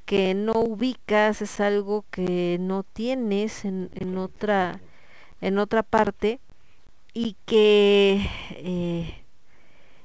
que 0.04 0.34
no 0.34 0.52
ubicas, 0.54 1.42
es 1.42 1.60
algo 1.60 2.04
que 2.10 2.58
no 2.60 2.82
tienes 2.82 3.64
en, 3.64 3.90
en 3.94 4.18
otra 4.18 4.80
en 5.40 5.58
otra 5.58 5.84
parte 5.84 6.40
y 7.14 7.36
que 7.46 8.28
eh, 8.56 9.24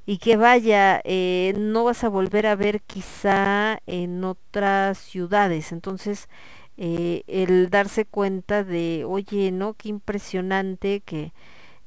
y 0.06 0.18
que 0.20 0.38
vaya 0.38 1.02
eh, 1.06 1.54
no 1.58 1.86
vas 1.86 2.04
a 2.04 2.10
volver 2.10 2.46
a 2.48 2.56
ver 2.56 2.82
quizá 2.82 3.80
en 3.88 4.24
otras 4.24 4.98
ciudades 5.00 5.72
entonces 5.72 6.30
eh, 6.78 7.24
el 7.28 7.70
darse 7.70 8.06
cuenta 8.06 8.64
de 8.64 9.06
oye 9.08 9.52
no 9.52 9.76
qué 9.76 9.90
impresionante 9.90 11.02
que 11.02 11.34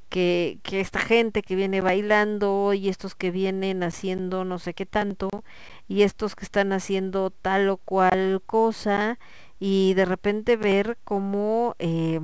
que, 0.09 0.61
que 0.63 0.81
esta 0.81 1.01
gente 1.01 1.43
que 1.43 1.57
viene 1.57 1.81
bailando 1.81 2.75
y 2.75 2.89
estos 2.89 3.15
que 3.17 3.31
vienen 3.33 3.83
haciendo 3.83 4.45
no 4.45 4.59
sé 4.59 4.75
qué 4.75 4.87
tanto 4.87 5.29
y 5.89 6.03
estos 6.03 6.37
que 6.37 6.45
están 6.45 6.73
haciendo 6.73 7.31
tal 7.31 7.69
o 7.71 7.77
cual 7.79 8.43
cosa 8.47 9.19
y 9.61 9.95
de 9.95 10.05
repente 10.05 10.57
ver 10.57 10.99
cómo 11.05 11.75
eh, 11.79 12.21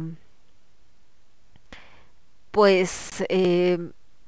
pues 2.50 3.24
eh, 3.28 3.78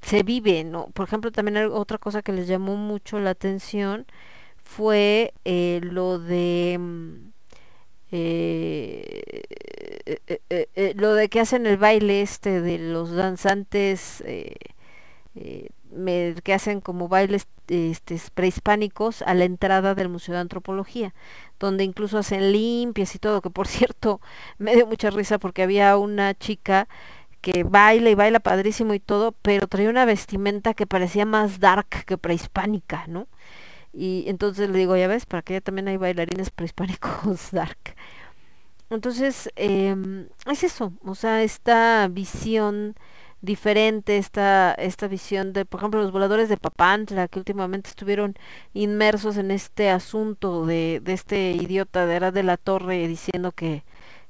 se 0.03 0.23
vive, 0.23 0.65
¿no? 0.65 0.89
Por 0.91 1.07
ejemplo, 1.07 1.31
también 1.33 1.57
otra 1.73 1.99
cosa 1.99 2.23
que 2.23 2.33
les 2.33 2.49
llamó 2.49 2.77
mucho 2.77 3.21
la 3.21 3.31
atención 3.31 4.07
fue 4.65 5.35
lo 5.45 6.19
de 6.19 6.79
mm, 6.81 7.34
eh, 10.07 10.41
eh, 10.51 10.69
eh, 10.75 10.93
lo 10.97 11.15
de 11.15 11.29
que 11.29 11.41
hacen 11.41 11.67
el 11.67 11.77
baile 11.79 12.23
este 12.23 12.61
de 12.61 12.79
los 12.79 13.13
danzantes 13.13 14.23
me- 15.91 16.35
que 16.43 16.55
hacen 16.55 16.81
como 16.81 17.09
bailes 17.09 17.47
este, 17.69 18.21
prehispánicos 18.35 19.23
a 19.23 19.35
la 19.35 19.45
entrada 19.45 19.95
del 19.95 20.09
Museo 20.09 20.35
de 20.35 20.41
Antropología, 20.41 21.15
donde 21.59 21.85
incluso 21.85 22.19
hacen 22.19 22.53
limpias 22.53 23.15
y 23.15 23.19
todo, 23.19 23.41
que 23.43 23.51
por 23.51 23.67
cierto 23.69 24.21
me 24.59 24.75
dio 24.75 24.87
mucha 24.87 25.11
risa 25.11 25.39
porque 25.39 25.63
había 25.63 25.97
una 25.97 26.35
chica 26.35 26.89
que 27.43 27.65
baila 27.65 28.11
y 28.11 28.15
baila 28.17 28.41
padrísimo 28.41 28.95
y 28.95 29.01
todo, 29.01 29.33
pero 29.43 29.69
traía 29.69 29.91
una 29.91 30.05
vestimenta 30.07 30.75
que 30.75 30.87
parecía 30.87 31.27
más 31.27 31.61
dark 31.61 31.89
que 32.07 32.19
prehispánica, 32.19 33.07
¿no? 33.09 33.29
Y 33.95 34.25
entonces 34.29 34.71
le 34.71 34.79
digo, 34.79 34.97
ya 34.97 35.09
ves, 35.09 35.27
para 35.27 35.43
que 35.43 35.55
ya 35.55 35.61
también 35.61 35.89
hay 35.89 35.97
bailarines 35.97 36.51
prehispánicos 36.51 37.51
dark. 37.53 37.97
Entonces, 38.91 39.51
em, 39.57 40.29
es 40.47 40.63
eso, 40.65 40.93
o 41.05 41.15
sea, 41.15 41.43
esta 41.43 42.07
visión 42.09 42.95
diferente, 43.41 44.19
esta, 44.19 44.75
esta 44.75 45.09
visión 45.09 45.53
de, 45.53 45.65
por 45.67 45.81
ejemplo, 45.81 46.03
los 46.03 46.13
voladores 46.13 46.49
de 46.49 46.57
Papantla, 46.57 47.29
que 47.29 47.39
últimamente 47.39 47.91
estuvieron 47.91 48.35
inmersos 48.75 49.37
en 49.37 49.51
este 49.51 49.91
asunto 49.91 50.67
de, 50.67 51.01
de 51.03 51.13
este 51.13 51.53
idiota 51.53 52.07
de 52.07 52.17
Era 52.17 52.31
de 52.33 52.43
la 52.43 52.57
Torre 52.57 53.07
diciendo 53.09 53.53
que, 53.53 53.85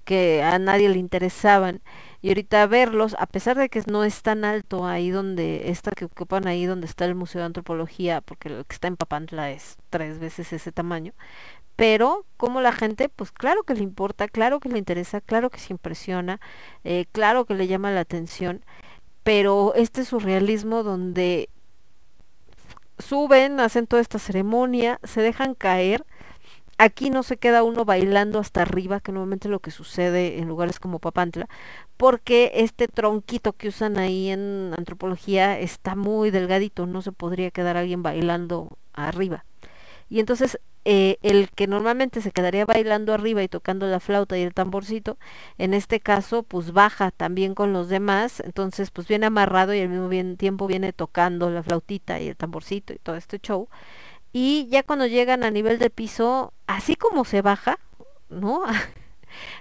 que 0.04 0.42
a 0.42 0.58
nadie 0.58 0.88
le 0.88 0.98
interesaban. 0.98 1.82
Y 2.24 2.28
ahorita 2.28 2.66
verlos, 2.68 3.14
a 3.18 3.26
pesar 3.26 3.58
de 3.58 3.68
que 3.68 3.82
no 3.86 4.02
es 4.02 4.22
tan 4.22 4.46
alto 4.46 4.86
ahí 4.86 5.10
donde, 5.10 5.68
esta 5.68 5.90
que 5.90 6.06
ocupan 6.06 6.46
ahí 6.46 6.64
donde 6.64 6.86
está 6.86 7.04
el 7.04 7.14
Museo 7.14 7.40
de 7.42 7.44
Antropología, 7.48 8.22
porque 8.22 8.48
lo 8.48 8.64
que 8.64 8.72
está 8.72 8.88
en 8.88 8.96
Papantla 8.96 9.50
es 9.50 9.76
tres 9.90 10.18
veces 10.18 10.50
ese 10.54 10.72
tamaño, 10.72 11.12
pero 11.76 12.24
como 12.38 12.62
la 12.62 12.72
gente, 12.72 13.10
pues 13.10 13.30
claro 13.30 13.64
que 13.64 13.74
le 13.74 13.82
importa, 13.82 14.26
claro 14.26 14.58
que 14.58 14.70
le 14.70 14.78
interesa, 14.78 15.20
claro 15.20 15.50
que 15.50 15.58
se 15.60 15.74
impresiona, 15.74 16.40
eh, 16.82 17.04
claro 17.12 17.44
que 17.44 17.52
le 17.52 17.66
llama 17.66 17.90
la 17.90 18.00
atención, 18.00 18.64
pero 19.22 19.74
este 19.74 20.06
surrealismo 20.06 20.82
donde 20.82 21.50
suben, 22.98 23.60
hacen 23.60 23.86
toda 23.86 24.00
esta 24.00 24.18
ceremonia, 24.18 24.98
se 25.04 25.20
dejan 25.20 25.54
caer, 25.54 26.06
aquí 26.78 27.10
no 27.10 27.22
se 27.22 27.36
queda 27.36 27.62
uno 27.62 27.84
bailando 27.84 28.38
hasta 28.38 28.62
arriba, 28.62 29.00
que 29.00 29.12
normalmente 29.12 29.48
lo 29.48 29.60
que 29.60 29.70
sucede 29.70 30.38
en 30.38 30.48
lugares 30.48 30.80
como 30.80 30.98
Papantla, 30.98 31.48
porque 31.96 32.52
este 32.54 32.88
tronquito 32.88 33.52
que 33.52 33.68
usan 33.68 33.98
ahí 33.98 34.28
en 34.30 34.72
antropología 34.76 35.58
está 35.58 35.94
muy 35.96 36.30
delgadito, 36.30 36.86
no 36.86 37.02
se 37.02 37.12
podría 37.12 37.50
quedar 37.50 37.76
alguien 37.76 38.02
bailando 38.02 38.78
arriba. 38.92 39.44
Y 40.10 40.20
entonces 40.20 40.58
eh, 40.84 41.18
el 41.22 41.50
que 41.50 41.66
normalmente 41.66 42.20
se 42.20 42.30
quedaría 42.32 42.66
bailando 42.66 43.14
arriba 43.14 43.42
y 43.42 43.48
tocando 43.48 43.86
la 43.86 44.00
flauta 44.00 44.36
y 44.38 44.42
el 44.42 44.52
tamborcito, 44.54 45.18
en 45.58 45.72
este 45.74 46.00
caso 46.00 46.42
pues 46.42 46.72
baja 46.72 47.10
también 47.10 47.54
con 47.54 47.72
los 47.72 47.88
demás, 47.88 48.40
entonces 48.40 48.90
pues 48.90 49.08
viene 49.08 49.26
amarrado 49.26 49.74
y 49.74 49.80
al 49.80 49.88
mismo 49.88 50.08
bien- 50.08 50.36
tiempo 50.36 50.66
viene 50.66 50.92
tocando 50.92 51.50
la 51.50 51.62
flautita 51.62 52.20
y 52.20 52.28
el 52.28 52.36
tamborcito 52.36 52.92
y 52.92 52.98
todo 52.98 53.16
este 53.16 53.38
show. 53.40 53.68
y 54.32 54.66
ya 54.70 54.82
cuando 54.82 55.06
llegan 55.06 55.44
a 55.44 55.50
nivel 55.50 55.78
de 55.78 55.90
piso, 55.90 56.52
así 56.66 56.96
como 56.96 57.24
se 57.24 57.42
baja, 57.42 57.78
¿no? 58.30 58.62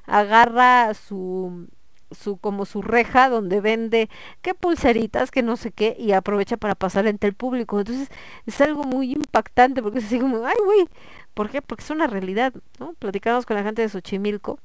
Agarra 0.06 0.94
su 0.94 1.68
su 2.14 2.38
como 2.38 2.66
su 2.66 2.82
reja 2.82 3.30
donde 3.30 3.62
vende 3.62 4.10
qué 4.42 4.54
pulseritas, 4.54 5.32
que 5.32 5.44
no 5.44 5.58
sé 5.58 5.72
qué, 5.72 5.96
y 6.00 6.12
aprovecha 6.14 6.58
para 6.58 6.76
pasar 6.76 7.08
entre 7.08 7.30
el 7.30 7.36
público. 7.36 7.80
Entonces 7.80 8.10
es 8.46 8.62
algo 8.62 8.84
muy 8.84 9.12
impactante 9.14 9.82
porque 9.82 10.00
es 10.00 10.10
como, 10.10 10.46
ay, 10.46 10.56
güey, 10.66 10.88
¿por 11.34 11.50
qué? 11.50 11.62
Porque 11.62 11.84
es 11.84 11.90
una 11.90 12.08
realidad, 12.08 12.54
¿no? 12.80 12.94
Platicamos 13.00 13.46
con 13.46 13.58
la 13.58 13.64
gente 13.64 13.82
de 13.82 13.90
Xochimilco, 13.90 14.60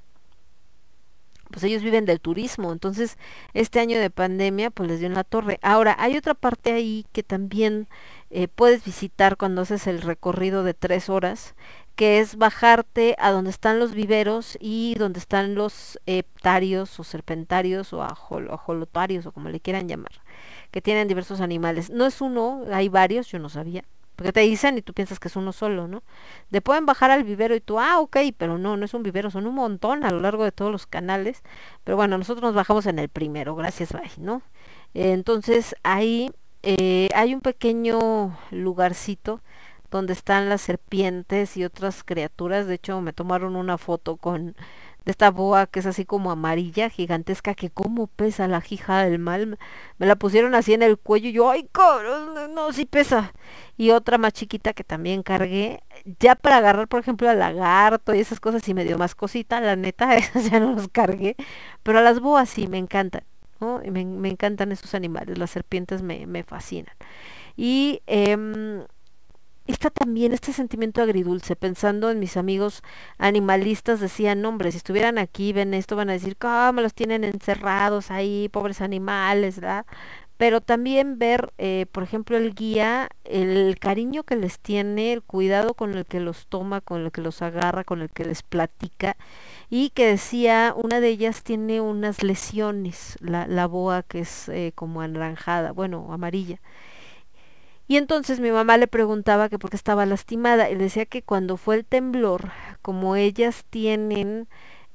pues 1.50 1.64
ellos 1.64 1.82
viven 1.82 2.04
del 2.04 2.20
turismo, 2.20 2.72
entonces 2.72 3.16
este 3.54 3.80
año 3.80 3.98
de 3.98 4.10
pandemia 4.10 4.70
pues 4.70 4.88
les 4.88 4.98
dio 4.98 5.08
en 5.08 5.14
la 5.14 5.24
torre. 5.24 5.58
Ahora, 5.62 5.96
hay 5.98 6.16
otra 6.16 6.34
parte 6.34 6.72
ahí 6.72 7.06
que 7.12 7.22
también 7.22 7.88
eh, 8.30 8.48
puedes 8.48 8.84
visitar 8.84 9.36
cuando 9.36 9.62
haces 9.62 9.86
el 9.86 10.02
recorrido 10.02 10.62
de 10.62 10.74
tres 10.74 11.08
horas, 11.08 11.54
que 11.98 12.20
es 12.20 12.36
bajarte 12.36 13.16
a 13.18 13.32
donde 13.32 13.50
están 13.50 13.80
los 13.80 13.92
viveros 13.92 14.56
y 14.60 14.94
donde 15.00 15.18
están 15.18 15.56
los 15.56 15.98
heptarios 16.06 17.00
o 17.00 17.02
serpentarios 17.02 17.92
o 17.92 18.04
ajol- 18.04 18.52
ajolotarios 18.52 19.26
o 19.26 19.32
como 19.32 19.48
le 19.48 19.58
quieran 19.58 19.88
llamar, 19.88 20.12
que 20.70 20.80
tienen 20.80 21.08
diversos 21.08 21.40
animales. 21.40 21.90
No 21.90 22.06
es 22.06 22.20
uno, 22.20 22.62
hay 22.72 22.88
varios, 22.88 23.26
yo 23.26 23.40
no 23.40 23.48
sabía. 23.48 23.82
Porque 24.14 24.32
te 24.32 24.38
dicen 24.42 24.78
y 24.78 24.82
tú 24.82 24.92
piensas 24.94 25.18
que 25.18 25.26
es 25.26 25.34
uno 25.34 25.52
solo, 25.52 25.88
¿no? 25.88 26.04
De 26.50 26.60
pueden 26.60 26.86
bajar 26.86 27.10
al 27.10 27.24
vivero 27.24 27.56
y 27.56 27.60
tú, 27.60 27.80
ah, 27.80 27.98
ok, 27.98 28.16
pero 28.36 28.58
no, 28.58 28.76
no 28.76 28.84
es 28.84 28.94
un 28.94 29.02
vivero, 29.02 29.32
son 29.32 29.48
un 29.48 29.56
montón 29.56 30.04
a 30.04 30.12
lo 30.12 30.20
largo 30.20 30.44
de 30.44 30.52
todos 30.52 30.70
los 30.70 30.86
canales. 30.86 31.42
Pero 31.82 31.96
bueno, 31.96 32.16
nosotros 32.16 32.44
nos 32.44 32.54
bajamos 32.54 32.86
en 32.86 33.00
el 33.00 33.08
primero, 33.08 33.56
gracias, 33.56 33.92
bye, 33.92 34.12
¿no? 34.18 34.42
Entonces 34.94 35.74
ahí 35.82 36.30
eh, 36.62 37.08
hay 37.12 37.34
un 37.34 37.40
pequeño 37.40 38.38
lugarcito 38.52 39.40
donde 39.90 40.12
están 40.12 40.48
las 40.48 40.62
serpientes 40.62 41.56
y 41.56 41.64
otras 41.64 42.04
criaturas. 42.04 42.66
De 42.66 42.74
hecho, 42.74 43.00
me 43.00 43.12
tomaron 43.12 43.56
una 43.56 43.78
foto 43.78 44.16
con 44.16 44.56
de 45.08 45.12
esta 45.12 45.30
boa 45.30 45.66
que 45.66 45.80
es 45.80 45.86
así 45.86 46.04
como 46.04 46.30
amarilla, 46.30 46.90
gigantesca, 46.90 47.54
que 47.54 47.70
como 47.70 48.08
pesa 48.08 48.46
la 48.46 48.62
hija 48.68 49.04
del 49.04 49.18
mal. 49.18 49.58
Me 49.96 50.06
la 50.06 50.16
pusieron 50.16 50.54
así 50.54 50.74
en 50.74 50.82
el 50.82 50.98
cuello 50.98 51.30
y 51.30 51.32
yo, 51.32 51.50
ay, 51.50 51.66
cabrón, 51.72 52.54
no, 52.54 52.72
sí 52.74 52.84
pesa. 52.84 53.32
Y 53.78 53.90
otra 53.90 54.18
más 54.18 54.34
chiquita 54.34 54.74
que 54.74 54.84
también 54.84 55.22
cargué, 55.22 55.82
ya 56.20 56.34
para 56.34 56.58
agarrar, 56.58 56.88
por 56.88 57.00
ejemplo, 57.00 57.30
al 57.30 57.38
lagarto 57.38 58.14
y 58.14 58.20
esas 58.20 58.38
cosas 58.38 58.68
y 58.68 58.74
me 58.74 58.84
dio 58.84 58.98
más 58.98 59.14
cosita, 59.14 59.62
la 59.62 59.76
neta, 59.76 60.14
esas 60.16 60.50
ya 60.50 60.60
no 60.60 60.74
los 60.74 60.88
cargué. 60.88 61.36
Pero 61.82 62.00
a 62.00 62.02
las 62.02 62.20
boas 62.20 62.50
sí, 62.50 62.66
me 62.66 62.76
encantan. 62.76 63.22
Me, 63.60 64.04
me 64.04 64.28
encantan 64.28 64.72
esos 64.72 64.94
animales, 64.94 65.38
las 65.38 65.50
serpientes 65.50 66.02
me, 66.02 66.26
me 66.26 66.44
fascinan. 66.44 66.94
Y 67.56 68.02
em, 68.06 68.84
está 69.72 69.90
también 69.90 70.32
este 70.32 70.52
sentimiento 70.52 71.02
agridulce, 71.02 71.56
pensando 71.56 72.10
en 72.10 72.18
mis 72.20 72.36
amigos 72.36 72.82
animalistas, 73.18 74.00
decían, 74.00 74.42
"No, 74.42 74.48
hombre, 74.50 74.70
si 74.72 74.78
estuvieran 74.78 75.18
aquí, 75.18 75.52
ven 75.52 75.74
esto, 75.74 75.96
van 75.96 76.10
a 76.10 76.14
decir, 76.14 76.36
¿cómo 76.36 76.80
los 76.80 76.94
tienen 76.94 77.24
encerrados 77.24 78.10
ahí, 78.10 78.48
pobres 78.50 78.80
animales, 78.80 79.56
¿verdad? 79.60 79.86
Pero 80.36 80.60
también 80.60 81.18
ver, 81.18 81.52
eh, 81.58 81.86
por 81.90 82.04
ejemplo, 82.04 82.36
el 82.36 82.54
guía, 82.54 83.08
el 83.24 83.76
cariño 83.80 84.22
que 84.22 84.36
les 84.36 84.60
tiene, 84.60 85.12
el 85.12 85.22
cuidado 85.22 85.74
con 85.74 85.94
el 85.94 86.06
que 86.06 86.20
los 86.20 86.46
toma, 86.46 86.80
con 86.80 87.02
el 87.04 87.10
que 87.12 87.20
los 87.22 87.42
agarra, 87.42 87.82
con 87.84 88.02
el 88.02 88.10
que 88.10 88.24
les 88.24 88.42
platica, 88.44 89.16
y 89.68 89.90
que 89.90 90.06
decía, 90.06 90.74
una 90.76 91.00
de 91.00 91.08
ellas 91.08 91.42
tiene 91.42 91.80
unas 91.80 92.22
lesiones, 92.22 93.16
la, 93.20 93.46
la 93.48 93.66
boa 93.66 94.04
que 94.04 94.20
es 94.20 94.48
eh, 94.48 94.72
como 94.76 95.00
anaranjada, 95.00 95.72
bueno, 95.72 96.06
amarilla. 96.12 96.60
Y 97.88 97.96
entonces 97.96 98.40
mi 98.40 98.50
mamá 98.52 98.76
le 98.76 98.86
preguntaba 98.86 99.48
que 99.48 99.58
por 99.58 99.70
qué 99.70 99.76
estaba 99.76 100.06
lastimada 100.06 100.70
y 100.70 100.74
decía 100.76 101.06
que 101.06 101.22
cuando 101.22 101.56
fue 101.56 101.76
el 101.76 101.84
temblor, 101.86 102.50
como 102.82 103.16
ellas 103.16 103.64
tienen 103.70 104.48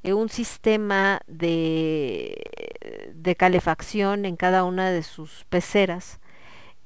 eh, 0.04 0.14
un 0.14 0.30
sistema 0.30 1.22
de, 1.28 2.42
de 3.16 3.36
calefacción 3.36 4.26
en 4.26 4.36
cada 4.38 4.64
una 4.64 4.92
de 4.92 5.04
sus 5.04 5.46
peceras, 5.50 6.20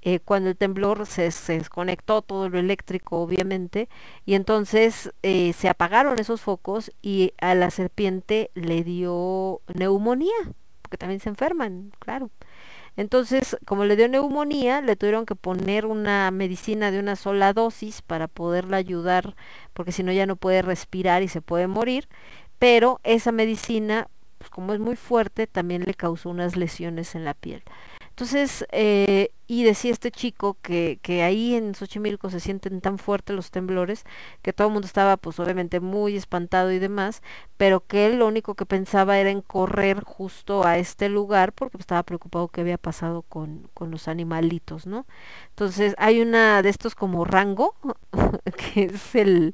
eh, 0.01 0.19
cuando 0.21 0.49
el 0.49 0.57
temblor 0.57 1.05
se, 1.05 1.31
se 1.31 1.57
desconectó 1.57 2.21
todo 2.21 2.49
lo 2.49 2.59
eléctrico, 2.59 3.17
obviamente, 3.21 3.89
y 4.25 4.35
entonces 4.35 5.11
eh, 5.23 5.53
se 5.53 5.67
apagaron 5.69 6.19
esos 6.19 6.41
focos 6.41 6.91
y 7.01 7.33
a 7.41 7.55
la 7.55 7.71
serpiente 7.71 8.51
le 8.53 8.83
dio 8.83 9.61
neumonía, 9.75 10.35
porque 10.81 10.97
también 10.97 11.19
se 11.19 11.29
enferman, 11.29 11.91
claro. 11.99 12.29
Entonces, 12.97 13.57
como 13.65 13.85
le 13.85 13.95
dio 13.95 14.09
neumonía, 14.09 14.81
le 14.81 14.95
tuvieron 14.95 15.25
que 15.25 15.35
poner 15.35 15.85
una 15.85 16.29
medicina 16.31 16.91
de 16.91 16.99
una 16.99 17.15
sola 17.15 17.53
dosis 17.53 18.01
para 18.01 18.27
poderla 18.27 18.77
ayudar, 18.77 19.35
porque 19.73 19.91
si 19.91 20.03
no 20.03 20.11
ya 20.11 20.25
no 20.25 20.35
puede 20.35 20.63
respirar 20.63 21.21
y 21.21 21.27
se 21.27 21.41
puede 21.41 21.67
morir. 21.67 22.09
Pero 22.59 22.99
esa 23.03 23.31
medicina, 23.31 24.07
pues 24.39 24.49
como 24.49 24.73
es 24.73 24.79
muy 24.79 24.95
fuerte, 24.95 25.45
también 25.47 25.83
le 25.85 25.93
causó 25.93 26.29
unas 26.29 26.55
lesiones 26.57 27.13
en 27.15 27.23
la 27.23 27.35
piel. 27.35 27.63
Entonces, 28.17 28.65
eh, 28.71 29.29
y 29.45 29.63
decía 29.63 29.91
este 29.91 30.09
chico 30.11 30.57
que, 30.63 30.97
que 31.03 31.21
ahí 31.21 31.53
en 31.53 31.75
Xochimilco 31.75 32.31
se 32.31 32.39
sienten 32.39 32.81
tan 32.81 32.97
fuertes 32.97 33.35
los 33.35 33.51
temblores 33.51 34.05
que 34.41 34.53
todo 34.53 34.67
el 34.69 34.73
mundo 34.73 34.87
estaba 34.87 35.17
pues 35.17 35.39
obviamente 35.39 35.79
muy 35.79 36.15
espantado 36.17 36.71
y 36.71 36.79
demás, 36.79 37.21
pero 37.57 37.85
que 37.85 38.07
él 38.07 38.17
lo 38.17 38.27
único 38.27 38.55
que 38.55 38.65
pensaba 38.65 39.19
era 39.19 39.29
en 39.29 39.41
correr 39.43 40.03
justo 40.03 40.65
a 40.65 40.79
este 40.79 41.09
lugar 41.09 41.53
porque 41.53 41.73
pues, 41.73 41.81
estaba 41.83 42.01
preocupado 42.01 42.47
qué 42.47 42.61
había 42.61 42.79
pasado 42.79 43.21
con, 43.21 43.69
con 43.75 43.91
los 43.91 44.07
animalitos, 44.07 44.87
¿no? 44.87 45.05
Entonces 45.49 45.93
hay 45.99 46.19
una 46.21 46.63
de 46.63 46.69
estos 46.69 46.95
como 46.95 47.23
rango, 47.23 47.75
que 48.73 48.85
es 48.85 49.15
el- 49.15 49.53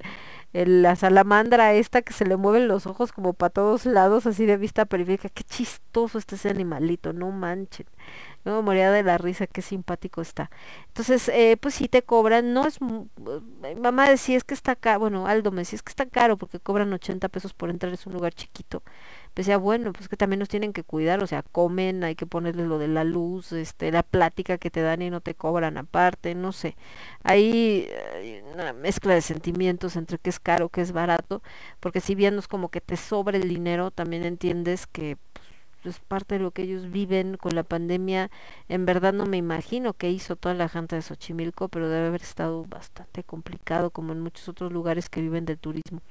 la 0.53 0.95
salamandra 0.95 1.73
esta 1.73 2.01
que 2.03 2.13
se 2.13 2.25
le 2.25 2.37
mueven 2.37 2.67
los 2.67 2.85
ojos 2.85 3.11
como 3.11 3.33
para 3.33 3.49
todos 3.49 3.85
lados 3.87 4.27
así 4.27 4.45
de 4.45 4.57
vista 4.57 4.85
periférica, 4.85 5.29
qué 5.29 5.43
chistoso 5.43 6.17
está 6.19 6.35
ese 6.35 6.49
animalito, 6.49 7.11
no 7.13 7.31
manchen. 7.31 7.87
Me 8.45 8.61
moría 8.61 8.91
de 8.91 9.03
la 9.03 9.17
risa, 9.17 9.47
qué 9.47 9.61
simpático 9.61 10.21
está. 10.21 10.51
Entonces, 10.87 11.29
eh, 11.29 11.57
pues 11.59 11.75
sí 11.75 11.87
te 11.87 12.03
cobran, 12.03 12.53
no 12.53 12.67
es, 12.67 12.77
eh, 13.63 13.75
mamá 13.75 14.09
decía, 14.09 14.37
es 14.37 14.43
que 14.43 14.53
está 14.53 14.75
caro, 14.75 14.99
bueno, 14.99 15.27
Aldo 15.27 15.51
me 15.51 15.61
decía, 15.61 15.77
es 15.77 15.83
que 15.83 15.91
está 15.91 16.05
caro 16.05 16.37
porque 16.37 16.59
cobran 16.59 16.91
80 16.93 17.29
pesos 17.29 17.53
por 17.53 17.69
entrar, 17.69 17.93
es 17.93 18.05
un 18.05 18.13
lugar 18.13 18.33
chiquito. 18.33 18.83
Decía, 19.35 19.57
bueno, 19.57 19.93
pues 19.93 20.09
que 20.09 20.17
también 20.17 20.39
nos 20.39 20.49
tienen 20.49 20.73
que 20.73 20.83
cuidar, 20.83 21.23
o 21.23 21.27
sea, 21.27 21.41
comen, 21.41 22.03
hay 22.03 22.15
que 22.15 22.27
ponerles 22.27 22.67
lo 22.67 22.77
de 22.77 22.87
la 22.87 23.03
luz, 23.03 23.51
este, 23.51 23.91
la 23.91 24.03
plática 24.03 24.59
que 24.59 24.69
te 24.69 24.81
dan 24.81 25.01
y 25.01 25.09
no 25.09 25.21
te 25.21 25.33
cobran 25.33 25.77
aparte, 25.77 26.35
no 26.35 26.51
sé. 26.51 26.75
Hay 27.23 27.87
eh, 27.89 28.43
una 28.53 28.73
mezcla 28.73 29.13
de 29.15 29.21
sentimientos 29.21 29.95
entre 29.95 30.19
qué 30.19 30.29
es 30.29 30.39
caro, 30.39 30.69
qué 30.69 30.81
es 30.81 30.91
barato, 30.91 31.41
porque 31.79 31.99
si 32.01 32.13
bien 32.15 32.35
no 32.35 32.39
es 32.41 32.47
como 32.47 32.69
que 32.69 32.81
te 32.81 32.95
sobre 32.97 33.37
el 33.39 33.49
dinero, 33.49 33.89
también 33.91 34.23
entiendes 34.23 34.85
que 34.87 35.17
pues, 35.33 35.42
es 35.89 35.99
parte 35.99 36.35
de 36.35 36.41
lo 36.41 36.51
que 36.51 36.63
ellos 36.63 36.91
viven 36.91 37.37
con 37.37 37.55
la 37.55 37.63
pandemia. 37.63 38.29
En 38.69 38.85
verdad 38.85 39.13
no 39.13 39.25
me 39.25 39.37
imagino 39.37 39.93
qué 39.93 40.11
hizo 40.11 40.35
toda 40.35 40.55
la 40.55 40.69
gente 40.69 40.95
de 40.95 41.01
Xochimilco, 41.01 41.69
pero 41.69 41.89
debe 41.89 42.07
haber 42.07 42.21
estado 42.21 42.65
bastante 42.65 43.23
complicado, 43.23 43.89
como 43.89 44.13
en 44.13 44.21
muchos 44.21 44.47
otros 44.49 44.71
lugares 44.71 45.09
que 45.09 45.21
viven 45.21 45.45
del 45.45 45.57
turismo. 45.57 46.01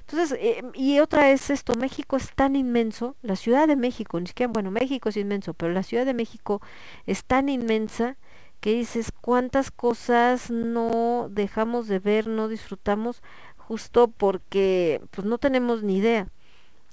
Entonces, 0.00 0.38
eh, 0.40 0.62
y 0.74 1.00
otra 1.00 1.30
es 1.30 1.50
esto, 1.50 1.74
México 1.78 2.16
es 2.16 2.32
tan 2.34 2.56
inmenso, 2.56 3.16
la 3.22 3.36
Ciudad 3.36 3.66
de 3.66 3.76
México, 3.76 4.20
ni 4.20 4.26
siquiera, 4.26 4.52
bueno, 4.52 4.70
México 4.70 5.08
es 5.08 5.16
inmenso, 5.16 5.54
pero 5.54 5.72
la 5.72 5.82
Ciudad 5.82 6.06
de 6.06 6.14
México 6.14 6.60
es 7.06 7.24
tan 7.24 7.48
inmensa 7.48 8.16
que 8.60 8.72
dices 8.72 9.12
cuántas 9.12 9.70
cosas 9.70 10.50
no 10.50 11.28
dejamos 11.30 11.88
de 11.88 11.98
ver, 11.98 12.26
no 12.26 12.48
disfrutamos, 12.48 13.22
justo 13.56 14.08
porque 14.08 15.00
pues 15.10 15.26
no 15.26 15.38
tenemos 15.38 15.82
ni 15.82 15.96
idea. 15.98 16.28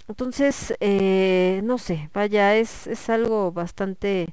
Entonces, 0.07 0.75
eh, 0.81 1.61
no 1.63 1.77
sé, 1.77 2.09
vaya, 2.13 2.55
es, 2.55 2.88
es 2.88 3.09
algo 3.09 3.51
bastante, 3.51 4.27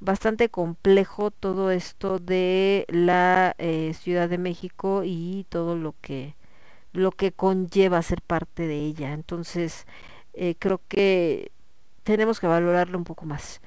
bastante 0.00 0.50
complejo 0.50 1.30
todo 1.30 1.70
esto 1.70 2.18
de 2.18 2.86
la 2.90 3.54
eh, 3.58 3.94
Ciudad 3.94 4.28
de 4.28 4.38
México 4.38 5.02
y 5.04 5.46
todo 5.50 5.76
lo 5.76 5.94
que, 6.02 6.36
lo 6.92 7.12
que 7.12 7.32
conlleva 7.32 8.02
ser 8.02 8.22
parte 8.22 8.66
de 8.68 8.78
ella. 8.80 9.12
Entonces, 9.14 9.86
eh, 10.34 10.56
creo 10.58 10.80
que 10.88 11.52
tenemos 12.04 12.40
que 12.40 12.46
valorarlo 12.48 12.98
un 12.98 13.04
poco 13.04 13.26
más. 13.26 13.60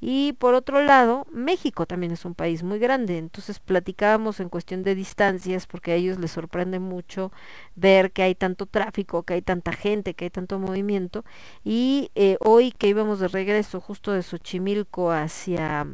Y 0.00 0.34
por 0.34 0.54
otro 0.54 0.82
lado, 0.84 1.26
México 1.32 1.86
también 1.86 2.12
es 2.12 2.24
un 2.26 2.34
país 2.34 2.62
muy 2.62 2.78
grande, 2.78 3.16
entonces 3.16 3.60
platicábamos 3.60 4.40
en 4.40 4.50
cuestión 4.50 4.82
de 4.82 4.94
distancias, 4.94 5.66
porque 5.66 5.92
a 5.92 5.94
ellos 5.94 6.18
les 6.18 6.32
sorprende 6.32 6.78
mucho 6.80 7.32
ver 7.76 8.12
que 8.12 8.22
hay 8.22 8.34
tanto 8.34 8.66
tráfico, 8.66 9.22
que 9.22 9.34
hay 9.34 9.42
tanta 9.42 9.72
gente, 9.72 10.14
que 10.14 10.26
hay 10.26 10.30
tanto 10.30 10.58
movimiento. 10.58 11.24
Y 11.64 12.10
eh, 12.14 12.36
hoy 12.40 12.72
que 12.72 12.88
íbamos 12.88 13.20
de 13.20 13.28
regreso 13.28 13.80
justo 13.80 14.12
de 14.12 14.22
Xochimilco 14.22 15.10
hacia, 15.12 15.86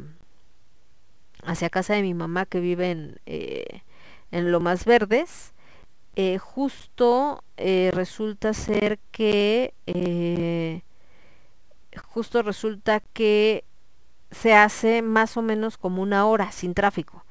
hacia 1.45 1.69
casa 1.69 1.93
de 1.93 2.01
mi 2.01 2.13
mamá 2.13 2.45
que 2.45 2.59
vive 2.59 2.91
en, 2.91 3.19
eh, 3.25 3.83
en 4.31 4.51
Lomas 4.51 4.83
Verdes, 4.85 5.53
eh, 6.15 6.37
justo 6.37 7.43
eh, 7.57 7.89
resulta 7.93 8.53
ser 8.53 8.99
que 9.11 9.73
justo 12.09 12.41
resulta 12.43 12.99
que 12.99 13.63
se 14.33 14.53
hace 14.55 15.01
más 15.01 15.37
o 15.37 15.41
menos 15.41 15.77
como 15.77 16.01
una 16.01 16.25
hora 16.25 16.51
sin 16.51 16.73
tráfico. 16.73 17.25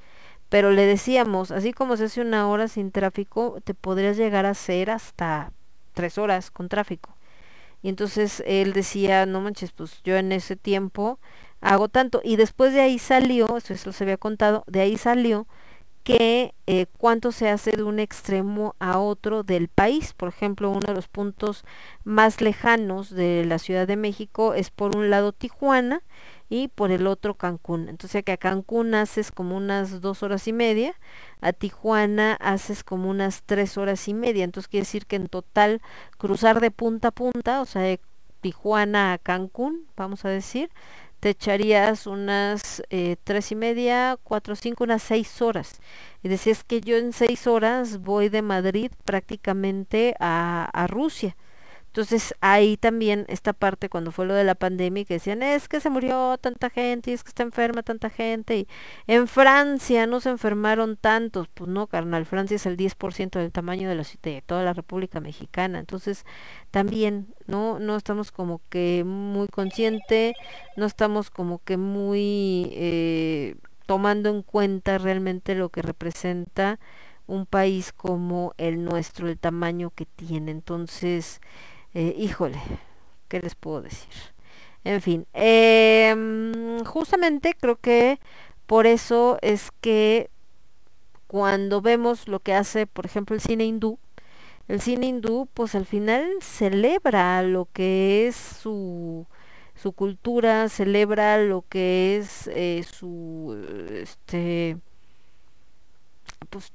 pero 0.48 0.70
le 0.70 0.86
decíamos, 0.86 1.50
así 1.50 1.72
como 1.72 1.96
se 1.96 2.04
hace 2.04 2.20
una 2.20 2.48
hora 2.48 2.68
sin 2.68 2.92
tráfico, 2.92 3.58
te 3.64 3.74
podrías 3.74 4.16
llegar 4.18 4.46
a 4.46 4.50
hacer 4.50 4.90
hasta 4.90 5.52
tres 5.94 6.18
horas 6.18 6.50
con 6.50 6.68
tráfico. 6.68 7.16
Y 7.82 7.88
entonces 7.88 8.42
él 8.46 8.72
decía, 8.72 9.26
no 9.26 9.40
manches, 9.40 9.72
pues 9.72 10.02
yo 10.04 10.16
en 10.16 10.32
ese 10.32 10.56
tiempo 10.56 11.18
hago 11.60 11.88
tanto. 11.88 12.20
Y 12.24 12.36
después 12.36 12.72
de 12.74 12.80
ahí 12.82 12.98
salió, 12.98 13.56
eso, 13.56 13.74
eso 13.74 13.92
se 13.92 14.04
había 14.04 14.18
contado, 14.18 14.64
de 14.66 14.80
ahí 14.80 14.98
salió 14.98 15.46
que 16.04 16.54
eh, 16.66 16.86
cuánto 16.98 17.30
se 17.32 17.48
hace 17.48 17.72
de 17.72 17.84
un 17.84 17.98
extremo 18.00 18.74
a 18.80 18.98
otro 18.98 19.42
del 19.44 19.68
país. 19.68 20.14
Por 20.14 20.28
ejemplo, 20.28 20.70
uno 20.70 20.80
de 20.80 20.94
los 20.94 21.08
puntos 21.08 21.64
más 22.04 22.40
lejanos 22.40 23.10
de 23.10 23.44
la 23.44 23.58
Ciudad 23.58 23.86
de 23.86 23.96
México 23.96 24.54
es 24.54 24.70
por 24.70 24.96
un 24.96 25.10
lado 25.10 25.32
Tijuana 25.32 26.02
y 26.52 26.68
por 26.68 26.90
el 26.90 27.06
otro 27.06 27.34
Cancún. 27.34 27.88
Entonces 27.88 28.22
que 28.24 28.32
a 28.32 28.36
Cancún 28.36 28.94
haces 28.94 29.32
como 29.32 29.56
unas 29.56 30.02
dos 30.02 30.22
horas 30.22 30.46
y 30.46 30.52
media, 30.52 30.94
a 31.40 31.54
Tijuana 31.54 32.34
haces 32.40 32.84
como 32.84 33.08
unas 33.08 33.42
tres 33.44 33.78
horas 33.78 34.06
y 34.06 34.12
media. 34.12 34.44
Entonces 34.44 34.68
quiere 34.68 34.82
decir 34.82 35.06
que 35.06 35.16
en 35.16 35.28
total 35.28 35.80
cruzar 36.18 36.60
de 36.60 36.70
punta 36.70 37.08
a 37.08 37.10
punta, 37.10 37.62
o 37.62 37.64
sea, 37.64 37.80
de 37.80 38.00
Tijuana 38.42 39.14
a 39.14 39.18
Cancún, 39.18 39.86
vamos 39.96 40.26
a 40.26 40.28
decir, 40.28 40.68
te 41.20 41.30
echarías 41.30 42.06
unas 42.06 42.82
eh, 42.90 43.16
tres 43.24 43.50
y 43.50 43.54
media, 43.54 44.18
cuatro, 44.22 44.54
cinco, 44.54 44.84
unas 44.84 45.02
seis 45.02 45.40
horas. 45.40 45.80
Y 46.22 46.28
decías 46.28 46.64
que 46.64 46.82
yo 46.82 46.98
en 46.98 47.14
seis 47.14 47.46
horas 47.46 48.02
voy 48.02 48.28
de 48.28 48.42
Madrid 48.42 48.92
prácticamente 49.06 50.14
a, 50.20 50.68
a 50.70 50.86
Rusia. 50.86 51.34
Entonces 51.92 52.34
ahí 52.40 52.78
también 52.78 53.26
esta 53.28 53.52
parte 53.52 53.90
cuando 53.90 54.12
fue 54.12 54.24
lo 54.24 54.32
de 54.32 54.44
la 54.44 54.54
pandemia 54.54 55.04
que 55.04 55.14
decían 55.14 55.42
es 55.42 55.68
que 55.68 55.78
se 55.78 55.90
murió 55.90 56.38
tanta 56.38 56.70
gente 56.70 57.10
y 57.10 57.14
es 57.14 57.22
que 57.22 57.28
está 57.28 57.42
enferma 57.42 57.82
tanta 57.82 58.08
gente 58.08 58.60
y 58.60 58.68
en 59.06 59.28
Francia 59.28 60.06
no 60.06 60.20
se 60.20 60.30
enfermaron 60.30 60.96
tantos, 60.96 61.48
pues 61.52 61.68
no 61.68 61.86
carnal, 61.88 62.24
Francia 62.24 62.54
es 62.54 62.64
el 62.64 62.78
10% 62.78 63.38
del 63.38 63.52
tamaño 63.52 63.90
de, 63.90 63.94
la, 63.96 64.04
de 64.22 64.40
toda 64.40 64.62
la 64.64 64.72
República 64.72 65.20
Mexicana, 65.20 65.80
entonces 65.80 66.24
también 66.70 67.34
no 67.46 67.78
no 67.78 67.96
estamos 67.96 68.32
como 68.32 68.62
que 68.70 69.04
muy 69.04 69.48
consciente, 69.48 70.32
no 70.78 70.86
estamos 70.86 71.28
como 71.28 71.58
que 71.62 71.76
muy 71.76 72.70
eh, 72.72 73.56
tomando 73.84 74.30
en 74.30 74.42
cuenta 74.42 74.96
realmente 74.96 75.54
lo 75.54 75.68
que 75.68 75.82
representa 75.82 76.80
un 77.26 77.44
país 77.44 77.92
como 77.92 78.54
el 78.56 78.82
nuestro, 78.82 79.28
el 79.28 79.38
tamaño 79.38 79.90
que 79.90 80.06
tiene, 80.06 80.52
entonces 80.52 81.42
eh, 81.94 82.14
híjole, 82.18 82.60
¿qué 83.28 83.40
les 83.40 83.54
puedo 83.54 83.82
decir? 83.82 84.12
En 84.84 85.00
fin, 85.00 85.26
em, 85.34 86.84
justamente 86.84 87.54
creo 87.58 87.76
que 87.76 88.18
por 88.66 88.86
eso 88.86 89.38
es 89.42 89.70
que 89.80 90.30
cuando 91.26 91.80
vemos 91.80 92.28
lo 92.28 92.40
que 92.40 92.54
hace, 92.54 92.86
por 92.86 93.06
ejemplo, 93.06 93.34
el 93.36 93.42
cine 93.42 93.64
hindú, 93.64 93.98
el 94.68 94.80
cine 94.80 95.06
hindú, 95.08 95.48
pues 95.54 95.74
al 95.74 95.86
final 95.86 96.26
celebra 96.42 97.42
lo 97.42 97.68
que 97.72 98.28
es 98.28 98.36
su, 98.36 99.26
su 99.74 99.92
cultura, 99.92 100.68
celebra 100.68 101.38
lo 101.38 101.64
que 101.68 102.18
es 102.18 102.48
eh, 102.48 102.84
su, 102.90 103.56
este, 103.90 104.78
pues 106.50 106.72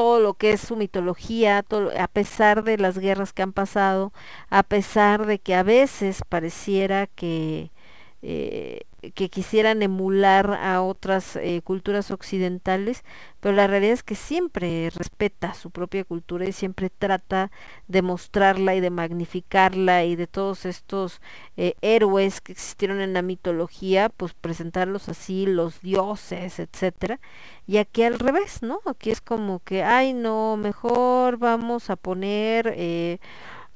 todo 0.00 0.18
lo 0.18 0.32
que 0.32 0.52
es 0.52 0.62
su 0.62 0.76
mitología, 0.76 1.58
a 1.98 2.08
pesar 2.08 2.64
de 2.64 2.78
las 2.78 2.96
guerras 2.96 3.34
que 3.34 3.42
han 3.42 3.52
pasado, 3.52 4.14
a 4.48 4.62
pesar 4.62 5.26
de 5.26 5.38
que 5.38 5.54
a 5.54 5.62
veces 5.62 6.22
pareciera 6.26 7.06
que, 7.06 7.70
eh, 8.22 8.82
que 9.14 9.30
quisieran 9.30 9.80
emular 9.82 10.52
a 10.52 10.82
otras 10.82 11.36
eh, 11.36 11.62
culturas 11.64 12.10
occidentales, 12.10 13.02
pero 13.40 13.54
la 13.54 13.66
realidad 13.66 13.94
es 13.94 14.02
que 14.02 14.14
siempre 14.14 14.90
respeta 14.94 15.54
su 15.54 15.70
propia 15.70 16.04
cultura 16.04 16.46
y 16.46 16.52
siempre 16.52 16.90
trata 16.90 17.50
de 17.88 18.02
mostrarla 18.02 18.74
y 18.74 18.80
de 18.80 18.90
magnificarla 18.90 20.04
y 20.04 20.16
de 20.16 20.26
todos 20.26 20.66
estos 20.66 21.22
eh, 21.56 21.74
héroes 21.80 22.42
que 22.42 22.52
existieron 22.52 23.00
en 23.00 23.14
la 23.14 23.22
mitología, 23.22 24.10
pues 24.10 24.34
presentarlos 24.34 25.08
así, 25.08 25.46
los 25.46 25.80
dioses, 25.80 26.58
etcétera. 26.58 27.20
Y 27.66 27.78
aquí 27.78 28.02
al 28.02 28.18
revés, 28.18 28.62
¿no? 28.62 28.80
Aquí 28.84 29.10
es 29.10 29.22
como 29.22 29.60
que, 29.60 29.82
ay, 29.82 30.12
no, 30.12 30.58
mejor 30.58 31.38
vamos 31.38 31.88
a 31.88 31.96
poner 31.96 32.76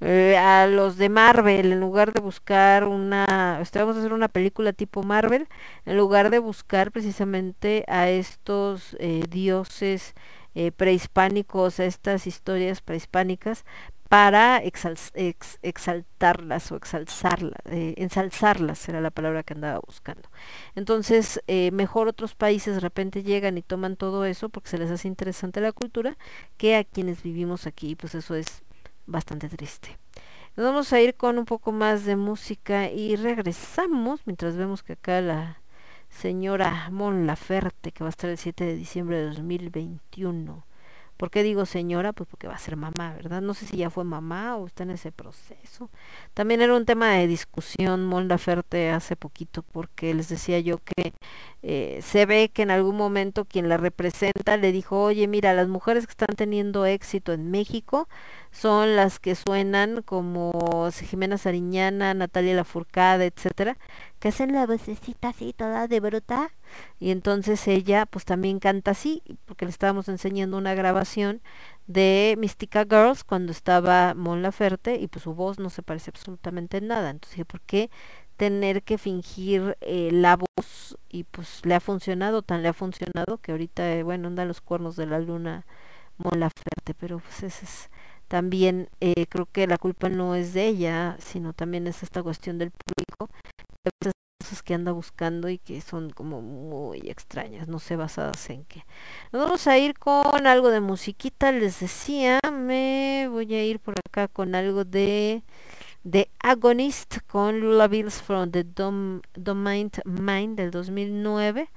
eh, 0.01 0.37
a 0.37 0.67
los 0.67 0.97
de 0.97 1.09
Marvel 1.09 1.73
en 1.73 1.81
lugar 1.81 2.13
de 2.13 2.21
buscar 2.21 2.85
una, 2.85 3.63
vamos 3.75 3.97
a 3.97 3.99
hacer 4.01 4.13
una 4.13 4.29
película 4.29 4.73
tipo 4.73 5.03
Marvel, 5.03 5.49
en 5.87 5.97
lugar 5.97 6.31
de 6.31 6.39
buscar 6.39 6.91
precisamente 6.93 7.85
a 7.89 8.09
estos 8.11 8.97
eh, 9.01 9.25
dioses 9.31 10.15
eh, 10.55 10.73
prehispánicos, 10.73 11.81
a 11.81 11.85
estas 11.87 12.27
historias 12.27 12.81
prehispánicas, 12.81 13.65
para 14.09 14.63
exal- 14.63 14.99
ex- 15.15 15.59
exaltarlas 15.63 16.71
o 16.71 16.77
exalzarlas, 16.77 17.59
ensalzarlas 17.65 18.89
era 18.89 19.01
la 19.01 19.11
palabra 19.11 19.43
que 19.43 19.55
andaba 19.55 19.81
buscando. 19.81 20.29
Entonces, 20.77 21.41
mejor 21.73 22.07
otros 22.09 22.35
países 22.35 22.75
de 22.75 22.81
repente 22.81 23.23
llegan 23.25 23.59
y 23.59 23.63
toman 23.63 23.97
todo 23.97 24.25
eso 24.25 24.49
porque 24.51 24.69
se 24.71 24.79
les 24.79 24.91
hace 24.91 25.09
interesante 25.09 25.61
la 25.61 25.73
cultura 25.73 26.17
que 26.59 26.77
a 26.77 26.85
quienes 26.85 27.23
vivimos 27.23 27.67
aquí, 27.67 27.97
pues 27.97 28.15
eso 28.15 28.35
es 28.37 28.63
bastante 29.07 29.49
triste. 29.49 29.99
Nos 30.57 30.67
vamos 30.67 30.93
a 30.93 31.01
ir 31.01 31.15
con 31.15 31.39
un 31.39 31.45
poco 31.45 31.73
más 31.73 32.05
de 32.05 32.17
música 32.17 32.89
y 32.89 33.17
regresamos 33.17 34.21
mientras 34.27 34.57
vemos 34.57 34.83
que 34.83 34.93
acá 34.93 35.21
la 35.21 35.61
señora 36.09 36.89
Mon 36.91 37.27
Laferte, 37.27 37.91
que 37.91 38.05
va 38.05 38.09
a 38.09 38.11
estar 38.11 38.31
el 38.31 38.39
7 38.39 38.65
de 38.65 38.77
diciembre 38.77 39.17
de 39.19 39.27
2021. 39.27 40.65
¿Por 41.17 41.31
qué 41.31 41.43
digo 41.43 41.65
señora? 41.65 42.13
Pues 42.13 42.29
porque 42.29 42.49
va 42.49 42.55
a 42.55 42.59
ser 42.59 42.77
mamá, 42.77 43.15
¿verdad? 43.15 43.41
No 43.41 43.55
sé 43.55 43.67
si 43.67 43.77
ya 43.77 43.91
fue 43.91 44.05
mamá 44.05 44.57
o 44.57 44.67
está 44.67 44.83
en 44.83 44.91
ese 44.91 45.13
proceso. 45.13 45.91
También 46.35 46.61
era 46.61 46.75
un 46.75 46.85
tema 46.87 47.13
de 47.13 47.27
discusión 47.27 48.05
Mon 48.05 48.27
Laferte 48.29 48.91
hace 48.91 49.15
poquito 49.17 49.63
porque 49.63 50.13
les 50.13 50.29
decía 50.29 50.59
yo 50.59 50.79
que 50.79 51.15
eh, 51.63 52.01
se 52.03 52.27
ve 52.27 52.51
que 52.53 52.63
en 52.63 52.71
algún 52.71 52.97
momento 52.97 53.45
quien 53.45 53.69
la 53.69 53.77
representa 53.77 54.57
le 54.57 54.73
dijo, 54.73 55.03
oye, 55.03 55.27
mira, 55.29 55.55
las 55.55 55.69
mujeres 55.69 56.07
que 56.07 56.11
están 56.11 56.35
teniendo 56.37 56.85
éxito 56.85 57.33
en 57.33 57.51
México 57.51 58.09
son 58.51 58.97
las 58.97 59.19
que 59.19 59.35
suenan 59.35 60.03
como 60.03 60.91
Jimena 60.93 61.39
Sariñana, 61.39 62.13
Natalia 62.15 62.55
Lafourcade, 62.55 63.27
etcétera, 63.27 63.79
que 64.19 64.29
hacen 64.29 64.53
la 64.53 64.67
vocecita 64.67 65.29
así 65.29 65.53
toda 65.53 65.89
de 65.89 66.01
bruta 66.01 66.51
y 66.99 67.11
entonces 67.11 67.67
ella 67.69 68.07
pues 68.07 68.25
también 68.25 68.59
canta 68.61 68.93
así 68.93 69.23
porque 69.47 69.65
le 69.65 69.71
estábamos 69.71 70.09
enseñando 70.09 70.57
una 70.57 70.75
grabación 70.75 71.43
de 71.87 72.37
Mystica 72.39 72.85
Girls 72.89 73.25
cuando 73.25 73.53
estaba 73.53 74.15
Mon 74.15 74.43
Laferte 74.43 74.97
y 74.97 75.09
pues 75.09 75.25
su 75.25 75.35
voz 75.35 75.59
no 75.59 75.71
se 75.71 75.83
parece 75.83 76.11
absolutamente 76.11 76.79
en 76.79 76.89
nada. 76.89 77.11
Entonces 77.11 77.45
¿por 77.45 77.61
qué 77.61 77.91
tener 78.37 78.83
que 78.83 78.99
fingir 78.99 79.77
eh, 79.81 80.11
la 80.13 80.37
voz 80.37 80.99
y 81.09 81.25
pues 81.25 81.65
le 81.65 81.75
ha 81.75 81.81
funcionado 81.81 82.43
tan 82.43 82.63
le 82.63 82.69
ha 82.69 82.73
funcionado 82.73 83.39
que 83.39 83.53
ahorita 83.53 83.93
eh, 83.95 84.03
bueno 84.03 84.29
anda 84.29 84.45
los 84.45 84.61
cuernos 84.61 84.97
de 84.97 85.07
la 85.07 85.21
luna 85.21 85.67
Mon 86.19 86.41
Laferte 86.41 86.95
pero 86.99 87.19
pues 87.21 87.43
ese 87.45 87.65
es 87.65 87.91
también 88.29 88.89
eh, 89.01 89.27
creo 89.29 89.47
que 89.47 89.67
la 89.67 89.79
culpa 89.79 90.09
no 90.09 90.35
es 90.35 90.55
de 90.55 90.67
ella 90.67 91.17
sino 91.21 91.53
también 91.53 91.87
es 91.87 92.03
esta 92.03 92.23
cuestión 92.23 92.59
del 92.59 92.71
público. 92.73 93.29
Veces 93.85 94.15
cosas 94.45 94.63
que 94.63 94.75
anda 94.75 94.93
buscando 94.93 95.49
y 95.49 95.57
que 95.57 95.81
son 95.81 96.11
como 96.11 96.43
muy 96.43 97.09
extrañas, 97.09 97.67
no 97.67 97.79
sé 97.79 97.97
basadas 97.97 98.51
en 98.51 98.67
qué. 98.67 98.85
Vamos 99.33 99.67
a 99.67 99.79
ir 99.79 99.99
con 99.99 100.47
algo 100.47 100.69
de 100.69 100.81
musiquita, 100.81 101.51
les 101.51 101.81
decía, 101.81 102.41
me 102.53 103.27
voy 103.31 103.55
a 103.55 103.65
ir 103.65 103.81
por 103.81 103.95
acá 104.07 104.29
con 104.29 104.55
algo 104.55 104.85
de 104.85 105.43
The 106.07 106.29
Agonist 106.41 107.21
con 107.27 107.59
Lullabills 107.59 108.21
from 108.21 108.51
the 108.51 108.65
Dom, 108.65 109.23
Domain 109.33 109.91
Mind 110.05 110.59
del 110.59 110.71
2009. 110.71 111.71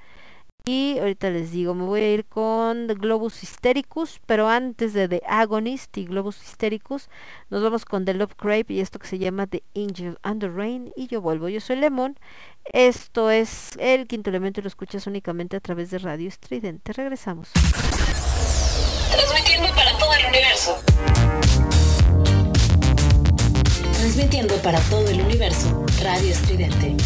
Y 0.67 0.99
ahorita 0.99 1.29
les 1.29 1.51
digo, 1.51 1.73
me 1.73 1.85
voy 1.85 2.01
a 2.01 2.13
ir 2.13 2.25
con 2.25 2.87
Globus 2.87 3.41
Hystericus, 3.41 4.19
pero 4.25 4.49
antes 4.49 4.91
de 4.91 5.07
The 5.07 5.21
Agonist 5.25 5.97
y 5.97 6.03
Globus 6.03 6.41
Hystericus, 6.43 7.07
nos 7.49 7.63
vamos 7.63 7.85
con 7.85 8.03
The 8.03 8.13
Love 8.13 8.35
Crave 8.35 8.65
y 8.67 8.81
esto 8.81 8.99
que 8.99 9.07
se 9.07 9.17
llama 9.17 9.47
The 9.47 9.63
Angel 9.77 10.17
and 10.23 10.41
the 10.41 10.49
Rain. 10.49 10.91
Y 10.97 11.07
yo 11.07 11.21
vuelvo, 11.21 11.47
yo 11.47 11.61
soy 11.61 11.77
Lemon. 11.77 12.19
Esto 12.65 13.31
es 13.31 13.77
el 13.79 14.07
quinto 14.07 14.29
elemento 14.29 14.59
y 14.59 14.63
lo 14.63 14.67
escuchas 14.67 15.07
únicamente 15.07 15.55
a 15.55 15.61
través 15.61 15.89
de 15.89 15.99
Radio 15.99 16.27
Estridente. 16.27 16.91
Regresamos. 16.91 17.47
Transmitiendo 19.09 19.73
para 19.73 19.97
todo 19.97 20.13
el 20.15 20.25
universo. 20.25 20.83
Transmitiendo 23.93 24.55
para 24.55 24.81
todo 24.81 25.07
el 25.07 25.21
universo. 25.21 25.85
Radio 26.01 26.29
Estridente. 26.33 26.97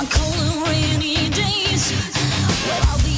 My 0.00 0.06
cold 0.06 0.34
and 0.34 0.66
rainy 0.66 1.28
days. 1.28 1.92
Well, 2.66 3.09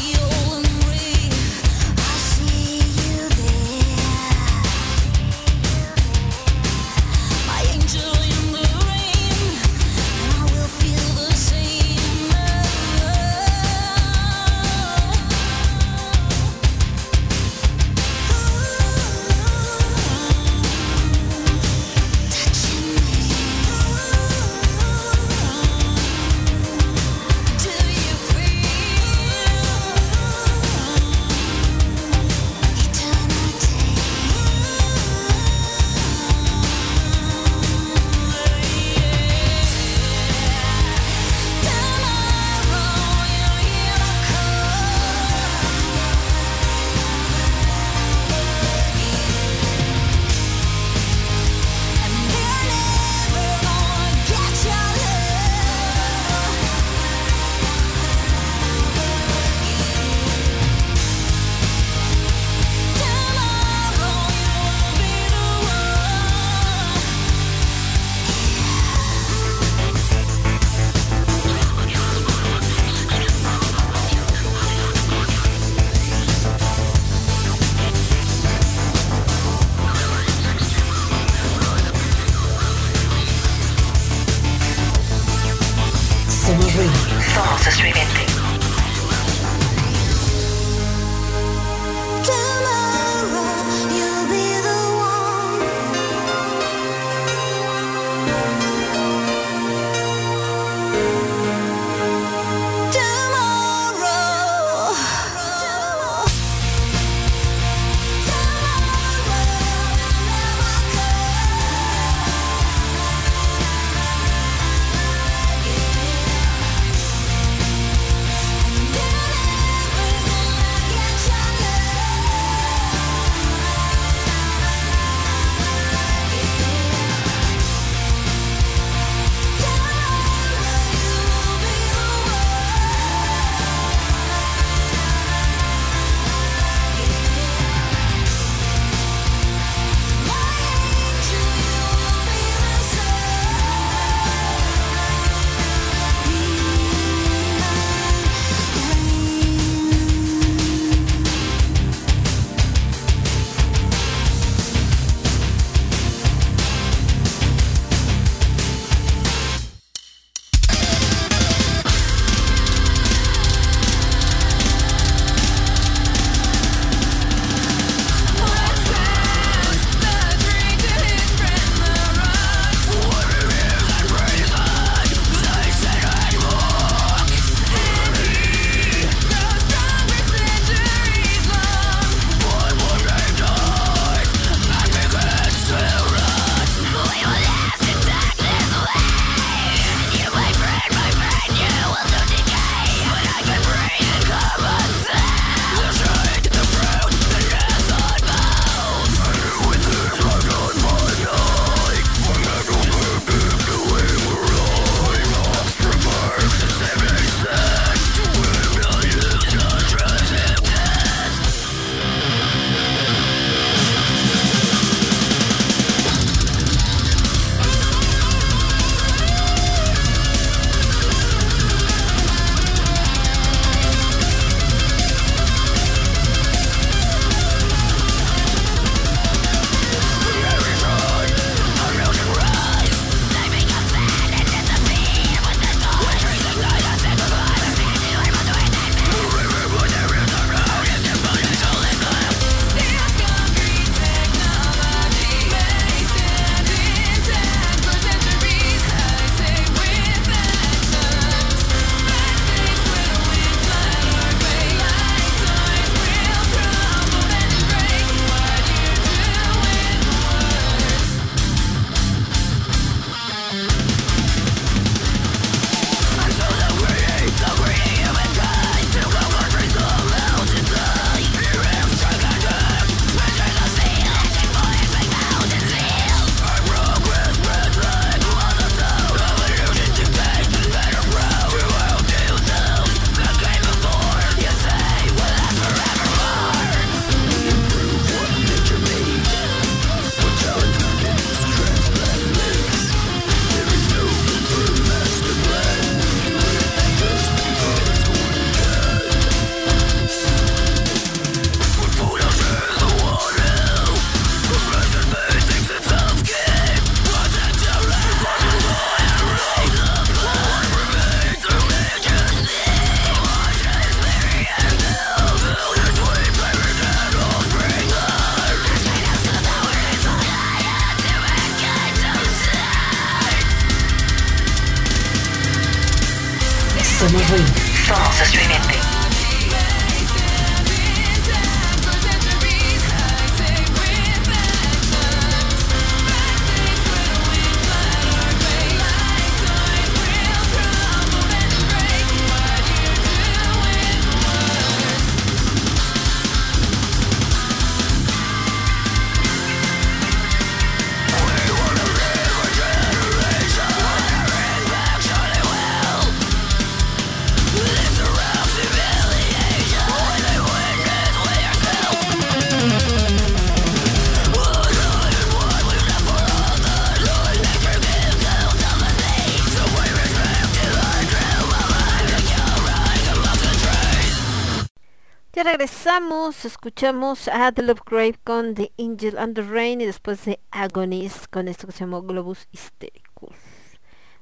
escuchamos 376.45 377.29
a 377.29 377.53
The 377.53 377.63
Love 377.63 377.83
Grave 377.85 378.15
con 378.25 378.55
The 378.55 378.73
Angel 378.79 379.19
and 379.19 379.35
the 379.35 379.43
Rain 379.43 379.83
y 379.83 379.85
después 379.85 380.25
de 380.25 380.41
Agonist 380.51 381.27
con 381.27 381.49
esto 381.49 381.67
que 381.67 381.75
se 381.75 381.81
llamó 381.81 382.01
Globus 382.01 382.49
Hystericus. 382.51 383.37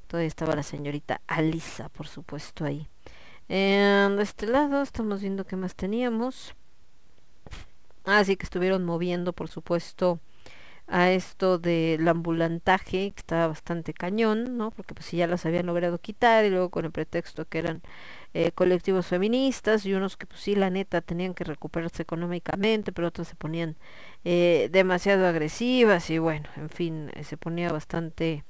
Todavía 0.09 0.27
estaba 0.27 0.57
la 0.57 0.65
señorita 0.65 1.21
Alisa, 1.29 1.89
por 1.89 2.09
supuesto, 2.09 2.65
ahí. 2.65 2.89
Eh, 3.49 4.09
de 4.17 4.23
este 4.23 4.49
lado 4.49 4.83
estamos 4.83 5.21
viendo 5.21 5.47
qué 5.47 5.55
más 5.55 5.77
teníamos. 5.77 6.57
Así 8.05 8.37
que 8.37 8.45
estuvieron 8.45 8.85
moviendo, 8.85 9.33
por 9.33 9.47
supuesto, 9.49 10.19
a 10.89 11.13
esto 11.13 11.59
del 11.59 12.07
ambulantaje, 12.09 13.13
que 13.13 13.21
estaba 13.21 13.47
bastante 13.47 13.95
cañón, 13.95 14.57
¿no? 14.57 14.73
Porque 14.73 14.93
pues 14.95 15.07
si 15.07 15.19
ya 15.19 15.29
las 15.29 15.47
habían 15.47 15.67
logrado 15.67 15.99
quitar 15.99 16.45
y 16.45 16.51
luego 16.51 16.71
con 16.71 16.85
el 16.85 16.91
pretexto 16.91 17.45
que 17.45 17.59
eran 17.61 17.83
eh, 18.33 18.53
colectivos 18.53 19.07
feministas 19.07 19.85
y 19.85 19.93
unos 19.93 20.17
que 20.17 20.25
pues 20.27 20.41
sí, 20.41 20.55
la 20.55 20.71
neta, 20.71 21.01
tenían 21.01 21.35
que 21.35 21.43
recuperarse 21.43 22.03
económicamente, 22.03 22.93
pero 22.93 23.09
otras 23.09 23.27
se 23.27 23.35
ponían 23.35 23.77
eh, 24.25 24.69
demasiado 24.71 25.27
agresivas 25.27 26.11
y 26.11 26.19
bueno, 26.19 26.49
en 26.57 26.69
fin, 26.69 27.11
eh, 27.15 27.25
se 27.25 27.37
ponía 27.37 27.73
bastante 27.73 28.45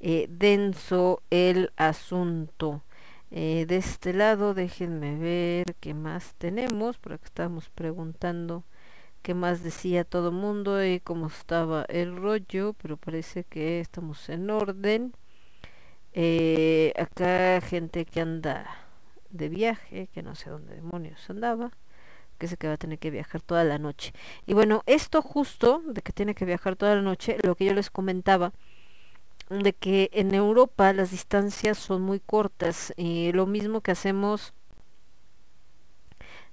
denso 0.00 1.22
el 1.30 1.72
asunto. 1.76 2.82
De 3.30 3.66
este 3.76 4.14
lado, 4.14 4.54
déjenme 4.54 5.16
ver 5.16 5.74
qué 5.80 5.92
más 5.94 6.34
tenemos, 6.38 6.98
por 6.98 7.14
acá 7.14 7.26
estábamos 7.26 7.68
preguntando 7.70 8.64
qué 9.22 9.34
más 9.34 9.62
decía 9.62 10.04
todo 10.04 10.32
mundo 10.32 10.84
y 10.84 11.00
cómo 11.00 11.26
estaba 11.26 11.84
el 11.88 12.16
rollo, 12.16 12.74
pero 12.80 12.96
parece 12.96 13.44
que 13.44 13.80
estamos 13.80 14.28
en 14.28 14.50
orden. 14.50 15.14
Acá 16.96 17.60
gente 17.60 18.04
que 18.04 18.20
anda 18.20 18.87
de 19.30 19.48
viaje, 19.48 20.08
que 20.12 20.22
no 20.22 20.34
sé 20.34 20.50
dónde 20.50 20.74
demonios 20.74 21.28
andaba, 21.30 21.72
que 22.38 22.48
sé 22.48 22.56
que 22.56 22.68
va 22.68 22.74
a 22.74 22.78
tener 22.78 22.98
que 22.98 23.10
viajar 23.10 23.42
toda 23.42 23.64
la 23.64 23.78
noche. 23.78 24.12
Y 24.46 24.54
bueno, 24.54 24.82
esto 24.86 25.22
justo 25.22 25.82
de 25.86 26.02
que 26.02 26.12
tiene 26.12 26.34
que 26.34 26.44
viajar 26.44 26.76
toda 26.76 26.94
la 26.94 27.02
noche, 27.02 27.36
lo 27.42 27.54
que 27.54 27.66
yo 27.66 27.74
les 27.74 27.90
comentaba, 27.90 28.52
de 29.50 29.72
que 29.72 30.10
en 30.12 30.34
Europa 30.34 30.92
las 30.92 31.10
distancias 31.10 31.78
son 31.78 32.02
muy 32.02 32.20
cortas 32.20 32.92
y 32.96 33.32
lo 33.32 33.46
mismo 33.46 33.80
que 33.80 33.92
hacemos 33.92 34.52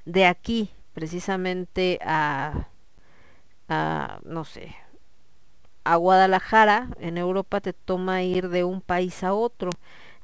de 0.05 0.25
aquí 0.25 0.71
precisamente 0.93 1.99
a, 2.03 2.69
a 3.67 4.19
no 4.23 4.45
sé 4.45 4.75
a 5.83 5.97
Guadalajara 5.97 6.89
en 6.99 7.17
Europa 7.17 7.59
te 7.61 7.73
toma 7.73 8.23
ir 8.23 8.49
de 8.49 8.63
un 8.63 8.81
país 8.81 9.23
a 9.23 9.33
otro 9.33 9.69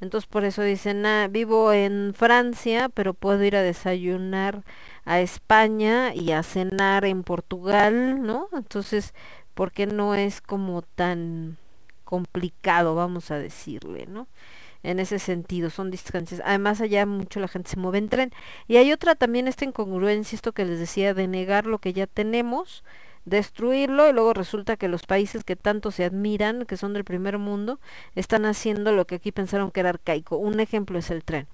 entonces 0.02 0.28
por 0.28 0.44
eso 0.44 0.62
dicen 0.64 1.06
ah, 1.06 1.28
vivo 1.30 1.72
en 1.74 2.14
Francia 2.16 2.90
pero 2.90 3.14
puedo 3.14 3.44
ir 3.44 3.56
a 3.56 3.62
desayunar 3.62 4.64
a 5.06 5.20
España 5.22 6.14
y 6.14 6.32
a 6.32 6.44
cenar 6.44 7.06
en 7.06 7.24
Portugal 7.24 8.22
no 8.22 8.50
entonces 8.54 9.14
¿por 9.54 9.72
qué 9.72 9.88
no 9.88 10.16
es 10.16 10.42
como 10.42 10.82
tan 10.82 11.58
complicado 12.04 12.96
vamos 12.96 13.32
a 13.32 13.38
decirle 13.38 14.06
no 14.08 14.28
en 14.84 15.00
ese 15.00 15.20
sentido, 15.20 15.70
son 15.70 15.92
distancias. 15.92 16.42
Además, 16.44 16.82
allá 16.82 17.06
mucho 17.06 17.40
la 17.40 17.48
gente 17.48 17.70
se 17.70 17.78
mueve 17.78 18.00
en 18.00 18.10
tren. 18.10 18.32
Y 18.68 18.78
hay 18.78 18.92
otra 18.92 19.16
también 19.16 19.48
esta 19.48 19.66
incongruencia, 19.66 20.36
esto 20.36 20.54
que 20.54 20.66
les 20.66 20.80
decía, 20.80 21.14
de 21.14 21.28
negar 21.28 21.66
lo 21.66 21.80
que 21.80 21.94
ya 21.94 22.08
tenemos, 22.08 22.84
destruirlo, 23.26 24.10
y 24.10 24.14
luego 24.14 24.34
resulta 24.34 24.78
que 24.78 24.88
los 24.88 25.04
países 25.06 25.44
que 25.44 25.56
tanto 25.56 25.92
se 25.92 26.06
admiran, 26.06 26.66
que 26.66 26.78
son 26.78 26.94
del 26.94 27.04
primer 27.04 27.38
mundo, 27.38 27.80
están 28.16 28.46
haciendo 28.46 28.92
lo 28.92 29.06
que 29.06 29.16
aquí 29.16 29.32
pensaron 29.32 29.72
que 29.72 29.82
era 29.82 29.90
arcaico. 29.90 30.38
Un 30.38 30.60
ejemplo 30.60 30.98
es 31.00 31.12
el 31.12 31.24
tren. 31.24 31.48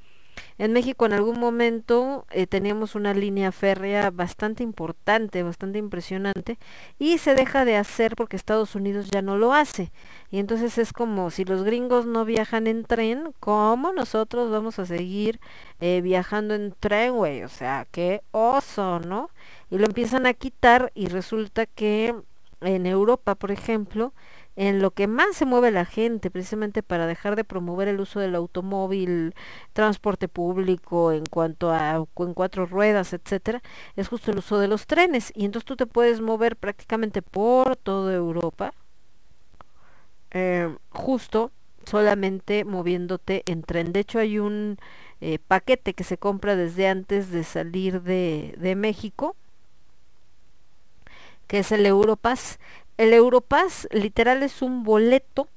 En 0.58 0.74
México 0.74 1.06
en 1.06 1.14
algún 1.14 1.40
momento 1.40 2.26
eh, 2.32 2.48
teníamos 2.48 2.96
una 2.96 3.14
línea 3.14 3.52
férrea 3.52 4.12
bastante 4.12 4.64
importante, 4.64 5.44
bastante 5.44 5.80
impresionante, 5.80 6.58
y 7.00 7.18
se 7.18 7.36
deja 7.36 7.66
de 7.66 7.78
hacer 7.78 8.16
porque 8.16 8.36
Estados 8.36 8.76
Unidos 8.76 9.10
ya 9.12 9.22
no 9.22 9.38
lo 9.38 9.54
hace. 9.54 9.92
Y 10.32 10.40
entonces 10.40 10.78
es 10.78 10.94
como 10.94 11.30
si 11.32 11.46
los 11.46 11.64
gringos 11.64 12.06
no 12.06 12.26
viajan 12.26 12.68
en 12.68 12.84
tren, 12.84 13.34
¿cómo 13.40 13.94
nosotros 13.94 14.52
vamos 14.52 14.80
a 14.80 14.86
seguir 14.86 15.40
eh, 15.80 16.02
viajando 16.02 16.56
en 16.56 16.74
tren, 16.80 17.16
güey? 17.16 17.44
O 17.44 17.50
sea, 17.50 17.88
qué 17.92 18.22
oso, 18.32 19.00
¿no? 19.00 19.30
Y 19.70 19.78
lo 19.78 19.86
empiezan 19.86 20.26
a 20.26 20.34
quitar 20.34 20.92
y 20.96 21.08
resulta 21.08 21.66
que 21.66 22.16
en 22.62 22.86
Europa, 22.86 23.36
por 23.36 23.52
ejemplo, 23.52 24.14
en 24.58 24.82
lo 24.82 24.92
que 24.92 25.08
más 25.08 25.38
se 25.38 25.46
mueve 25.46 25.70
la 25.72 25.86
gente, 25.86 26.32
precisamente 26.32 26.82
para 26.82 27.06
dejar 27.06 27.36
de 27.36 27.44
promover 27.44 27.88
el 27.88 28.00
uso 28.00 28.20
del 28.20 28.34
automóvil, 28.36 29.36
transporte 29.74 30.28
público, 30.28 31.12
en 31.12 31.26
cuanto 31.28 31.72
a 31.72 32.04
en 32.18 32.34
cuatro 32.34 32.66
ruedas, 32.66 33.14
etcétera, 33.14 33.62
es 33.96 34.08
justo 34.08 34.32
el 34.32 34.40
uso 34.40 34.58
de 34.60 34.68
los 34.68 34.88
trenes. 34.88 35.32
Y 35.36 35.46
entonces 35.46 35.66
tú 35.66 35.76
te 35.76 35.86
puedes 35.86 36.22
mover 36.22 36.56
prácticamente 36.56 37.22
por 37.22 37.76
toda 37.76 38.14
Europa, 38.16 38.74
eh, 40.32 40.76
justo 40.90 41.52
solamente 41.86 42.66
moviéndote 42.66 43.44
en 43.46 43.62
tren. 43.62 43.94
De 43.94 44.00
hecho, 44.00 44.18
hay 44.18 44.40
un 44.40 44.80
eh, 45.22 45.38
paquete 45.48 45.94
que 45.94 46.04
se 46.04 46.18
compra 46.18 46.56
desde 46.56 46.88
antes 46.88 47.30
de 47.30 47.44
salir 47.44 48.02
de, 48.02 48.56
de 48.58 48.76
México, 48.76 49.36
que 51.46 51.60
es 51.60 51.72
el 51.72 51.86
Europass. 51.86 52.60
El 52.98 53.14
Europass 53.14 53.88
literal 53.92 54.44
es 54.44 54.62
un 54.62 54.84
boleto 54.84 55.48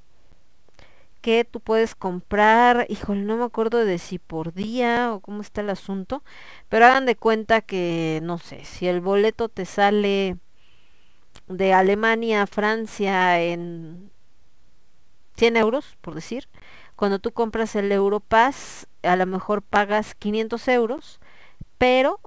que 1.20 1.44
tú 1.44 1.60
puedes 1.60 1.94
comprar, 1.94 2.86
híjole, 2.88 3.22
no 3.22 3.36
me 3.36 3.44
acuerdo 3.44 3.84
de 3.84 3.98
si 3.98 4.18
por 4.18 4.54
día 4.54 5.12
o 5.12 5.20
cómo 5.20 5.42
está 5.42 5.60
el 5.60 5.70
asunto, 5.70 6.22
pero 6.68 6.86
hagan 6.86 7.06
de 7.06 7.16
cuenta 7.16 7.60
que, 7.60 8.20
no 8.22 8.38
sé, 8.38 8.64
si 8.64 8.88
el 8.88 9.00
boleto 9.00 9.48
te 9.48 9.66
sale 9.66 10.36
de 11.48 11.72
Alemania 11.72 12.42
a 12.42 12.46
Francia 12.46 13.40
en 13.42 14.10
100 15.36 15.56
euros, 15.56 15.96
por 16.00 16.14
decir, 16.14 16.48
cuando 16.96 17.18
tú 17.18 17.32
compras 17.32 17.76
el 17.76 17.90
Europass, 17.92 18.86
a 19.02 19.16
lo 19.16 19.26
mejor 19.26 19.62
pagas 19.62 20.14
500 20.14 20.68
euros, 20.68 21.20
pero 21.78 22.20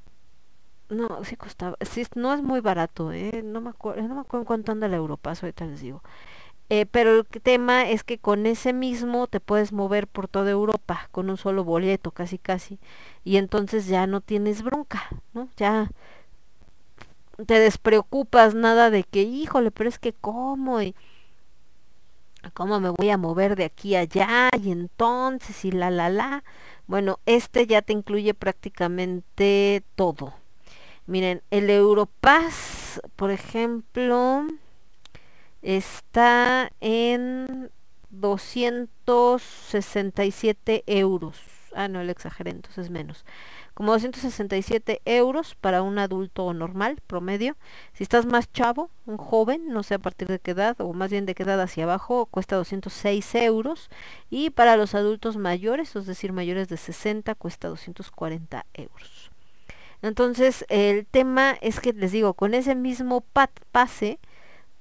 no, 0.90 1.24
sí 1.24 1.36
costaba, 1.36 1.78
sí, 1.82 2.06
no 2.16 2.34
es 2.34 2.42
muy 2.44 2.60
barato, 2.60 3.12
¿eh? 3.12 3.42
no 3.44 3.62
me 3.62 3.70
acuerdo, 3.72 4.02
no 4.08 4.16
me 4.16 4.22
acuerdo 4.22 4.46
cuánto 4.46 4.72
anda 4.72 4.88
el 4.88 4.94
Europass, 4.94 5.44
ahorita 5.44 5.66
les 5.66 5.82
digo. 5.82 6.02
Eh, 6.70 6.86
pero 6.86 7.20
el 7.20 7.26
tema 7.26 7.90
es 7.90 8.04
que 8.04 8.18
con 8.18 8.46
ese 8.46 8.74
mismo 8.74 9.28
te 9.28 9.40
puedes 9.40 9.74
mover 9.74 10.08
por 10.08 10.28
toda 10.28 10.50
Europa 10.52 11.10
con 11.12 11.30
un 11.30 11.38
solo 11.38 11.64
boleto, 11.64 12.12
casi 12.12 12.38
casi, 12.38 12.80
y 13.24 13.38
entonces 13.38 13.88
ya 13.88 14.08
no 14.08 14.22
tienes 14.22 14.64
bronca, 14.64 15.10
¿no? 15.34 15.50
Ya 15.58 15.90
te 17.46 17.60
despreocupas 17.60 18.56
nada 18.56 18.90
de 18.90 19.04
que, 19.04 19.24
híjole, 19.24 19.72
pero 19.72 19.90
es 19.90 20.00
que 20.00 20.14
cómo 20.14 20.82
y 20.82 20.96
cómo 22.54 22.80
me 22.80 22.90
voy 22.90 23.10
a 23.10 23.18
mover 23.18 23.56
de 23.56 23.66
aquí 23.66 23.96
a 23.96 24.02
allá 24.02 24.50
y 24.62 24.72
entonces 24.72 25.66
y 25.66 25.72
la 25.72 25.90
la 25.92 26.10
la. 26.10 26.44
Bueno, 26.88 27.20
este 27.26 27.68
ya 27.68 27.82
te 27.82 27.94
incluye 27.94 28.34
prácticamente 28.34 29.84
todo. 29.96 30.34
Miren, 31.06 31.44
el 31.52 31.70
Europass, 31.70 33.02
por 33.16 33.32
ejemplo, 33.32 34.48
está 35.62 36.72
en 36.80 37.70
267 38.10 40.84
euros 40.88 41.40
ah 41.76 41.88
no, 41.88 42.04
le 42.04 42.12
exageré, 42.12 42.52
entonces 42.52 42.90
menos, 42.90 43.26
como 43.74 43.92
267 43.92 45.02
euros 45.06 45.56
para 45.56 45.82
un 45.82 46.00
adulto 46.00 46.54
normal, 46.54 47.02
promedio. 47.08 47.56
Si 47.94 48.04
estás 48.04 48.26
más 48.26 48.52
chavo, 48.52 48.90
un 49.06 49.18
joven, 49.18 49.70
no 49.70 49.84
sé 49.84 49.96
a 49.96 50.00
partir 50.00 50.28
de 50.28 50.40
qué 50.40 50.52
edad, 50.52 50.76
o 50.80 50.94
más 50.94 51.12
bien 51.12 51.26
de 51.26 51.36
qué 51.36 51.44
edad 51.44 51.62
hacia 51.62 51.86
abajo, 51.86 52.28
cuesta 52.28 52.56
206 52.56 53.36
euros. 53.36 53.90
Y 54.30 54.52
para 54.52 54.78
los 54.78 54.96
adultos 54.96 55.38
mayores, 55.38 55.96
es 55.96 56.06
decir, 56.06 56.34
mayores 56.34 56.70
de 56.70 56.78
60, 56.78 57.36
cuesta 57.36 57.68
240 57.68 58.66
euros. 58.74 59.23
Entonces, 60.04 60.66
el 60.68 61.06
tema 61.06 61.56
es 61.62 61.80
que 61.80 61.94
les 61.94 62.12
digo, 62.12 62.34
con 62.34 62.54
ese 62.54 62.76
mismo 62.76 63.22
pat 63.22 63.50
pase, 63.72 64.20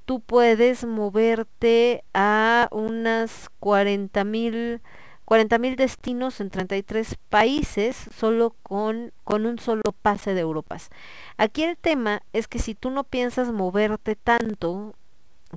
tú 0.05 0.21
puedes 0.21 0.85
moverte 0.85 2.05
a 2.13 2.69
unas 2.73 3.49
40 3.61 4.25
mil 4.25 4.83
40 5.25 5.59
mil 5.59 5.77
destinos 5.77 6.41
en 6.41 6.51
33 6.51 7.17
países 7.31 7.97
solo 8.15 8.55
con, 8.65 9.13
con 9.25 9.47
un 9.47 9.59
solo 9.59 9.83
pase 10.03 10.35
de 10.35 10.41
Europass. 10.41 10.91
Aquí 11.39 11.63
el 11.63 11.79
tema 11.79 12.23
es 12.33 12.49
que 12.49 12.59
si 12.59 12.75
tú 12.75 12.91
no 12.91 13.05
piensas 13.05 13.51
moverte 13.53 14.17
tanto 14.17 14.95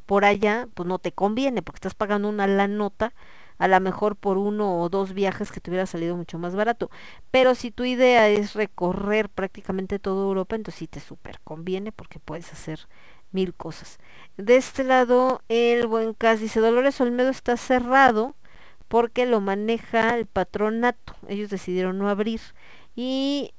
por 0.06 0.24
allá, 0.24 0.68
pues 0.76 0.88
no 0.88 1.00
te 1.00 1.12
conviene 1.12 1.62
porque 1.62 1.78
estás 1.78 1.96
pagando 1.96 2.30
una 2.30 2.48
la 2.48 2.68
nota 2.68 3.14
a 3.58 3.68
lo 3.68 3.80
mejor 3.80 4.16
por 4.16 4.38
uno 4.38 4.82
o 4.82 4.90
dos 4.90 5.14
viajes 5.14 5.52
que 5.52 5.60
te 5.60 5.72
hubiera 5.72 5.86
salido 5.86 6.16
mucho 6.16 6.38
más 6.40 6.56
barato. 6.56 6.90
Pero 7.32 7.56
si 7.56 7.72
tu 7.72 7.84
idea 7.84 8.30
es 8.30 8.54
recorrer 8.54 9.30
prácticamente 9.30 10.00
toda 10.00 10.24
Europa, 10.24 10.56
entonces 10.56 10.80
sí 10.80 10.88
te 10.88 11.00
súper 11.00 11.40
conviene 11.44 11.92
porque 11.92 12.20
puedes 12.20 12.52
hacer 12.52 12.88
mil 13.32 13.54
cosas. 13.54 14.00
De 14.38 14.58
este 14.58 14.84
lado, 14.84 15.42
el 15.50 15.88
buen 15.88 16.14
Cas 16.14 16.40
dice, 16.40 16.60
Dolores 16.60 17.00
Olmedo 17.02 17.30
está 17.30 17.58
cerrado 17.58 18.36
porque 18.88 19.26
lo 19.26 19.42
maneja 19.42 20.16
el 20.18 20.26
patronato. 20.26 21.16
Ellos 21.28 21.50
decidieron 21.50 21.98
no 21.98 22.10
abrir 22.10 22.42
y 22.96 23.54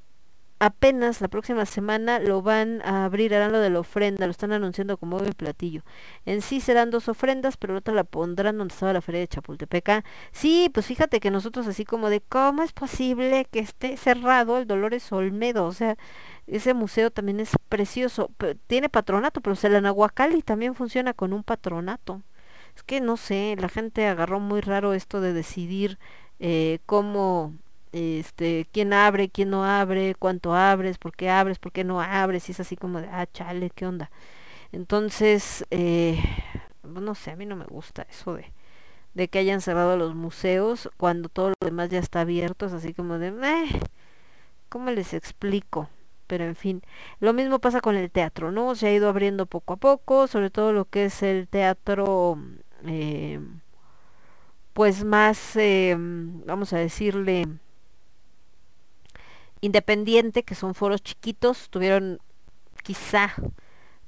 apenas 0.59 1.21
la 1.21 1.29
próxima 1.29 1.67
semana 1.67 2.19
lo 2.19 2.43
van 2.43 2.81
a 2.83 3.05
abrir, 3.05 3.35
harán 3.35 3.53
lo 3.53 3.61
de 3.61 3.71
la 3.71 3.81
ofrenda, 3.81 4.27
lo 4.27 4.31
están 4.31 4.53
anunciando 4.53 4.97
como 4.97 5.19
buen 5.19 5.33
platillo. 5.33 5.83
En 6.25 6.43
sí 6.43 6.61
serán 6.61 6.91
dos 6.91 7.09
ofrendas, 7.09 7.57
pero 7.57 7.75
la 7.75 7.81
otra 7.81 7.95
la 7.95 8.05
pondrán 8.05 8.59
donde 8.59 8.73
estaba 8.73 8.93
la 8.93 9.01
feria 9.01 9.21
de 9.21 9.29
Chapultepec. 9.29 10.05
Sí, 10.33 10.71
pues 10.73 10.87
fíjate 10.87 11.21
que 11.21 11.31
nosotros 11.31 11.67
así 11.67 11.85
como 11.85 12.11
de 12.11 12.21
cómo 12.21 12.63
es 12.63 12.73
posible 12.73 13.47
que 13.51 13.61
esté 13.61 13.97
cerrado 13.97 14.59
el 14.59 14.67
Dolores 14.67 15.11
Olmedo, 15.13 15.67
o 15.67 15.73
sea, 15.73 15.97
ese 16.47 16.75
museo 16.75 17.11
también 17.11 17.41
es 17.41 17.51
precioso, 17.69 18.31
tiene 18.67 18.89
patronato, 18.89 19.41
pero 19.41 19.57
o 19.61 19.67
el 19.67 19.77
Anahuacalli 19.77 20.43
también 20.43 20.75
funciona 20.75 21.13
con 21.13 21.33
un 21.33 21.43
patronato. 21.43 22.23
Es 22.77 22.83
que 22.83 23.01
no 23.01 23.17
sé, 23.17 23.57
la 23.59 23.69
gente 23.69 24.07
agarró 24.07 24.39
muy 24.39 24.61
raro 24.61 24.93
esto 24.93 25.21
de 25.21 25.33
decidir 25.33 25.99
eh, 26.39 26.81
cómo, 26.87 27.55
este, 27.97 28.67
quién 28.73 28.93
abre, 28.93 29.29
quién 29.31 29.51
no 29.51 29.65
abre, 29.65 30.15
cuánto 30.19 30.55
abres, 30.55 30.99
por 30.99 31.15
qué 31.17 31.31
abres, 31.31 31.59
por 31.59 31.73
qué 31.73 31.85
no 31.85 32.01
abres, 32.01 32.49
y 32.49 32.53
es 32.53 32.61
así 32.61 32.77
como 32.77 33.01
de, 33.01 33.09
ah, 33.09 33.27
chale, 33.33 33.71
¿qué 33.71 33.87
onda? 33.87 34.11
Entonces, 34.73 35.65
eh, 35.71 36.19
pues 36.83 37.03
no 37.05 37.15
sé, 37.15 37.33
a 37.33 37.37
mí 37.37 37.47
no 37.47 37.57
me 37.57 37.67
gusta 37.67 38.07
eso 38.11 38.35
de, 38.35 38.53
de 39.15 39.29
que 39.29 39.39
hayan 39.41 39.61
cerrado 39.63 39.97
los 39.97 40.15
museos 40.15 40.91
cuando 40.99 41.29
todo 41.31 41.51
lo 41.51 41.55
demás 41.67 41.91
ya 41.91 41.99
está 42.01 42.23
abierto, 42.23 42.67
es 42.67 42.73
así 42.75 42.95
como 42.95 43.19
de, 43.19 43.33
"Meh, 43.33 43.69
¿cómo 44.69 44.91
les 44.91 45.15
explico? 45.15 45.89
Pero 46.27 46.45
en 46.45 46.57
fin, 46.57 46.83
lo 47.21 47.33
mismo 47.33 47.61
pasa 47.61 47.81
con 47.81 47.95
el 47.97 48.11
teatro, 48.11 48.51
¿no? 48.53 48.75
Se 48.75 48.89
ha 48.89 48.93
ido 48.95 49.09
abriendo 49.09 49.47
poco 49.47 49.75
a 49.75 49.77
poco, 49.77 50.27
sobre 50.27 50.51
todo 50.51 50.73
lo 50.73 50.87
que 50.87 51.07
es 51.07 51.23
el 51.23 51.49
teatro, 51.49 52.39
eh, 52.87 53.41
pues 54.73 55.05
más, 55.05 55.57
eh, 55.57 55.97
vamos 55.99 56.73
a 56.73 56.79
decirle, 56.79 57.47
independiente, 59.61 60.43
que 60.43 60.55
son 60.55 60.75
foros 60.75 61.03
chiquitos, 61.03 61.69
tuvieron 61.71 62.19
quizá 62.83 63.35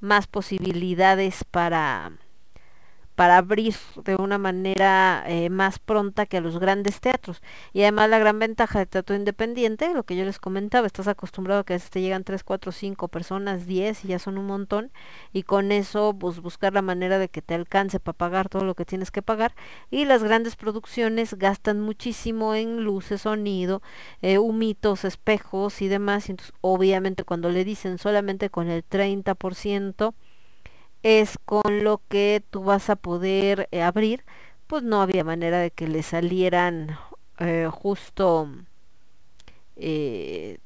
más 0.01 0.27
posibilidades 0.27 1.44
para 1.44 2.12
para 3.19 3.37
abrir 3.37 3.75
de 4.05 4.15
una 4.15 4.39
manera 4.39 5.25
eh, 5.27 5.51
más 5.51 5.81
pronta 5.81 6.25
que 6.25 6.37
a 6.37 6.41
los 6.41 6.61
grandes 6.61 7.01
teatros. 7.01 7.43
Y 7.73 7.83
además 7.83 8.09
la 8.11 8.21
gran 8.21 8.39
ventaja 8.39 8.79
de 8.79 8.87
teatro 8.87 9.17
independiente, 9.17 9.93
lo 9.93 10.05
que 10.05 10.15
yo 10.15 10.25
les 10.25 10.39
comentaba, 10.39 10.87
estás 10.87 11.09
acostumbrado 11.09 11.63
a 11.63 11.65
que 11.65 11.73
a 11.73 11.79
veces 11.79 11.91
te 11.91 12.01
llegan 12.01 12.23
3, 12.23 12.45
4, 12.45 12.71
5 12.71 13.09
personas, 13.09 13.67
10 13.67 14.05
y 14.05 14.09
ya 14.09 14.21
son 14.21 14.39
un 14.39 14.47
montón, 14.47 14.93
y 15.33 15.43
con 15.43 15.73
eso 15.73 16.15
pues 16.17 16.39
buscar 16.39 16.73
la 16.73 16.81
manera 16.81 17.19
de 17.19 17.29
que 17.29 17.43
te 17.43 17.55
alcance 17.55 17.99
para 17.99 18.17
pagar 18.17 18.49
todo 18.49 18.63
lo 18.63 18.77
que 18.77 18.85
tienes 18.85 19.11
que 19.11 19.21
pagar. 19.21 19.53
Y 19.91 20.05
las 20.05 20.23
grandes 20.23 20.55
producciones 20.55 21.35
gastan 21.35 21.81
muchísimo 21.81 22.55
en 22.55 22.85
luces, 22.85 23.23
sonido, 23.23 23.83
eh, 24.23 24.39
humitos, 24.39 25.05
espejos 25.05 25.83
y 25.83 25.89
demás. 25.89 26.29
Y 26.29 26.33
entonces 26.33 26.55
obviamente 26.61 27.25
cuando 27.25 27.51
le 27.51 27.65
dicen 27.65 27.99
solamente 27.99 28.49
con 28.49 28.69
el 28.69 28.85
30%, 28.85 30.15
es 31.02 31.39
con 31.44 31.85
lo 31.85 32.01
que 32.09 32.43
tú 32.51 32.65
vas 32.65 32.91
a 32.91 32.97
poder 32.97 33.68
eh, 33.70 33.83
abrir, 33.83 34.25
pues 34.67 34.83
no 34.83 35.01
había 35.01 35.25
manera 35.25 35.59
de 35.59 35.70
que 35.70 35.89
le 35.89 36.02
salieran 36.02 36.99
eh, 37.39 37.68
justo 37.70 38.49
eh, 39.77 40.59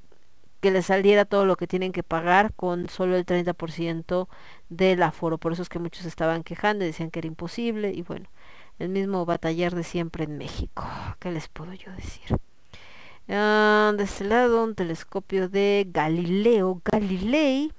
que 0.61 0.71
le 0.71 0.83
saliera 0.83 1.25
todo 1.25 1.45
lo 1.45 1.57
que 1.57 1.67
tienen 1.67 1.93
que 1.93 2.03
pagar 2.03 2.55
con 2.55 2.89
solo 2.89 3.17
el 3.17 3.27
30% 3.27 4.29
del 4.69 5.03
aforo. 5.03 5.39
Por 5.39 5.53
eso 5.53 5.63
es 5.63 5.69
que 5.69 5.79
muchos 5.81 6.07
estaban 6.07 6.45
quejando 6.45 6.85
y 6.85 6.89
decían 6.89 7.11
que 7.11 7.19
era 7.19 7.29
imposible 7.29 7.93
y 7.93 8.03
bueno, 8.03 8.29
el 8.79 8.89
mismo 8.89 9.27
batallar 9.27 9.75
de 9.75 9.83
siempre 9.83 10.25
en 10.25 10.39
México. 10.39 10.85
¿Qué 11.19 11.33
les 11.33 11.49
puedo 11.49 11.73
yo 11.73 11.91
decir? 11.93 12.39
Ah, 13.29 13.93
de 13.97 14.05
este 14.05 14.25
lado, 14.25 14.63
un 14.63 14.75
telescopio 14.75 15.49
de 15.49 15.87
Galileo 15.91 16.81
Galilei 16.85 17.73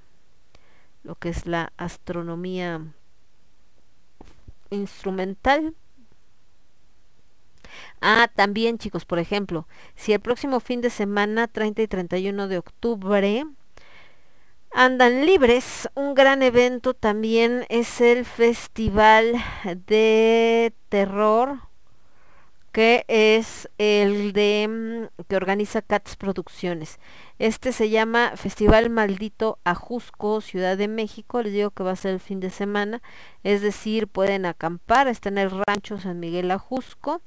lo 1.04 1.14
que 1.14 1.28
es 1.28 1.46
la 1.46 1.72
astronomía 1.76 2.80
instrumental. 4.70 5.74
Ah, 8.00 8.28
también 8.34 8.78
chicos, 8.78 9.04
por 9.04 9.18
ejemplo, 9.18 9.66
si 9.94 10.12
el 10.12 10.20
próximo 10.20 10.60
fin 10.60 10.80
de 10.80 10.90
semana, 10.90 11.48
30 11.48 11.82
y 11.82 11.88
31 11.88 12.48
de 12.48 12.58
octubre, 12.58 13.44
andan 14.72 15.24
libres, 15.24 15.88
un 15.94 16.14
gran 16.14 16.42
evento 16.42 16.94
también 16.94 17.64
es 17.68 18.00
el 18.00 18.24
Festival 18.24 19.34
de 19.86 20.74
Terror, 20.88 21.60
que 22.74 23.04
es 23.06 23.70
el 23.78 24.32
de 24.32 24.66
mm, 24.68 25.22
que 25.28 25.36
organiza 25.36 25.80
Cats 25.80 26.16
Producciones. 26.16 26.98
Este 27.38 27.70
se 27.70 27.88
llama 27.88 28.32
Festival 28.34 28.90
Maldito 28.90 29.60
Ajusco, 29.62 30.40
Ciudad 30.40 30.76
de 30.76 30.88
México. 30.88 31.40
Les 31.40 31.52
digo 31.52 31.70
que 31.70 31.84
va 31.84 31.92
a 31.92 31.96
ser 31.96 32.14
el 32.14 32.20
fin 32.20 32.40
de 32.40 32.50
semana. 32.50 33.00
Es 33.44 33.62
decir, 33.62 34.08
pueden 34.08 34.44
acampar, 34.44 35.06
está 35.06 35.28
en 35.28 35.38
el 35.38 35.52
rancho 35.52 36.00
San 36.00 36.18
Miguel 36.18 36.50
Ajusco. 36.50 37.22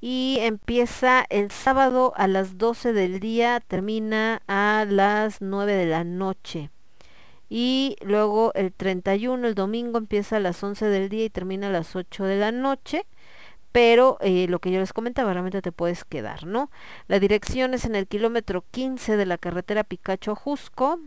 Y 0.00 0.38
empieza 0.40 1.26
el 1.28 1.50
sábado 1.50 2.14
a 2.16 2.26
las 2.26 2.56
12 2.56 2.94
del 2.94 3.20
día, 3.20 3.60
termina 3.60 4.40
a 4.46 4.86
las 4.88 5.42
9 5.42 5.70
de 5.74 5.86
la 5.86 6.02
noche. 6.02 6.70
Y 7.50 7.96
luego 8.00 8.52
el 8.54 8.72
31, 8.72 9.48
el 9.48 9.54
domingo, 9.54 9.98
empieza 9.98 10.38
a 10.38 10.40
las 10.40 10.62
11 10.64 10.86
del 10.86 11.10
día 11.10 11.26
y 11.26 11.30
termina 11.30 11.66
a 11.66 11.72
las 11.72 11.94
8 11.94 12.24
de 12.24 12.38
la 12.38 12.52
noche 12.52 13.04
pero 13.72 14.18
eh, 14.20 14.46
lo 14.48 14.60
que 14.60 14.70
yo 14.70 14.78
les 14.78 14.92
comentaba, 14.92 15.32
realmente 15.32 15.62
te 15.62 15.72
puedes 15.72 16.04
quedar, 16.04 16.46
¿no? 16.46 16.70
La 17.08 17.18
dirección 17.18 17.74
es 17.74 17.84
en 17.86 17.94
el 17.94 18.06
kilómetro 18.06 18.64
15 18.70 19.16
de 19.16 19.26
la 19.26 19.38
carretera 19.38 19.82
Picacho 19.82 20.32
Ajusco, 20.32 20.98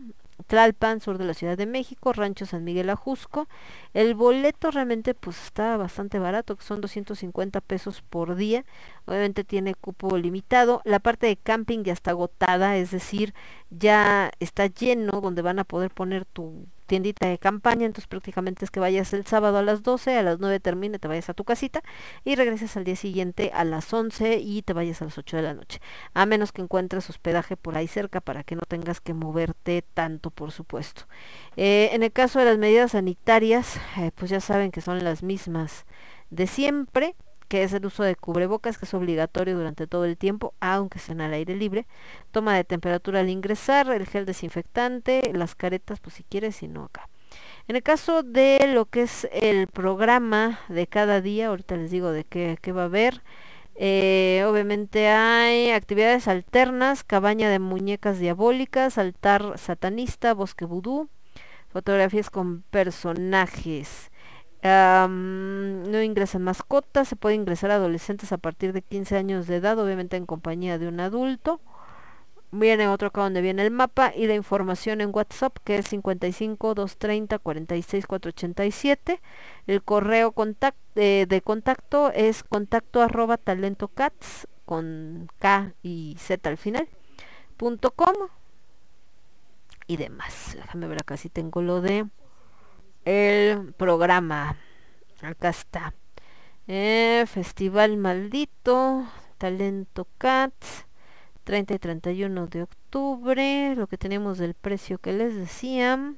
Tlalpan, 0.46 1.00
sur 1.00 1.18
de 1.18 1.24
la 1.24 1.34
Ciudad 1.34 1.56
de 1.56 1.66
México, 1.66 2.12
Rancho 2.12 2.44
San 2.44 2.64
Miguel 2.64 2.90
Ajusco. 2.90 3.48
El 3.94 4.14
boleto 4.14 4.70
realmente 4.70 5.14
pues 5.14 5.42
está 5.42 5.76
bastante 5.76 6.18
barato, 6.18 6.56
que 6.56 6.64
son 6.64 6.80
250 6.80 7.60
pesos 7.60 8.02
por 8.02 8.36
día. 8.36 8.64
Obviamente 9.06 9.44
tiene 9.44 9.74
cupo 9.74 10.16
limitado. 10.18 10.82
La 10.84 10.98
parte 11.00 11.26
de 11.26 11.36
camping 11.36 11.84
ya 11.84 11.92
está 11.92 12.10
agotada, 12.10 12.76
es 12.76 12.90
decir, 12.90 13.34
ya 13.70 14.30
está 14.40 14.66
lleno 14.66 15.20
donde 15.20 15.42
van 15.42 15.58
a 15.58 15.64
poder 15.64 15.90
poner 15.90 16.24
tu 16.26 16.66
tiendita 16.86 17.28
de 17.28 17.38
campaña, 17.38 17.86
entonces 17.86 18.06
prácticamente 18.06 18.64
es 18.64 18.70
que 18.70 18.80
vayas 18.80 19.12
el 19.12 19.26
sábado 19.26 19.58
a 19.58 19.62
las 19.62 19.82
12, 19.82 20.16
a 20.16 20.22
las 20.22 20.38
9 20.38 20.60
termine, 20.60 20.98
te 20.98 21.08
vayas 21.08 21.28
a 21.28 21.34
tu 21.34 21.44
casita 21.44 21.82
y 22.24 22.36
regreses 22.36 22.76
al 22.76 22.84
día 22.84 22.96
siguiente 22.96 23.50
a 23.54 23.64
las 23.64 23.92
11 23.92 24.38
y 24.38 24.62
te 24.62 24.72
vayas 24.72 25.02
a 25.02 25.06
las 25.06 25.18
8 25.18 25.36
de 25.36 25.42
la 25.42 25.54
noche. 25.54 25.80
A 26.14 26.26
menos 26.26 26.52
que 26.52 26.62
encuentres 26.62 27.10
hospedaje 27.10 27.56
por 27.56 27.76
ahí 27.76 27.88
cerca 27.88 28.20
para 28.20 28.44
que 28.44 28.56
no 28.56 28.62
tengas 28.66 29.00
que 29.00 29.14
moverte 29.14 29.82
tanto, 29.94 30.30
por 30.30 30.52
supuesto. 30.52 31.02
Eh, 31.56 31.90
en 31.92 32.02
el 32.02 32.12
caso 32.12 32.38
de 32.38 32.46
las 32.46 32.58
medidas 32.58 32.92
sanitarias, 32.92 33.78
eh, 33.98 34.10
pues 34.14 34.30
ya 34.30 34.40
saben 34.40 34.70
que 34.70 34.80
son 34.80 35.02
las 35.04 35.22
mismas 35.22 35.86
de 36.30 36.46
siempre 36.46 37.14
que 37.48 37.62
es 37.62 37.72
el 37.72 37.86
uso 37.86 38.02
de 38.02 38.16
cubrebocas, 38.16 38.78
que 38.78 38.84
es 38.86 38.94
obligatorio 38.94 39.56
durante 39.56 39.86
todo 39.86 40.04
el 40.04 40.16
tiempo, 40.16 40.54
aunque 40.60 40.98
sea 40.98 41.14
al 41.14 41.32
aire 41.32 41.54
libre, 41.56 41.86
toma 42.30 42.54
de 42.56 42.64
temperatura 42.64 43.20
al 43.20 43.30
ingresar, 43.30 43.90
el 43.90 44.06
gel 44.06 44.26
desinfectante, 44.26 45.32
las 45.32 45.54
caretas, 45.54 46.00
pues 46.00 46.14
si 46.16 46.24
quieres, 46.24 46.56
si 46.56 46.68
no 46.68 46.84
acá. 46.84 47.08
En 47.68 47.76
el 47.76 47.82
caso 47.82 48.22
de 48.22 48.70
lo 48.72 48.86
que 48.86 49.02
es 49.02 49.28
el 49.32 49.66
programa 49.66 50.60
de 50.68 50.86
cada 50.86 51.20
día, 51.20 51.48
ahorita 51.48 51.76
les 51.76 51.90
digo 51.90 52.10
de 52.12 52.24
qué, 52.24 52.58
qué 52.60 52.72
va 52.72 52.82
a 52.82 52.86
haber, 52.86 53.22
Eh, 53.78 54.42
obviamente 54.48 55.08
hay 55.08 55.70
actividades 55.70 56.28
alternas, 56.28 57.04
cabaña 57.04 57.50
de 57.50 57.58
muñecas 57.58 58.18
diabólicas, 58.18 58.96
altar 58.96 59.58
satanista, 59.58 60.32
bosque 60.32 60.64
vudú, 60.64 61.10
fotografías 61.68 62.30
con 62.30 62.62
personajes. 62.70 64.10
No 65.08 66.02
ingresan 66.02 66.42
mascotas, 66.42 67.08
se 67.08 67.16
puede 67.16 67.34
ingresar 67.34 67.70
adolescentes 67.70 68.32
a 68.32 68.38
partir 68.38 68.72
de 68.72 68.82
15 68.82 69.16
años 69.16 69.46
de 69.46 69.56
edad, 69.56 69.78
obviamente 69.78 70.16
en 70.16 70.26
compañía 70.26 70.78
de 70.78 70.88
un 70.88 71.00
adulto. 71.00 71.60
Viene 72.52 72.88
otro 72.88 73.08
acá 73.08 73.22
donde 73.22 73.42
viene 73.42 73.62
el 73.62 73.70
mapa 73.70 74.12
y 74.14 74.26
la 74.26 74.34
información 74.34 75.00
en 75.00 75.10
WhatsApp 75.12 75.58
que 75.64 75.78
es 75.78 75.88
55 75.88 76.74
230 76.74 77.38
46 77.38 78.06
487. 78.06 79.20
El 79.66 79.82
correo 79.82 80.32
eh, 80.94 81.26
de 81.28 81.42
contacto 81.42 82.12
es 82.14 82.44
contacto 82.44 83.02
arroba 83.02 83.36
talentocats 83.36 84.46
con 84.64 85.28
K 85.38 85.74
y 85.82 86.16
Z 86.18 86.48
al 86.48 86.56
final 86.56 86.88
punto 87.56 87.90
com 87.90 88.14
y 89.86 89.96
demás. 89.96 90.52
Déjame 90.54 90.86
ver 90.88 91.00
acá 91.00 91.16
si 91.16 91.28
tengo 91.28 91.62
lo 91.62 91.80
de 91.80 92.06
el 93.06 93.72
programa. 93.74 94.56
Acá 95.22 95.48
está. 95.48 95.94
Eh, 96.66 97.24
Festival 97.28 97.96
Maldito, 97.96 99.06
Talento 99.38 100.08
Cats, 100.18 100.86
30 101.44 101.74
y 101.74 101.78
31 101.78 102.46
de 102.48 102.62
octubre, 102.64 103.74
lo 103.76 103.86
que 103.86 103.96
tenemos 103.96 104.38
del 104.38 104.54
precio 104.54 104.98
que 104.98 105.12
les 105.12 105.36
decía. 105.36 106.14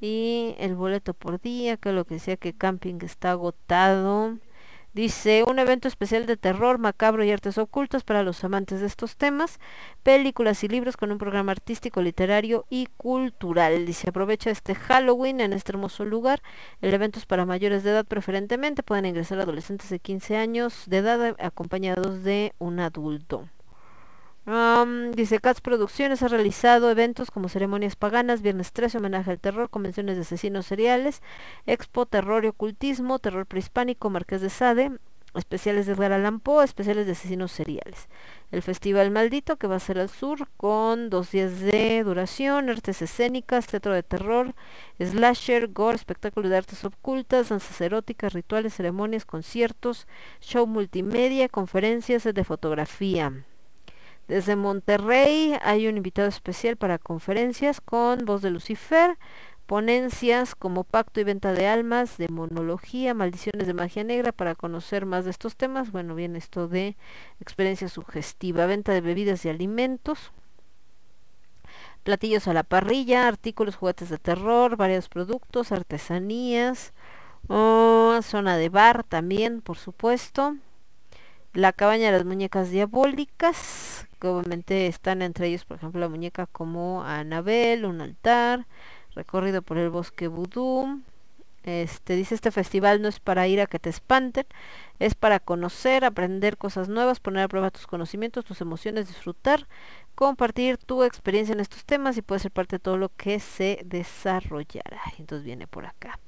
Y 0.00 0.54
el 0.58 0.74
boleto 0.74 1.14
por 1.14 1.40
día, 1.40 1.78
que 1.78 1.92
lo 1.92 2.04
que 2.04 2.14
decía 2.14 2.36
que 2.36 2.52
camping 2.52 2.98
está 3.02 3.30
agotado. 3.30 4.36
Dice, 4.94 5.42
un 5.48 5.58
evento 5.58 5.88
especial 5.88 6.26
de 6.26 6.36
terror, 6.36 6.76
macabro 6.76 7.24
y 7.24 7.30
artes 7.30 7.56
ocultas 7.56 8.04
para 8.04 8.22
los 8.22 8.44
amantes 8.44 8.80
de 8.80 8.86
estos 8.86 9.16
temas, 9.16 9.58
películas 10.02 10.62
y 10.64 10.68
libros 10.68 10.98
con 10.98 11.10
un 11.10 11.16
programa 11.16 11.52
artístico, 11.52 12.02
literario 12.02 12.66
y 12.68 12.88
cultural. 12.98 13.86
Dice, 13.86 14.10
aprovecha 14.10 14.50
este 14.50 14.74
Halloween 14.74 15.40
en 15.40 15.54
este 15.54 15.72
hermoso 15.72 16.04
lugar. 16.04 16.42
El 16.82 16.92
evento 16.92 17.18
es 17.18 17.24
para 17.24 17.46
mayores 17.46 17.84
de 17.84 17.90
edad 17.92 18.04
preferentemente, 18.04 18.82
pueden 18.82 19.06
ingresar 19.06 19.40
adolescentes 19.40 19.88
de 19.88 19.98
15 19.98 20.36
años 20.36 20.84
de 20.86 20.98
edad 20.98 21.36
acompañados 21.40 22.22
de 22.22 22.52
un 22.58 22.78
adulto. 22.78 23.48
Dice 24.44 25.38
Cats 25.38 25.60
Producciones 25.60 26.20
ha 26.24 26.28
realizado 26.28 26.90
eventos 26.90 27.30
como 27.30 27.48
ceremonias 27.48 27.94
paganas, 27.94 28.42
Viernes 28.42 28.72
13, 28.72 28.98
homenaje 28.98 29.30
al 29.30 29.38
terror, 29.38 29.70
convenciones 29.70 30.16
de 30.16 30.22
asesinos 30.22 30.66
seriales, 30.66 31.22
Expo 31.66 32.06
Terror 32.06 32.44
y 32.44 32.48
Ocultismo, 32.48 33.20
Terror 33.20 33.46
Prehispánico, 33.46 34.10
Marqués 34.10 34.40
de 34.40 34.50
Sade, 34.50 34.90
especiales 35.36 35.86
de 35.86 35.92
Edgar 35.92 36.10
Allan 36.12 36.40
Poe, 36.40 36.64
especiales 36.64 37.06
de 37.06 37.12
asesinos 37.12 37.52
seriales. 37.52 38.08
El 38.50 38.62
Festival 38.62 39.12
Maldito 39.12 39.58
que 39.58 39.68
va 39.68 39.76
a 39.76 39.80
ser 39.80 40.00
al 40.00 40.08
sur 40.08 40.48
con 40.56 41.08
dos 41.08 41.30
días 41.30 41.60
de 41.60 42.02
duración, 42.02 42.68
artes 42.68 43.00
escénicas, 43.00 43.68
teatro 43.68 43.92
de 43.92 44.02
terror, 44.02 44.56
slasher, 44.98 45.68
gore, 45.68 45.94
espectáculo 45.94 46.48
de 46.48 46.56
artes 46.56 46.84
ocultas, 46.84 47.50
danzas 47.50 47.80
eróticas, 47.80 48.32
rituales, 48.32 48.74
ceremonias, 48.74 49.24
conciertos, 49.24 50.08
show 50.40 50.66
multimedia, 50.66 51.48
conferencias 51.48 52.24
de 52.24 52.44
fotografía. 52.44 53.44
Desde 54.28 54.56
Monterrey 54.56 55.56
hay 55.62 55.88
un 55.88 55.96
invitado 55.96 56.28
especial 56.28 56.76
para 56.76 56.98
conferencias 56.98 57.80
con 57.80 58.24
Voz 58.24 58.40
de 58.40 58.50
Lucifer, 58.50 59.18
ponencias 59.66 60.54
como 60.54 60.84
Pacto 60.84 61.20
y 61.20 61.24
Venta 61.24 61.52
de 61.52 61.66
Almas, 61.66 62.18
de 62.18 62.28
Monología, 62.28 63.14
Maldiciones 63.14 63.66
de 63.66 63.74
Magia 63.74 64.04
Negra 64.04 64.32
para 64.32 64.54
conocer 64.54 65.06
más 65.06 65.24
de 65.24 65.30
estos 65.30 65.56
temas. 65.56 65.92
Bueno, 65.92 66.14
viene 66.14 66.38
esto 66.38 66.68
de 66.68 66.96
experiencia 67.40 67.88
sugestiva, 67.88 68.66
venta 68.66 68.92
de 68.92 69.00
bebidas 69.00 69.44
y 69.44 69.48
alimentos, 69.48 70.32
platillos 72.02 72.48
a 72.48 72.52
la 72.52 72.62
parrilla, 72.62 73.26
artículos, 73.28 73.76
juguetes 73.76 74.08
de 74.08 74.18
terror, 74.18 74.76
varios 74.76 75.08
productos, 75.08 75.72
artesanías, 75.72 76.92
oh, 77.48 78.18
zona 78.22 78.56
de 78.56 78.68
bar 78.68 79.04
también, 79.04 79.62
por 79.62 79.78
supuesto. 79.78 80.56
La 81.54 81.72
cabaña 81.74 82.06
de 82.06 82.12
las 82.12 82.24
muñecas 82.24 82.70
diabólicas, 82.70 84.08
que 84.18 84.26
obviamente 84.26 84.86
están 84.86 85.20
entre 85.20 85.48
ellos, 85.48 85.66
por 85.66 85.76
ejemplo, 85.76 86.00
la 86.00 86.08
muñeca 86.08 86.46
como 86.46 87.04
Anabel, 87.04 87.84
un 87.84 88.00
altar, 88.00 88.66
recorrido 89.14 89.60
por 89.60 89.76
el 89.76 89.90
bosque 89.90 90.28
vudú. 90.28 91.02
Este 91.64 92.16
dice 92.16 92.34
este 92.34 92.50
festival 92.50 93.02
no 93.02 93.08
es 93.08 93.20
para 93.20 93.46
ir 93.48 93.60
a 93.60 93.66
que 93.66 93.78
te 93.78 93.90
espanten, 93.90 94.46
es 94.98 95.14
para 95.14 95.40
conocer, 95.40 96.06
aprender 96.06 96.56
cosas 96.56 96.88
nuevas, 96.88 97.20
poner 97.20 97.44
a 97.44 97.48
prueba 97.48 97.70
tus 97.70 97.86
conocimientos, 97.86 98.46
tus 98.46 98.62
emociones, 98.62 99.08
disfrutar, 99.08 99.68
compartir 100.14 100.78
tu 100.78 101.04
experiencia 101.04 101.52
en 101.52 101.60
estos 101.60 101.84
temas 101.84 102.16
y 102.16 102.22
puede 102.22 102.40
ser 102.40 102.50
parte 102.50 102.76
de 102.76 102.80
todo 102.80 102.96
lo 102.96 103.10
que 103.10 103.40
se 103.40 103.82
desarrollará. 103.84 105.02
Entonces 105.18 105.44
viene 105.44 105.66
por 105.66 105.84
acá. 105.84 106.18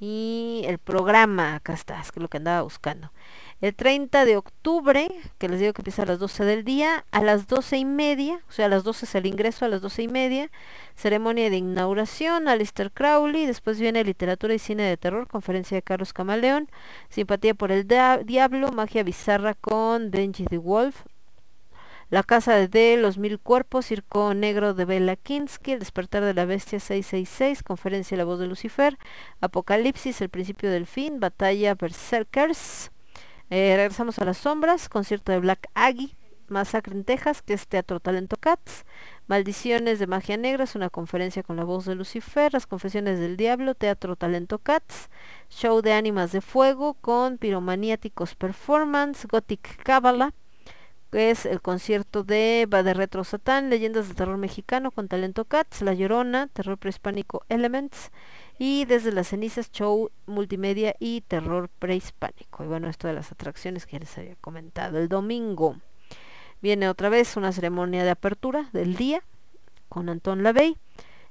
Y 0.00 0.64
el 0.66 0.78
programa, 0.78 1.54
acá 1.54 1.74
está, 1.74 2.00
es 2.00 2.10
lo 2.16 2.26
que 2.26 2.38
andaba 2.38 2.62
buscando. 2.62 3.12
El 3.62 3.76
30 3.76 4.24
de 4.24 4.36
octubre, 4.36 5.06
que 5.38 5.48
les 5.48 5.60
digo 5.60 5.72
que 5.72 5.82
empieza 5.82 6.02
a 6.02 6.06
las 6.06 6.18
12 6.18 6.44
del 6.44 6.64
día, 6.64 7.04
a 7.12 7.22
las 7.22 7.46
12 7.46 7.76
y 7.78 7.84
media, 7.84 8.40
o 8.48 8.52
sea, 8.52 8.66
a 8.66 8.68
las 8.68 8.82
12 8.82 9.04
es 9.04 9.14
el 9.14 9.24
ingreso, 9.24 9.64
a 9.64 9.68
las 9.68 9.80
12 9.80 10.02
y 10.02 10.08
media, 10.08 10.50
ceremonia 10.96 11.48
de 11.48 11.58
inauguración, 11.58 12.48
Alistair 12.48 12.90
Crowley, 12.90 13.46
después 13.46 13.78
viene 13.78 14.02
literatura 14.02 14.52
y 14.52 14.58
cine 14.58 14.82
de 14.82 14.96
terror, 14.96 15.28
conferencia 15.28 15.76
de 15.76 15.82
Carlos 15.82 16.12
Camaleón, 16.12 16.68
simpatía 17.08 17.54
por 17.54 17.70
el 17.70 17.86
diablo, 17.86 18.72
magia 18.72 19.04
bizarra 19.04 19.54
con 19.54 20.10
Benji 20.10 20.44
the 20.46 20.58
Wolf, 20.58 21.04
la 22.10 22.24
casa 22.24 22.66
de 22.66 22.96
los 22.96 23.16
mil 23.16 23.38
cuerpos, 23.38 23.86
circo 23.86 24.34
negro 24.34 24.74
de 24.74 24.86
Bela 24.86 25.14
Kinsky, 25.14 25.70
el 25.70 25.78
despertar 25.78 26.24
de 26.24 26.34
la 26.34 26.46
bestia 26.46 26.80
666, 26.80 27.62
conferencia 27.62 28.16
La 28.16 28.24
voz 28.24 28.40
de 28.40 28.48
Lucifer, 28.48 28.98
Apocalipsis, 29.40 30.20
el 30.20 30.30
principio 30.30 30.68
del 30.68 30.86
fin, 30.86 31.20
batalla 31.20 31.76
Berserkers, 31.76 32.91
eh, 33.54 33.76
regresamos 33.76 34.18
a 34.18 34.24
las 34.24 34.38
sombras, 34.38 34.88
concierto 34.88 35.30
de 35.30 35.38
Black 35.38 35.68
Aggie, 35.74 36.16
Masacre 36.48 36.94
en 36.94 37.04
Texas, 37.04 37.42
que 37.42 37.52
es 37.52 37.68
Teatro 37.68 38.00
Talento 38.00 38.38
Cats, 38.40 38.86
Maldiciones 39.26 39.98
de 39.98 40.06
Magia 40.06 40.38
Negra, 40.38 40.64
es 40.64 40.74
una 40.74 40.88
conferencia 40.88 41.42
con 41.42 41.56
la 41.56 41.64
voz 41.64 41.84
de 41.84 41.94
Lucifer, 41.94 42.50
Las 42.54 42.66
Confesiones 42.66 43.20
del 43.20 43.36
Diablo, 43.36 43.74
Teatro 43.74 44.16
Talento 44.16 44.58
Cats, 44.58 45.10
Show 45.50 45.82
de 45.82 45.92
Ánimas 45.92 46.32
de 46.32 46.40
Fuego 46.40 46.94
con 46.94 47.36
Piromaniáticos 47.36 48.36
Performance, 48.36 49.26
Gothic 49.26 49.82
Kabbalah, 49.82 50.32
que 51.10 51.30
es 51.30 51.44
el 51.44 51.60
concierto 51.60 52.24
de 52.24 52.66
Va 52.72 52.82
de 52.82 52.94
Retro 52.94 53.22
Satán, 53.22 53.68
Leyendas 53.68 54.08
de 54.08 54.14
Terror 54.14 54.38
Mexicano 54.38 54.92
con 54.92 55.08
Talento 55.08 55.44
Cats, 55.44 55.82
La 55.82 55.92
Llorona, 55.92 56.46
Terror 56.46 56.78
Prehispánico 56.78 57.44
Elements 57.50 58.12
y 58.64 58.84
Desde 58.84 59.10
las 59.10 59.26
Cenizas 59.26 59.72
Show 59.72 60.12
Multimedia 60.26 60.94
y 61.00 61.22
Terror 61.22 61.68
Prehispánico. 61.80 62.62
Y 62.62 62.68
bueno, 62.68 62.88
esto 62.88 63.08
de 63.08 63.14
las 63.14 63.32
atracciones 63.32 63.86
que 63.86 63.94
ya 63.94 63.98
les 63.98 64.16
había 64.16 64.36
comentado. 64.36 65.00
El 65.00 65.08
domingo 65.08 65.78
viene 66.60 66.88
otra 66.88 67.08
vez 67.08 67.36
una 67.36 67.50
ceremonia 67.50 68.04
de 68.04 68.10
apertura 68.10 68.70
del 68.72 68.94
día 68.94 69.24
con 69.88 70.08
Antón 70.08 70.44
Lavey. 70.44 70.76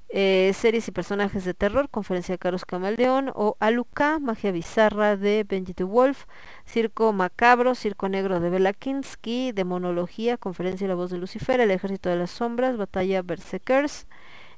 Eh, 0.09 0.51
series 0.53 0.89
y 0.89 0.91
personajes 0.91 1.45
de 1.45 1.53
terror, 1.53 1.87
conferencia 1.89 2.33
de 2.33 2.37
Carlos 2.37 2.65
Camaleón 2.65 3.31
o 3.33 3.55
Aluka, 3.61 4.19
magia 4.19 4.51
bizarra 4.51 5.15
de 5.15 5.45
Benji 5.47 5.73
the 5.73 5.85
Wolf, 5.85 6.25
circo 6.65 7.13
macabro, 7.13 7.75
circo 7.75 8.09
negro 8.09 8.41
de 8.41 8.49
Bela 8.49 8.73
Kinsky, 8.73 9.53
demonología, 9.53 10.35
conferencia 10.35 10.83
de 10.85 10.89
la 10.89 10.95
voz 10.95 11.11
de 11.11 11.17
Lucifer, 11.17 11.61
el 11.61 11.71
ejército 11.71 12.09
de 12.09 12.17
las 12.17 12.31
sombras, 12.31 12.75
batalla 12.75 13.21
Berserkers, 13.21 14.05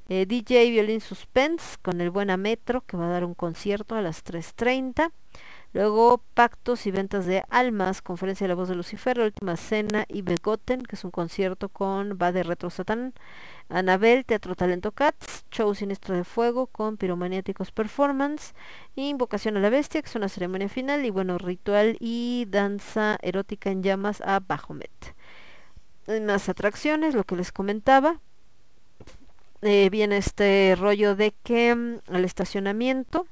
DJ 0.07 0.69
Violín 0.69 1.01
Suspense 1.01 1.77
con 1.81 2.01
el 2.01 2.09
Buena 2.09 2.37
Metro 2.37 2.81
que 2.81 2.97
va 2.97 3.05
a 3.05 3.09
dar 3.09 3.23
un 3.23 3.33
concierto 3.33 3.95
a 3.95 4.01
las 4.01 4.23
3.30. 4.25 5.11
Luego 5.73 6.21
Pactos 6.35 6.85
y 6.85 6.91
Ventas 6.91 7.25
de 7.25 7.43
Almas, 7.49 8.03
Conferencia 8.03 8.43
de 8.45 8.49
la 8.49 8.55
Voz 8.55 8.69
de 8.69 8.75
Lucifer, 8.75 9.17
La 9.17 9.25
Última 9.25 9.57
Cena 9.57 10.05
y 10.07 10.21
Begoten, 10.21 10.83
que 10.83 10.95
es 10.95 11.03
un 11.03 11.09
concierto 11.09 11.67
con 11.67 12.19
Va 12.21 12.31
de 12.31 12.43
Retro 12.43 12.69
Satán. 12.69 13.13
Anabel, 13.69 14.23
Teatro 14.23 14.53
Talento 14.55 14.91
Cats, 14.91 15.45
Show 15.49 15.73
Siniestro 15.73 16.15
de 16.15 16.25
Fuego 16.25 16.67
con 16.67 16.97
Piromaniáticos 16.97 17.71
Performance. 17.71 18.53
Invocación 18.95 19.57
a 19.57 19.61
la 19.61 19.71
Bestia, 19.71 20.03
que 20.03 20.09
es 20.09 20.15
una 20.15 20.29
ceremonia 20.29 20.69
final. 20.69 21.05
Y 21.05 21.09
bueno, 21.09 21.39
ritual 21.39 21.97
y 21.99 22.45
danza 22.49 23.17
erótica 23.23 23.71
en 23.71 23.81
llamas 23.81 24.21
a 24.21 24.41
Bajomet. 24.41 25.15
Más 26.21 26.49
atracciones, 26.49 27.15
lo 27.15 27.23
que 27.23 27.35
les 27.35 27.51
comentaba. 27.51 28.19
Eh, 29.63 29.89
viene 29.89 30.17
este 30.17 30.75
rollo 30.77 31.15
de 31.15 31.33
que 31.43 31.73
mm, 31.73 31.99
el 32.13 32.25
estacionamiento 32.25 33.25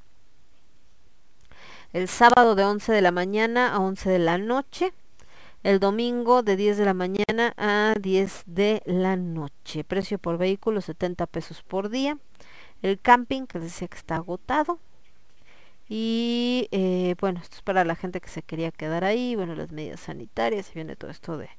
el 1.94 2.08
sábado 2.08 2.56
de 2.56 2.64
11 2.64 2.94
de 2.94 3.02
la 3.02 3.12
mañana 3.12 3.74
a 3.74 3.80
11 3.80 4.10
de 4.10 4.20
la 4.20 4.38
noche, 4.38 4.94
el 5.64 5.80
domingo 5.80 6.42
de 6.42 6.56
10 6.56 6.78
de 6.78 6.86
la 6.86 6.94
mañana 6.94 7.54
a 7.58 7.94
10 8.00 8.44
de 8.46 8.82
la 8.86 9.18
noche. 9.18 9.84
Precio 9.84 10.18
por 10.18 10.38
vehículo 10.38 10.80
70 10.80 11.28
pesos 11.28 11.64
por 11.64 11.90
día. 11.90 12.18
El 12.82 13.00
camping, 13.00 13.46
que 13.46 13.60
decía 13.60 13.90
que 13.90 13.98
está 13.98 14.16
agotado. 14.16 14.80
Y 15.90 16.70
eh, 16.72 17.16
bueno, 17.20 17.42
esto 17.42 17.58
es 17.58 17.62
para 17.62 17.84
la 17.84 17.96
gente 17.96 18.22
que 18.22 18.30
se 18.30 18.42
quería 18.42 18.72
quedar 18.72 19.04
ahí, 19.04 19.36
bueno, 19.36 19.56
las 19.56 19.74
medidas 19.74 20.00
sanitarias, 20.00 20.70
y 20.72 20.76
viene 20.76 20.96
todo 20.96 21.12
esto 21.12 21.38
de 21.38 21.50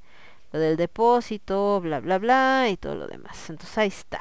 lo 0.53 0.59
del 0.61 0.79
depósito, 0.79 1.81
bla, 1.83 2.01
bla, 2.01 2.19
bla, 2.19 2.69
y 2.71 2.79
todo 2.79 2.95
lo 2.95 3.07
demás. 3.07 3.51
Entonces 3.51 3.77
ahí 3.77 3.89
está. 3.89 4.21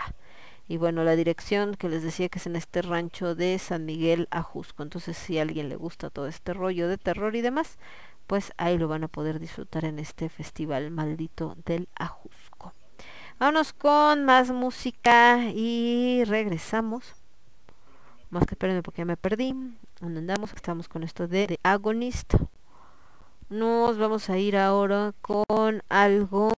Y 0.72 0.78
bueno, 0.78 1.04
la 1.04 1.18
dirección 1.18 1.76
que 1.76 1.90
les 1.90 2.02
decía 2.02 2.30
que 2.30 2.40
es 2.40 2.48
en 2.48 2.56
este 2.56 2.82
rancho 2.82 3.36
de 3.36 3.60
San 3.60 3.84
Miguel 3.84 4.30
Ajusco. 4.32 4.84
Entonces 4.84 5.18
si 5.18 5.38
a 5.38 5.42
alguien 5.42 5.68
le 5.68 5.76
gusta 5.76 6.10
todo 6.10 6.28
este 6.28 6.54
rollo 6.54 6.88
de 6.88 6.98
terror 6.98 7.36
y 7.36 7.42
demás, 7.42 7.78
pues 8.26 8.54
ahí 8.56 8.78
lo 8.78 8.88
van 8.88 9.04
a 9.04 9.10
poder 9.10 9.42
disfrutar 9.42 9.84
en 9.84 10.00
este 10.00 10.30
festival 10.30 10.90
maldito 10.90 11.58
del 11.66 11.90
Ajusco. 11.96 12.72
Vámonos 13.38 13.74
con 13.74 14.24
más 14.24 14.52
música 14.52 15.50
y 15.54 16.24
regresamos. 16.24 17.16
Más 18.30 18.46
que 18.46 18.54
espérenme 18.54 18.82
porque 18.82 19.02
ya 19.02 19.06
me 19.06 19.18
perdí. 19.18 19.54
¿Dónde 20.00 20.20
andamos? 20.20 20.54
Estamos 20.54 20.88
con 20.88 21.04
esto 21.04 21.28
de 21.28 21.48
The 21.48 21.60
Agonist. 21.64 22.36
Nos 23.50 23.98
vamos 23.98 24.30
a 24.30 24.38
ir 24.38 24.56
ahora 24.56 25.14
con 25.22 25.84
algo 25.90 26.54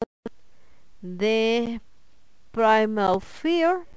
de 1.00 1.80
Primal 2.50 3.18
Fear. 3.22 3.90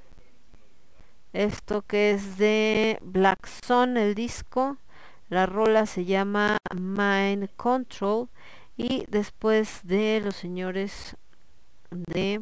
Esto 1.36 1.82
que 1.82 2.12
es 2.12 2.38
de 2.38 2.98
Black 3.02 3.46
Sun, 3.46 3.98
el 3.98 4.16
disco. 4.16 4.78
La 5.28 5.46
rola 5.46 5.86
se 5.86 6.06
llama 6.06 6.60
Mind 6.74 7.50
Control. 7.58 8.30
Y 8.78 9.04
después 9.10 9.82
de 9.84 10.22
los 10.24 10.38
señores 10.38 11.18
de 11.90 12.42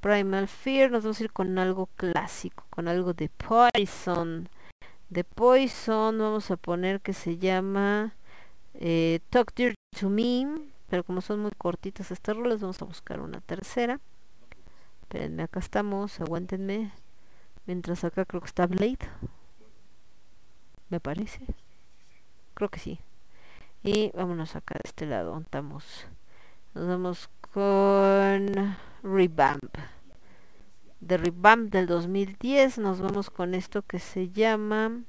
Primal 0.00 0.46
Fear, 0.46 0.92
nos 0.92 1.02
vamos 1.02 1.18
a 1.18 1.24
ir 1.24 1.32
con 1.32 1.58
algo 1.58 1.88
clásico, 1.96 2.64
con 2.70 2.86
algo 2.86 3.12
de 3.12 3.28
Poison. 3.28 4.48
De 5.10 5.24
Poison 5.24 6.16
vamos 6.16 6.52
a 6.52 6.56
poner 6.56 7.00
que 7.00 7.12
se 7.12 7.38
llama 7.38 8.14
eh, 8.74 9.18
Talk 9.30 9.52
Dear 9.56 9.74
to 9.98 10.10
Me. 10.10 10.46
Pero 10.88 11.02
como 11.02 11.20
son 11.20 11.40
muy 11.40 11.50
cortitas 11.58 12.12
estas 12.12 12.36
rolas, 12.36 12.60
vamos 12.60 12.80
a 12.80 12.84
buscar 12.84 13.18
una 13.18 13.40
tercera. 13.40 13.98
Espérenme, 15.02 15.42
acá 15.42 15.58
estamos, 15.58 16.20
aguántenme. 16.20 16.92
Mientras 17.66 18.04
acá 18.04 18.24
creo 18.24 18.40
que 18.40 18.46
está 18.46 18.66
Blade. 18.66 18.98
Me 20.88 21.00
parece. 21.00 21.40
Creo 22.54 22.68
que 22.68 22.78
sí. 22.78 23.00
Y 23.82 24.10
vámonos 24.14 24.56
acá 24.56 24.74
de 24.74 24.88
este 24.88 25.06
lado. 25.06 25.38
Estamos. 25.40 26.06
Nos 26.74 26.86
vamos 26.86 27.30
con 27.52 28.76
Revamp. 29.02 29.76
De 31.00 31.16
Revamp 31.16 31.70
del 31.72 31.86
2010 31.86 32.78
nos 32.78 33.00
vamos 33.00 33.30
con 33.30 33.54
esto 33.54 33.82
que 33.82 33.98
se 33.98 34.30
llama 34.30 35.02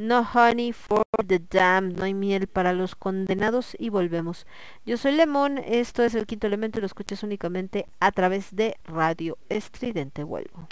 No 0.00 0.26
Honey 0.34 0.72
for 0.72 1.04
the 1.26 1.38
Damned. 1.38 1.98
No 1.98 2.04
hay 2.04 2.14
miel 2.14 2.46
para 2.46 2.72
los 2.72 2.94
condenados. 2.94 3.76
Y 3.78 3.90
volvemos. 3.90 4.46
Yo 4.86 4.96
soy 4.96 5.12
Lemon. 5.12 5.58
Esto 5.58 6.02
es 6.02 6.14
el 6.14 6.26
quinto 6.26 6.46
elemento 6.46 6.78
y 6.78 6.80
lo 6.80 6.86
escuchas 6.86 7.22
únicamente 7.22 7.86
a 8.00 8.10
través 8.10 8.56
de 8.56 8.78
Radio 8.84 9.36
Estridente. 9.50 10.24
Vuelvo. 10.24 10.68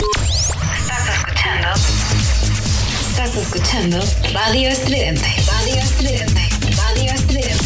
Estás 3.10 3.36
escuchando 3.36 3.98
Radio 4.32 4.70
Estridente. 4.70 5.26
Radio 5.46 5.74
Estridente. 5.74 6.40
Radio 6.74 7.12
Estridente. 7.12 7.64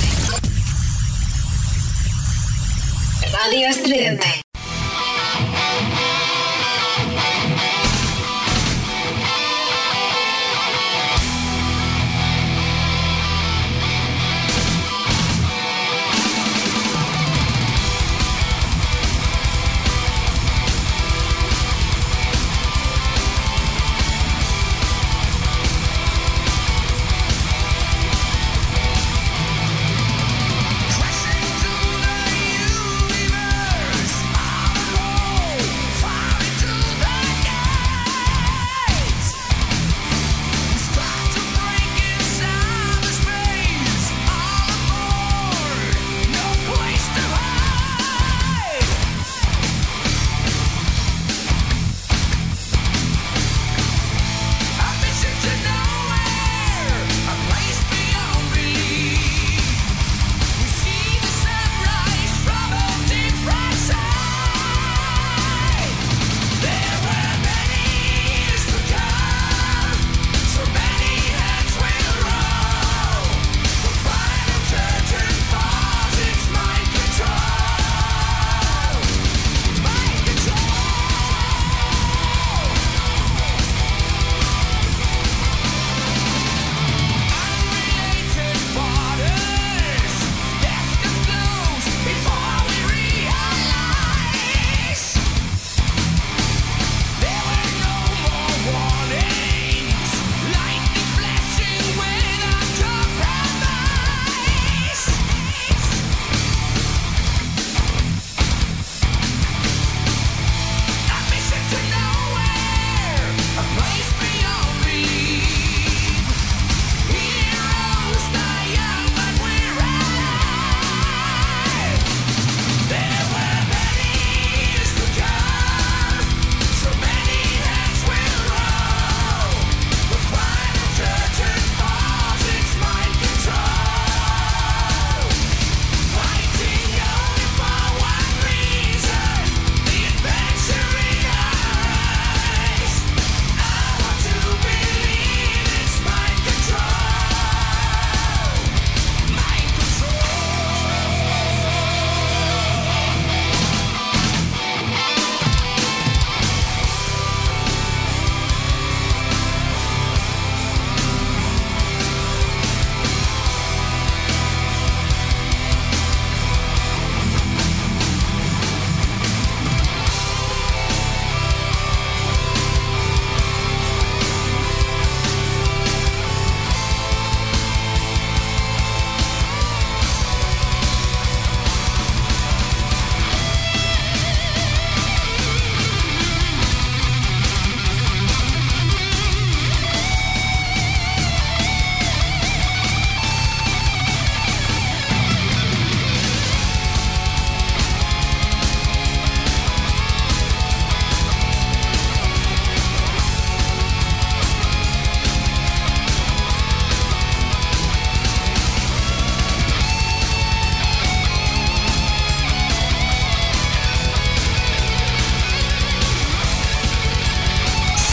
Radio 3.33 3.69
Estridente. 3.69 4.43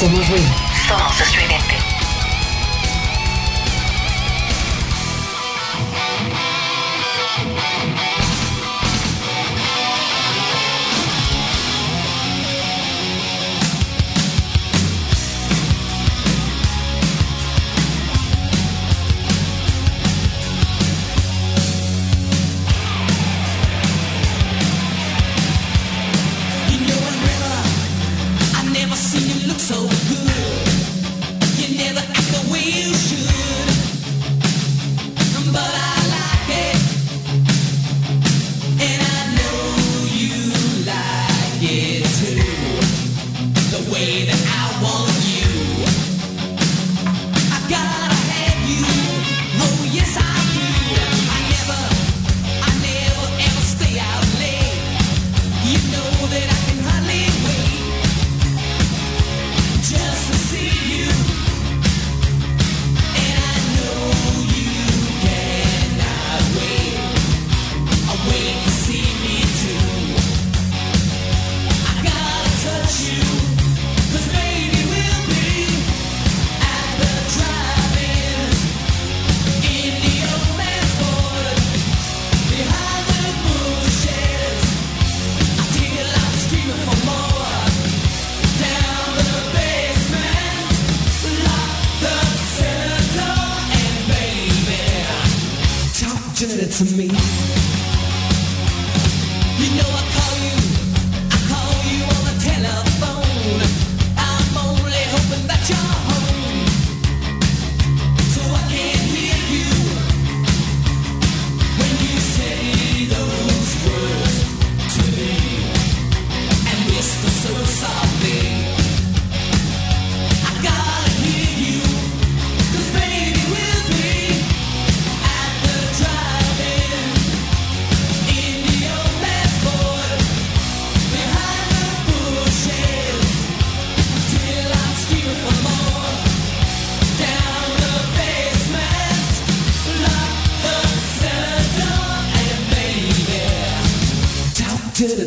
Somos 0.10 0.28
ruido. 0.28 0.56
Somos 0.88 1.39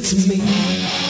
to 0.02 0.16
me. 0.28 1.01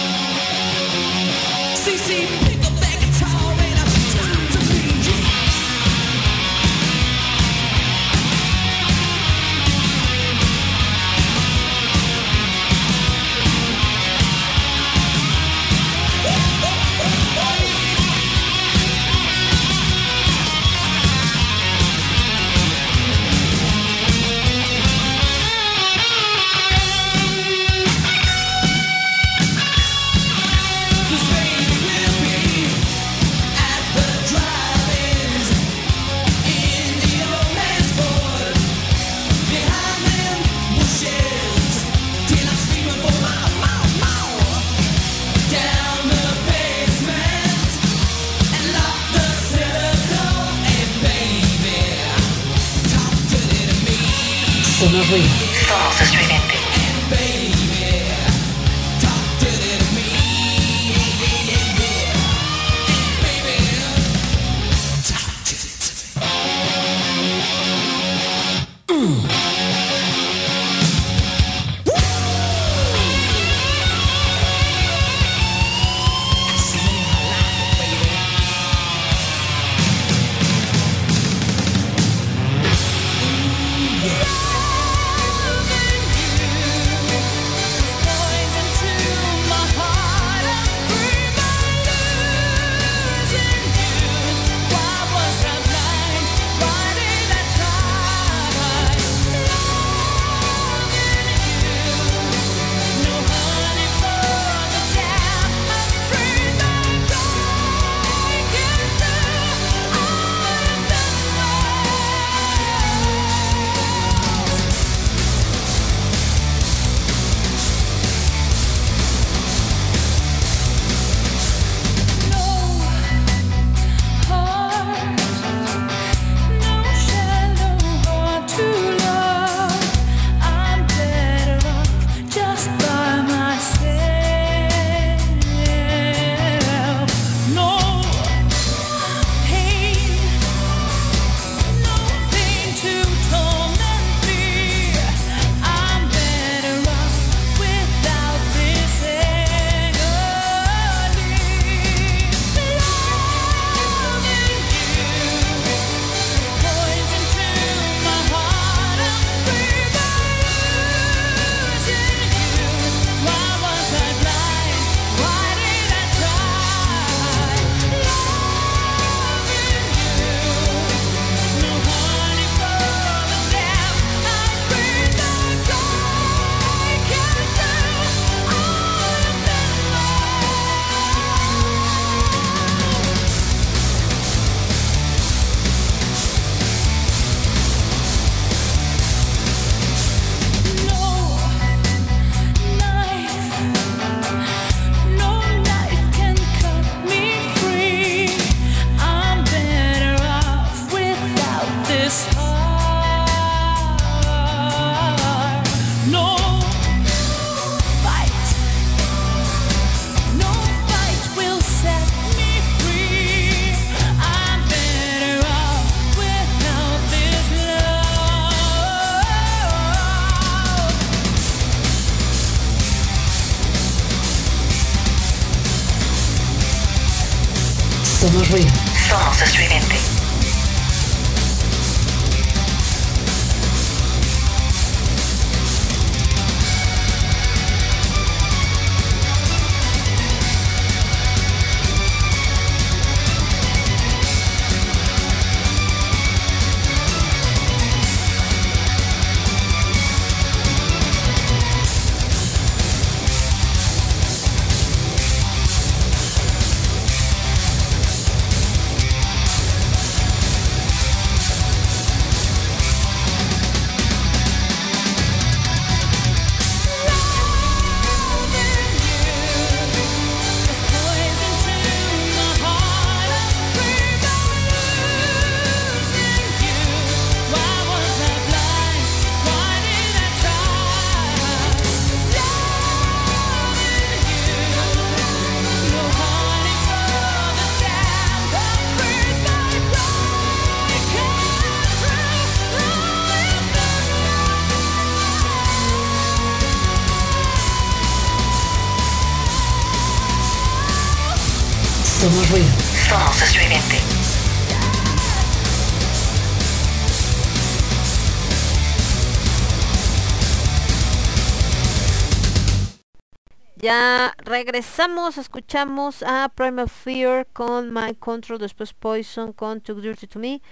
Regresamos, 314.65 315.39
escuchamos 315.39 316.23
a 316.23 316.49
Primal 316.49 316.89
Fear 316.89 317.49
con 317.53 317.93
My 317.93 318.15
Control, 318.15 318.61
después 318.61 318.93
Poison 318.93 319.53
con 319.53 319.81
Too 319.81 320.01
Dirty 320.01 320.29
to 320.29 320.39
Me. 320.39 320.63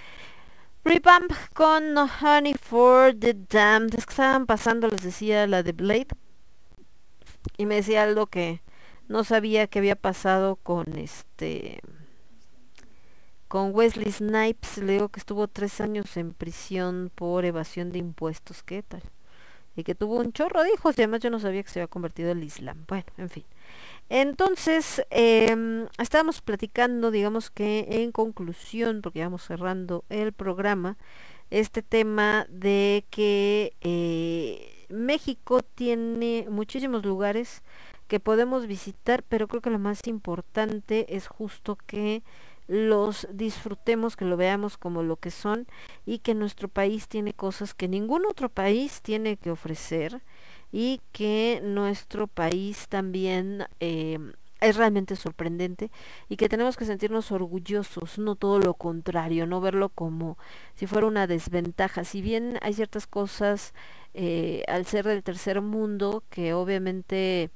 Revamp 0.85 1.33
con 1.55 1.93
No 1.93 2.09
Honey 2.21 2.55
for 2.55 3.13
the 3.19 3.35
Damned. 3.35 3.97
Es 3.99 4.07
que 4.07 4.13
estaban 4.13 4.47
pasando, 4.47 4.87
les 4.87 5.03
decía, 5.03 5.45
la 5.49 5.65
de 5.65 5.73
Blade. 5.73 6.07
Y 7.57 7.67
me 7.67 7.75
decía 7.75 8.05
algo 8.05 8.29
que 8.29 8.63
no 9.09 9.25
sabía 9.25 9.67
que 9.67 9.81
había 9.81 9.97
pasado 9.97 10.55
con 10.55 10.97
este 10.97 11.81
con 13.49 13.75
Wesley 13.75 14.13
Snipes. 14.13 14.79
Le 14.79 14.93
digo 14.93 15.09
que 15.09 15.19
estuvo 15.19 15.49
tres 15.49 15.81
años 15.81 16.17
en 16.17 16.33
prisión 16.33 17.11
por 17.13 17.45
evasión 17.45 17.91
de 17.91 17.99
impuestos. 17.99 18.63
¿Qué 18.63 18.85
tal? 18.85 19.03
Que 19.85 19.95
tuvo 19.95 20.17
un 20.17 20.33
chorro 20.33 20.63
de 20.63 20.73
hijos 20.73 20.99
y 20.99 21.03
además 21.03 21.21
yo 21.21 21.31
no 21.31 21.41
sabía 21.41 21.63
que 21.63 21.71
se 21.71 21.81
había 21.81 21.89
convertido 21.89 22.33
al 22.33 22.43
Islam. 22.43 22.85
Bueno, 22.89 23.07
en 23.17 23.31
fin. 23.31 23.45
Entonces, 24.09 25.03
eh, 25.11 25.87
estábamos 25.99 26.43
platicando, 26.43 27.11
digamos 27.11 27.51
que 27.51 27.87
en 27.89 28.11
conclusión, 28.13 29.03
porque 29.03 29.23
vamos 29.23 29.45
cerrando 29.45 30.05
el 30.09 30.33
programa, 30.33 30.97
este 31.51 31.83
tema 31.83 32.47
de 32.51 33.05
que 33.11 33.75
eh, 33.81 34.87
México 34.89 35.63
tiene 35.63 36.47
muchísimos 36.51 37.05
lugares 37.05 37.63
que 38.09 38.19
podemos 38.19 38.67
visitar, 38.67 39.23
pero 39.29 39.47
creo 39.47 39.63
que 39.63 39.71
lo 39.71 39.79
más 39.79 40.07
importante 40.09 41.15
es 41.17 41.29
justo 41.29 41.77
que 41.87 42.25
los 42.71 43.27
disfrutemos, 43.33 44.15
que 44.15 44.25
lo 44.25 44.37
veamos 44.37 44.79
como 44.79 45.03
lo 45.03 45.17
que 45.17 45.33
son 45.33 45.67
y 46.07 46.21
que 46.21 46.37
nuestro 46.37 46.69
país 46.69 47.09
tiene 47.09 47.35
cosas 47.35 47.75
que 47.75 47.89
ningún 47.89 48.25
otro 48.27 48.49
país 48.49 49.03
tiene 49.03 49.37
que 49.37 49.51
ofrecer 49.51 50.23
y 50.71 51.01
que 51.11 51.61
nuestro 51.65 52.29
país 52.29 52.87
también 52.87 53.67
eh, 53.81 54.21
es 54.61 54.77
realmente 54.77 55.17
sorprendente 55.17 55.91
y 56.29 56.37
que 56.37 56.49
tenemos 56.49 56.77
que 56.77 56.85
sentirnos 56.85 57.33
orgullosos, 57.33 58.21
no 58.21 58.37
todo 58.37 58.61
lo 58.61 58.75
contrario, 58.75 59.49
no 59.49 59.61
verlo 59.61 59.89
como 59.89 60.39
si 60.77 60.87
fuera 60.87 61.09
una 61.09 61.27
desventaja. 61.27 62.05
Si 62.05 62.23
bien 62.23 62.57
hay 62.63 62.75
ciertas 62.75 63.09
cosas 63.09 63.75
eh, 64.15 64.63
al 64.69 64.87
ser 64.87 65.09
del 65.09 65.25
tercer 65.25 65.61
mundo 65.61 66.23
que 66.31 66.55
obviamente 66.55 67.51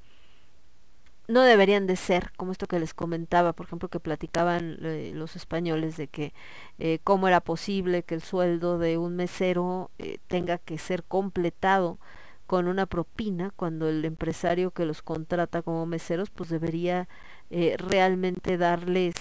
no 1.29 1.43
deberían 1.43 1.87
de 1.87 1.97
ser, 1.97 2.33
como 2.37 2.53
esto 2.53 2.67
que 2.67 2.79
les 2.79 2.95
comentaba, 2.95 3.53
por 3.55 3.67
ejemplo, 3.67 3.89
que 3.89 4.01
platicaban 4.01 4.79
eh, 4.83 5.13
los 5.15 5.37
españoles 5.37 5.97
de 5.97 6.09
que 6.09 6.35
eh, 6.79 6.99
cómo 7.05 7.29
era 7.29 7.41
posible 7.41 8.03
que 8.03 8.15
el 8.15 8.23
sueldo 8.23 8.79
de 8.79 8.99
un 8.99 9.17
mesero 9.17 9.91
eh, 9.99 10.19
tenga 10.29 10.59
que 10.59 10.79
ser 10.79 11.05
completado 11.05 11.99
con 12.47 12.69
una 12.69 12.87
propina 12.87 13.53
cuando 13.57 13.89
el 13.89 14.05
empresario 14.05 14.71
que 14.71 14.85
los 14.85 15.01
contrata 15.03 15.63
como 15.63 15.87
meseros 15.87 16.29
pues 16.31 16.51
debería 16.51 17.09
realmente 17.51 18.59
darles 18.59 19.15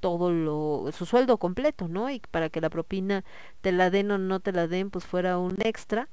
todo 0.00 0.30
lo 0.30 0.90
su 0.92 1.06
sueldo 1.06 1.38
completo 1.38 1.88
no 1.88 2.10
y 2.10 2.20
para 2.30 2.48
que 2.50 2.60
la 2.60 2.68
propina 2.70 3.24
te 3.60 3.72
la 3.72 3.90
den 3.90 4.10
o 4.10 4.18
no 4.18 4.40
te 4.40 4.52
la 4.52 4.68
den 4.68 4.90
pues 4.90 5.04
fuera 5.06 5.38
un 5.38 5.56
extra 5.64 6.08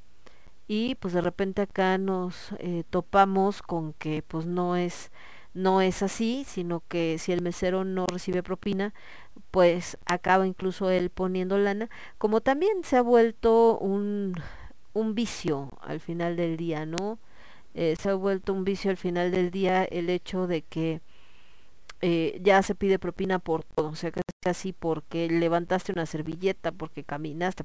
y 0.67 0.95
pues 0.95 1.13
de 1.13 1.21
repente 1.21 1.61
acá 1.63 1.97
nos 1.97 2.53
eh, 2.59 2.83
topamos 2.89 3.61
con 3.61 3.93
que 3.93 4.23
pues 4.23 4.45
no 4.47 4.75
es 4.75 5.11
no 5.53 5.81
es 5.81 6.03
así 6.03 6.45
sino 6.47 6.83
que 6.87 7.17
si 7.19 7.31
el 7.31 7.41
mesero 7.41 7.83
no 7.85 8.07
recibe 8.07 8.43
propina 8.43 8.93
pues 9.51 9.97
acaba 10.05 10.47
incluso 10.47 10.89
él 10.89 11.09
poniendo 11.09 11.57
lana 11.57 11.89
como 12.17 12.41
también 12.41 12.83
se 12.83 12.97
ha 12.97 13.01
vuelto 13.01 13.77
un 13.79 14.35
un 14.93 15.15
vicio 15.15 15.71
al 15.81 15.99
final 15.99 16.35
del 16.37 16.57
día 16.57 16.85
no 16.85 17.19
Eh, 17.75 17.95
se 17.99 18.09
ha 18.09 18.15
vuelto 18.15 18.53
un 18.53 18.63
vicio 18.65 18.91
al 18.91 18.97
final 18.97 19.31
del 19.31 19.51
día 19.51 19.83
el 19.85 20.09
hecho 20.09 20.47
de 20.47 20.61
que 20.63 21.01
eh, 22.07 22.39
ya 22.43 22.61
se 22.61 22.75
pide 22.75 22.99
propina 22.99 23.39
por 23.39 23.63
todo, 23.63 23.87
o 23.89 23.95
sea, 23.95 24.11
así 24.45 24.73
porque 24.73 25.27
levantaste 25.27 25.91
una 25.91 26.05
servilleta, 26.05 26.71
porque 26.71 27.03
caminaste, 27.03 27.63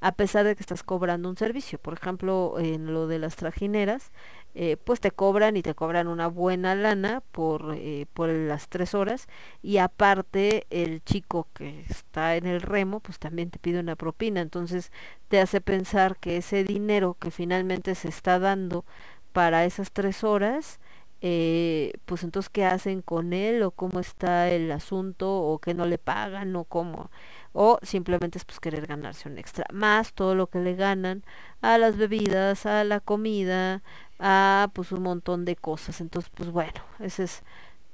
a 0.00 0.12
pesar 0.12 0.44
de 0.44 0.56
que 0.56 0.62
estás 0.62 0.82
cobrando 0.82 1.28
un 1.28 1.36
servicio. 1.36 1.78
Por 1.78 1.94
ejemplo, 1.94 2.56
en 2.58 2.92
lo 2.92 3.06
de 3.06 3.20
las 3.20 3.36
trajineras, 3.36 4.10
eh, 4.56 4.76
pues 4.76 4.98
te 4.98 5.12
cobran 5.12 5.56
y 5.56 5.62
te 5.62 5.74
cobran 5.76 6.08
una 6.08 6.26
buena 6.26 6.74
lana 6.74 7.22
por, 7.30 7.76
eh, 7.76 8.06
por 8.12 8.28
las 8.28 8.68
tres 8.68 8.92
horas 8.92 9.28
y 9.62 9.76
aparte 9.78 10.66
el 10.70 11.04
chico 11.04 11.46
que 11.54 11.84
está 11.88 12.34
en 12.34 12.46
el 12.46 12.62
remo, 12.62 12.98
pues 12.98 13.20
también 13.20 13.50
te 13.50 13.60
pide 13.60 13.78
una 13.78 13.94
propina. 13.94 14.40
Entonces 14.40 14.90
te 15.28 15.40
hace 15.40 15.60
pensar 15.60 16.16
que 16.18 16.38
ese 16.38 16.64
dinero 16.64 17.16
que 17.20 17.30
finalmente 17.30 17.94
se 17.94 18.08
está 18.08 18.40
dando 18.40 18.84
para 19.32 19.64
esas 19.64 19.92
tres 19.92 20.24
horas, 20.24 20.80
eh, 21.22 21.92
pues 22.04 22.22
entonces 22.24 22.50
qué 22.50 22.64
hacen 22.64 23.02
con 23.02 23.32
él 23.32 23.62
o 23.62 23.70
cómo 23.70 24.00
está 24.00 24.50
el 24.50 24.70
asunto 24.70 25.34
o 25.34 25.58
que 25.58 25.74
no 25.74 25.86
le 25.86 25.98
pagan 25.98 26.54
o 26.56 26.64
cómo 26.64 27.10
o 27.58 27.78
simplemente 27.82 28.36
es 28.36 28.44
pues 28.44 28.60
querer 28.60 28.86
ganarse 28.86 29.30
un 29.30 29.38
extra 29.38 29.64
más 29.72 30.12
todo 30.12 30.34
lo 30.34 30.48
que 30.48 30.58
le 30.58 30.74
ganan 30.74 31.24
a 31.62 31.78
las 31.78 31.96
bebidas 31.96 32.66
a 32.66 32.84
la 32.84 33.00
comida 33.00 33.82
a 34.18 34.68
pues 34.74 34.92
un 34.92 35.02
montón 35.02 35.44
de 35.46 35.56
cosas. 35.56 36.00
Entonces 36.02 36.30
pues 36.34 36.50
bueno 36.50 36.80
esa 37.00 37.22
es 37.22 37.42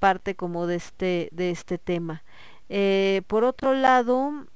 parte 0.00 0.34
como 0.34 0.66
de 0.66 0.76
este 0.76 1.28
de 1.30 1.50
este 1.50 1.78
tema. 1.78 2.24
Eh, 2.68 3.22
por 3.28 3.44
otro 3.44 3.72
lado 3.74 4.46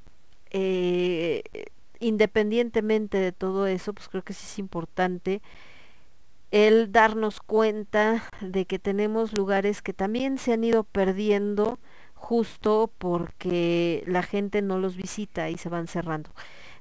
eh, 0.51 1.45
independientemente 2.01 3.19
de 3.19 3.31
todo 3.31 3.69
eso 3.69 3.93
pues 3.93 4.09
creo 4.09 4.25
que 4.25 4.33
sí 4.33 4.45
es 4.45 4.59
importante 4.59 5.41
el 6.57 6.91
darnos 6.91 7.41
cuenta 7.41 8.25
de 8.41 8.65
que 8.65 8.79
tenemos 8.79 9.37
lugares 9.37 9.83
que 9.83 9.93
también 9.93 10.39
se 10.39 10.55
han 10.55 10.65
ido 10.65 10.85
perdiendo 10.85 11.79
justo 12.15 12.91
porque 12.97 14.03
la 14.07 14.23
gente 14.23 14.63
no 14.63 14.79
los 14.79 14.97
visita 14.97 15.51
y 15.51 15.59
se 15.59 15.69
van 15.69 15.87
cerrando. 15.87 16.31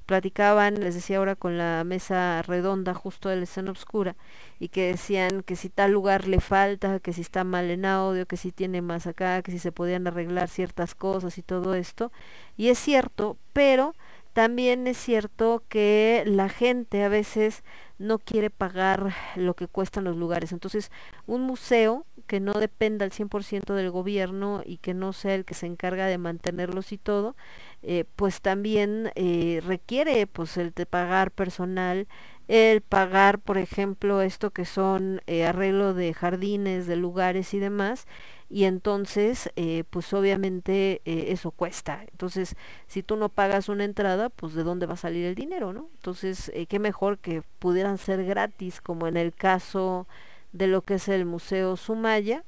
Platicaban, 0.06 0.80
les 0.80 0.94
decía 0.94 1.18
ahora 1.18 1.36
con 1.36 1.58
la 1.58 1.84
mesa 1.84 2.40
redonda 2.40 2.94
justo 2.94 3.28
de 3.28 3.36
la 3.36 3.42
escena 3.42 3.70
oscura 3.70 4.16
y 4.58 4.68
que 4.68 4.86
decían 4.86 5.42
que 5.42 5.56
si 5.56 5.68
tal 5.68 5.92
lugar 5.92 6.26
le 6.26 6.40
falta, 6.40 6.98
que 7.00 7.12
si 7.12 7.20
está 7.20 7.44
mal 7.44 7.70
en 7.70 7.84
audio, 7.84 8.24
que 8.24 8.38
si 8.38 8.52
tiene 8.52 8.80
más 8.80 9.06
acá, 9.06 9.42
que 9.42 9.50
si 9.50 9.58
se 9.58 9.72
podían 9.72 10.06
arreglar 10.06 10.48
ciertas 10.48 10.94
cosas 10.94 11.36
y 11.36 11.42
todo 11.42 11.74
esto. 11.74 12.12
Y 12.56 12.68
es 12.68 12.78
cierto, 12.78 13.36
pero 13.52 13.94
también 14.36 14.86
es 14.86 14.98
cierto 14.98 15.64
que 15.70 16.22
la 16.26 16.50
gente 16.50 17.02
a 17.02 17.08
veces 17.08 17.64
no 17.98 18.18
quiere 18.18 18.50
pagar 18.50 19.14
lo 19.34 19.54
que 19.54 19.66
cuestan 19.66 20.04
los 20.04 20.14
lugares. 20.14 20.52
Entonces, 20.52 20.92
un 21.26 21.40
museo 21.40 22.04
que 22.26 22.38
no 22.38 22.52
dependa 22.52 23.06
al 23.06 23.12
100% 23.12 23.72
del 23.72 23.90
gobierno 23.90 24.60
y 24.62 24.76
que 24.76 24.92
no 24.92 25.14
sea 25.14 25.34
el 25.34 25.46
que 25.46 25.54
se 25.54 25.64
encarga 25.64 26.04
de 26.04 26.18
mantenerlos 26.18 26.92
y 26.92 26.98
todo, 26.98 27.34
eh, 27.82 28.04
pues 28.14 28.42
también 28.42 29.10
eh, 29.14 29.62
requiere 29.64 30.26
pues 30.26 30.58
el 30.58 30.72
de 30.72 30.84
pagar 30.84 31.30
personal, 31.30 32.06
el 32.46 32.82
pagar, 32.82 33.38
por 33.38 33.56
ejemplo, 33.56 34.20
esto 34.20 34.50
que 34.50 34.66
son 34.66 35.22
eh, 35.26 35.46
arreglo 35.46 35.94
de 35.94 36.12
jardines, 36.12 36.86
de 36.86 36.96
lugares 36.96 37.54
y 37.54 37.58
demás, 37.58 38.06
y 38.48 38.64
entonces, 38.64 39.50
eh, 39.56 39.84
pues 39.90 40.12
obviamente 40.12 41.02
eh, 41.04 41.26
eso 41.28 41.50
cuesta. 41.50 42.04
Entonces, 42.12 42.54
si 42.86 43.02
tú 43.02 43.16
no 43.16 43.28
pagas 43.28 43.68
una 43.68 43.84
entrada, 43.84 44.28
pues 44.30 44.54
de 44.54 44.62
dónde 44.62 44.86
va 44.86 44.94
a 44.94 44.96
salir 44.96 45.24
el 45.26 45.34
dinero, 45.34 45.72
¿no? 45.72 45.88
Entonces, 45.96 46.50
eh, 46.54 46.66
qué 46.66 46.78
mejor 46.78 47.18
que 47.18 47.42
pudieran 47.58 47.98
ser 47.98 48.24
gratis, 48.24 48.80
como 48.80 49.08
en 49.08 49.16
el 49.16 49.32
caso 49.34 50.06
de 50.52 50.68
lo 50.68 50.82
que 50.82 50.94
es 50.94 51.08
el 51.08 51.24
Museo 51.24 51.76
Sumaya. 51.76 52.44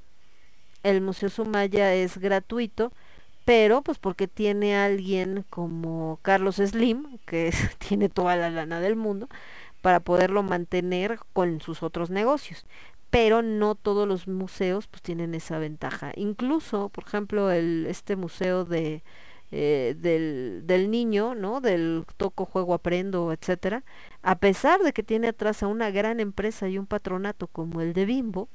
El 0.85 1.01
Museo 1.01 1.29
Sumaya 1.31 1.95
es 1.95 2.19
gratuito, 2.19 2.93
pero 3.45 3.83
pues 3.83 3.99
porque 3.99 4.29
tiene 4.29 4.77
alguien 4.77 5.45
como 5.51 6.21
Carlos 6.23 6.57
Slim, 6.57 7.19
que 7.27 7.53
tiene 7.79 8.09
toda 8.09 8.37
la 8.37 8.51
lana 8.51 8.81
del 8.81 8.97
mundo, 8.97 9.29
para 9.83 10.01
poderlo 10.01 10.43
mantener 10.43 11.19
con 11.33 11.61
sus 11.61 11.83
otros 11.83 12.11
negocios. 12.11 12.67
Pero 13.11 13.43
no 13.43 13.75
todos 13.75 14.07
los 14.07 14.29
museos 14.29 14.87
pues 14.89 15.03
tienen 15.03 15.35
esa 15.35 15.59
ventaja. 15.59 16.13
Incluso, 16.17 16.91
por 16.91 17.05
ejemplo, 17.05 17.51
el, 17.51 17.87
este 17.89 18.17
museo 18.17 18.65
de, 18.65 19.03
eh, 19.51 19.95
del, 19.99 20.63
del 20.67 20.91
niño, 20.91 21.35
¿no? 21.35 21.61
Del 21.63 22.05
toco, 22.19 22.45
juego, 22.45 22.75
aprendo, 22.75 23.33
etcétera, 23.33 23.83
a 24.23 24.39
pesar 24.39 24.81
de 24.83 24.93
que 24.93 25.03
tiene 25.03 25.29
atrás 25.29 25.63
a 25.63 25.69
una 25.69 25.91
gran 25.91 26.21
empresa 26.21 26.69
y 26.69 26.77
un 26.79 26.87
patronato 26.87 27.47
como 27.47 27.81
el 27.81 27.95
de 27.95 28.05
Bimbo, 28.05 28.49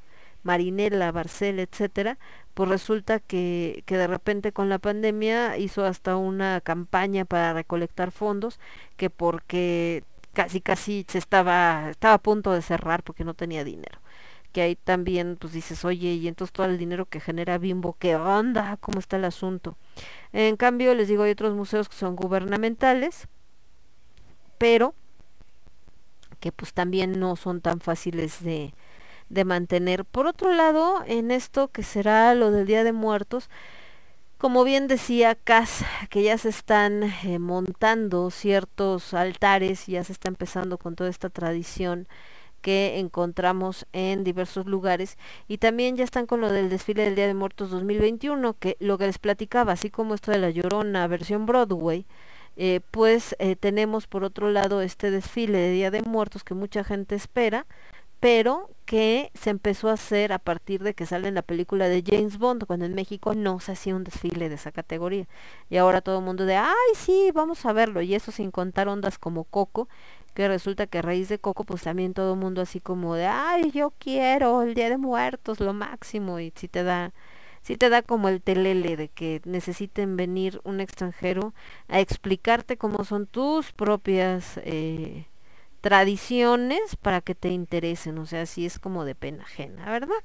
Marinela, 0.43 1.11
Barcel, 1.11 1.59
etcétera, 1.59 2.19
pues 2.53 2.69
resulta 2.69 3.19
que, 3.19 3.83
que 3.87 3.97
de 3.97 4.07
repente 4.07 4.51
con 4.51 4.69
la 4.69 4.77
pandemia 4.79 5.57
hizo 5.57 5.85
hasta 5.85 6.15
una 6.17 6.61
campaña 6.61 7.25
para 7.25 7.53
recolectar 7.53 8.11
fondos, 8.11 8.59
que 8.97 9.09
porque 9.09 10.03
casi 10.33 10.61
casi 10.61 11.05
se 11.09 11.17
estaba, 11.17 11.89
estaba 11.89 12.15
a 12.15 12.17
punto 12.19 12.51
de 12.51 12.61
cerrar 12.61 13.03
porque 13.03 13.23
no 13.23 13.33
tenía 13.33 13.63
dinero. 13.63 13.99
Que 14.53 14.61
ahí 14.61 14.75
también 14.77 15.35
pues 15.37 15.51
dices, 15.51 15.83
oye, 15.83 16.13
y 16.13 16.27
entonces 16.27 16.53
todo 16.53 16.67
el 16.67 16.77
dinero 16.77 17.05
que 17.07 17.19
genera 17.19 17.57
Bimbo, 17.57 17.97
¿qué 17.99 18.15
onda? 18.15 18.77
¿Cómo 18.77 18.99
está 18.99 19.17
el 19.17 19.25
asunto? 19.25 19.75
En 20.31 20.55
cambio, 20.57 20.93
les 20.95 21.07
digo, 21.09 21.23
hay 21.23 21.31
otros 21.31 21.55
museos 21.55 21.89
que 21.89 21.95
son 21.95 22.15
gubernamentales, 22.15 23.27
pero 24.57 24.93
que 26.39 26.51
pues 26.51 26.73
también 26.73 27.19
no 27.19 27.35
son 27.35 27.61
tan 27.61 27.79
fáciles 27.79 28.43
de, 28.43 28.73
de 29.29 29.45
mantener. 29.45 30.05
Por 30.05 30.27
otro 30.27 30.53
lado, 30.53 31.03
en 31.07 31.31
esto 31.31 31.69
que 31.69 31.83
será 31.83 32.35
lo 32.35 32.51
del 32.51 32.65
Día 32.67 32.83
de 32.83 32.93
Muertos, 32.93 33.49
como 34.37 34.65
bien 34.65 34.87
decía 34.87 35.35
Cas, 35.35 35.85
que 36.09 36.21
ya 36.21 36.37
se 36.37 36.49
están 36.49 37.03
eh, 37.23 37.39
montando 37.39 38.29
ciertos 38.29 39.13
altares, 39.13 39.87
ya 39.87 40.03
se 40.03 40.11
está 40.11 40.27
empezando 40.27 40.77
con 40.77 40.95
toda 40.95 41.09
esta 41.09 41.29
tradición 41.29 42.07
que 42.63 42.97
encontramos 42.99 43.85
en 43.91 44.23
diversos 44.23 44.65
lugares 44.65 45.17
y 45.49 45.57
también 45.59 45.97
ya 45.97 46.05
están 46.05 46.25
con 46.25 46.39
lo 46.41 46.49
del 46.49 46.69
desfile 46.69 47.03
del 47.03 47.15
Día 47.15 47.27
de 47.27 47.33
Muertos 47.33 47.69
2021, 47.69 48.55
que 48.55 48.77
lo 48.79 48.97
que 48.97 49.05
les 49.05 49.19
platicaba, 49.19 49.73
así 49.73 49.89
como 49.91 50.15
esto 50.15 50.31
de 50.31 50.39
la 50.39 50.49
Llorona 50.49 51.05
versión 51.07 51.45
Broadway, 51.45 52.05
eh, 52.55 52.79
pues 52.91 53.35
eh, 53.39 53.57
tenemos 53.57 54.07
por 54.07 54.23
otro 54.23 54.49
lado 54.49 54.81
este 54.81 55.11
desfile 55.11 55.57
de 55.57 55.71
Día 55.71 55.91
de 55.91 56.01
Muertos 56.03 56.43
que 56.43 56.53
mucha 56.53 56.83
gente 56.85 57.15
espera, 57.15 57.65
pero 58.21 58.69
que 58.85 59.31
se 59.33 59.49
empezó 59.49 59.89
a 59.89 59.93
hacer 59.93 60.31
a 60.31 60.39
partir 60.39 60.81
de 60.83 60.93
que 60.93 61.05
sale 61.05 61.27
en 61.27 61.35
la 61.35 61.41
película 61.41 61.89
de 61.89 62.01
James 62.05 62.37
Bond, 62.37 62.65
cuando 62.65 62.85
en 62.85 62.95
México 62.95 63.33
no 63.33 63.59
se 63.59 63.73
hacía 63.73 63.95
un 63.95 64.05
desfile 64.05 64.47
de 64.47 64.55
esa 64.55 64.71
categoría. 64.71 65.27
Y 65.69 65.75
ahora 65.75 65.99
todo 65.99 66.19
el 66.19 66.25
mundo 66.25 66.45
de, 66.45 66.55
ay, 66.55 66.93
sí, 66.95 67.31
vamos 67.33 67.65
a 67.65 67.73
verlo. 67.73 68.01
Y 68.01 68.15
eso 68.15 68.31
sin 68.31 68.51
contar 68.51 68.87
ondas 68.87 69.17
como 69.17 69.43
Coco, 69.43 69.89
que 70.33 70.47
resulta 70.47 70.87
que 70.87 71.01
raíz 71.01 71.29
de 71.29 71.39
Coco, 71.39 71.63
pues 71.63 71.83
también 71.83 72.13
todo 72.13 72.35
mundo 72.35 72.61
así 72.61 72.79
como 72.79 73.15
de, 73.15 73.27
ay, 73.27 73.71
yo 73.71 73.93
quiero 73.99 74.61
el 74.61 74.73
Día 74.73 74.89
de 74.89 74.97
Muertos, 74.97 75.59
lo 75.59 75.73
máximo. 75.73 76.39
Y 76.39 76.53
si 76.55 76.67
te 76.67 76.83
da, 76.83 77.13
si 77.61 77.77
te 77.77 77.89
da 77.89 78.01
como 78.01 78.29
el 78.29 78.41
telele 78.41 78.97
de 78.97 79.09
que 79.09 79.41
necesiten 79.45 80.17
venir 80.17 80.61
un 80.63 80.79
extranjero 80.81 81.53
a 81.87 81.99
explicarte 81.99 82.77
cómo 82.77 83.03
son 83.05 83.27
tus 83.27 83.71
propias... 83.71 84.59
Eh, 84.63 85.27
tradiciones 85.83 86.95
para 86.95 87.19
que 87.19 87.35
te 87.35 87.49
interesen, 87.49 88.17
o 88.17 88.25
sea, 88.25 88.45
sí 88.45 88.65
es 88.65 88.79
como 88.79 89.03
de 89.03 89.15
pena 89.15 89.43
ajena, 89.43 89.83
¿verdad? 89.91 90.15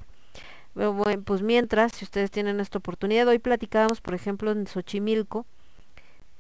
Pero 0.73 0.93
bueno, 0.93 1.23
pues 1.25 1.43
mientras, 1.43 1.91
si 1.95 2.05
ustedes 2.05 2.31
tienen 2.31 2.61
esta 2.61 2.79
oportunidad, 2.79 3.27
hoy 3.27 3.41
platicábamos, 3.41 4.01
por 4.01 4.15
ejemplo, 4.15 4.53
en 4.53 4.69
Xochimilco, 4.69 5.47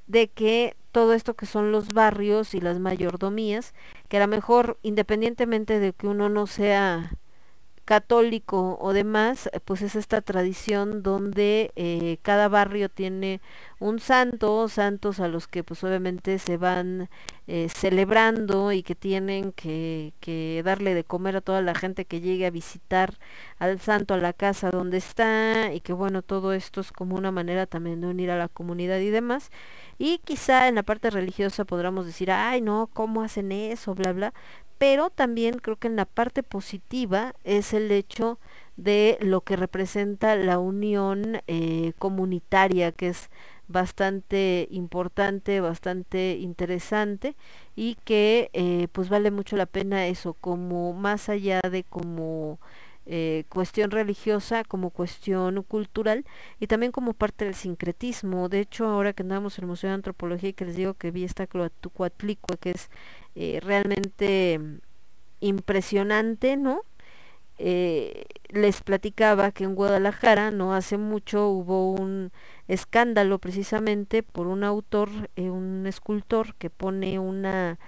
de 0.07 0.29
que 0.29 0.77
todo 0.93 1.15
esto 1.15 1.35
que 1.35 1.47
son 1.47 1.73
los 1.73 1.89
barrios 1.89 2.55
y 2.55 2.61
las 2.61 2.79
mayordomías, 2.79 3.75
que 4.09 4.17
a 4.17 4.21
lo 4.21 4.29
mejor, 4.29 4.79
independientemente 4.83 5.79
de 5.79 5.93
que 5.93 6.07
uno 6.07 6.29
no 6.29 6.47
sea 6.47 7.13
católico 7.89 8.77
o 8.83 8.93
demás, 8.93 9.49
eh, 9.55 9.61
pues 9.65 9.81
es 9.81 9.97
esta 9.97 10.21
tradición 10.21 11.03
donde 11.03 11.73
eh, 11.75 12.19
cada 12.21 12.49
barrio 12.49 12.91
tiene 12.91 13.41
un 13.81 13.99
santo, 13.99 14.69
santos 14.69 15.21
a 15.21 15.29
los 15.29 15.49
que 15.49 15.65
pues 15.65 15.83
obviamente 15.85 16.39
se 16.39 16.59
van 16.59 17.09
eh, 17.47 17.71
celebrando 17.75 18.73
y 18.73 18.83
que 18.83 18.95
tienen 18.95 19.53
que, 19.53 20.13
que 20.21 20.61
darle 20.67 20.93
de 20.93 21.05
comer 21.05 21.37
a 21.37 21.41
toda 21.41 21.63
la 21.63 21.75
gente 21.75 22.05
que 22.05 22.21
llegue 22.21 22.45
a 22.45 22.51
visitar 22.51 23.15
al 23.59 23.81
santo 23.81 24.13
a 24.13 24.19
la 24.19 24.35
casa 24.35 24.71
donde 24.71 24.99
está 24.99 25.73
y 25.73 25.81
que 25.81 25.95
bueno, 25.95 26.21
todo 26.21 26.53
esto 26.53 26.83
es 26.83 26.93
como 26.93 27.17
una 27.17 27.33
manera 27.33 27.65
también 27.65 28.03
de 28.03 28.09
unir 28.09 28.31
a 28.31 28.37
la 28.37 28.49
comunidad 28.49 28.99
y 28.99 29.09
demás. 29.09 29.51
Y 29.97 30.19
quizá 30.19 30.69
en 30.69 30.75
la 30.75 30.83
parte 30.83 31.09
religiosa 31.09 31.65
podríamos 31.65 32.05
decir, 32.05 32.31
ay 32.31 32.61
no, 32.61 32.91
¿cómo 32.93 33.23
hacen 33.23 33.51
eso? 33.51 33.95
Bla, 33.95 34.13
bla. 34.13 34.35
Pero 34.79 35.11
también 35.11 35.59
creo 35.59 35.77
que 35.77 35.89
en 35.89 35.97
la 35.97 36.05
parte 36.05 36.43
positiva 36.43 37.35
es 37.45 37.73
el 37.75 37.91
hecho 37.91 38.39
de 38.77 39.19
lo 39.21 39.41
que 39.41 39.57
representa 39.57 40.37
la 40.37 40.59
unión 40.61 41.41
eh, 41.49 41.93
comunitaria, 41.99 42.93
que 42.93 43.09
es 43.09 43.29
bastante 43.67 44.67
importante, 44.71 45.61
bastante 45.61 46.39
interesante 46.41 47.37
y 47.77 47.97
que 48.05 48.51
eh, 48.55 48.89
pues 48.93 49.09
vale 49.09 49.31
mucho 49.31 49.57
la 49.57 49.67
pena 49.67 50.07
eso, 50.07 50.35
como 50.35 50.95
más 50.95 51.29
allá 51.29 51.61
de 51.61 51.85
como 51.85 52.59
eh, 53.11 53.45
cuestión 53.49 53.91
religiosa, 53.91 54.65
como 54.65 54.91
cuestión 54.91 55.63
cultural 55.63 56.25
y 56.61 56.67
también 56.67 56.93
como 56.93 57.15
parte 57.15 57.45
del 57.47 57.55
sincretismo. 57.55 58.49
De 58.49 58.61
hecho, 58.61 58.87
ahora 58.87 59.13
que 59.13 59.23
andamos 59.23 59.59
en 59.59 59.65
el 59.65 59.69
Museo 59.69 59.89
de 59.89 59.95
Antropología 59.95 60.51
y 60.51 60.53
que 60.55 60.67
les 60.67 60.77
digo 60.77 60.95
que 60.95 61.11
vi 61.11 61.25
esta 61.25 61.47
Coatlicue, 61.47 62.59
que 62.59 62.71
es 62.71 62.91
eh, 63.35 63.61
realmente 63.63 64.61
impresionante, 65.41 66.57
¿no? 66.57 66.83
Eh, 67.59 68.25
les 68.51 68.83
platicaba 68.83 69.51
que 69.51 69.65
en 69.65 69.75
Guadalajara 69.75 70.53
no 70.53 70.75
hace 70.75 70.97
mucho 70.97 71.49
hubo 71.49 71.93
un 71.93 72.31
escándalo 72.69 73.39
precisamente 73.41 74.23
por 74.23 74.47
un 74.47 74.63
autor, 74.65 75.11
eh, 75.37 75.51
un 75.51 75.87
escultor 75.87 76.55
que 76.55 76.71
pone 76.71 77.19
una, 77.19 77.79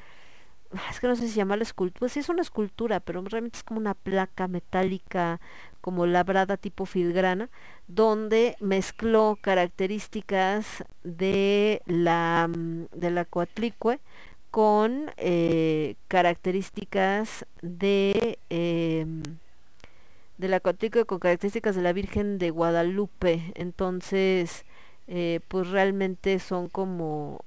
es 0.91 1.01
que 1.01 1.07
no 1.09 1.17
sé 1.17 1.28
si 1.28 1.35
llamarla 1.35 1.62
escultura, 1.62 1.99
pues 2.01 2.12
sí 2.12 2.20
es 2.20 2.28
una 2.28 2.43
escultura, 2.43 3.01
pero 3.01 3.23
realmente 3.23 3.59
es 3.59 3.65
como 3.65 3.81
una 3.81 3.94
placa 3.94 4.49
metálica 4.49 5.41
como 5.81 6.07
labrada 6.07 6.57
tipo 6.57 6.85
filigrana, 6.86 7.49
donde 7.89 8.57
mezcló 8.60 9.39
características 9.41 10.85
de 11.05 11.83
la, 11.86 12.49
mm, 12.49 12.86
de 12.93 13.10
la 13.10 13.25
Coatlicue 13.25 14.01
con 14.51 15.11
eh, 15.17 15.97
características 16.09 17.47
de 17.62 18.39
eh, 18.51 19.07
de 20.39 20.49
la 20.49 20.61
con 20.61 21.19
características 21.19 21.77
de 21.77 21.83
la 21.83 21.93
Virgen 21.93 22.39
de 22.39 22.51
Guadalupe. 22.51 23.53
Entonces 23.55 24.65
eh, 25.09 25.41
pues 25.49 25.69
realmente 25.69 26.39
son 26.39 26.69
como 26.69 27.41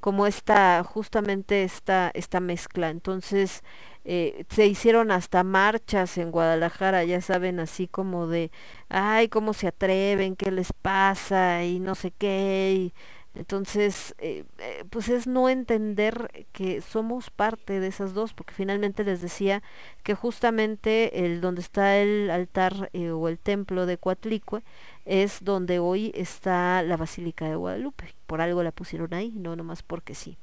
como 0.00 0.26
esta 0.26 0.82
justamente 0.84 1.64
esta 1.64 2.10
esta 2.14 2.40
mezcla. 2.40 2.90
Entonces 2.90 3.62
eh, 4.04 4.44
se 4.50 4.66
hicieron 4.66 5.10
hasta 5.10 5.44
marchas 5.44 6.18
en 6.18 6.30
Guadalajara 6.30 7.04
ya 7.04 7.20
saben 7.20 7.60
así 7.60 7.88
como 7.88 8.26
de 8.28 8.50
ay 8.88 9.28
cómo 9.28 9.52
se 9.52 9.68
atreven 9.68 10.36
qué 10.36 10.50
les 10.52 10.72
pasa 10.72 11.64
y 11.64 11.80
no 11.80 11.94
sé 11.96 12.12
qué 12.12 12.92
entonces, 13.36 14.14
eh, 14.18 14.44
eh, 14.58 14.84
pues 14.90 15.08
es 15.08 15.26
no 15.26 15.48
entender 15.48 16.46
que 16.52 16.80
somos 16.80 17.30
parte 17.30 17.80
de 17.80 17.86
esas 17.86 18.14
dos, 18.14 18.32
porque 18.32 18.54
finalmente 18.54 19.04
les 19.04 19.20
decía 19.20 19.62
que 20.02 20.14
justamente 20.14 21.24
el 21.26 21.40
donde 21.42 21.60
está 21.60 21.98
el 21.98 22.30
altar 22.30 22.90
eh, 22.94 23.10
o 23.10 23.28
el 23.28 23.38
templo 23.38 23.84
de 23.84 23.98
Coatlicue 23.98 24.62
es 25.04 25.44
donde 25.44 25.78
hoy 25.78 26.12
está 26.14 26.82
la 26.82 26.96
Basílica 26.96 27.48
de 27.48 27.56
Guadalupe. 27.56 28.14
Por 28.26 28.40
algo 28.40 28.62
la 28.62 28.72
pusieron 28.72 29.12
ahí, 29.12 29.32
no 29.36 29.54
nomás 29.54 29.82
porque 29.82 30.14
sí. 30.14 30.38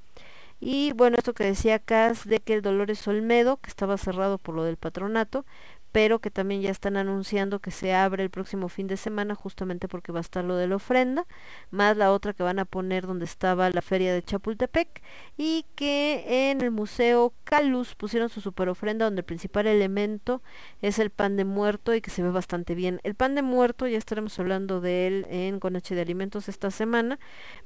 Y 0.59 0.93
bueno, 0.93 1.17
esto 1.17 1.33
que 1.33 1.43
decía 1.43 1.79
Cas 1.79 2.25
de 2.25 2.39
que 2.39 2.53
el 2.53 2.61
Dolores 2.61 3.05
Olmedo, 3.07 3.57
que 3.57 3.69
estaba 3.69 3.97
cerrado 3.97 4.37
por 4.37 4.55
lo 4.55 4.63
del 4.63 4.77
patronato, 4.77 5.45
pero 5.93 6.19
que 6.19 6.31
también 6.31 6.61
ya 6.61 6.71
están 6.71 6.97
anunciando 6.97 7.59
que 7.59 7.69
se 7.69 7.93
abre 7.93 8.23
el 8.23 8.31
próximo 8.31 8.67
fin 8.67 8.87
de 8.87 8.97
semana 8.97 9.35
justamente 9.35 9.87
porque 9.87 10.11
va 10.11 10.17
a 10.17 10.21
estar 10.21 10.43
lo 10.43 10.57
de 10.57 10.67
la 10.67 10.77
ofrenda, 10.77 11.25
más 11.69 11.95
la 11.95 12.11
otra 12.11 12.33
que 12.33 12.41
van 12.41 12.57
a 12.57 12.65
poner 12.65 13.05
donde 13.05 13.25
estaba 13.25 13.69
la 13.69 13.83
feria 13.83 14.11
de 14.11 14.23
Chapultepec 14.23 15.03
y 15.37 15.65
que 15.75 16.49
en 16.49 16.61
el 16.61 16.71
Museo 16.71 17.31
Calus 17.43 17.93
pusieron 17.93 18.29
su 18.29 18.41
super 18.41 18.69
ofrenda 18.69 19.05
donde 19.05 19.19
el 19.21 19.25
principal 19.25 19.67
elemento 19.67 20.41
es 20.81 20.97
el 20.97 21.11
pan 21.11 21.37
de 21.37 21.45
muerto 21.45 21.93
y 21.93 22.01
que 22.01 22.09
se 22.09 22.23
ve 22.23 22.31
bastante 22.31 22.73
bien. 22.73 22.99
El 23.03 23.13
pan 23.13 23.35
de 23.35 23.43
muerto 23.43 23.85
ya 23.85 23.99
estaremos 23.99 24.39
hablando 24.39 24.81
de 24.81 25.05
él 25.05 25.27
en 25.29 25.59
Con 25.59 25.75
H 25.75 25.93
de 25.93 26.01
Alimentos 26.01 26.49
esta 26.49 26.71
semana, 26.71 27.19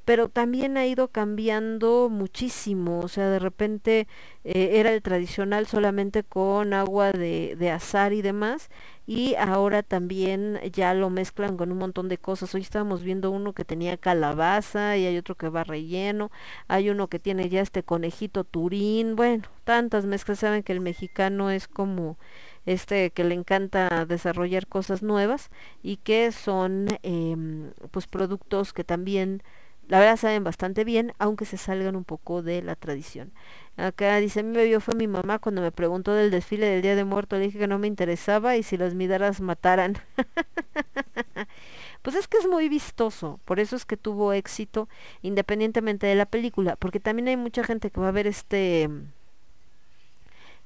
pero 0.04 0.28
también 0.28 0.76
ha 0.76 0.86
ido 0.86 1.08
cambiando 1.08 2.10
muchísimo, 2.12 3.00
o 3.00 3.08
sea, 3.08 3.30
de 3.30 3.40
repente 3.40 4.10
eh, 4.50 4.80
era 4.80 4.94
el 4.94 5.02
tradicional 5.02 5.68
solamente 5.68 6.24
con 6.24 6.74
agua 6.74 7.12
de, 7.12 7.58
de 7.58 7.70
azar 7.70 8.14
y 8.14 8.22
demás, 8.22 8.70
y 9.06 9.36
ahora 9.36 9.84
también 9.84 10.58
ya 10.72 10.94
lo 10.94 11.10
mezclan 11.10 11.58
con 11.58 11.70
un 11.74 11.78
montón 11.80 12.08
de 12.08 12.18
cosas. 12.18 12.56
Hoy 12.56 12.62
estábamos 12.62 13.04
viendo 13.04 13.30
uno 13.30 13.52
que 13.52 13.66
tenía 13.66 13.98
calabaza 13.98 14.96
y 14.96 15.06
hay 15.06 15.18
otro 15.18 15.36
que 15.36 15.50
va 15.50 15.66
relleno, 15.66 16.32
hay 16.70 16.90
uno 16.90 17.10
que 17.10 17.20
tiene 17.20 17.50
ya 17.50 17.60
este 17.60 17.84
conejito 17.84 18.46
turín, 18.46 19.18
bueno, 19.18 19.44
tantas 19.66 20.06
mezclas, 20.06 20.40
saben 20.40 20.64
que 20.64 20.72
el 20.72 20.80
mexicano 20.80 21.52
es 21.52 21.68
como 21.68 22.18
este 22.66 23.12
que 23.12 23.26
le 23.26 23.36
encanta 23.36 24.06
desarrollar 24.06 24.68
cosas 24.68 25.04
nuevas 25.04 25.50
y 25.84 25.98
que 25.98 26.32
son 26.32 26.88
em, 27.04 27.72
pues 27.92 28.08
productos 28.08 28.72
que 28.72 28.86
también 28.86 29.44
la 29.88 30.00
verdad 30.00 30.18
saben 30.18 30.44
bastante 30.44 30.84
bien, 30.84 31.14
aunque 31.18 31.46
se 31.46 31.58
salgan 31.58 31.96
un 31.96 32.04
poco 32.04 32.42
de 32.42 32.62
la 32.62 32.76
tradición. 32.76 33.32
Acá 33.78 34.18
dice, 34.18 34.40
a 34.40 34.44
mí 34.44 34.50
me 34.50 34.66
vio 34.66 34.82
fue 34.82 34.96
mi 34.96 35.08
mamá 35.08 35.40
cuando 35.40 35.62
me 35.62 35.72
preguntó 35.72 36.14
del 36.14 36.32
desfile 36.32 36.66
del 36.66 36.82
Día 36.82 36.96
de 36.96 37.06
Muerto, 37.06 37.38
le 37.38 37.44
dije 37.44 37.60
que 37.60 37.68
no 37.68 37.80
me 37.80 37.88
interesaba 37.88 38.58
y 38.58 38.64
si 38.64 38.76
las 38.76 38.96
miraras 38.96 39.40
mataran. 39.40 39.98
pues 42.02 42.16
es 42.16 42.28
que 42.28 42.38
es 42.38 42.48
muy 42.48 42.70
vistoso, 42.70 43.40
por 43.46 43.60
eso 43.60 43.76
es 43.76 43.86
que 43.86 43.98
tuvo 43.98 44.34
éxito 44.34 44.90
independientemente 45.22 46.08
de 46.08 46.16
la 46.16 46.26
película, 46.26 46.76
porque 46.76 47.00
también 47.00 47.28
hay 47.28 47.38
mucha 47.38 47.64
gente 47.64 47.92
que 47.92 48.00
va 48.00 48.10
a 48.10 48.12
ver 48.12 48.28
este 48.28 48.90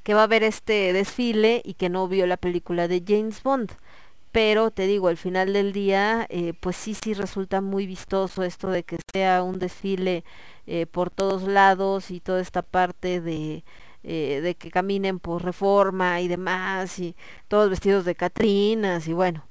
que 0.03 0.13
va 0.15 0.23
a 0.23 0.27
ver 0.27 0.43
este 0.43 0.93
desfile 0.93 1.61
y 1.63 1.75
que 1.75 1.89
no 1.89 2.07
vio 2.07 2.25
la 2.25 2.37
película 2.37 2.87
de 2.87 3.03
James 3.05 3.43
Bond 3.43 3.71
pero 4.31 4.71
te 4.71 4.87
digo, 4.87 5.07
al 5.09 5.17
final 5.17 5.53
del 5.53 5.73
día, 5.73 6.25
eh, 6.29 6.53
pues 6.59 6.75
sí, 6.77 6.95
sí 6.95 7.13
resulta 7.13 7.61
muy 7.61 7.85
vistoso 7.87 8.43
esto 8.43 8.69
de 8.69 8.83
que 8.83 8.97
sea 9.13 9.43
un 9.43 9.59
desfile 9.59 10.23
eh, 10.67 10.85
por 10.85 11.09
todos 11.09 11.43
lados 11.43 12.11
y 12.11 12.19
toda 12.21 12.41
esta 12.41 12.61
parte 12.61 13.21
de, 13.21 13.63
eh, 14.03 14.41
de 14.41 14.55
que 14.55 14.71
caminen 14.71 15.19
por 15.19 15.43
reforma 15.43 16.21
y 16.21 16.27
demás, 16.27 16.99
y 16.99 17.15
todos 17.47 17.69
vestidos 17.69 18.05
de 18.05 18.15
Catrinas, 18.15 19.07
y 19.07 19.13
bueno, 19.13 19.45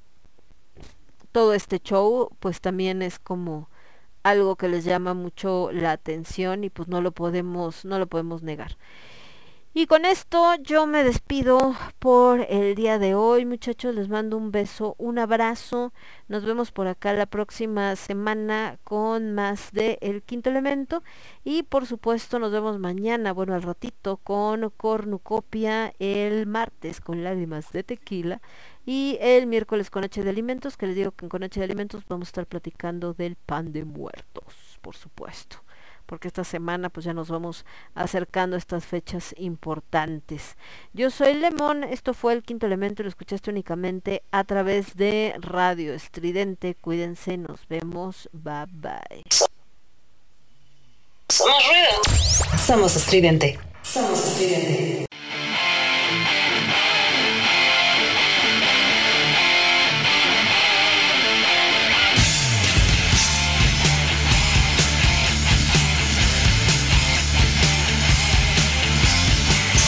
todo 1.31 1.53
este 1.53 1.79
show, 1.79 2.29
pues 2.39 2.61
también 2.61 3.01
es 3.01 3.19
como 3.19 3.69
algo 4.23 4.55
que 4.55 4.67
les 4.67 4.83
llama 4.85 5.13
mucho 5.13 5.71
la 5.71 5.91
atención 5.91 6.63
y 6.63 6.69
pues 6.69 6.87
no 6.87 7.01
lo 7.01 7.11
podemos, 7.11 7.85
no 7.85 7.99
lo 7.99 8.07
podemos 8.07 8.43
negar. 8.43 8.77
Y 9.73 9.87
con 9.87 10.03
esto 10.03 10.55
yo 10.55 10.85
me 10.85 11.01
despido 11.05 11.77
por 11.99 12.41
el 12.49 12.75
día 12.75 12.99
de 12.99 13.15
hoy, 13.15 13.45
muchachos. 13.45 13.95
Les 13.95 14.09
mando 14.09 14.35
un 14.35 14.51
beso, 14.51 14.95
un 14.97 15.17
abrazo. 15.17 15.93
Nos 16.27 16.43
vemos 16.43 16.73
por 16.73 16.87
acá 16.87 17.13
la 17.13 17.25
próxima 17.25 17.95
semana 17.95 18.79
con 18.83 19.33
más 19.33 19.71
de 19.71 19.97
El 20.01 20.23
Quinto 20.23 20.49
Elemento. 20.49 21.03
Y 21.45 21.63
por 21.63 21.85
supuesto 21.85 22.37
nos 22.37 22.51
vemos 22.51 22.79
mañana, 22.79 23.31
bueno, 23.31 23.53
al 23.53 23.61
ratito, 23.61 24.17
con 24.17 24.71
Cornucopia, 24.71 25.93
el 25.99 26.47
martes 26.47 26.99
con 26.99 27.23
Lágrimas 27.23 27.71
de 27.71 27.83
Tequila. 27.83 28.41
Y 28.85 29.17
el 29.21 29.47
miércoles 29.47 29.89
con 29.89 30.03
H 30.03 30.21
de 30.21 30.29
Alimentos, 30.29 30.75
que 30.75 30.87
les 30.87 30.97
digo 30.97 31.11
que 31.11 31.29
con 31.29 31.43
H 31.43 31.57
de 31.57 31.63
Alimentos 31.63 32.03
vamos 32.09 32.27
a 32.27 32.31
estar 32.31 32.45
platicando 32.45 33.13
del 33.13 33.37
pan 33.37 33.71
de 33.71 33.85
muertos, 33.85 34.79
por 34.81 34.97
supuesto 34.97 35.63
porque 36.11 36.27
esta 36.27 36.43
semana 36.43 36.89
pues 36.89 37.05
ya 37.05 37.13
nos 37.13 37.29
vamos 37.29 37.63
acercando 37.95 38.57
a 38.57 38.59
estas 38.59 38.85
fechas 38.85 39.33
importantes. 39.37 40.57
Yo 40.91 41.09
soy 41.09 41.35
Lemón, 41.35 41.85
esto 41.85 42.13
fue 42.13 42.33
el 42.33 42.43
quinto 42.43 42.65
elemento, 42.65 43.01
lo 43.01 43.07
escuchaste 43.07 43.49
únicamente 43.49 44.21
a 44.29 44.43
través 44.43 44.97
de 44.97 45.33
Radio 45.39 45.93
Estridente. 45.93 46.75
Cuídense, 46.75 47.37
nos 47.37 47.65
vemos, 47.69 48.27
bye 48.33 48.65
bye. 48.73 49.23
Somos 51.29 51.63
ruido. 51.69 52.57
Somos 52.57 52.95
estridente. 52.97 53.57
Somos 53.81 54.19
estridente. 54.19 55.05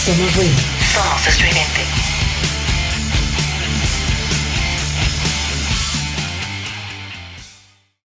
Somos 0.04 0.36
ruido. 0.36 0.62
Somos 0.94 1.26
estridente. 1.26 2.13